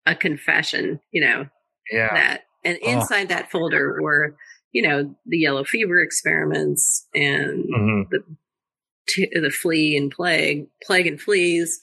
a 0.06 0.16
confession, 0.16 1.00
you 1.12 1.22
know, 1.22 1.48
Yeah. 1.92 2.14
that 2.14 2.44
and 2.64 2.78
Oh. 2.84 2.92
inside 2.92 3.30
that 3.30 3.52
folder 3.52 4.02
were, 4.02 4.36
you 4.72 4.82
know, 4.82 5.16
the 5.26 5.38
yellow 5.38 5.64
fever 5.64 6.02
experiments 6.02 7.08
and 7.14 7.66
Mhm. 7.66 8.10
the 8.10 8.24
t- 9.08 9.30
the 9.34 9.50
flea 9.50 9.98
and 9.98 10.12
plague, 10.12 10.68
plague 10.84 11.08
and 11.08 11.20
fleas, 11.22 11.82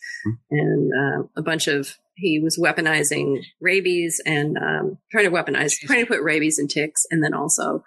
and 0.50 0.90
uh, 0.94 1.28
a 1.36 1.42
bunch 1.42 1.66
of 1.68 1.96
he 2.16 2.40
was 2.40 2.58
weaponizing 2.58 3.44
rabies 3.60 4.20
and 4.26 4.56
um, 4.58 4.98
trying 5.12 5.24
to 5.24 5.30
weaponize, 5.30 5.72
trying 5.80 6.00
to 6.04 6.06
put 6.06 6.20
rabies 6.22 6.58
and 6.58 6.68
ticks, 6.70 7.04
and 7.10 7.22
then 7.22 7.32
also 7.34 7.84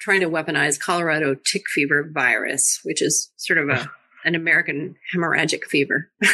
trying 0.00 0.20
to 0.20 0.30
weaponize 0.30 0.78
Colorado 0.80 1.34
tick 1.34 1.62
fever 1.68 2.08
virus, 2.14 2.80
which 2.84 3.02
is 3.02 3.32
sort 3.36 3.58
of 3.58 3.68
a 3.68 3.90
an 4.24 4.34
American 4.34 4.94
hemorrhagic 5.14 5.64
fever. 5.64 6.10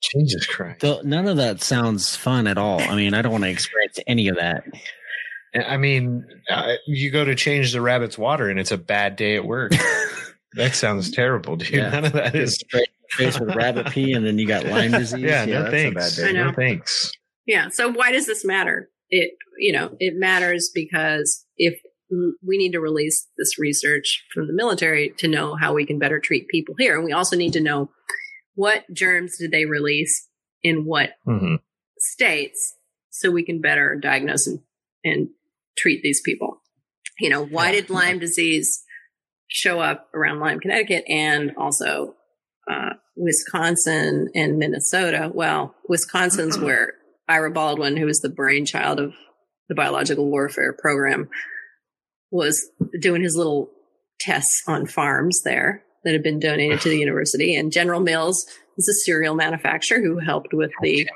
Jesus 0.00 0.46
Christ. 0.46 0.80
Though 0.80 1.00
none 1.02 1.26
of 1.28 1.36
that 1.38 1.62
sounds 1.62 2.14
fun 2.14 2.46
at 2.46 2.58
all. 2.58 2.80
I 2.80 2.94
mean, 2.94 3.14
I 3.14 3.22
don't 3.22 3.32
want 3.32 3.44
to 3.44 3.50
experience 3.50 3.98
any 4.06 4.28
of 4.28 4.36
that. 4.36 4.64
I 5.54 5.76
mean, 5.76 6.24
uh, 6.50 6.74
you 6.86 7.10
go 7.10 7.24
to 7.24 7.34
change 7.34 7.72
the 7.72 7.80
rabbit's 7.80 8.18
water 8.18 8.48
and 8.48 8.60
it's 8.60 8.70
a 8.70 8.78
bad 8.78 9.16
day 9.16 9.36
at 9.36 9.44
work. 9.44 9.72
that 10.52 10.74
sounds 10.74 11.10
terrible, 11.10 11.56
dude. 11.56 11.70
Yeah. 11.70 11.90
None 11.90 12.04
of 12.04 12.12
that 12.12 12.34
is. 12.34 12.54
Straight 12.54 12.88
face 13.10 13.40
with 13.40 13.54
rabbit 13.56 13.90
pee, 13.90 14.12
and 14.12 14.26
then 14.26 14.38
you 14.38 14.46
got 14.46 14.66
Lyme 14.66 14.90
disease. 14.92 15.22
Yeah, 15.22 15.46
no 15.46 15.62
that's 15.62 15.70
thanks. 15.70 16.18
a 16.18 16.20
bad 16.20 16.28
I 16.28 16.32
know. 16.32 16.44
No 16.50 16.52
thanks. 16.52 17.12
Yeah. 17.46 17.68
So 17.70 17.90
why 17.90 18.12
does 18.12 18.26
this 18.26 18.44
matter? 18.44 18.90
It, 19.08 19.32
you 19.58 19.72
know, 19.72 19.96
it 19.98 20.14
matters 20.16 20.70
because 20.74 21.46
if 21.56 21.80
we 22.10 22.56
need 22.56 22.72
to 22.72 22.80
release 22.80 23.26
this 23.36 23.58
research 23.58 24.24
from 24.32 24.46
the 24.46 24.52
military 24.52 25.10
to 25.18 25.28
know 25.28 25.54
how 25.54 25.74
we 25.74 25.84
can 25.84 25.98
better 25.98 26.18
treat 26.18 26.48
people 26.48 26.74
here. 26.78 26.96
And 26.96 27.04
we 27.04 27.12
also 27.12 27.36
need 27.36 27.52
to 27.52 27.60
know 27.60 27.90
what 28.58 28.84
germs 28.92 29.38
did 29.38 29.52
they 29.52 29.64
release 29.66 30.26
in 30.64 30.84
what 30.84 31.10
hmm 31.24 31.54
states 32.00 32.74
so 33.10 33.30
we 33.30 33.44
can 33.44 33.60
better 33.60 33.96
diagnose 34.00 34.46
and, 34.46 34.60
and 35.04 35.28
treat 35.76 36.00
these 36.02 36.20
people. 36.24 36.60
You 37.20 37.30
know, 37.30 37.44
why 37.44 37.66
Yeah. 37.66 37.72
did 37.80 37.90
Lyme 37.90 38.18
disease 38.18 38.82
show 39.48 39.80
up 39.80 40.08
around 40.14 40.38
Lyme, 40.40 40.60
Connecticut 40.60 41.04
and 41.08 41.52
also 41.56 42.14
uh, 42.70 42.90
Wisconsin 43.16 44.28
and 44.34 44.58
Minnesota? 44.58 45.30
Well, 45.32 45.74
Wisconsin's 45.88 46.58
where 46.58 46.94
Ira 47.28 47.50
Baldwin, 47.50 47.96
who 47.96 48.06
was 48.06 48.20
the 48.20 48.28
brainchild 48.28 49.00
of 49.00 49.12
the 49.68 49.74
biological 49.74 50.30
warfare 50.30 50.72
program, 50.72 51.28
was 52.30 52.70
doing 53.00 53.22
his 53.22 53.36
little 53.36 53.70
tests 54.20 54.62
on 54.68 54.86
farms 54.86 55.42
there 55.44 55.82
that 56.08 56.14
had 56.14 56.22
been 56.22 56.40
donated 56.40 56.80
to 56.80 56.88
the 56.88 56.98
university. 57.06 57.54
And 57.54 57.70
General 57.70 58.00
Mills 58.00 58.46
is 58.78 58.88
a 58.88 58.94
cereal 59.04 59.34
manufacturer 59.34 60.00
who 60.00 60.18
helped 60.18 60.54
with 60.54 60.70
the 60.80 61.06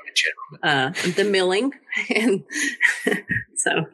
uh, 0.61 0.91
the 1.15 1.23
milling, 1.23 1.71
and 2.15 2.43
so 3.55 3.85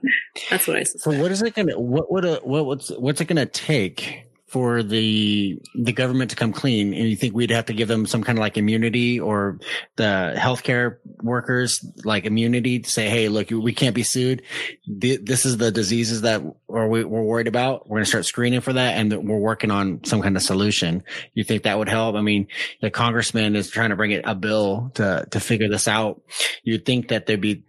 that's 0.49 0.67
what 0.67 0.75
I 0.75 0.83
So 0.83 1.17
what 1.17 1.31
is 1.31 1.41
it 1.41 1.55
gonna 1.55 1.79
what 1.79 2.11
what 2.11 2.25
uh, 2.25 2.39
what 2.43 2.65
what's 2.65 2.89
what's 2.89 3.21
it 3.21 3.25
gonna 3.25 3.45
take 3.45 4.25
for 4.49 4.83
the 4.83 5.59
the 5.75 5.93
government 5.93 6.31
to 6.31 6.35
come 6.35 6.53
clean? 6.53 6.93
And 6.93 7.07
you 7.07 7.15
think 7.15 7.33
we'd 7.33 7.51
have 7.51 7.65
to 7.65 7.73
give 7.73 7.87
them 7.87 8.05
some 8.05 8.23
kind 8.23 8.37
of 8.37 8.41
like 8.41 8.57
immunity 8.57 9.19
or 9.19 9.59
the 9.95 10.35
healthcare 10.37 10.97
workers 11.21 11.85
like 12.03 12.25
immunity 12.25 12.79
to 12.79 12.89
say, 12.89 13.09
hey, 13.09 13.29
look, 13.29 13.49
we 13.51 13.73
can't 13.73 13.95
be 13.95 14.03
sued. 14.03 14.41
This 14.87 15.45
is 15.45 15.57
the 15.57 15.71
diseases 15.71 16.21
that 16.21 16.41
or 16.67 16.87
we, 16.87 17.03
we're 17.03 17.23
worried 17.23 17.47
about. 17.47 17.89
We're 17.89 17.97
gonna 17.97 18.05
start 18.05 18.25
screening 18.25 18.61
for 18.61 18.73
that, 18.73 18.97
and 18.97 19.11
we're 19.27 19.37
working 19.37 19.71
on 19.71 20.03
some 20.03 20.21
kind 20.21 20.35
of 20.35 20.43
solution. 20.43 21.03
You 21.33 21.43
think 21.43 21.63
that 21.63 21.77
would 21.77 21.89
help? 21.89 22.15
I 22.15 22.21
mean, 22.21 22.47
the 22.81 22.91
congressman 22.91 23.55
is 23.55 23.69
trying 23.69 23.89
to 23.89 23.95
bring 23.95 24.11
it 24.11 24.21
a 24.25 24.35
bill 24.35 24.91
to 24.95 25.27
to 25.31 25.39
figure 25.39 25.69
this 25.69 25.87
out. 25.87 26.21
You'd 26.63 26.85
think 26.85 27.09
that 27.09 27.25
there'd 27.25 27.41
be 27.41 27.63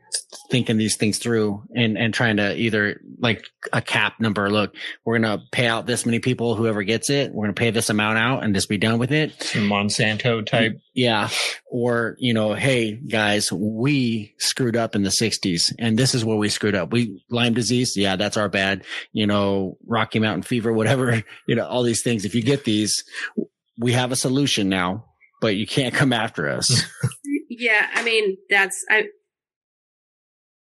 thinking 0.50 0.76
these 0.76 0.96
things 0.96 1.18
through 1.18 1.62
and 1.74 1.98
and 1.98 2.14
trying 2.14 2.36
to 2.36 2.56
either 2.56 3.00
like 3.18 3.44
a 3.72 3.82
cap 3.82 4.20
number 4.20 4.48
look 4.48 4.74
we're 5.04 5.18
gonna 5.18 5.42
pay 5.50 5.66
out 5.66 5.86
this 5.86 6.06
many 6.06 6.20
people 6.20 6.54
whoever 6.54 6.82
gets 6.84 7.10
it 7.10 7.32
we're 7.32 7.44
gonna 7.46 7.52
pay 7.52 7.70
this 7.70 7.90
amount 7.90 8.16
out 8.16 8.44
and 8.44 8.54
just 8.54 8.68
be 8.68 8.78
done 8.78 8.98
with 8.98 9.10
it. 9.10 9.42
Some 9.42 9.68
Monsanto 9.68 10.46
type. 10.46 10.78
yeah. 10.94 11.28
Or 11.70 12.16
you 12.18 12.32
know 12.32 12.54
hey 12.54 12.94
guys 12.94 13.52
we 13.52 14.34
screwed 14.38 14.76
up 14.76 14.94
in 14.94 15.02
the 15.02 15.10
60s 15.10 15.74
and 15.78 15.98
this 15.98 16.14
is 16.14 16.24
where 16.24 16.36
we 16.36 16.48
screwed 16.48 16.76
up. 16.76 16.92
We 16.92 17.24
lyme 17.30 17.54
disease 17.54 17.96
yeah 17.96 18.16
that's 18.16 18.36
our 18.36 18.48
bad. 18.48 18.84
You 19.12 19.26
know 19.26 19.78
rocky 19.86 20.20
mountain 20.20 20.42
fever 20.42 20.72
whatever 20.72 21.24
you 21.48 21.56
know 21.56 21.66
all 21.66 21.82
these 21.82 22.02
things. 22.02 22.24
If 22.24 22.34
you 22.34 22.42
get 22.42 22.64
these 22.64 23.04
we 23.78 23.92
have 23.92 24.12
a 24.12 24.16
solution 24.16 24.68
now 24.68 25.06
but 25.40 25.56
you 25.56 25.66
can't 25.66 25.94
come 25.94 26.12
after 26.12 26.48
us. 26.48 26.84
Yeah, 27.52 27.86
I 27.94 28.02
mean 28.04 28.38
that's 28.48 28.82
I. 28.88 29.08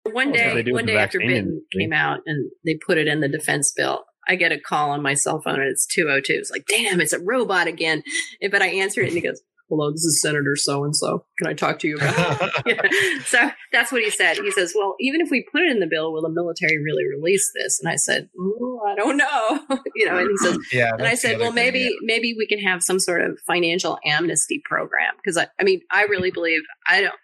One 0.05 0.31
Well, 0.31 0.33
that's 0.33 0.47
what 0.47 0.55
they 0.55 0.63
day, 0.63 0.73
one 0.73 0.87
day 0.87 0.97
after 0.97 1.19
Biden 1.19 1.59
came 1.77 1.93
out 1.93 2.21
and 2.27 2.51
they 2.65 2.79
put 2.87 2.99
it 2.99 3.07
in 3.07 3.21
the 3.21 3.29
defense 3.29 3.73
bill, 3.77 4.05
I 4.27 4.37
get 4.37 4.53
a 4.53 4.59
call 4.59 4.91
on 4.91 5.03
my 5.03 5.15
cell 5.15 5.41
phone 5.43 5.61
and 5.61 5.71
it's 5.71 5.87
two 5.87 6.09
oh 6.09 6.21
two. 6.21 6.35
It's 6.35 6.51
like, 6.51 6.67
damn, 6.67 7.01
it's 7.01 7.13
a 7.13 7.19
robot 7.21 7.67
again. 7.67 8.03
And- 8.41 8.51
But 8.51 8.63
I 8.63 8.69
answer 8.69 9.03
it 9.03 9.09
and 9.09 9.15
he 9.15 9.21
goes, 9.21 9.43
"Hello, 9.69 9.91
this 9.91 10.05
is 10.05 10.23
Senator 10.23 10.57
so 10.57 10.85
and 10.85 10.97
so. 10.97 11.25
Can 11.39 11.49
I 11.49 11.53
talk 11.53 11.79
to 11.81 11.89
you 11.89 11.97
about?" 11.97 12.51
Yeah. 12.67 12.81
So 13.27 13.51
that's 13.73 13.93
what 13.93 14.03
he 14.03 14.11
said. 14.11 14.39
He 14.39 14.51
says, 14.51 14.73
"Well, 14.75 14.95
even 15.01 15.21
if 15.21 15.31
we 15.31 15.47
put 15.53 15.63
it 15.63 15.71
in 15.71 15.81
the 15.81 15.87
bill, 15.87 16.13
will 16.13 16.23
the 16.23 16.31
military 16.31 16.79
really 16.83 17.05
release 17.07 17.51
this?" 17.55 17.79
And 17.81 17.91
I 17.91 17.97
said, 17.97 18.29
"Mm, 18.39 18.79
"I 18.89 18.95
don't 18.95 19.17
know." 19.17 19.61
you 19.95 20.07
know, 20.07 20.19
and 20.19 20.29
he 20.31 20.37
says, 20.39 20.59
yeah. 20.73 20.93
and 20.95 21.07
I 21.07 21.15
said, 21.15 21.39
well, 21.39 21.49
thing, 21.49 21.57
maybe 21.57 21.81
yeah. 21.81 21.91
maybe 22.03 22.35
we 22.37 22.47
can 22.47 22.61
have 22.61 22.83
some 22.83 22.99
sort 22.99 23.23
of 23.23 23.39
financial 23.47 23.99
amnesty 24.05 24.63
program 24.65 25.13
because 25.17 25.37
I, 25.37 25.49
I 25.61 25.65
mean, 25.65 25.81
I 25.91 26.05
really 26.05 26.31
believe 26.31 26.63
I 26.89 27.03
don't. 27.03 27.15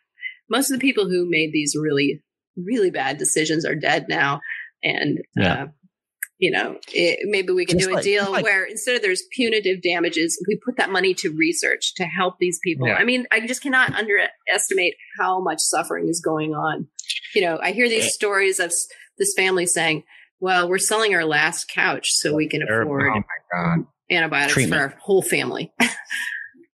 Most 0.49 0.71
of 0.71 0.79
the 0.79 0.87
people 0.87 1.09
who 1.09 1.27
made 1.29 1.51
these 1.53 1.75
really 1.81 2.23
really 2.57 2.91
bad 2.91 3.19
decisions 3.19 3.65
are 3.65 3.75
dead 3.75 4.07
now, 4.09 4.41
and 4.83 5.19
Yeah. 5.37 5.63
uh, 5.63 5.67
you 6.39 6.51
know, 6.51 6.79
it, 6.93 7.21
maybe 7.31 7.53
we 7.55 7.65
can 7.65 7.79
Just 7.79 7.89
do 7.91 7.97
a 7.97 8.03
deal 8.03 8.31
like- 8.31 8.45
where 8.45 8.65
instead 8.65 8.95
of 8.97 9.01
there's 9.03 9.23
punitive 9.33 9.81
damages, 9.83 10.43
we 10.47 10.59
put 10.65 10.77
that 10.77 10.91
money 10.91 11.15
to 11.15 11.31
research 11.31 11.95
to 11.95 12.05
help 12.05 12.35
these 12.39 12.59
people. 12.63 12.87
Yeah. 12.89 12.97
I 12.97 13.05
mean, 13.05 13.27
I 13.33 13.41
just 13.47 13.63
cannot 13.63 13.95
underestimate 13.95 14.95
how 15.19 15.41
much 15.43 15.61
suffering 15.61 16.09
is 16.09 16.21
going 16.21 16.53
on. 16.55 16.89
You 17.35 17.41
know, 17.43 17.59
I 17.63 17.73
hear 17.73 17.89
these 17.89 18.13
stories 18.13 18.61
of 18.61 18.71
this 19.19 19.33
family 19.35 19.65
saying, 19.65 20.05
"Well, 20.41 20.69
we're 20.69 20.77
selling 20.79 21.15
our 21.15 21.25
last 21.25 21.69
couch 21.69 22.05
so 22.11 22.35
we 22.35 22.49
can 22.49 22.63
afford." 22.63 23.07
Oh 23.09 23.15
my 23.15 23.23
God. 23.53 23.87
antibiotics 24.11 24.53
Treatment. 24.53 24.79
for 24.79 24.89
our 24.95 24.99
whole 25.01 25.23
family. 25.23 25.73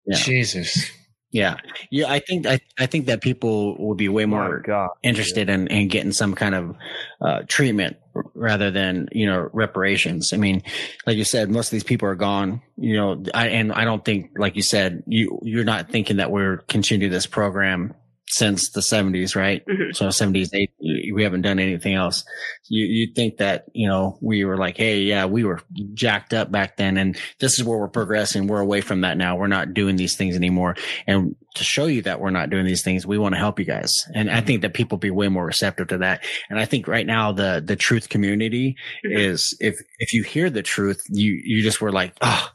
Yeah. 0.08 0.18
Jesus. 0.18 0.90
Yeah 1.32 1.56
yeah 1.90 2.12
i 2.12 2.20
think 2.20 2.46
i, 2.46 2.60
I 2.78 2.86
think 2.86 3.06
that 3.06 3.22
people 3.22 3.76
would 3.80 3.98
be 3.98 4.10
way 4.10 4.26
more 4.26 4.58
My 4.58 4.66
God. 4.66 4.90
interested 5.04 5.50
in, 5.50 5.68
in 5.68 5.88
getting 5.88 6.12
some 6.12 6.36
kind 6.36 6.56
of 6.56 6.76
uh, 7.22 7.44
treatment 7.48 7.98
rather 8.34 8.72
than 8.72 9.08
you 9.12 9.26
know 9.26 9.50
reparations. 9.54 10.32
I 10.34 10.38
mean, 10.38 10.64
like 11.06 11.18
you 11.18 11.24
said, 11.24 11.50
most 11.50 11.68
of 11.68 11.72
these 11.72 11.84
people 11.84 12.08
are 12.08 12.16
gone. 12.16 12.62
You 12.78 12.98
know, 12.98 13.24
I, 13.34 13.50
and 13.50 13.72
I 13.72 13.86
don't 13.86 14.04
think, 14.04 14.32
like 14.38 14.56
you 14.56 14.64
said, 14.64 15.04
you 15.08 15.40
you're 15.44 15.64
not 15.64 15.90
thinking 15.90 16.18
that 16.18 16.32
we're 16.32 16.58
continuing 16.68 17.12
this 17.12 17.28
program 17.28 17.94
since 18.32 18.70
the 18.72 18.82
70s, 18.82 19.36
right? 19.36 19.62
Mhm. 19.68 19.96
So 19.96 20.08
70s, 20.10 20.50
80s, 20.54 21.12
we 21.14 21.24
haven't 21.24 21.42
done 21.42 21.60
anything 21.60 21.94
else. 21.96 22.24
You 22.70 22.86
you 22.86 23.14
think 23.14 23.38
that 23.38 23.66
you 23.74 23.88
know 23.88 24.18
we 24.22 24.46
were 24.46 24.58
like, 24.58 24.78
hey, 24.78 25.02
yeah, 25.02 25.26
we 25.26 25.44
were 25.44 25.60
jacked 25.94 26.34
up 26.34 26.52
back 26.52 26.78
then, 26.78 26.98
and 26.98 27.18
this 27.40 27.60
is 27.60 27.66
where 27.66 27.78
we're 27.78 27.90
progressing. 27.90 28.48
We're 28.48 28.62
away 28.62 28.82
from 28.82 29.02
that 29.02 29.18
now. 29.18 29.36
We're 29.36 29.48
not 29.48 29.74
doing 29.74 29.98
these 29.98 30.16
things 30.16 30.36
anymore. 30.36 30.76
And 31.08 31.36
to 31.56 31.64
show 31.66 31.86
you 31.88 32.02
that 32.04 32.22
we're 32.22 32.30
not 32.30 32.50
doing 32.50 32.66
these 32.66 32.84
things, 32.84 33.06
we 33.06 33.18
want 33.18 33.34
to 33.36 33.40
help 33.40 33.60
you 33.60 33.66
guys. 33.66 34.06
And 34.16 34.32
I 34.32 34.40
think 34.40 34.62
that 34.62 34.74
people 34.74 34.98
be 34.98 35.12
way 35.12 35.28
more 35.28 35.46
receptive 35.46 35.90
to 35.90 35.98
that. 35.98 36.24
And 36.50 36.58
I 36.58 36.64
think 36.66 36.88
right 36.88 37.06
now 37.06 37.34
the 37.34 37.62
the 37.66 37.76
truth 37.76 38.08
community 38.08 38.76
Mhm. 39.06 39.18
is 39.20 39.58
if 39.60 39.76
if 40.00 40.14
you 40.14 40.24
hear 40.24 40.50
the 40.50 40.64
truth, 40.64 41.02
you 41.10 41.40
you 41.44 41.62
just 41.62 41.82
were 41.82 41.92
like, 41.92 42.14
oh 42.22 42.50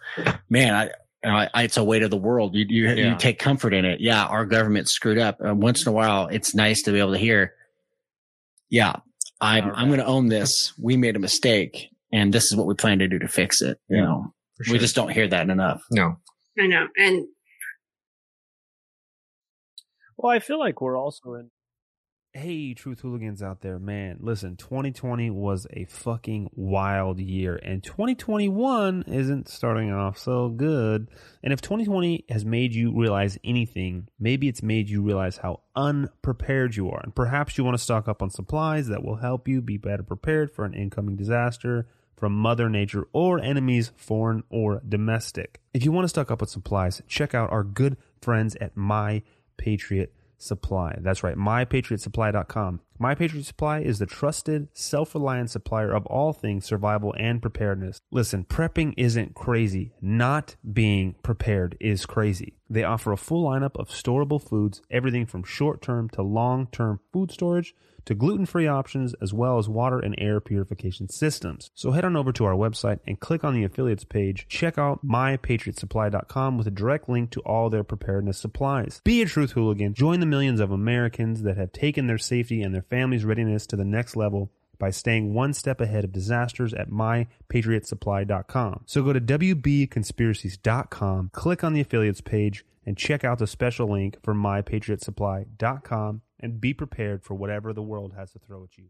man, 0.48 0.74
I 0.74 0.90
it's 1.54 1.76
a 1.76 1.84
weight 1.84 2.02
of 2.02 2.10
the 2.10 2.16
world. 2.16 2.54
You 2.54 2.66
you, 2.68 2.88
Yeah. 2.88 3.10
you 3.12 3.16
take 3.18 3.38
comfort 3.38 3.74
in 3.74 3.84
it. 3.84 4.00
Yeah, 4.00 4.24
our 4.24 4.44
government 4.46 4.88
screwed 4.88 5.18
up. 5.18 5.38
Uh, 5.46 5.54
once 5.54 5.82
in 5.84 5.88
a 5.88 5.92
while, 5.92 6.28
it's 6.28 6.54
nice 6.54 6.82
to 6.82 6.92
be 6.92 6.98
able 7.00 7.12
to 7.12 7.18
hear. 7.18 7.52
Yeah, 8.70 8.96
I'm 9.40 9.70
I'm 9.74 9.88
going 9.88 10.00
to 10.00 10.06
own 10.06 10.28
this. 10.28 10.72
We 10.78 10.96
made 10.96 11.16
a 11.16 11.20
mistake, 11.20 11.88
and 12.12 12.32
this 12.32 12.44
is 12.44 12.56
what 12.56 12.66
we 12.66 12.74
plan 12.74 12.98
to 13.00 13.08
do 13.08 13.18
to 13.18 13.28
fix 13.28 13.60
it. 13.62 13.78
You 13.88 13.96
Yeah, 13.98 14.02
know, 14.04 14.34
for 14.64 14.72
we 14.72 14.78
just 14.78 14.94
don't 14.94 15.10
hear 15.10 15.28
that 15.28 15.48
enough. 15.50 15.82
No. 15.90 16.16
I 16.58 16.66
know. 16.66 16.86
And 16.96 17.26
Well, 20.16 20.32
I 20.34 20.38
feel 20.38 20.58
like 20.58 20.80
we're 20.80 20.98
also 20.98 21.34
in. 21.34 21.50
Hey, 22.36 22.74
truth 22.74 23.00
hooligans 23.00 23.42
out 23.42 23.62
there, 23.62 23.78
man. 23.78 24.18
Listen, 24.20 24.56
2020 24.56 25.30
was 25.30 25.66
a 25.70 25.86
fucking 25.86 26.50
wild 26.52 27.18
year, 27.18 27.58
and 27.62 27.82
2021 27.82 29.04
isn't 29.06 29.48
starting 29.48 29.90
off 29.90 30.18
so 30.18 30.50
good. 30.50 31.08
And 31.42 31.54
if 31.54 31.62
2020 31.62 32.26
has 32.28 32.44
made 32.44 32.74
you 32.74 32.92
realize 32.94 33.38
anything, 33.42 34.08
maybe 34.20 34.48
it's 34.48 34.62
made 34.62 34.90
you 34.90 35.00
realize 35.00 35.38
how 35.38 35.62
unprepared 35.74 36.76
you 36.76 36.90
are. 36.90 37.00
And 37.02 37.14
perhaps 37.14 37.56
you 37.56 37.64
want 37.64 37.78
to 37.78 37.82
stock 37.82 38.06
up 38.06 38.20
on 38.20 38.28
supplies 38.28 38.88
that 38.88 39.02
will 39.02 39.16
help 39.16 39.48
you 39.48 39.62
be 39.62 39.78
better 39.78 40.02
prepared 40.02 40.52
for 40.52 40.66
an 40.66 40.74
incoming 40.74 41.16
disaster 41.16 41.88
from 42.18 42.34
Mother 42.34 42.68
Nature 42.68 43.08
or 43.14 43.40
enemies, 43.40 43.92
foreign 43.96 44.42
or 44.50 44.82
domestic. 44.86 45.62
If 45.72 45.86
you 45.86 45.90
want 45.92 46.04
to 46.04 46.10
stock 46.10 46.30
up 46.30 46.42
on 46.42 46.48
supplies, 46.48 47.00
check 47.08 47.34
out 47.34 47.50
our 47.50 47.64
good 47.64 47.96
friends 48.20 48.56
at 48.60 48.76
My 48.76 49.22
Patriot 49.56 50.12
Supply. 50.38 50.98
That's 51.00 51.22
right, 51.22 51.36
mypatriotsupply.com. 51.36 52.80
My 52.98 53.14
Patriot 53.14 53.44
Supply 53.44 53.80
is 53.80 53.98
the 53.98 54.06
trusted, 54.06 54.68
self 54.72 55.14
reliant 55.14 55.50
supplier 55.50 55.92
of 55.92 56.06
all 56.06 56.32
things 56.32 56.64
survival 56.64 57.14
and 57.18 57.42
preparedness. 57.42 58.00
Listen, 58.10 58.44
prepping 58.44 58.94
isn't 58.96 59.34
crazy. 59.34 59.92
Not 60.00 60.56
being 60.72 61.14
prepared 61.22 61.76
is 61.80 62.06
crazy. 62.06 62.54
They 62.70 62.84
offer 62.84 63.12
a 63.12 63.16
full 63.16 63.48
lineup 63.48 63.76
of 63.76 63.88
storable 63.88 64.42
foods, 64.42 64.82
everything 64.90 65.26
from 65.26 65.44
short 65.44 65.82
term 65.82 66.08
to 66.10 66.22
long 66.22 66.68
term 66.68 67.00
food 67.12 67.30
storage 67.30 67.74
to 68.06 68.14
gluten 68.14 68.46
free 68.46 68.66
options, 68.66 69.14
as 69.20 69.34
well 69.34 69.58
as 69.58 69.68
water 69.68 69.98
and 69.98 70.14
air 70.16 70.40
purification 70.40 71.08
systems. 71.08 71.70
So 71.74 71.90
head 71.90 72.04
on 72.04 72.16
over 72.16 72.32
to 72.32 72.44
our 72.44 72.54
website 72.54 73.00
and 73.06 73.20
click 73.20 73.44
on 73.44 73.54
the 73.54 73.64
affiliates 73.64 74.04
page. 74.04 74.46
Check 74.48 74.78
out 74.78 75.06
mypatriotsupply.com 75.06 76.56
with 76.56 76.66
a 76.66 76.70
direct 76.70 77.08
link 77.08 77.30
to 77.32 77.40
all 77.40 77.68
their 77.68 77.84
preparedness 77.84 78.38
supplies. 78.38 79.00
Be 79.04 79.22
a 79.22 79.26
truth 79.26 79.52
hooligan. 79.52 79.94
Join 79.94 80.20
the 80.20 80.26
millions 80.26 80.60
of 80.60 80.70
Americans 80.70 81.42
that 81.42 81.56
have 81.56 81.72
taken 81.72 82.06
their 82.06 82.18
safety 82.18 82.62
and 82.62 82.74
their 82.74 82.82
families' 82.82 83.24
readiness 83.24 83.66
to 83.66 83.76
the 83.76 83.84
next 83.84 84.16
level 84.16 84.52
by 84.78 84.90
staying 84.90 85.34
one 85.34 85.54
step 85.54 85.80
ahead 85.80 86.04
of 86.04 86.12
disasters 86.12 86.74
at 86.74 86.90
mypatriotsupply.com. 86.90 88.82
So 88.86 89.02
go 89.02 89.12
to 89.12 89.20
WBconspiracies.com, 89.20 91.30
click 91.32 91.64
on 91.64 91.72
the 91.72 91.80
affiliates 91.80 92.20
page, 92.20 92.64
and 92.84 92.96
check 92.96 93.24
out 93.24 93.38
the 93.38 93.46
special 93.46 93.90
link 93.90 94.18
for 94.22 94.34
mypatriotsupply.com 94.34 96.20
and 96.40 96.60
be 96.60 96.74
prepared 96.74 97.24
for 97.24 97.34
whatever 97.34 97.72
the 97.72 97.82
world 97.82 98.12
has 98.16 98.32
to 98.32 98.38
throw 98.38 98.64
at 98.64 98.76
you. 98.78 98.86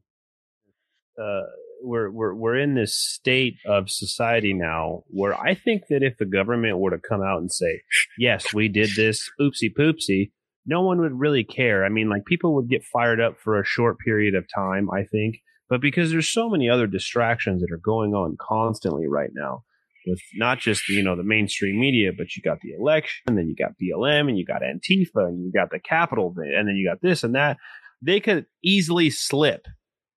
uh, 1.23 1.43
we're 1.83 2.11
we're 2.11 2.35
we're 2.35 2.57
in 2.59 2.75
this 2.75 2.95
state 2.97 3.57
of 3.67 3.91
society 3.91 4.53
now 4.55 5.05
where 5.09 5.35
I 5.39 5.55
think 5.55 5.85
that 5.91 6.03
if 6.03 6.17
the 6.19 6.25
government 6.27 6.79
were 6.79 6.91
to 6.91 6.99
come 6.99 7.23
out 7.23 7.39
and 7.41 7.53
say, 7.53 7.83
"Yes, 8.19 8.53
we 8.55 8.69
did 8.69 8.91
this, 8.97 9.31
oopsie 9.41 9.73
poopsie," 9.79 10.33
no 10.67 10.83
one 10.83 11.01
would 11.01 11.19
really 11.19 11.45
care. 11.45 11.85
I 11.85 11.89
mean, 11.91 12.09
like 12.09 12.25
people 12.25 12.55
would 12.55 12.69
get 12.69 12.85
fired 12.85 13.21
up 13.21 13.39
for 13.39 13.61
a 13.61 13.65
short 13.65 13.99
period 13.99 14.35
of 14.35 14.47
time, 14.55 14.91
I 14.91 15.05
think, 15.05 15.37
but 15.69 15.81
because 15.81 16.11
there's 16.11 16.31
so 16.33 16.49
many 16.49 16.69
other 16.69 16.87
distractions 16.87 17.63
that 17.63 17.73
are 17.73 17.79
going 17.79 18.15
on 18.15 18.37
constantly 18.41 19.07
right 19.07 19.31
now 19.35 19.65
with 20.07 20.21
not 20.35 20.59
just 20.59 20.89
you 20.89 21.03
know 21.03 21.17
the 21.17 21.25
mainstream 21.25 21.79
media, 21.79 22.11
but 22.17 22.37
you 22.37 22.43
got 22.43 22.61
the 22.61 22.73
election, 22.73 23.25
and 23.27 23.39
then 23.39 23.49
you 23.49 23.57
got 23.57 23.73
BLM, 23.83 24.29
and 24.29 24.39
you 24.39 24.45
got 24.45 24.63
Antifa, 24.63 25.27
and 25.27 25.45
you 25.45 25.53
got 25.53 25.71
the 25.71 25.81
Capitol, 25.81 26.35
and 26.37 26.69
then 26.69 26.77
you 26.77 26.89
got 26.89 27.01
this 27.03 27.25
and 27.25 27.35
that. 27.35 27.57
They 28.03 28.21
could 28.21 28.47
easily 28.63 29.11
slip 29.11 29.67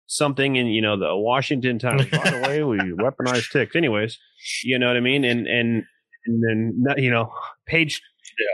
something 0.06 0.56
in 0.56 0.66
you 0.66 0.82
know 0.82 0.98
the 0.98 1.16
Washington 1.16 1.78
Times. 1.78 2.06
By 2.06 2.31
the 2.31 2.40
way, 2.47 2.62
we 2.62 2.78
weaponize 3.01 3.51
ticks, 3.51 3.77
anyways. 3.77 4.19
You 4.65 4.78
know 4.78 4.89
what 4.89 4.97
I 4.97 5.01
mean? 5.01 5.24
And 5.24 5.47
and 5.47 5.85
and 6.27 6.43
then 6.43 7.02
you 7.02 7.10
know 7.10 7.32
page 7.66 8.02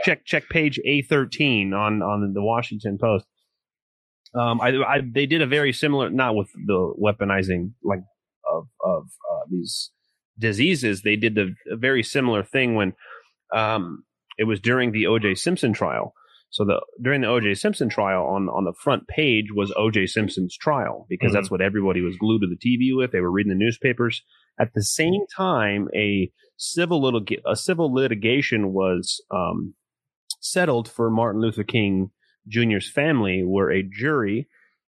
check 0.03 0.25
check 0.25 0.49
page 0.49 0.79
a 0.85 1.01
thirteen 1.03 1.73
on 1.73 2.01
on 2.01 2.33
the 2.33 2.43
Washington 2.43 2.97
Post. 2.97 3.25
Um, 4.33 4.59
I, 4.61 4.69
I 4.83 5.01
they 5.01 5.25
did 5.25 5.41
a 5.41 5.47
very 5.47 5.71
similar, 5.71 6.09
not 6.09 6.35
with 6.35 6.49
the 6.53 6.93
weaponizing 7.01 7.71
like 7.83 8.01
of 8.51 8.67
of 8.83 9.03
uh, 9.03 9.45
these 9.49 9.91
diseases. 10.37 11.01
They 11.01 11.15
did 11.15 11.35
the 11.35 11.55
a 11.71 11.75
very 11.75 12.03
similar 12.03 12.43
thing 12.43 12.75
when 12.75 12.93
um, 13.53 14.03
it 14.37 14.45
was 14.45 14.59
during 14.59 14.91
the 14.91 15.07
O.J. 15.07 15.35
Simpson 15.35 15.73
trial. 15.73 16.13
So 16.49 16.63
the 16.63 16.81
during 17.01 17.21
the 17.21 17.27
O.J. 17.27 17.55
Simpson 17.55 17.89
trial 17.89 18.25
on 18.25 18.47
on 18.49 18.63
the 18.63 18.73
front 18.73 19.07
page 19.07 19.47
was 19.53 19.73
O.J. 19.75 20.07
Simpson's 20.07 20.55
trial 20.55 21.05
because 21.09 21.33
that's 21.33 21.51
what 21.51 21.61
everybody 21.61 22.01
was 22.01 22.15
glued 22.17 22.41
to 22.41 22.47
the 22.47 22.55
TV 22.55 22.95
with. 22.95 23.11
They 23.11 23.19
were 23.19 23.31
reading 23.31 23.49
the 23.49 23.57
newspapers. 23.57 24.21
At 24.59 24.73
the 24.73 24.83
same 24.83 25.25
time, 25.35 25.89
a 25.93 26.31
civil 26.57 27.01
litig- 27.01 27.41
a 27.45 27.55
civil 27.55 27.93
litigation 27.93 28.71
was 28.71 29.21
um, 29.31 29.73
settled 30.39 30.87
for 30.87 31.09
Martin 31.09 31.41
Luther 31.41 31.63
King 31.63 32.11
Jr.'s 32.47 32.89
family, 32.89 33.43
where 33.43 33.71
a 33.71 33.83
jury 33.83 34.47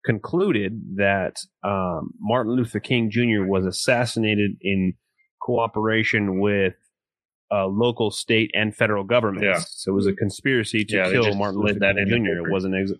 concluded 0.04 0.96
that 0.96 1.36
um, 1.62 2.10
Martin 2.18 2.54
Luther 2.54 2.80
King 2.80 3.10
Jr. 3.10 3.44
was 3.46 3.64
assassinated 3.64 4.56
in 4.60 4.94
cooperation 5.44 6.38
with 6.40 6.74
uh, 7.50 7.66
local, 7.66 8.10
state, 8.10 8.50
and 8.54 8.74
federal 8.74 9.04
governments. 9.04 9.44
Yeah. 9.44 9.64
So 9.68 9.92
it 9.92 9.94
was 9.94 10.06
a 10.06 10.12
conspiracy 10.14 10.84
to 10.86 10.96
Yeah, 10.96 11.10
kill 11.10 11.34
Martin 11.34 11.60
Luther 11.60 11.80
King 11.94 12.06
Jr. 12.08 12.46
It 12.46 12.50
wasn't 12.50 12.74
ex- 12.74 12.92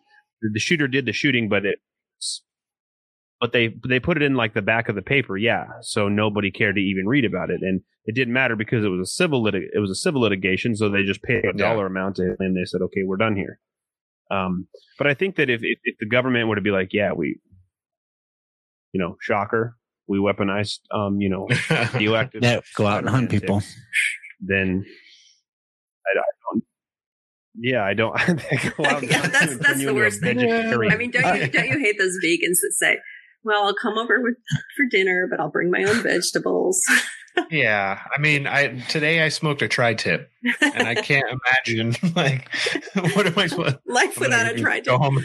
the 0.53 0.59
shooter 0.61 0.89
did 0.89 1.07
the 1.07 1.13
shooting, 1.13 1.49
but 1.49 1.65
it 1.65 1.79
but 3.41 3.53
they 3.53 3.75
they 3.89 3.99
put 3.99 4.17
it 4.17 4.23
in 4.23 4.35
like 4.35 4.55
the 4.55 4.63
back 4.63 4.89
of 4.89 4.95
the 4.95 5.03
paper, 5.03 5.37
yeah. 5.37 5.67
So 5.81 6.09
nobody 6.09 6.51
cared 6.51 6.77
to 6.77 6.81
even 6.81 7.07
read 7.09 7.25
about 7.25 7.51
it, 7.51 7.61
and 7.63 7.81
it 8.05 8.15
didn't 8.15 8.33
matter 8.35 8.55
because 8.57 8.85
it 8.85 8.89
was 8.89 9.01
a 9.09 9.11
civil 9.11 9.43
lit- 9.43 9.55
it 9.55 9.79
was 9.81 9.91
a 9.91 9.95
civil 9.97 10.21
litigation. 10.21 10.77
So 10.77 10.89
they 10.89 11.03
just 11.03 11.23
paid 11.23 11.45
a 11.45 11.49
Yeah. 11.49 11.53
dollar 11.53 11.87
amount 11.87 12.17
to, 12.17 12.23
him, 12.23 12.37
and 12.41 12.57
they 12.57 12.65
said, 12.65 12.83
okay, 12.83 13.03
we're 13.05 13.17
done 13.17 13.35
here. 13.37 13.59
Um, 14.31 14.69
but 14.99 15.07
I 15.09 15.15
think 15.15 15.37
that 15.37 15.51
if, 15.51 15.61
if 15.63 15.79
if 15.83 15.97
the 15.99 16.07
government 16.09 16.49
were 16.49 16.55
to 16.57 16.61
be 16.63 16.71
like, 16.71 16.93
yeah, 16.93 17.13
we, 17.13 17.39
you 18.93 19.01
know, 19.01 19.17
shocker, 19.21 19.77
we 20.13 20.19
weaponized, 20.19 20.81
um, 20.99 21.21
you 21.25 21.31
know, 21.33 21.49
radioactive, 21.95 22.43
Yeah, 22.43 22.61
go 22.77 22.87
out 22.87 23.01
and 23.01 23.09
hunt 23.09 23.31
people. 23.31 23.63
then 24.41 24.85
I, 26.07 26.11
I 26.19 26.23
don't. 26.45 26.65
Yeah, 27.55 27.83
I 27.91 27.95
don't. 27.95 28.15
I 28.21 28.25
think 28.35 28.77
go 28.77 28.85
out 28.85 29.03
and 29.03 29.11
Yeah, 29.15 29.23
that's- 29.29 29.57
that's 29.59 29.85
the 29.85 29.95
worst 29.95 30.21
thing. 30.21 30.39
vegetarian. 30.39 30.93
I 30.93 30.97
mean, 30.97 31.11
don't 31.11 31.41
you 31.41 31.49
don't 31.49 31.69
you 31.69 31.79
hate 31.87 31.99
those 31.99 32.17
vegans 32.25 32.59
that 32.65 32.73
say, 32.83 32.99
"Well, 33.45 33.65
I'll 33.65 33.75
come 33.85 33.97
over 33.99 34.21
with 34.21 34.37
for 34.77 34.85
dinner, 34.91 35.27
but 35.31 35.41
I'll 35.41 35.51
bring 35.51 35.71
my 35.71 35.83
own 35.85 36.03
vegetables." 36.03 36.81
Yeah. 37.51 38.01
I 38.15 38.21
mean, 38.21 38.47
I 38.47 38.81
today 38.89 39.23
I 39.23 39.29
smoked 39.29 39.63
a 39.63 39.69
tri-tip, 39.69 40.31
and 40.61 40.87
I 40.89 40.95
can't 40.95 41.25
imagine 41.67 41.95
like 42.17 42.49
what 43.15 43.27
am 43.27 43.39
I 43.39 43.47
supposed? 43.47 43.77
Life 43.87 44.17
I'm 44.21 44.31
gonna 44.31 44.37
without 44.45 44.55
a 44.55 44.59
tri-tip. 44.61 44.93
home. 44.95 45.25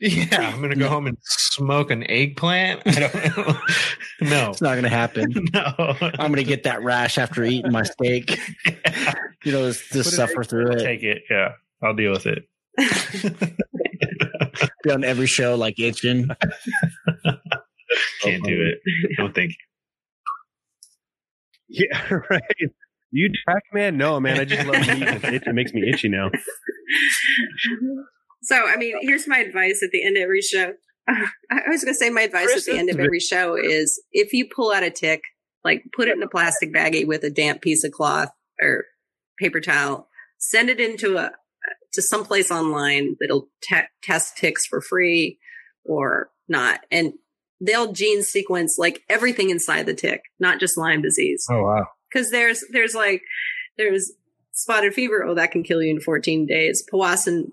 Yeah, 0.00 0.52
I'm 0.54 0.60
gonna 0.60 0.76
go 0.76 0.88
home 0.90 1.06
and 1.06 1.16
smoke 1.22 1.90
an 1.90 2.08
eggplant. 2.10 2.82
I 2.86 2.90
don't 2.92 3.14
know. 3.36 3.58
No, 4.20 4.50
It's 4.50 4.60
not 4.60 4.72
going 4.72 4.82
to 4.82 4.88
happen. 4.88 5.32
no. 5.52 5.62
I'm 5.78 6.32
going 6.32 6.34
to 6.36 6.44
get 6.44 6.64
that 6.64 6.82
rash 6.82 7.18
after 7.18 7.44
eating 7.44 7.70
my 7.70 7.84
steak. 7.84 8.36
You 9.44 9.52
know, 9.52 9.68
just, 9.68 9.92
just 9.92 10.14
suffer 10.16 10.42
through 10.42 10.72
it. 10.72 10.80
Take 10.82 11.04
it. 11.04 11.22
Yeah, 11.30 11.52
I'll 11.84 11.94
deal 11.94 12.10
with 12.12 12.26
it. 12.26 12.44
Be 14.82 14.90
on 14.90 15.04
every 15.04 15.26
show 15.28 15.54
like 15.54 15.78
itching. 15.78 16.28
Can't 18.22 18.42
do 18.44 18.62
it. 18.72 18.78
Don't 19.16 19.36
you. 19.36 19.50
Yeah, 21.68 22.14
right. 22.30 22.42
You 23.10 23.30
track 23.44 23.62
man? 23.72 23.96
No, 23.96 24.20
man. 24.20 24.38
I 24.38 24.44
just 24.44 24.66
love 24.66 24.86
meat. 24.86 25.08
It's 25.24 25.46
It 25.46 25.54
makes 25.54 25.72
me 25.72 25.88
itchy 25.88 26.08
now. 26.08 26.30
So, 28.40 28.66
I 28.66 28.76
mean, 28.76 28.94
here's 29.00 29.26
my 29.26 29.38
advice 29.38 29.82
at 29.82 29.90
the 29.90 30.04
end 30.04 30.16
of 30.16 30.22
every 30.22 30.40
show. 30.40 30.72
I 31.08 31.68
was 31.68 31.82
going 31.82 31.92
to 31.92 31.98
say 31.98 32.08
my 32.08 32.22
advice 32.22 32.46
Chris, 32.46 32.68
at 32.68 32.72
the 32.72 32.78
end 32.78 32.88
of 32.88 33.00
every 33.00 33.20
show 33.20 33.56
is 33.56 34.00
if 34.12 34.32
you 34.32 34.48
pull 34.54 34.72
out 34.72 34.82
a 34.82 34.90
tick, 34.90 35.22
like 35.64 35.82
put 35.94 36.08
it 36.08 36.16
in 36.16 36.22
a 36.22 36.28
plastic 36.28 36.72
baggie 36.72 37.06
with 37.06 37.24
a 37.24 37.30
damp 37.30 37.60
piece 37.62 37.84
of 37.84 37.92
cloth 37.92 38.30
or 38.62 38.84
paper 39.38 39.60
towel, 39.60 40.08
send 40.38 40.70
it 40.70 40.80
into 40.80 41.16
a 41.16 41.32
to 41.94 42.02
someplace 42.02 42.50
online 42.50 43.16
that'll 43.20 43.48
te- 43.62 43.88
test 44.02 44.36
ticks 44.36 44.66
for 44.66 44.80
free 44.80 45.38
or 45.84 46.30
not, 46.48 46.80
and 46.90 47.14
they'll 47.60 47.92
gene 47.92 48.22
sequence 48.22 48.76
like 48.78 49.02
everything 49.08 49.50
inside 49.50 49.86
the 49.86 49.94
tick, 49.94 50.22
not 50.38 50.60
just 50.60 50.76
Lyme 50.78 51.02
disease 51.02 51.46
Oh 51.50 51.62
wow. 51.62 51.86
because 52.12 52.30
there's 52.30 52.62
there's 52.72 52.94
like 52.94 53.22
there's 53.76 54.12
spotted 54.52 54.94
fever 54.94 55.24
oh 55.24 55.34
that 55.34 55.50
can 55.52 55.62
kill 55.62 55.82
you 55.82 55.90
in 55.90 56.00
14 56.00 56.46
days 56.46 56.84
powassan 56.92 57.52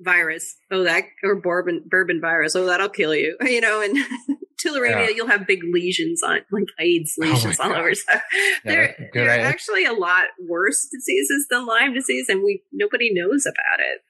virus 0.00 0.56
oh 0.70 0.84
that 0.84 1.04
or 1.24 1.34
bourbon 1.40 1.82
bourbon 1.86 2.20
virus 2.20 2.54
oh 2.54 2.66
that'll 2.66 2.90
kill 2.90 3.14
you 3.14 3.34
you 3.42 3.60
know 3.62 3.80
and 3.80 3.96
tularemia, 4.62 5.08
Yeah. 5.08 5.08
you'll 5.14 5.26
have 5.28 5.46
big 5.46 5.60
lesions 5.70 6.22
on, 6.22 6.40
like 6.50 6.64
AIDS 6.80 7.14
Oh 7.20 7.26
lesions 7.26 7.60
all 7.60 7.68
God. 7.70 7.78
over. 7.78 7.94
So 7.94 8.02
Yeah, 8.12 8.20
there, 8.64 9.10
there 9.12 9.26
are 9.28 9.44
actually 9.44 9.84
a 9.84 9.92
lot 9.92 10.24
worse 10.48 10.88
diseases 10.90 11.46
than 11.50 11.66
Lyme 11.66 11.92
disease, 11.92 12.26
and 12.30 12.42
we 12.42 12.62
nobody 12.72 13.12
knows 13.12 13.44
about 13.44 13.80
it. 13.80 14.00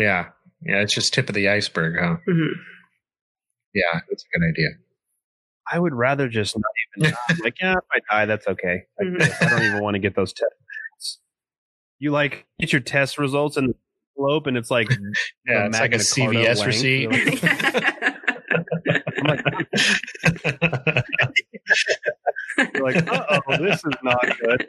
Yeah. 0.00 0.28
Yeah. 0.64 0.82
It's 0.82 0.94
just 0.94 1.12
tip 1.12 1.28
of 1.28 1.34
the 1.34 1.48
iceberg, 1.48 1.96
huh? 2.00 2.16
Mhm. 2.28 2.50
Yeah. 3.74 4.00
That's 4.08 4.24
a 4.24 4.38
good 4.38 4.46
idea. 4.48 4.68
I 5.70 5.78
would 5.78 5.94
rather 5.94 6.28
just 6.28 6.56
not 6.56 6.64
even 6.98 7.12
die. 7.12 7.34
like, 7.44 7.54
yeah, 7.60 7.74
if 7.74 7.84
I 7.92 8.00
die, 8.10 8.26
that's 8.26 8.46
okay. 8.48 8.82
I, 9.00 9.04
Mhm. 9.04 9.42
I 9.46 9.48
don't 9.50 9.62
even 9.62 9.82
want 9.82 9.94
to 9.94 10.00
get 10.00 10.14
those 10.16 10.32
tests. 10.32 11.18
You 11.98 12.10
like 12.10 12.46
get 12.58 12.72
your 12.72 12.80
test 12.80 13.16
results 13.18 13.56
in 13.56 13.68
the 13.68 13.74
envelope, 14.18 14.46
and 14.48 14.56
it's 14.56 14.70
like 14.70 14.88
Yeah. 15.46 15.62
the 15.62 15.66
It's 15.68 15.80
like 15.80 15.94
a 15.94 15.98
CVS 15.98 16.56
length. 16.58 16.66
receipt. 16.66 17.08
I'm 18.54 19.24
like, 19.24 19.44
you're 22.74 22.82
like, 22.84 23.06
uh 23.10 23.40
oh, 23.48 23.56
this 23.58 23.76
is 23.84 23.94
not 24.02 24.20
good. 24.40 24.66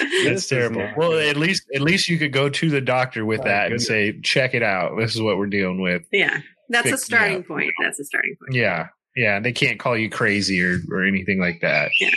This 0.00 0.24
That's 0.24 0.48
terrible. 0.48 0.80
not 0.80 0.96
Well, 0.96 1.10
good. 1.12 1.28
at 1.28 1.36
least 1.36 1.64
at 1.74 1.80
least 1.82 2.08
you 2.08 2.18
could 2.18 2.32
go 2.32 2.48
to 2.48 2.70
the 2.70 2.80
doctor 2.80 3.24
with 3.24 3.40
Oh, 3.40 3.44
that 3.44 3.70
and 3.70 3.80
say, 3.80 4.18
"Check 4.22 4.54
it 4.54 4.62
out. 4.62 4.96
This 4.98 5.14
is 5.14 5.20
what 5.22 5.38
we're 5.38 5.46
dealing 5.46 5.80
with." 5.80 6.02
yeah, 6.12 6.40
that's 6.68 6.86
a 6.86 6.90
Fix 6.90 7.10
me 7.10 7.16
starting 7.16 7.38
up. 7.38 7.46
point. 7.46 7.70
That's 7.82 8.00
a 8.00 8.04
starting 8.04 8.34
point. 8.40 8.54
Yeah, 8.56 8.88
yeah. 9.16 9.40
They 9.40 9.52
can't 9.52 9.78
call 9.78 9.96
you 9.96 10.08
crazy 10.10 10.62
or 10.62 10.78
or 10.90 11.04
anything 11.04 11.40
like 11.40 11.60
that. 11.62 11.90
Yeah. 12.00 12.10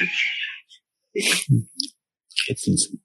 It's 2.48 2.68
insane. 2.68 3.00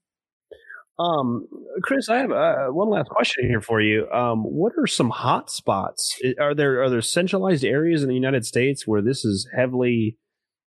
Um, 0.98 1.46
Chris, 1.82 2.10
I 2.10 2.18
have 2.18 2.30
uh, 2.30 2.66
one 2.68 2.90
last 2.90 3.08
question 3.08 3.48
here 3.48 3.62
for 3.62 3.80
you. 3.80 4.06
Um, 4.10 4.42
what 4.42 4.72
are 4.76 4.86
some 4.86 5.08
hot 5.08 5.50
spots? 5.50 6.18
Are 6.38 6.54
there 6.54 6.82
are 6.82 6.90
there 6.90 7.00
centralized 7.00 7.64
areas 7.64 8.02
in 8.02 8.08
the 8.10 8.14
United 8.14 8.44
States 8.44 8.86
where 8.86 9.00
this 9.00 9.24
is 9.24 9.48
heavily 9.56 10.18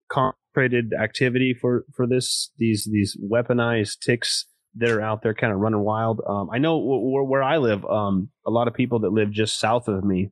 concentrated 0.09 0.93
activity 0.93 1.53
for 1.59 1.83
for 1.93 2.07
this 2.07 2.51
these 2.57 2.87
these 2.89 3.17
weaponized 3.21 3.99
ticks 3.99 4.45
that 4.75 4.89
are 4.89 5.01
out 5.01 5.21
there 5.21 5.33
kind 5.33 5.51
of 5.51 5.59
running 5.59 5.81
wild? 5.81 6.21
Um, 6.25 6.49
I 6.53 6.59
know 6.59 6.77
where, 6.77 7.23
where 7.23 7.43
I 7.43 7.57
live, 7.57 7.83
um, 7.85 8.29
a 8.47 8.51
lot 8.51 8.69
of 8.69 8.73
people 8.73 8.99
that 8.99 9.11
live 9.11 9.31
just 9.31 9.59
south 9.59 9.89
of 9.89 10.01
me, 10.05 10.29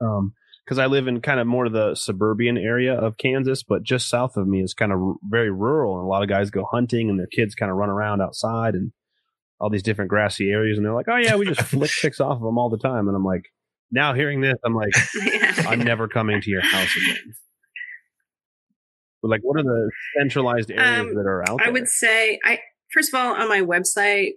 um, 0.00 0.32
because 0.64 0.78
I 0.78 0.86
live 0.86 1.08
in 1.08 1.20
kind 1.20 1.40
of 1.40 1.46
more 1.46 1.66
of 1.66 1.72
the 1.72 1.94
suburban 1.94 2.56
area 2.56 2.94
of 2.94 3.16
Kansas, 3.16 3.62
but 3.62 3.82
just 3.82 4.08
south 4.08 4.36
of 4.36 4.46
me 4.46 4.62
is 4.62 4.72
kind 4.74 4.92
of 4.92 5.00
r- 5.00 5.14
very 5.28 5.50
rural, 5.50 5.96
and 5.98 6.04
a 6.04 6.08
lot 6.08 6.22
of 6.22 6.28
guys 6.28 6.50
go 6.50 6.64
hunting, 6.70 7.10
and 7.10 7.18
their 7.18 7.26
kids 7.26 7.54
kind 7.54 7.70
of 7.70 7.76
run 7.76 7.90
around 7.90 8.20
outside 8.22 8.74
and 8.74 8.92
all 9.58 9.68
these 9.70 9.82
different 9.82 10.10
grassy 10.10 10.50
areas, 10.50 10.78
and 10.78 10.86
they're 10.86 10.94
like, 10.94 11.08
"Oh 11.08 11.16
yeah, 11.16 11.36
we 11.36 11.46
just 11.46 11.62
flick 11.62 11.90
ticks 12.00 12.20
off 12.20 12.36
of 12.36 12.42
them 12.42 12.56
all 12.58 12.70
the 12.70 12.78
time," 12.78 13.08
and 13.08 13.16
I'm 13.16 13.24
like, 13.24 13.44
now 13.90 14.14
hearing 14.14 14.40
this, 14.40 14.54
I'm 14.64 14.74
like, 14.74 14.92
I'm 15.66 15.80
never 15.80 16.06
coming 16.06 16.40
to 16.40 16.50
your 16.50 16.60
house 16.60 16.96
again. 16.96 17.34
But 19.22 19.28
like, 19.32 19.40
what 19.42 19.58
are 19.58 19.64
the 19.64 19.90
centralized 20.18 20.70
areas 20.70 21.00
Um, 21.00 21.14
that 21.14 21.26
are 21.26 21.42
out 21.42 21.58
there? 21.58 21.66
I 21.66 21.70
would 21.70 21.88
say 21.88 22.38
I 22.44 22.60
first 22.92 23.12
of 23.12 23.18
all 23.20 23.34
on 23.34 23.48
my 23.48 23.60
website, 23.60 24.32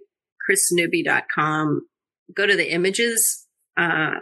chrisnewby.com, 0.50 1.82
go 2.34 2.46
to 2.46 2.56
the 2.56 2.72
images 2.72 3.46
uh, 3.76 4.14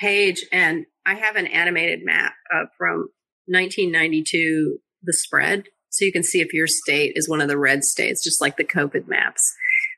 page 0.00 0.44
and 0.52 0.86
I 1.06 1.14
have 1.14 1.36
an 1.36 1.46
animated 1.46 2.00
map 2.04 2.32
uh, 2.54 2.66
from 2.78 3.08
1992, 3.46 4.78
the 5.02 5.12
spread. 5.12 5.64
So 5.90 6.04
you 6.04 6.12
can 6.12 6.22
see 6.22 6.40
if 6.40 6.52
your 6.52 6.66
state 6.68 7.14
is 7.16 7.28
one 7.28 7.40
of 7.40 7.48
the 7.48 7.58
red 7.58 7.84
states, 7.84 8.22
just 8.22 8.40
like 8.40 8.56
the 8.56 8.64
COVID 8.64 9.08
maps. 9.08 9.42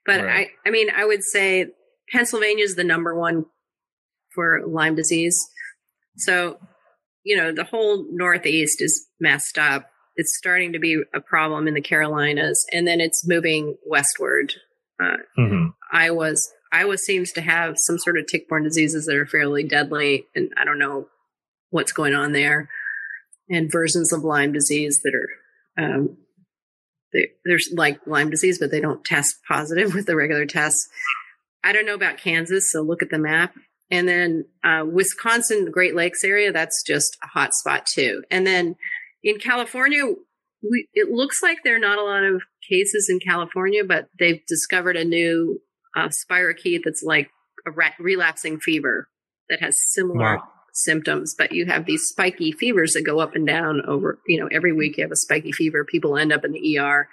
But 0.06 0.24
Right. 0.24 0.48
I, 0.64 0.68
I 0.68 0.70
mean, 0.70 0.88
I 0.90 1.04
would 1.04 1.22
say 1.22 1.66
Pennsylvania 2.10 2.64
is 2.64 2.76
the 2.76 2.84
number 2.84 3.14
one 3.14 3.44
for 4.34 4.62
Lyme 4.66 4.94
disease. 4.94 5.38
So, 6.16 6.58
you 7.24 7.36
know, 7.36 7.52
the 7.52 7.64
whole 7.64 8.06
Northeast 8.10 8.80
is 8.80 9.06
messed 9.20 9.58
up. 9.58 9.88
It's 10.16 10.36
starting 10.36 10.72
to 10.72 10.78
be 10.78 11.02
a 11.14 11.20
problem 11.20 11.68
in 11.68 11.74
the 11.74 11.80
Carolinas, 11.80 12.66
and 12.72 12.86
then 12.86 13.00
it's 13.00 13.26
moving 13.26 13.76
westward. 13.86 14.54
Uh, 15.02 15.16
hmm 15.36 15.66
Iowa's 15.92 16.50
Iowa 16.72 16.96
seems 16.96 17.32
to 17.32 17.42
have 17.42 17.74
some 17.76 17.98
sort 17.98 18.18
of 18.18 18.26
tick-borne 18.26 18.64
diseases 18.64 19.06
that 19.06 19.16
are 19.16 19.26
fairly 19.26 19.62
deadly, 19.62 20.26
and 20.34 20.52
I 20.56 20.64
don't 20.64 20.78
know 20.78 21.08
what's 21.70 21.92
going 21.92 22.14
on 22.14 22.32
there. 22.32 22.68
And 23.48 23.70
versions 23.70 24.12
of 24.12 24.24
Lyme 24.24 24.52
disease 24.52 25.00
that 25.02 25.14
are 25.14 25.28
um, 25.84 26.16
they, 27.12 27.28
there's 27.44 27.70
like 27.74 28.00
Lyme 28.06 28.30
disease, 28.30 28.58
but 28.58 28.70
they 28.70 28.80
don't 28.80 29.04
test 29.04 29.36
positive 29.46 29.94
with 29.94 30.06
the 30.06 30.16
regular 30.16 30.46
tests. 30.46 30.88
I 31.64 31.72
don't 31.72 31.86
know 31.86 31.94
about 31.94 32.18
Kansas, 32.18 32.72
so 32.72 32.82
look 32.82 33.02
at 33.02 33.10
the 33.10 33.18
map. 33.18 33.54
And 33.90 34.08
then 34.08 34.46
uh, 34.64 34.84
Wisconsin, 34.90 35.70
Great 35.70 35.94
Lakes 35.94 36.24
area, 36.24 36.50
that's 36.50 36.82
just 36.82 37.16
a 37.22 37.26
hot 37.26 37.52
spot 37.52 37.86
too. 37.86 38.24
And 38.30 38.46
then 38.46 38.76
in 39.22 39.38
California, 39.38 40.04
we, 40.68 40.88
it 40.94 41.10
looks 41.10 41.42
like 41.42 41.58
there 41.62 41.76
are 41.76 41.80
not 41.80 41.98
a 41.98 42.04
lot 42.04 42.24
of 42.24 42.42
cases 42.68 43.08
in 43.10 43.20
California, 43.20 43.84
but 43.84 44.08
they've 44.18 44.40
discovered 44.46 44.96
a 44.96 45.04
new 45.04 45.60
uh, 45.96 46.08
spirochete 46.08 46.80
that's 46.84 47.02
like 47.02 47.30
a 47.66 47.70
ra- 47.70 47.90
relapsing 47.98 48.58
fever 48.60 49.08
that 49.48 49.60
has 49.60 49.76
similar 49.92 50.36
Wow. 50.36 50.42
symptoms. 50.72 51.34
But 51.36 51.52
you 51.52 51.66
have 51.66 51.84
these 51.86 52.02
spiky 52.08 52.52
fevers 52.52 52.92
that 52.94 53.02
go 53.04 53.20
up 53.20 53.34
and 53.34 53.46
down 53.46 53.82
over, 53.86 54.18
you 54.26 54.40
know, 54.40 54.48
every 54.50 54.72
week 54.72 54.96
you 54.96 55.04
have 55.04 55.12
a 55.12 55.16
spiky 55.16 55.52
fever. 55.52 55.84
People 55.84 56.16
end 56.16 56.32
up 56.32 56.44
in 56.44 56.52
the 56.52 56.78
ER. 56.78 57.08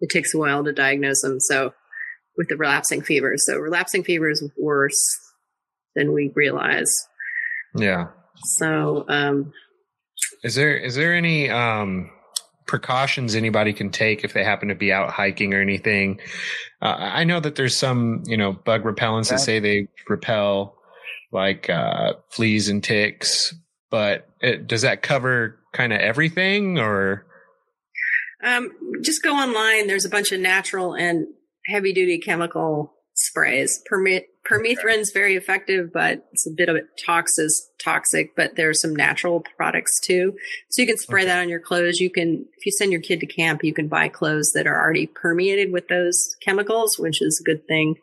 It 0.00 0.10
takes 0.10 0.34
a 0.34 0.38
while 0.38 0.64
to 0.64 0.72
diagnose 0.72 1.22
them. 1.22 1.40
So 1.40 1.72
with 2.36 2.48
the 2.48 2.56
relapsing 2.56 3.02
fever, 3.02 3.34
so 3.36 3.56
relapsing 3.56 4.04
fever 4.04 4.30
is 4.30 4.42
worse 4.58 5.18
than 5.96 6.12
we 6.12 6.32
realize. 6.34 7.06
Yeah. 7.74 8.08
So 8.58 9.04
um, 9.08 9.52
Is 10.42 10.54
there 10.54 10.76
is 10.76 10.94
there 10.94 11.14
any 11.14 11.50
um 11.50 12.10
precautions 12.70 13.34
anybody 13.34 13.72
can 13.72 13.90
take 13.90 14.22
if 14.22 14.32
they 14.32 14.44
happen 14.44 14.68
to 14.68 14.76
be 14.76 14.92
out 14.92 15.10
hiking 15.10 15.52
or 15.52 15.60
anything? 15.60 16.20
Uh, 16.80 16.94
I 16.98 17.24
know 17.24 17.40
that 17.40 17.56
there's 17.56 17.76
some 17.76 18.22
you 18.26 18.36
know 18.36 18.52
bug 18.52 18.84
repellents 18.84 19.30
that 19.30 19.40
say 19.40 19.58
they 19.58 19.88
repel 20.08 20.76
like 21.32 21.68
uh, 21.68 22.14
fleas 22.28 22.68
and 22.68 22.82
ticks, 22.82 23.52
but 23.90 24.28
it, 24.40 24.68
does 24.68 24.82
that 24.82 25.02
cover 25.02 25.58
kind 25.72 25.92
of 25.92 25.98
everything 25.98 26.78
or? 26.78 27.26
Um, 28.42 28.70
just 29.02 29.22
go 29.22 29.34
online. 29.34 29.88
There's 29.88 30.06
a 30.06 30.08
bunch 30.08 30.30
of 30.32 30.40
natural 30.40 30.94
and 30.94 31.26
heavy 31.66 31.92
duty 31.92 32.18
chemical 32.18 32.94
sprays. 33.30 33.82
Permi- 33.90 34.24
permethrin's 34.50 35.12
very 35.12 35.36
effective, 35.36 35.92
but 35.92 36.26
it's 36.32 36.46
a 36.46 36.50
bit 36.50 36.68
of 36.68 36.76
a 36.76 36.80
toxic, 37.04 37.48
toxic, 37.82 38.34
but 38.36 38.56
there's 38.56 38.80
some 38.80 38.94
natural 38.94 39.42
products 39.56 40.00
too. 40.00 40.34
So 40.70 40.82
you 40.82 40.88
can 40.88 40.98
spray 40.98 41.24
that 41.24 41.40
on 41.40 41.48
your 41.48 41.60
clothes. 41.60 42.00
You 42.00 42.10
can, 42.10 42.44
if 42.58 42.66
you 42.66 42.72
send 42.72 42.92
your 42.92 43.00
kid 43.00 43.20
to 43.20 43.26
camp, 43.26 43.62
you 43.62 43.72
can 43.72 43.88
buy 43.88 44.08
clothes 44.08 44.52
that 44.54 44.66
are 44.66 44.78
already 44.80 45.06
permeated 45.06 45.72
with 45.72 45.88
those 45.88 46.36
chemicals, 46.44 46.98
which 46.98 47.22
is 47.22 47.40
a 47.40 47.44
good 47.44 47.66
thing. 47.66 47.94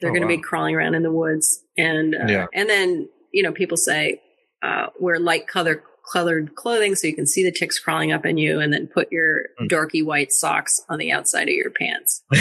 They're 0.00 0.10
Oh, 0.10 0.14
going 0.14 0.22
to 0.28 0.34
wow. 0.34 0.40
be 0.40 0.42
crawling 0.42 0.74
around 0.74 0.94
in 0.94 1.02
the 1.02 1.12
woods. 1.12 1.62
And, 1.76 2.14
uh, 2.14 2.26
Yeah. 2.28 2.46
and 2.52 2.68
then, 2.68 3.08
you 3.32 3.42
know, 3.42 3.52
people 3.52 3.76
say, 3.76 4.20
uh, 4.62 4.86
wear 4.98 5.18
light 5.20 5.46
color 5.46 5.82
colored 6.12 6.54
clothing 6.54 6.94
so 6.94 7.06
you 7.06 7.14
can 7.14 7.26
see 7.26 7.42
the 7.44 7.52
ticks 7.52 7.78
crawling 7.78 8.12
up 8.12 8.24
in 8.26 8.38
you 8.38 8.60
and 8.60 8.72
then 8.72 8.86
put 8.86 9.10
your 9.12 9.42
Hmm. 9.58 9.66
dorky 9.66 10.04
white 10.04 10.32
socks 10.32 10.80
on 10.88 10.98
the 10.98 11.12
outside 11.12 11.48
of 11.48 11.54
your 11.54 11.70
pants. 11.70 12.22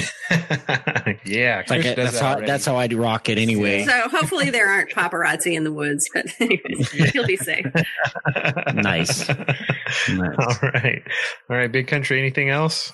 yeah, 1.25 1.63
like 1.69 1.85
a- 1.85 1.95
that's 1.95 2.19
that 2.19 2.21
how 2.21 2.39
that's 2.45 2.65
how 2.65 2.75
I 2.77 2.87
do 2.87 3.01
rock 3.01 3.29
it 3.29 3.37
anyway. 3.37 3.85
So 3.85 4.09
hopefully 4.09 4.49
there 4.49 4.67
aren't 4.69 4.91
paparazzi 4.91 5.53
in 5.53 5.63
the 5.63 5.71
woods, 5.73 6.09
but 6.13 6.25
anyways, 6.39 7.13
you'll 7.13 7.27
be 7.27 7.37
safe. 7.37 7.65
Nice. 8.73 9.27
Nice. 9.29 9.33
All 10.09 10.69
right. 10.73 11.01
All 11.49 11.57
right, 11.57 11.71
big 11.71 11.87
country. 11.87 12.19
Anything 12.19 12.49
else? 12.49 12.93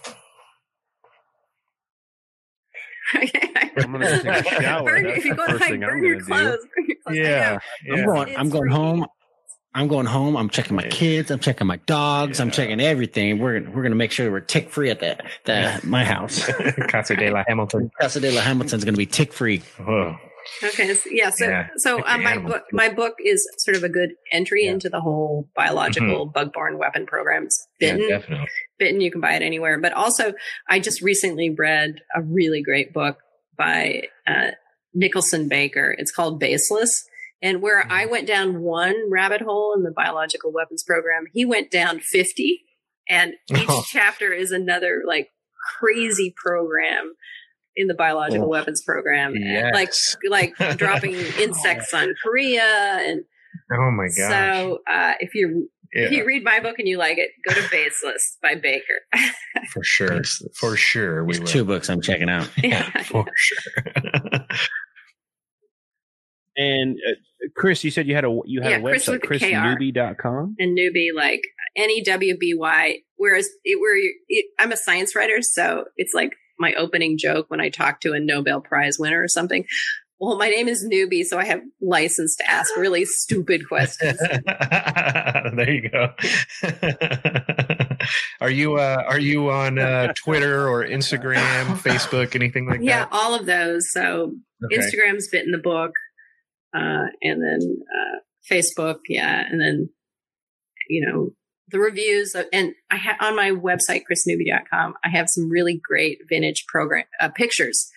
I'm 3.14 3.92
gonna 3.92 4.22
take 4.22 4.26
a 4.52 4.62
shower. 4.62 4.86
Burn, 4.86 5.06
if 5.08 5.26
you 5.26 5.36
go 5.36 5.46
to 5.46 5.58
hike, 5.58 5.80
burn 5.80 6.04
your 6.04 6.22
clothes. 6.22 6.28
Burn 6.76 6.86
your 6.88 6.98
clothes. 7.06 7.08
I 7.08 7.14
Yeah. 7.14 7.60
I'm 7.92 8.06
going. 8.06 8.30
It's 8.30 8.40
I'm 8.40 8.50
going 8.50 8.70
home. 8.70 9.06
I'm 9.76 9.88
going 9.88 10.06
home. 10.06 10.38
I'm 10.38 10.50
checking 10.50 10.76
my 10.76 10.88
kids. 10.88 11.32
I'm 11.32 11.40
checking 11.40 11.66
my 11.68 11.78
dogs. 11.86 12.40
I'm 12.40 12.52
checking 12.52 12.80
everything. 12.80 13.40
We're 13.40 13.62
we're 13.72 13.84
gonna 13.84 13.96
make 13.96 14.12
sure 14.12 14.30
we're 14.32 14.40
tick 14.40 14.70
free 14.70 14.90
at 14.90 15.00
the, 15.00 15.18
the 15.46 15.80
my 15.84 16.04
house. 16.04 16.46
Casa 16.90 17.16
de 17.16 17.30
la 17.32 17.44
Hamilton. 17.48 17.90
Casa 18.00 18.20
de 18.20 18.32
la 18.32 18.42
Hamilton's 18.42 18.84
gonna 18.86 18.98
be 18.98 19.06
tick 19.06 19.34
free. 19.34 19.62
Oh, 19.80 20.16
Okay. 20.62 20.94
So, 20.94 21.10
yeah. 21.10 21.30
So, 21.30 21.48
Yeah. 21.48 21.68
so 21.78 22.06
um, 22.06 22.22
my 22.22 22.38
book, 22.38 22.64
my 22.74 22.90
book 22.90 23.14
is 23.24 23.48
sort 23.60 23.78
of 23.78 23.84
a 23.86 23.90
good 23.90 24.10
entry 24.32 24.64
Yeah. 24.64 24.72
Mm-hmm. 24.72 24.74
into 24.74 24.90
the 24.90 25.00
whole 25.00 25.48
biological 25.56 26.26
bug-borne 26.26 26.78
weapon 26.78 27.06
programs. 27.06 27.58
yeah, 27.80 27.94
Bitten, 27.94 28.10
definitely. 28.10 28.48
Bitten, 28.78 29.00
you 29.00 29.10
can 29.10 29.22
buy 29.22 29.36
it 29.36 29.42
anywhere. 29.42 29.80
But 29.80 29.94
also, 29.94 30.34
I 30.68 30.80
just 30.82 31.02
recently 31.02 31.50
read 31.50 32.02
a 32.14 32.22
really 32.22 32.62
great 32.62 32.92
book 32.92 33.20
by 33.58 34.10
uh, 34.28 34.52
Nicholson 34.94 35.48
Baker. 35.48 35.96
It's 35.98 36.12
called 36.12 36.42
Baseless. 36.42 37.06
And 37.44 37.62
where 37.62 37.86
I 37.92 38.06
went 38.08 38.26
down 38.26 38.62
one 38.62 38.96
rabbit 39.12 39.42
hole 39.42 39.74
in 39.78 39.84
the 39.84 39.92
biological 39.92 40.52
weapons 40.52 40.82
program, 40.82 41.26
he 41.34 41.46
went 41.46 41.70
down 41.70 42.00
50. 42.00 42.64
And 43.10 43.34
each 43.56 43.66
Oh. 43.70 43.84
chapter 43.88 44.32
is 44.34 44.52
another 44.52 45.04
like 45.06 45.28
crazy 45.80 46.34
program 46.36 47.14
in 47.76 47.88
the 47.88 47.94
biological 47.94 48.46
Oh. 48.46 48.50
weapons 48.50 48.82
program. 48.82 49.34
And, 49.36 49.74
Like, 49.74 49.92
like 50.30 50.56
dropping 50.78 51.14
insects 51.16 51.94
on 51.94 52.16
Korea 52.24 52.64
and 52.64 53.24
Oh 53.72 53.92
my 53.92 54.06
gosh. 54.08 54.16
so 54.32 54.80
uh, 54.90 55.14
if 55.20 55.36
you're 55.36 55.52
if 55.96 56.08
If 56.08 56.12
you 56.12 56.26
read 56.26 56.44
my 56.44 56.60
book 56.60 56.80
and 56.80 56.88
you 56.88 56.98
like 56.98 57.20
it, 57.20 57.30
go 57.48 57.54
to 57.54 57.70
Baseless 57.70 58.38
by 58.42 58.56
Baker. 58.56 59.02
for 59.72 59.84
sure, 59.84 60.22
for 60.56 60.76
sure. 60.76 61.24
We 61.24 61.38
two 61.38 61.64
books 61.66 61.88
I'm 61.88 62.02
checking 62.02 62.30
out. 62.30 62.50
yeah. 62.64 62.90
for 63.04 63.26
sure. 63.36 63.84
And 66.56 66.98
uh, 67.10 67.14
Chris, 67.56 67.84
you 67.84 67.92
said 67.92 68.08
you 68.08 68.16
had 68.16 68.26
a 68.26 68.40
you 68.46 68.62
had 68.62 68.72
Yeah, 68.72 68.78
a 68.78 68.82
website, 68.82 69.22
KR. 69.22 69.36
and 70.60 70.78
newbie 70.78 71.14
like 71.16 71.42
N 71.76 71.90
E 71.90 72.04
W 72.04 72.38
B 72.38 72.54
Y. 72.56 73.00
Whereas 73.18 73.48
it, 73.64 73.80
where 73.80 73.98
it, 74.28 74.46
I'm 74.60 74.72
a 74.72 74.78
science 74.78 75.16
writer, 75.16 75.42
so 75.42 75.86
it's 75.98 76.14
like 76.14 76.32
my 76.60 76.74
opening 76.76 77.18
joke 77.18 77.46
when 77.50 77.60
I 77.62 77.70
talk 77.70 78.02
to 78.02 78.14
a 78.14 78.20
Nobel 78.20 78.62
Prize 78.62 79.00
winner 79.00 79.22
or 79.22 79.28
something. 79.28 79.66
Well, 80.20 80.38
my 80.38 80.48
name 80.48 80.70
is 80.70 80.86
newbie, 80.86 81.24
so 81.26 81.38
I 81.38 81.44
have 81.46 81.60
license 81.82 82.36
to 82.38 82.50
ask 82.50 82.74
really 82.78 83.04
stupid 83.04 83.68
questions. 83.68 84.18
there 84.20 85.70
you 85.70 85.90
go. 85.90 86.14
are 88.42 88.50
you 88.52 88.76
uh, 88.76 89.04
are 89.08 89.20
you 89.20 89.50
on 89.50 89.80
uh, 89.80 90.14
Twitter 90.16 90.68
or 90.70 90.86
Instagram, 90.86 91.66
Facebook, 91.78 92.36
anything 92.36 92.68
like 92.68 92.80
yeah, 92.82 93.00
that? 93.00 93.10
Yeah, 93.12 93.18
all 93.18 93.34
of 93.34 93.46
those. 93.46 93.92
So 93.92 94.34
Okay. 94.66 94.78
Instagram's 94.78 95.28
bit 95.28 95.44
in 95.46 95.52
the 95.52 95.58
book, 95.58 95.92
uh, 96.74 97.08
and 97.22 97.42
then 97.42 97.78
uh, 97.94 98.20
Facebook, 98.52 99.00
yeah, 99.08 99.44
and 99.50 99.62
then 99.62 99.90
you 100.90 101.06
know 101.06 101.30
the 101.70 101.80
reviews 101.80 102.36
and 102.52 102.74
I 102.92 102.98
have 102.98 103.16
on 103.22 103.36
my 103.36 103.52
website 103.52 104.04
chrisnewbie.com. 104.10 104.96
I 105.04 105.10
have 105.10 105.30
some 105.30 105.50
really 105.50 105.80
great 105.84 106.20
vintage 106.30 106.66
program 106.68 107.06
uh, 107.20 107.30
pictures 107.30 107.90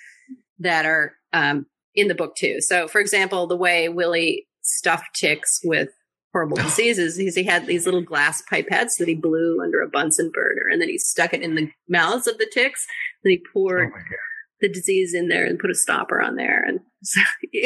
that 0.59 0.87
are 0.87 1.15
um, 1.33 1.67
in 1.95 2.09
the 2.09 2.15
book 2.15 2.37
too. 2.37 2.61
So, 2.61 2.89
for 2.89 3.01
example, 3.01 3.47
the 3.47 3.57
way 3.57 3.89
Willie 3.89 4.47
stuffed 4.63 5.15
ticks 5.15 5.61
with 5.65 5.89
horrible 6.33 6.57
diseases, 6.63 7.19
is 7.19 7.35
he 7.35 7.45
had 7.45 7.67
these 7.67 7.87
little 7.87 8.03
glass 8.03 8.43
pipettes 8.51 8.99
that 8.99 9.09
he 9.09 9.15
blew 9.15 9.61
under 9.63 9.81
a 9.81 9.89
Bunsen 9.89 10.31
burner, 10.33 10.69
and 10.71 10.81
then 10.81 10.89
he 10.89 10.99
stuck 10.99 11.35
it 11.35 11.43
in 11.43 11.55
the 11.55 11.71
mouths 11.89 12.27
of 12.27 12.39
the 12.39 12.51
ticks. 12.53 12.87
Then 13.25 13.33
he 13.33 13.43
poured 13.53 13.91
Oh 13.95 14.01
the 14.61 14.69
disease 14.69 15.15
in 15.15 15.29
there 15.29 15.45
and 15.45 15.59
put 15.59 15.71
a 15.71 15.75
stopper 15.75 16.21
on 16.21 16.37
there. 16.37 16.65
And 16.67 16.81
so, 17.07 17.21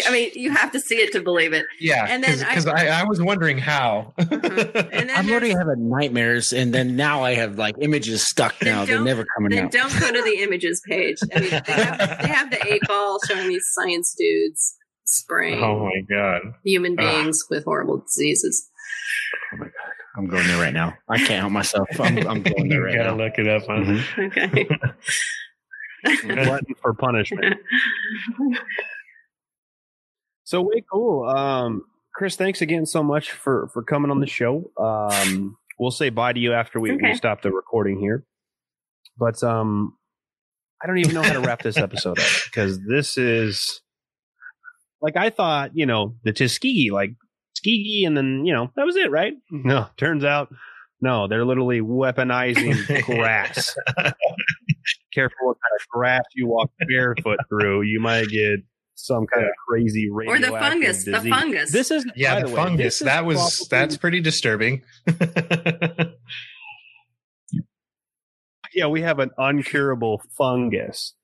I 0.07 0.13
mean, 0.13 0.31
you 0.35 0.51
have 0.51 0.71
to 0.73 0.81
see 0.81 0.97
it 0.97 1.13
to 1.13 1.21
believe 1.21 1.53
it. 1.53 1.65
Yeah, 1.81 2.07
And 2.09 2.23
then 2.23 2.39
because 2.39 2.67
I, 2.67 2.87
I 2.89 3.05
was 3.05 3.21
wondering 3.21 3.59
how. 3.59 4.13
And 4.19 4.29
then 4.43 5.11
I'm 5.11 5.31
already 5.31 5.51
having 5.51 5.89
nightmares, 5.89 6.53
and 6.53 6.73
then 6.75 6.95
now 6.97 7.23
I 7.25 7.35
have 7.35 7.57
like 7.59 7.75
images 7.81 8.23
stuck 8.29 8.55
now. 8.63 8.85
They're 8.85 9.01
never 9.03 9.25
coming 9.37 9.51
then 9.51 9.65
out. 9.67 9.73
don't 9.73 10.01
go 10.01 10.13
to 10.13 10.23
the 10.23 10.39
images 10.43 10.83
page. 10.89 11.17
I 11.35 11.41
mean, 11.41 11.51
they 11.51 11.73
have, 11.73 11.99
they 12.23 12.29
have 12.29 12.51
the 12.51 12.67
eight 12.73 12.83
ball 12.87 13.19
showing 13.29 13.49
these 13.49 13.67
science 13.73 14.15
dudes 14.19 14.77
spraying 15.05 15.61
oh 15.63 15.87
my 15.87 16.03
god! 16.09 16.43
human 16.65 16.93
Ugh. 16.93 16.99
beings 16.99 17.43
with 17.51 17.65
horrible 17.65 17.99
diseases. 17.99 18.69
Oh 19.53 19.57
my 19.57 19.65
god! 19.65 19.73
I'm 20.17 20.27
going 20.29 20.47
there 20.47 20.61
right 20.61 20.75
now. 20.75 20.95
I 21.09 21.17
can't 21.19 21.41
help 21.41 21.53
myself. 21.53 21.89
I'm, 21.99 22.19
I'm 22.29 22.43
going 22.43 22.69
there 22.69 22.81
You 22.81 22.85
right 22.85 22.97
gotta 22.97 23.11
now. 23.11 23.25
look 23.25 23.39
it 23.39 23.49
up. 23.49 23.63
Huh? 23.67 23.73
Mhm. 23.73 24.27
Okay. 24.27 24.69
Glutton 26.45 26.75
for 26.81 26.95
punishment. 26.95 27.57
So 30.51 30.63
way 30.63 30.83
cool. 30.93 31.29
Um, 31.29 31.85
Chris, 32.13 32.35
thanks 32.35 32.61
again 32.61 32.85
so 32.85 33.05
much 33.05 33.31
for 33.31 33.69
for 33.73 33.85
coming 33.85 34.11
on 34.11 34.19
the 34.19 34.27
show. 34.27 34.73
Um, 34.77 35.57
we'll 35.79 35.93
say 35.93 36.11
bye 36.11 36.33
to 36.33 36.41
you 36.41 36.53
after 36.55 36.81
we, 36.81 36.91
we 36.97 37.15
stop 37.15 37.43
the 37.43 37.53
recording 37.53 38.01
here. 38.01 38.25
But 39.17 39.41
um, 39.45 39.97
I 40.83 40.89
don't 40.89 40.99
even 40.99 41.15
know 41.15 41.23
how 41.23 41.35
to 41.35 41.41
wrap 41.41 41.63
this 41.63 41.77
episode 41.77 42.19
up 42.19 42.27
because 42.47 42.81
this 42.85 43.17
is 43.17 43.81
like 45.01 45.17
I 45.17 45.31
thought. 45.31 45.71
You 45.75 45.87
know, 45.87 46.17
the 46.25 46.33
Tuskegee, 46.33 46.91
like 46.91 47.13
Tuskegee, 47.55 48.03
and 48.05 48.17
then 48.17 48.45
you 48.45 48.53
know 48.53 48.73
that 48.75 48.85
was 48.85 48.97
it, 48.97 49.13
right? 49.13 49.35
No, 49.53 49.87
turns 49.99 50.25
out 50.25 50.53
no, 51.01 51.29
they're 51.29 51.45
literally 51.45 51.81
weaponizing 51.81 53.05
grass. 53.05 53.77
Careful 55.15 55.47
what 55.47 55.59
kind 55.59 55.81
of 55.81 55.89
grass 55.91 56.25
you 56.35 56.49
walk 56.49 56.73
barefoot 56.89 57.39
through. 57.49 57.83
You 57.83 58.01
might 58.01 58.27
get 58.27 58.65
some 59.07 59.27
kind 59.27 59.47
of 59.47 59.53
crazy 59.69 60.09
or 60.11 60.39
the 60.39 60.49
fungus. 60.49 61.05
The 61.05 61.21
fungus. 61.21 61.73
This 61.73 61.91
is 61.91 62.05
Yeah, 62.17 62.35
by 62.37 62.41
the 62.43 62.49
way, 62.49 62.55
fungus. 62.55 62.99
this 62.99 63.07
That 63.07 63.25
was 63.25 63.37
probably- 63.39 63.67
that's 63.71 63.97
pretty 63.97 64.21
disturbing. 64.21 64.83
yeah. 68.75 68.87
We 68.87 69.03
have 69.03 69.19
an 69.19 69.31
uncurable 69.39 70.19
fungus. 70.37 71.15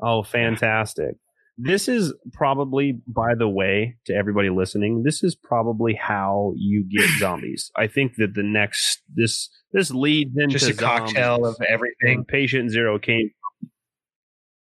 Oh, 0.00 0.22
fantastic! 0.22 1.16
This 1.56 1.86
is 1.88 2.12
probably, 2.32 2.98
by 3.06 3.34
the 3.38 3.48
way, 3.48 3.96
to 4.06 4.14
everybody 4.14 4.50
listening, 4.50 5.04
this 5.04 5.22
is 5.22 5.36
probably 5.36 5.94
how 5.94 6.52
you 6.56 6.84
get 6.90 7.08
zombies. 7.18 7.70
I 7.76 7.86
think 7.86 8.16
that 8.16 8.34
the 8.34 8.42
next 8.42 9.02
this 9.14 9.48
this 9.72 9.90
leads 9.92 10.36
into 10.36 10.58
Just 10.58 10.70
a 10.70 10.74
cocktail 10.74 11.46
of 11.46 11.56
everything. 11.66 12.18
And 12.18 12.26
patient 12.28 12.70
zero 12.70 12.98
came. 12.98 13.30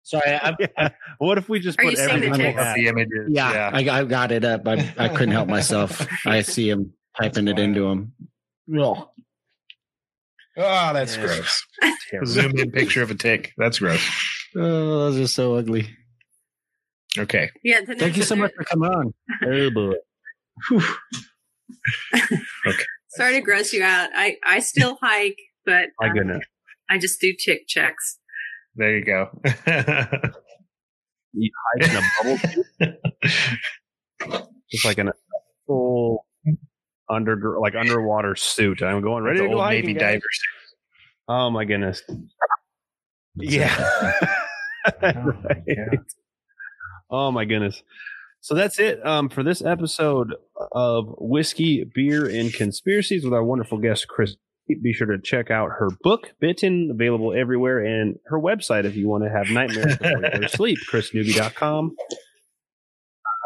Sorry, 0.02 0.32
I, 0.34 0.54
Yeah. 0.78 0.88
What 1.18 1.38
if 1.38 1.48
we 1.48 1.60
just 1.60 1.78
Are 1.78 1.82
put 1.84 1.92
you 1.92 1.96
the 1.96 2.02
everything? 2.12 2.32
ticks? 2.34 2.74
The 2.74 2.86
images. 2.88 3.28
yeah, 3.28 3.70
I, 3.72 3.78
I 4.00 4.04
got 4.04 4.32
it 4.32 4.44
up. 4.44 4.66
I, 4.66 4.92
I 4.98 5.08
couldn't 5.08 5.32
help 5.32 5.48
myself. 5.48 6.06
I 6.26 6.42
see 6.42 6.68
him 6.70 6.92
typing 7.20 7.48
it 7.48 7.58
into 7.58 7.86
him. 7.86 8.12
Well, 8.66 9.12
Oh, 10.56 10.92
that's 10.92 11.16
Yeah. 11.16 11.26
gross. 11.26 11.66
terrible. 12.10 12.26
Zoom 12.26 12.58
in 12.58 12.70
picture 12.72 13.02
of 13.02 13.10
a 13.10 13.14
tick. 13.14 13.52
That's 13.56 13.78
gross. 13.78 14.04
oh, 14.56 14.60
those 15.10 15.18
are 15.18 15.26
so 15.26 15.54
ugly. 15.54 15.88
Okay. 17.18 17.50
yeah. 17.64 17.80
Thank 17.86 18.16
you 18.16 18.22
so 18.22 18.36
much 18.36 18.52
for 18.56 18.64
coming 18.64 18.90
on. 18.90 19.14
Oh 19.44 19.70
boy. 19.70 19.94
okay. 22.66 22.84
Sorry 23.10 23.32
to 23.34 23.40
gross 23.40 23.72
you 23.72 23.82
out. 23.82 24.10
I 24.14 24.36
I 24.44 24.60
still 24.60 24.96
hike, 25.00 25.38
but 25.64 25.88
My 26.00 26.08
uh, 26.08 26.12
goodness. 26.12 26.44
I 26.88 26.98
just 26.98 27.20
do 27.20 27.32
tick 27.32 27.66
checks. 27.66 28.18
There 28.76 28.96
you 28.96 29.04
go. 29.04 29.30
You 31.32 31.50
hike 31.80 31.90
in 31.90 31.96
a 31.96 32.02
bubble 32.18 32.38
suit? 32.38 32.66
just 34.70 34.84
like 34.84 34.98
an 34.98 35.08
a 35.08 35.12
full 35.66 36.26
under 37.08 37.58
like 37.60 37.74
underwater 37.74 38.34
suit. 38.34 38.82
I'm 38.82 39.00
going 39.00 39.22
ready 39.24 39.40
to 39.40 39.48
go 39.48 39.60
old. 39.60 39.70
Navy 39.70 39.94
guys. 39.94 40.00
diver 40.00 40.22
suit. 40.32 40.76
Oh 41.28 41.50
my 41.50 41.64
goodness. 41.64 42.02
Yeah. 43.36 44.12
Right. 45.02 45.98
Oh 47.10 47.30
my 47.30 47.44
goodness. 47.44 47.82
So 48.40 48.54
that's 48.54 48.78
it 48.80 49.04
um, 49.06 49.28
for 49.28 49.42
this 49.42 49.60
episode 49.60 50.34
of 50.72 51.14
Whiskey, 51.18 51.84
Beer, 51.84 52.26
and 52.26 52.50
Conspiracies 52.50 53.22
with 53.22 53.34
our 53.34 53.44
wonderful 53.44 53.76
guest, 53.76 54.08
Chris. 54.08 54.36
Be 54.82 54.92
sure 54.92 55.06
to 55.08 55.18
check 55.22 55.50
out 55.50 55.70
her 55.78 55.88
book, 56.02 56.32
Bitten, 56.40 56.90
available 56.92 57.32
everywhere, 57.34 57.78
and 57.84 58.16
her 58.26 58.38
website 58.38 58.84
if 58.84 58.94
you 58.96 59.08
want 59.08 59.24
to 59.24 59.30
have 59.30 59.48
nightmares 59.50 59.96
before 59.98 60.18
you 60.24 60.30
go 60.30 60.38
to 60.40 60.48
sleep, 60.56 60.78
chrisnewbie.com. 60.90 61.94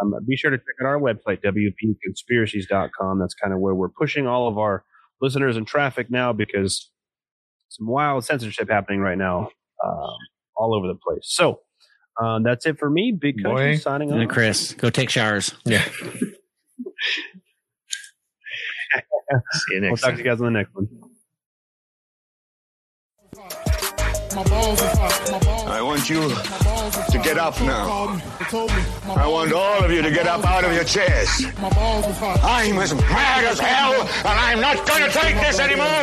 Um, 0.03 0.13
be 0.27 0.37
sure 0.37 0.51
to 0.51 0.57
check 0.59 0.65
out 0.83 0.87
our 0.87 0.99
website, 0.99 1.41
wpconspiracies.com. 1.45 3.19
That's 3.19 3.35
kind 3.35 3.53
of 3.55 3.61
where 3.61 3.75
we're 3.75 3.89
pushing 3.89 4.27
all 4.27 4.49
of 4.49 4.59
our 4.59 4.85
listeners 5.21 5.57
and 5.57 5.67
traffic 5.67 6.11
now 6.11 6.33
because 6.33 6.91
some 7.69 7.87
wild 7.87 8.25
censorship 8.25 8.69
happening 8.69 9.01
right 9.01 9.19
now 9.19 9.49
um, 9.85 10.17
all 10.57 10.75
over 10.77 10.87
the 10.89 10.95
place. 10.97 11.23
So 11.23 11.61
um, 12.21 12.43
that's 12.43 12.67
it 12.67 12.79
for 12.79 12.91
me. 12.91 13.17
Big 13.19 13.43
Country 13.43 13.75
Boy. 13.75 13.79
signing 13.79 14.11
And 14.13 14.23
off. 14.23 14.29
Chris, 14.29 14.75
go 14.75 14.91
take 14.91 15.11
showers. 15.11 15.55
Yeah. 15.65 15.85
See 19.53 19.75
you 19.75 19.81
next 19.81 19.83
We'll 19.83 19.91
next 19.91 20.01
talk 20.03 20.11
time. 20.11 20.17
to 20.19 20.25
you 20.25 20.31
guys 20.31 20.41
on 20.41 20.53
the 20.53 20.59
next 20.59 20.75
one. 20.75 20.89
I 24.37 25.81
want 25.81 26.11
you 26.11 26.21
My 26.29 26.59
balls 26.65 26.97
is 26.97 27.07
to 27.13 27.19
get 27.19 27.39
up 27.39 27.61
now. 27.61 27.87
Called 27.87 28.17
me. 28.17 28.23
They 28.41 28.45
told 28.47 28.71
me. 28.71 28.83
My 29.07 29.15
I 29.15 29.27
want 29.29 29.53
all 29.53 29.85
of 29.85 29.93
you 29.93 30.03
to 30.03 30.11
get 30.11 30.27
up 30.27 30.45
out 30.45 30.65
of 30.65 30.73
your 30.73 30.83
chairs. 30.83 31.29
My 31.61 31.71
balls 31.71 32.05
is 32.07 32.19
hot. 32.19 32.41
I'm 32.43 32.77
as 32.79 32.93
mad 32.95 33.45
as 33.45 33.61
hell, 33.61 33.93
and 33.93 34.27
I'm 34.27 34.61
not 34.61 34.85
gonna 34.89 35.09
take 35.09 35.37
this 35.37 35.61
anymore. 35.61 36.03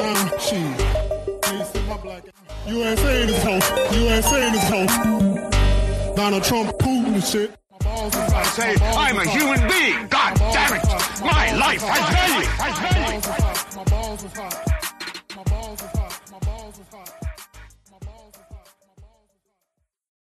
USA 2.67 3.21
in 3.23 3.27
his 3.27 3.43
house. 3.43 3.95
USA 3.97 4.47
in 4.47 4.53
his 4.53 4.63
house. 4.63 6.15
Donald 6.15 6.43
Trump, 6.45 6.69
Putin 6.79 7.13
and 7.15 7.23
shit. 7.23 7.53
My 7.69 7.77
balls 7.79 8.15
is 8.15 8.31
hot. 8.31 8.45
Say, 8.45 8.77
I'm 8.79 9.17
a 9.17 9.27
human 9.27 9.59
being. 9.67 10.07
God 10.07 10.35
damn 10.37 10.73
it. 10.77 10.85
My 11.21 11.53
life 11.57 11.81
has 11.81 11.99
value. 12.15 12.47
Has 12.47 13.75
My 13.75 13.83
value. 13.83 14.70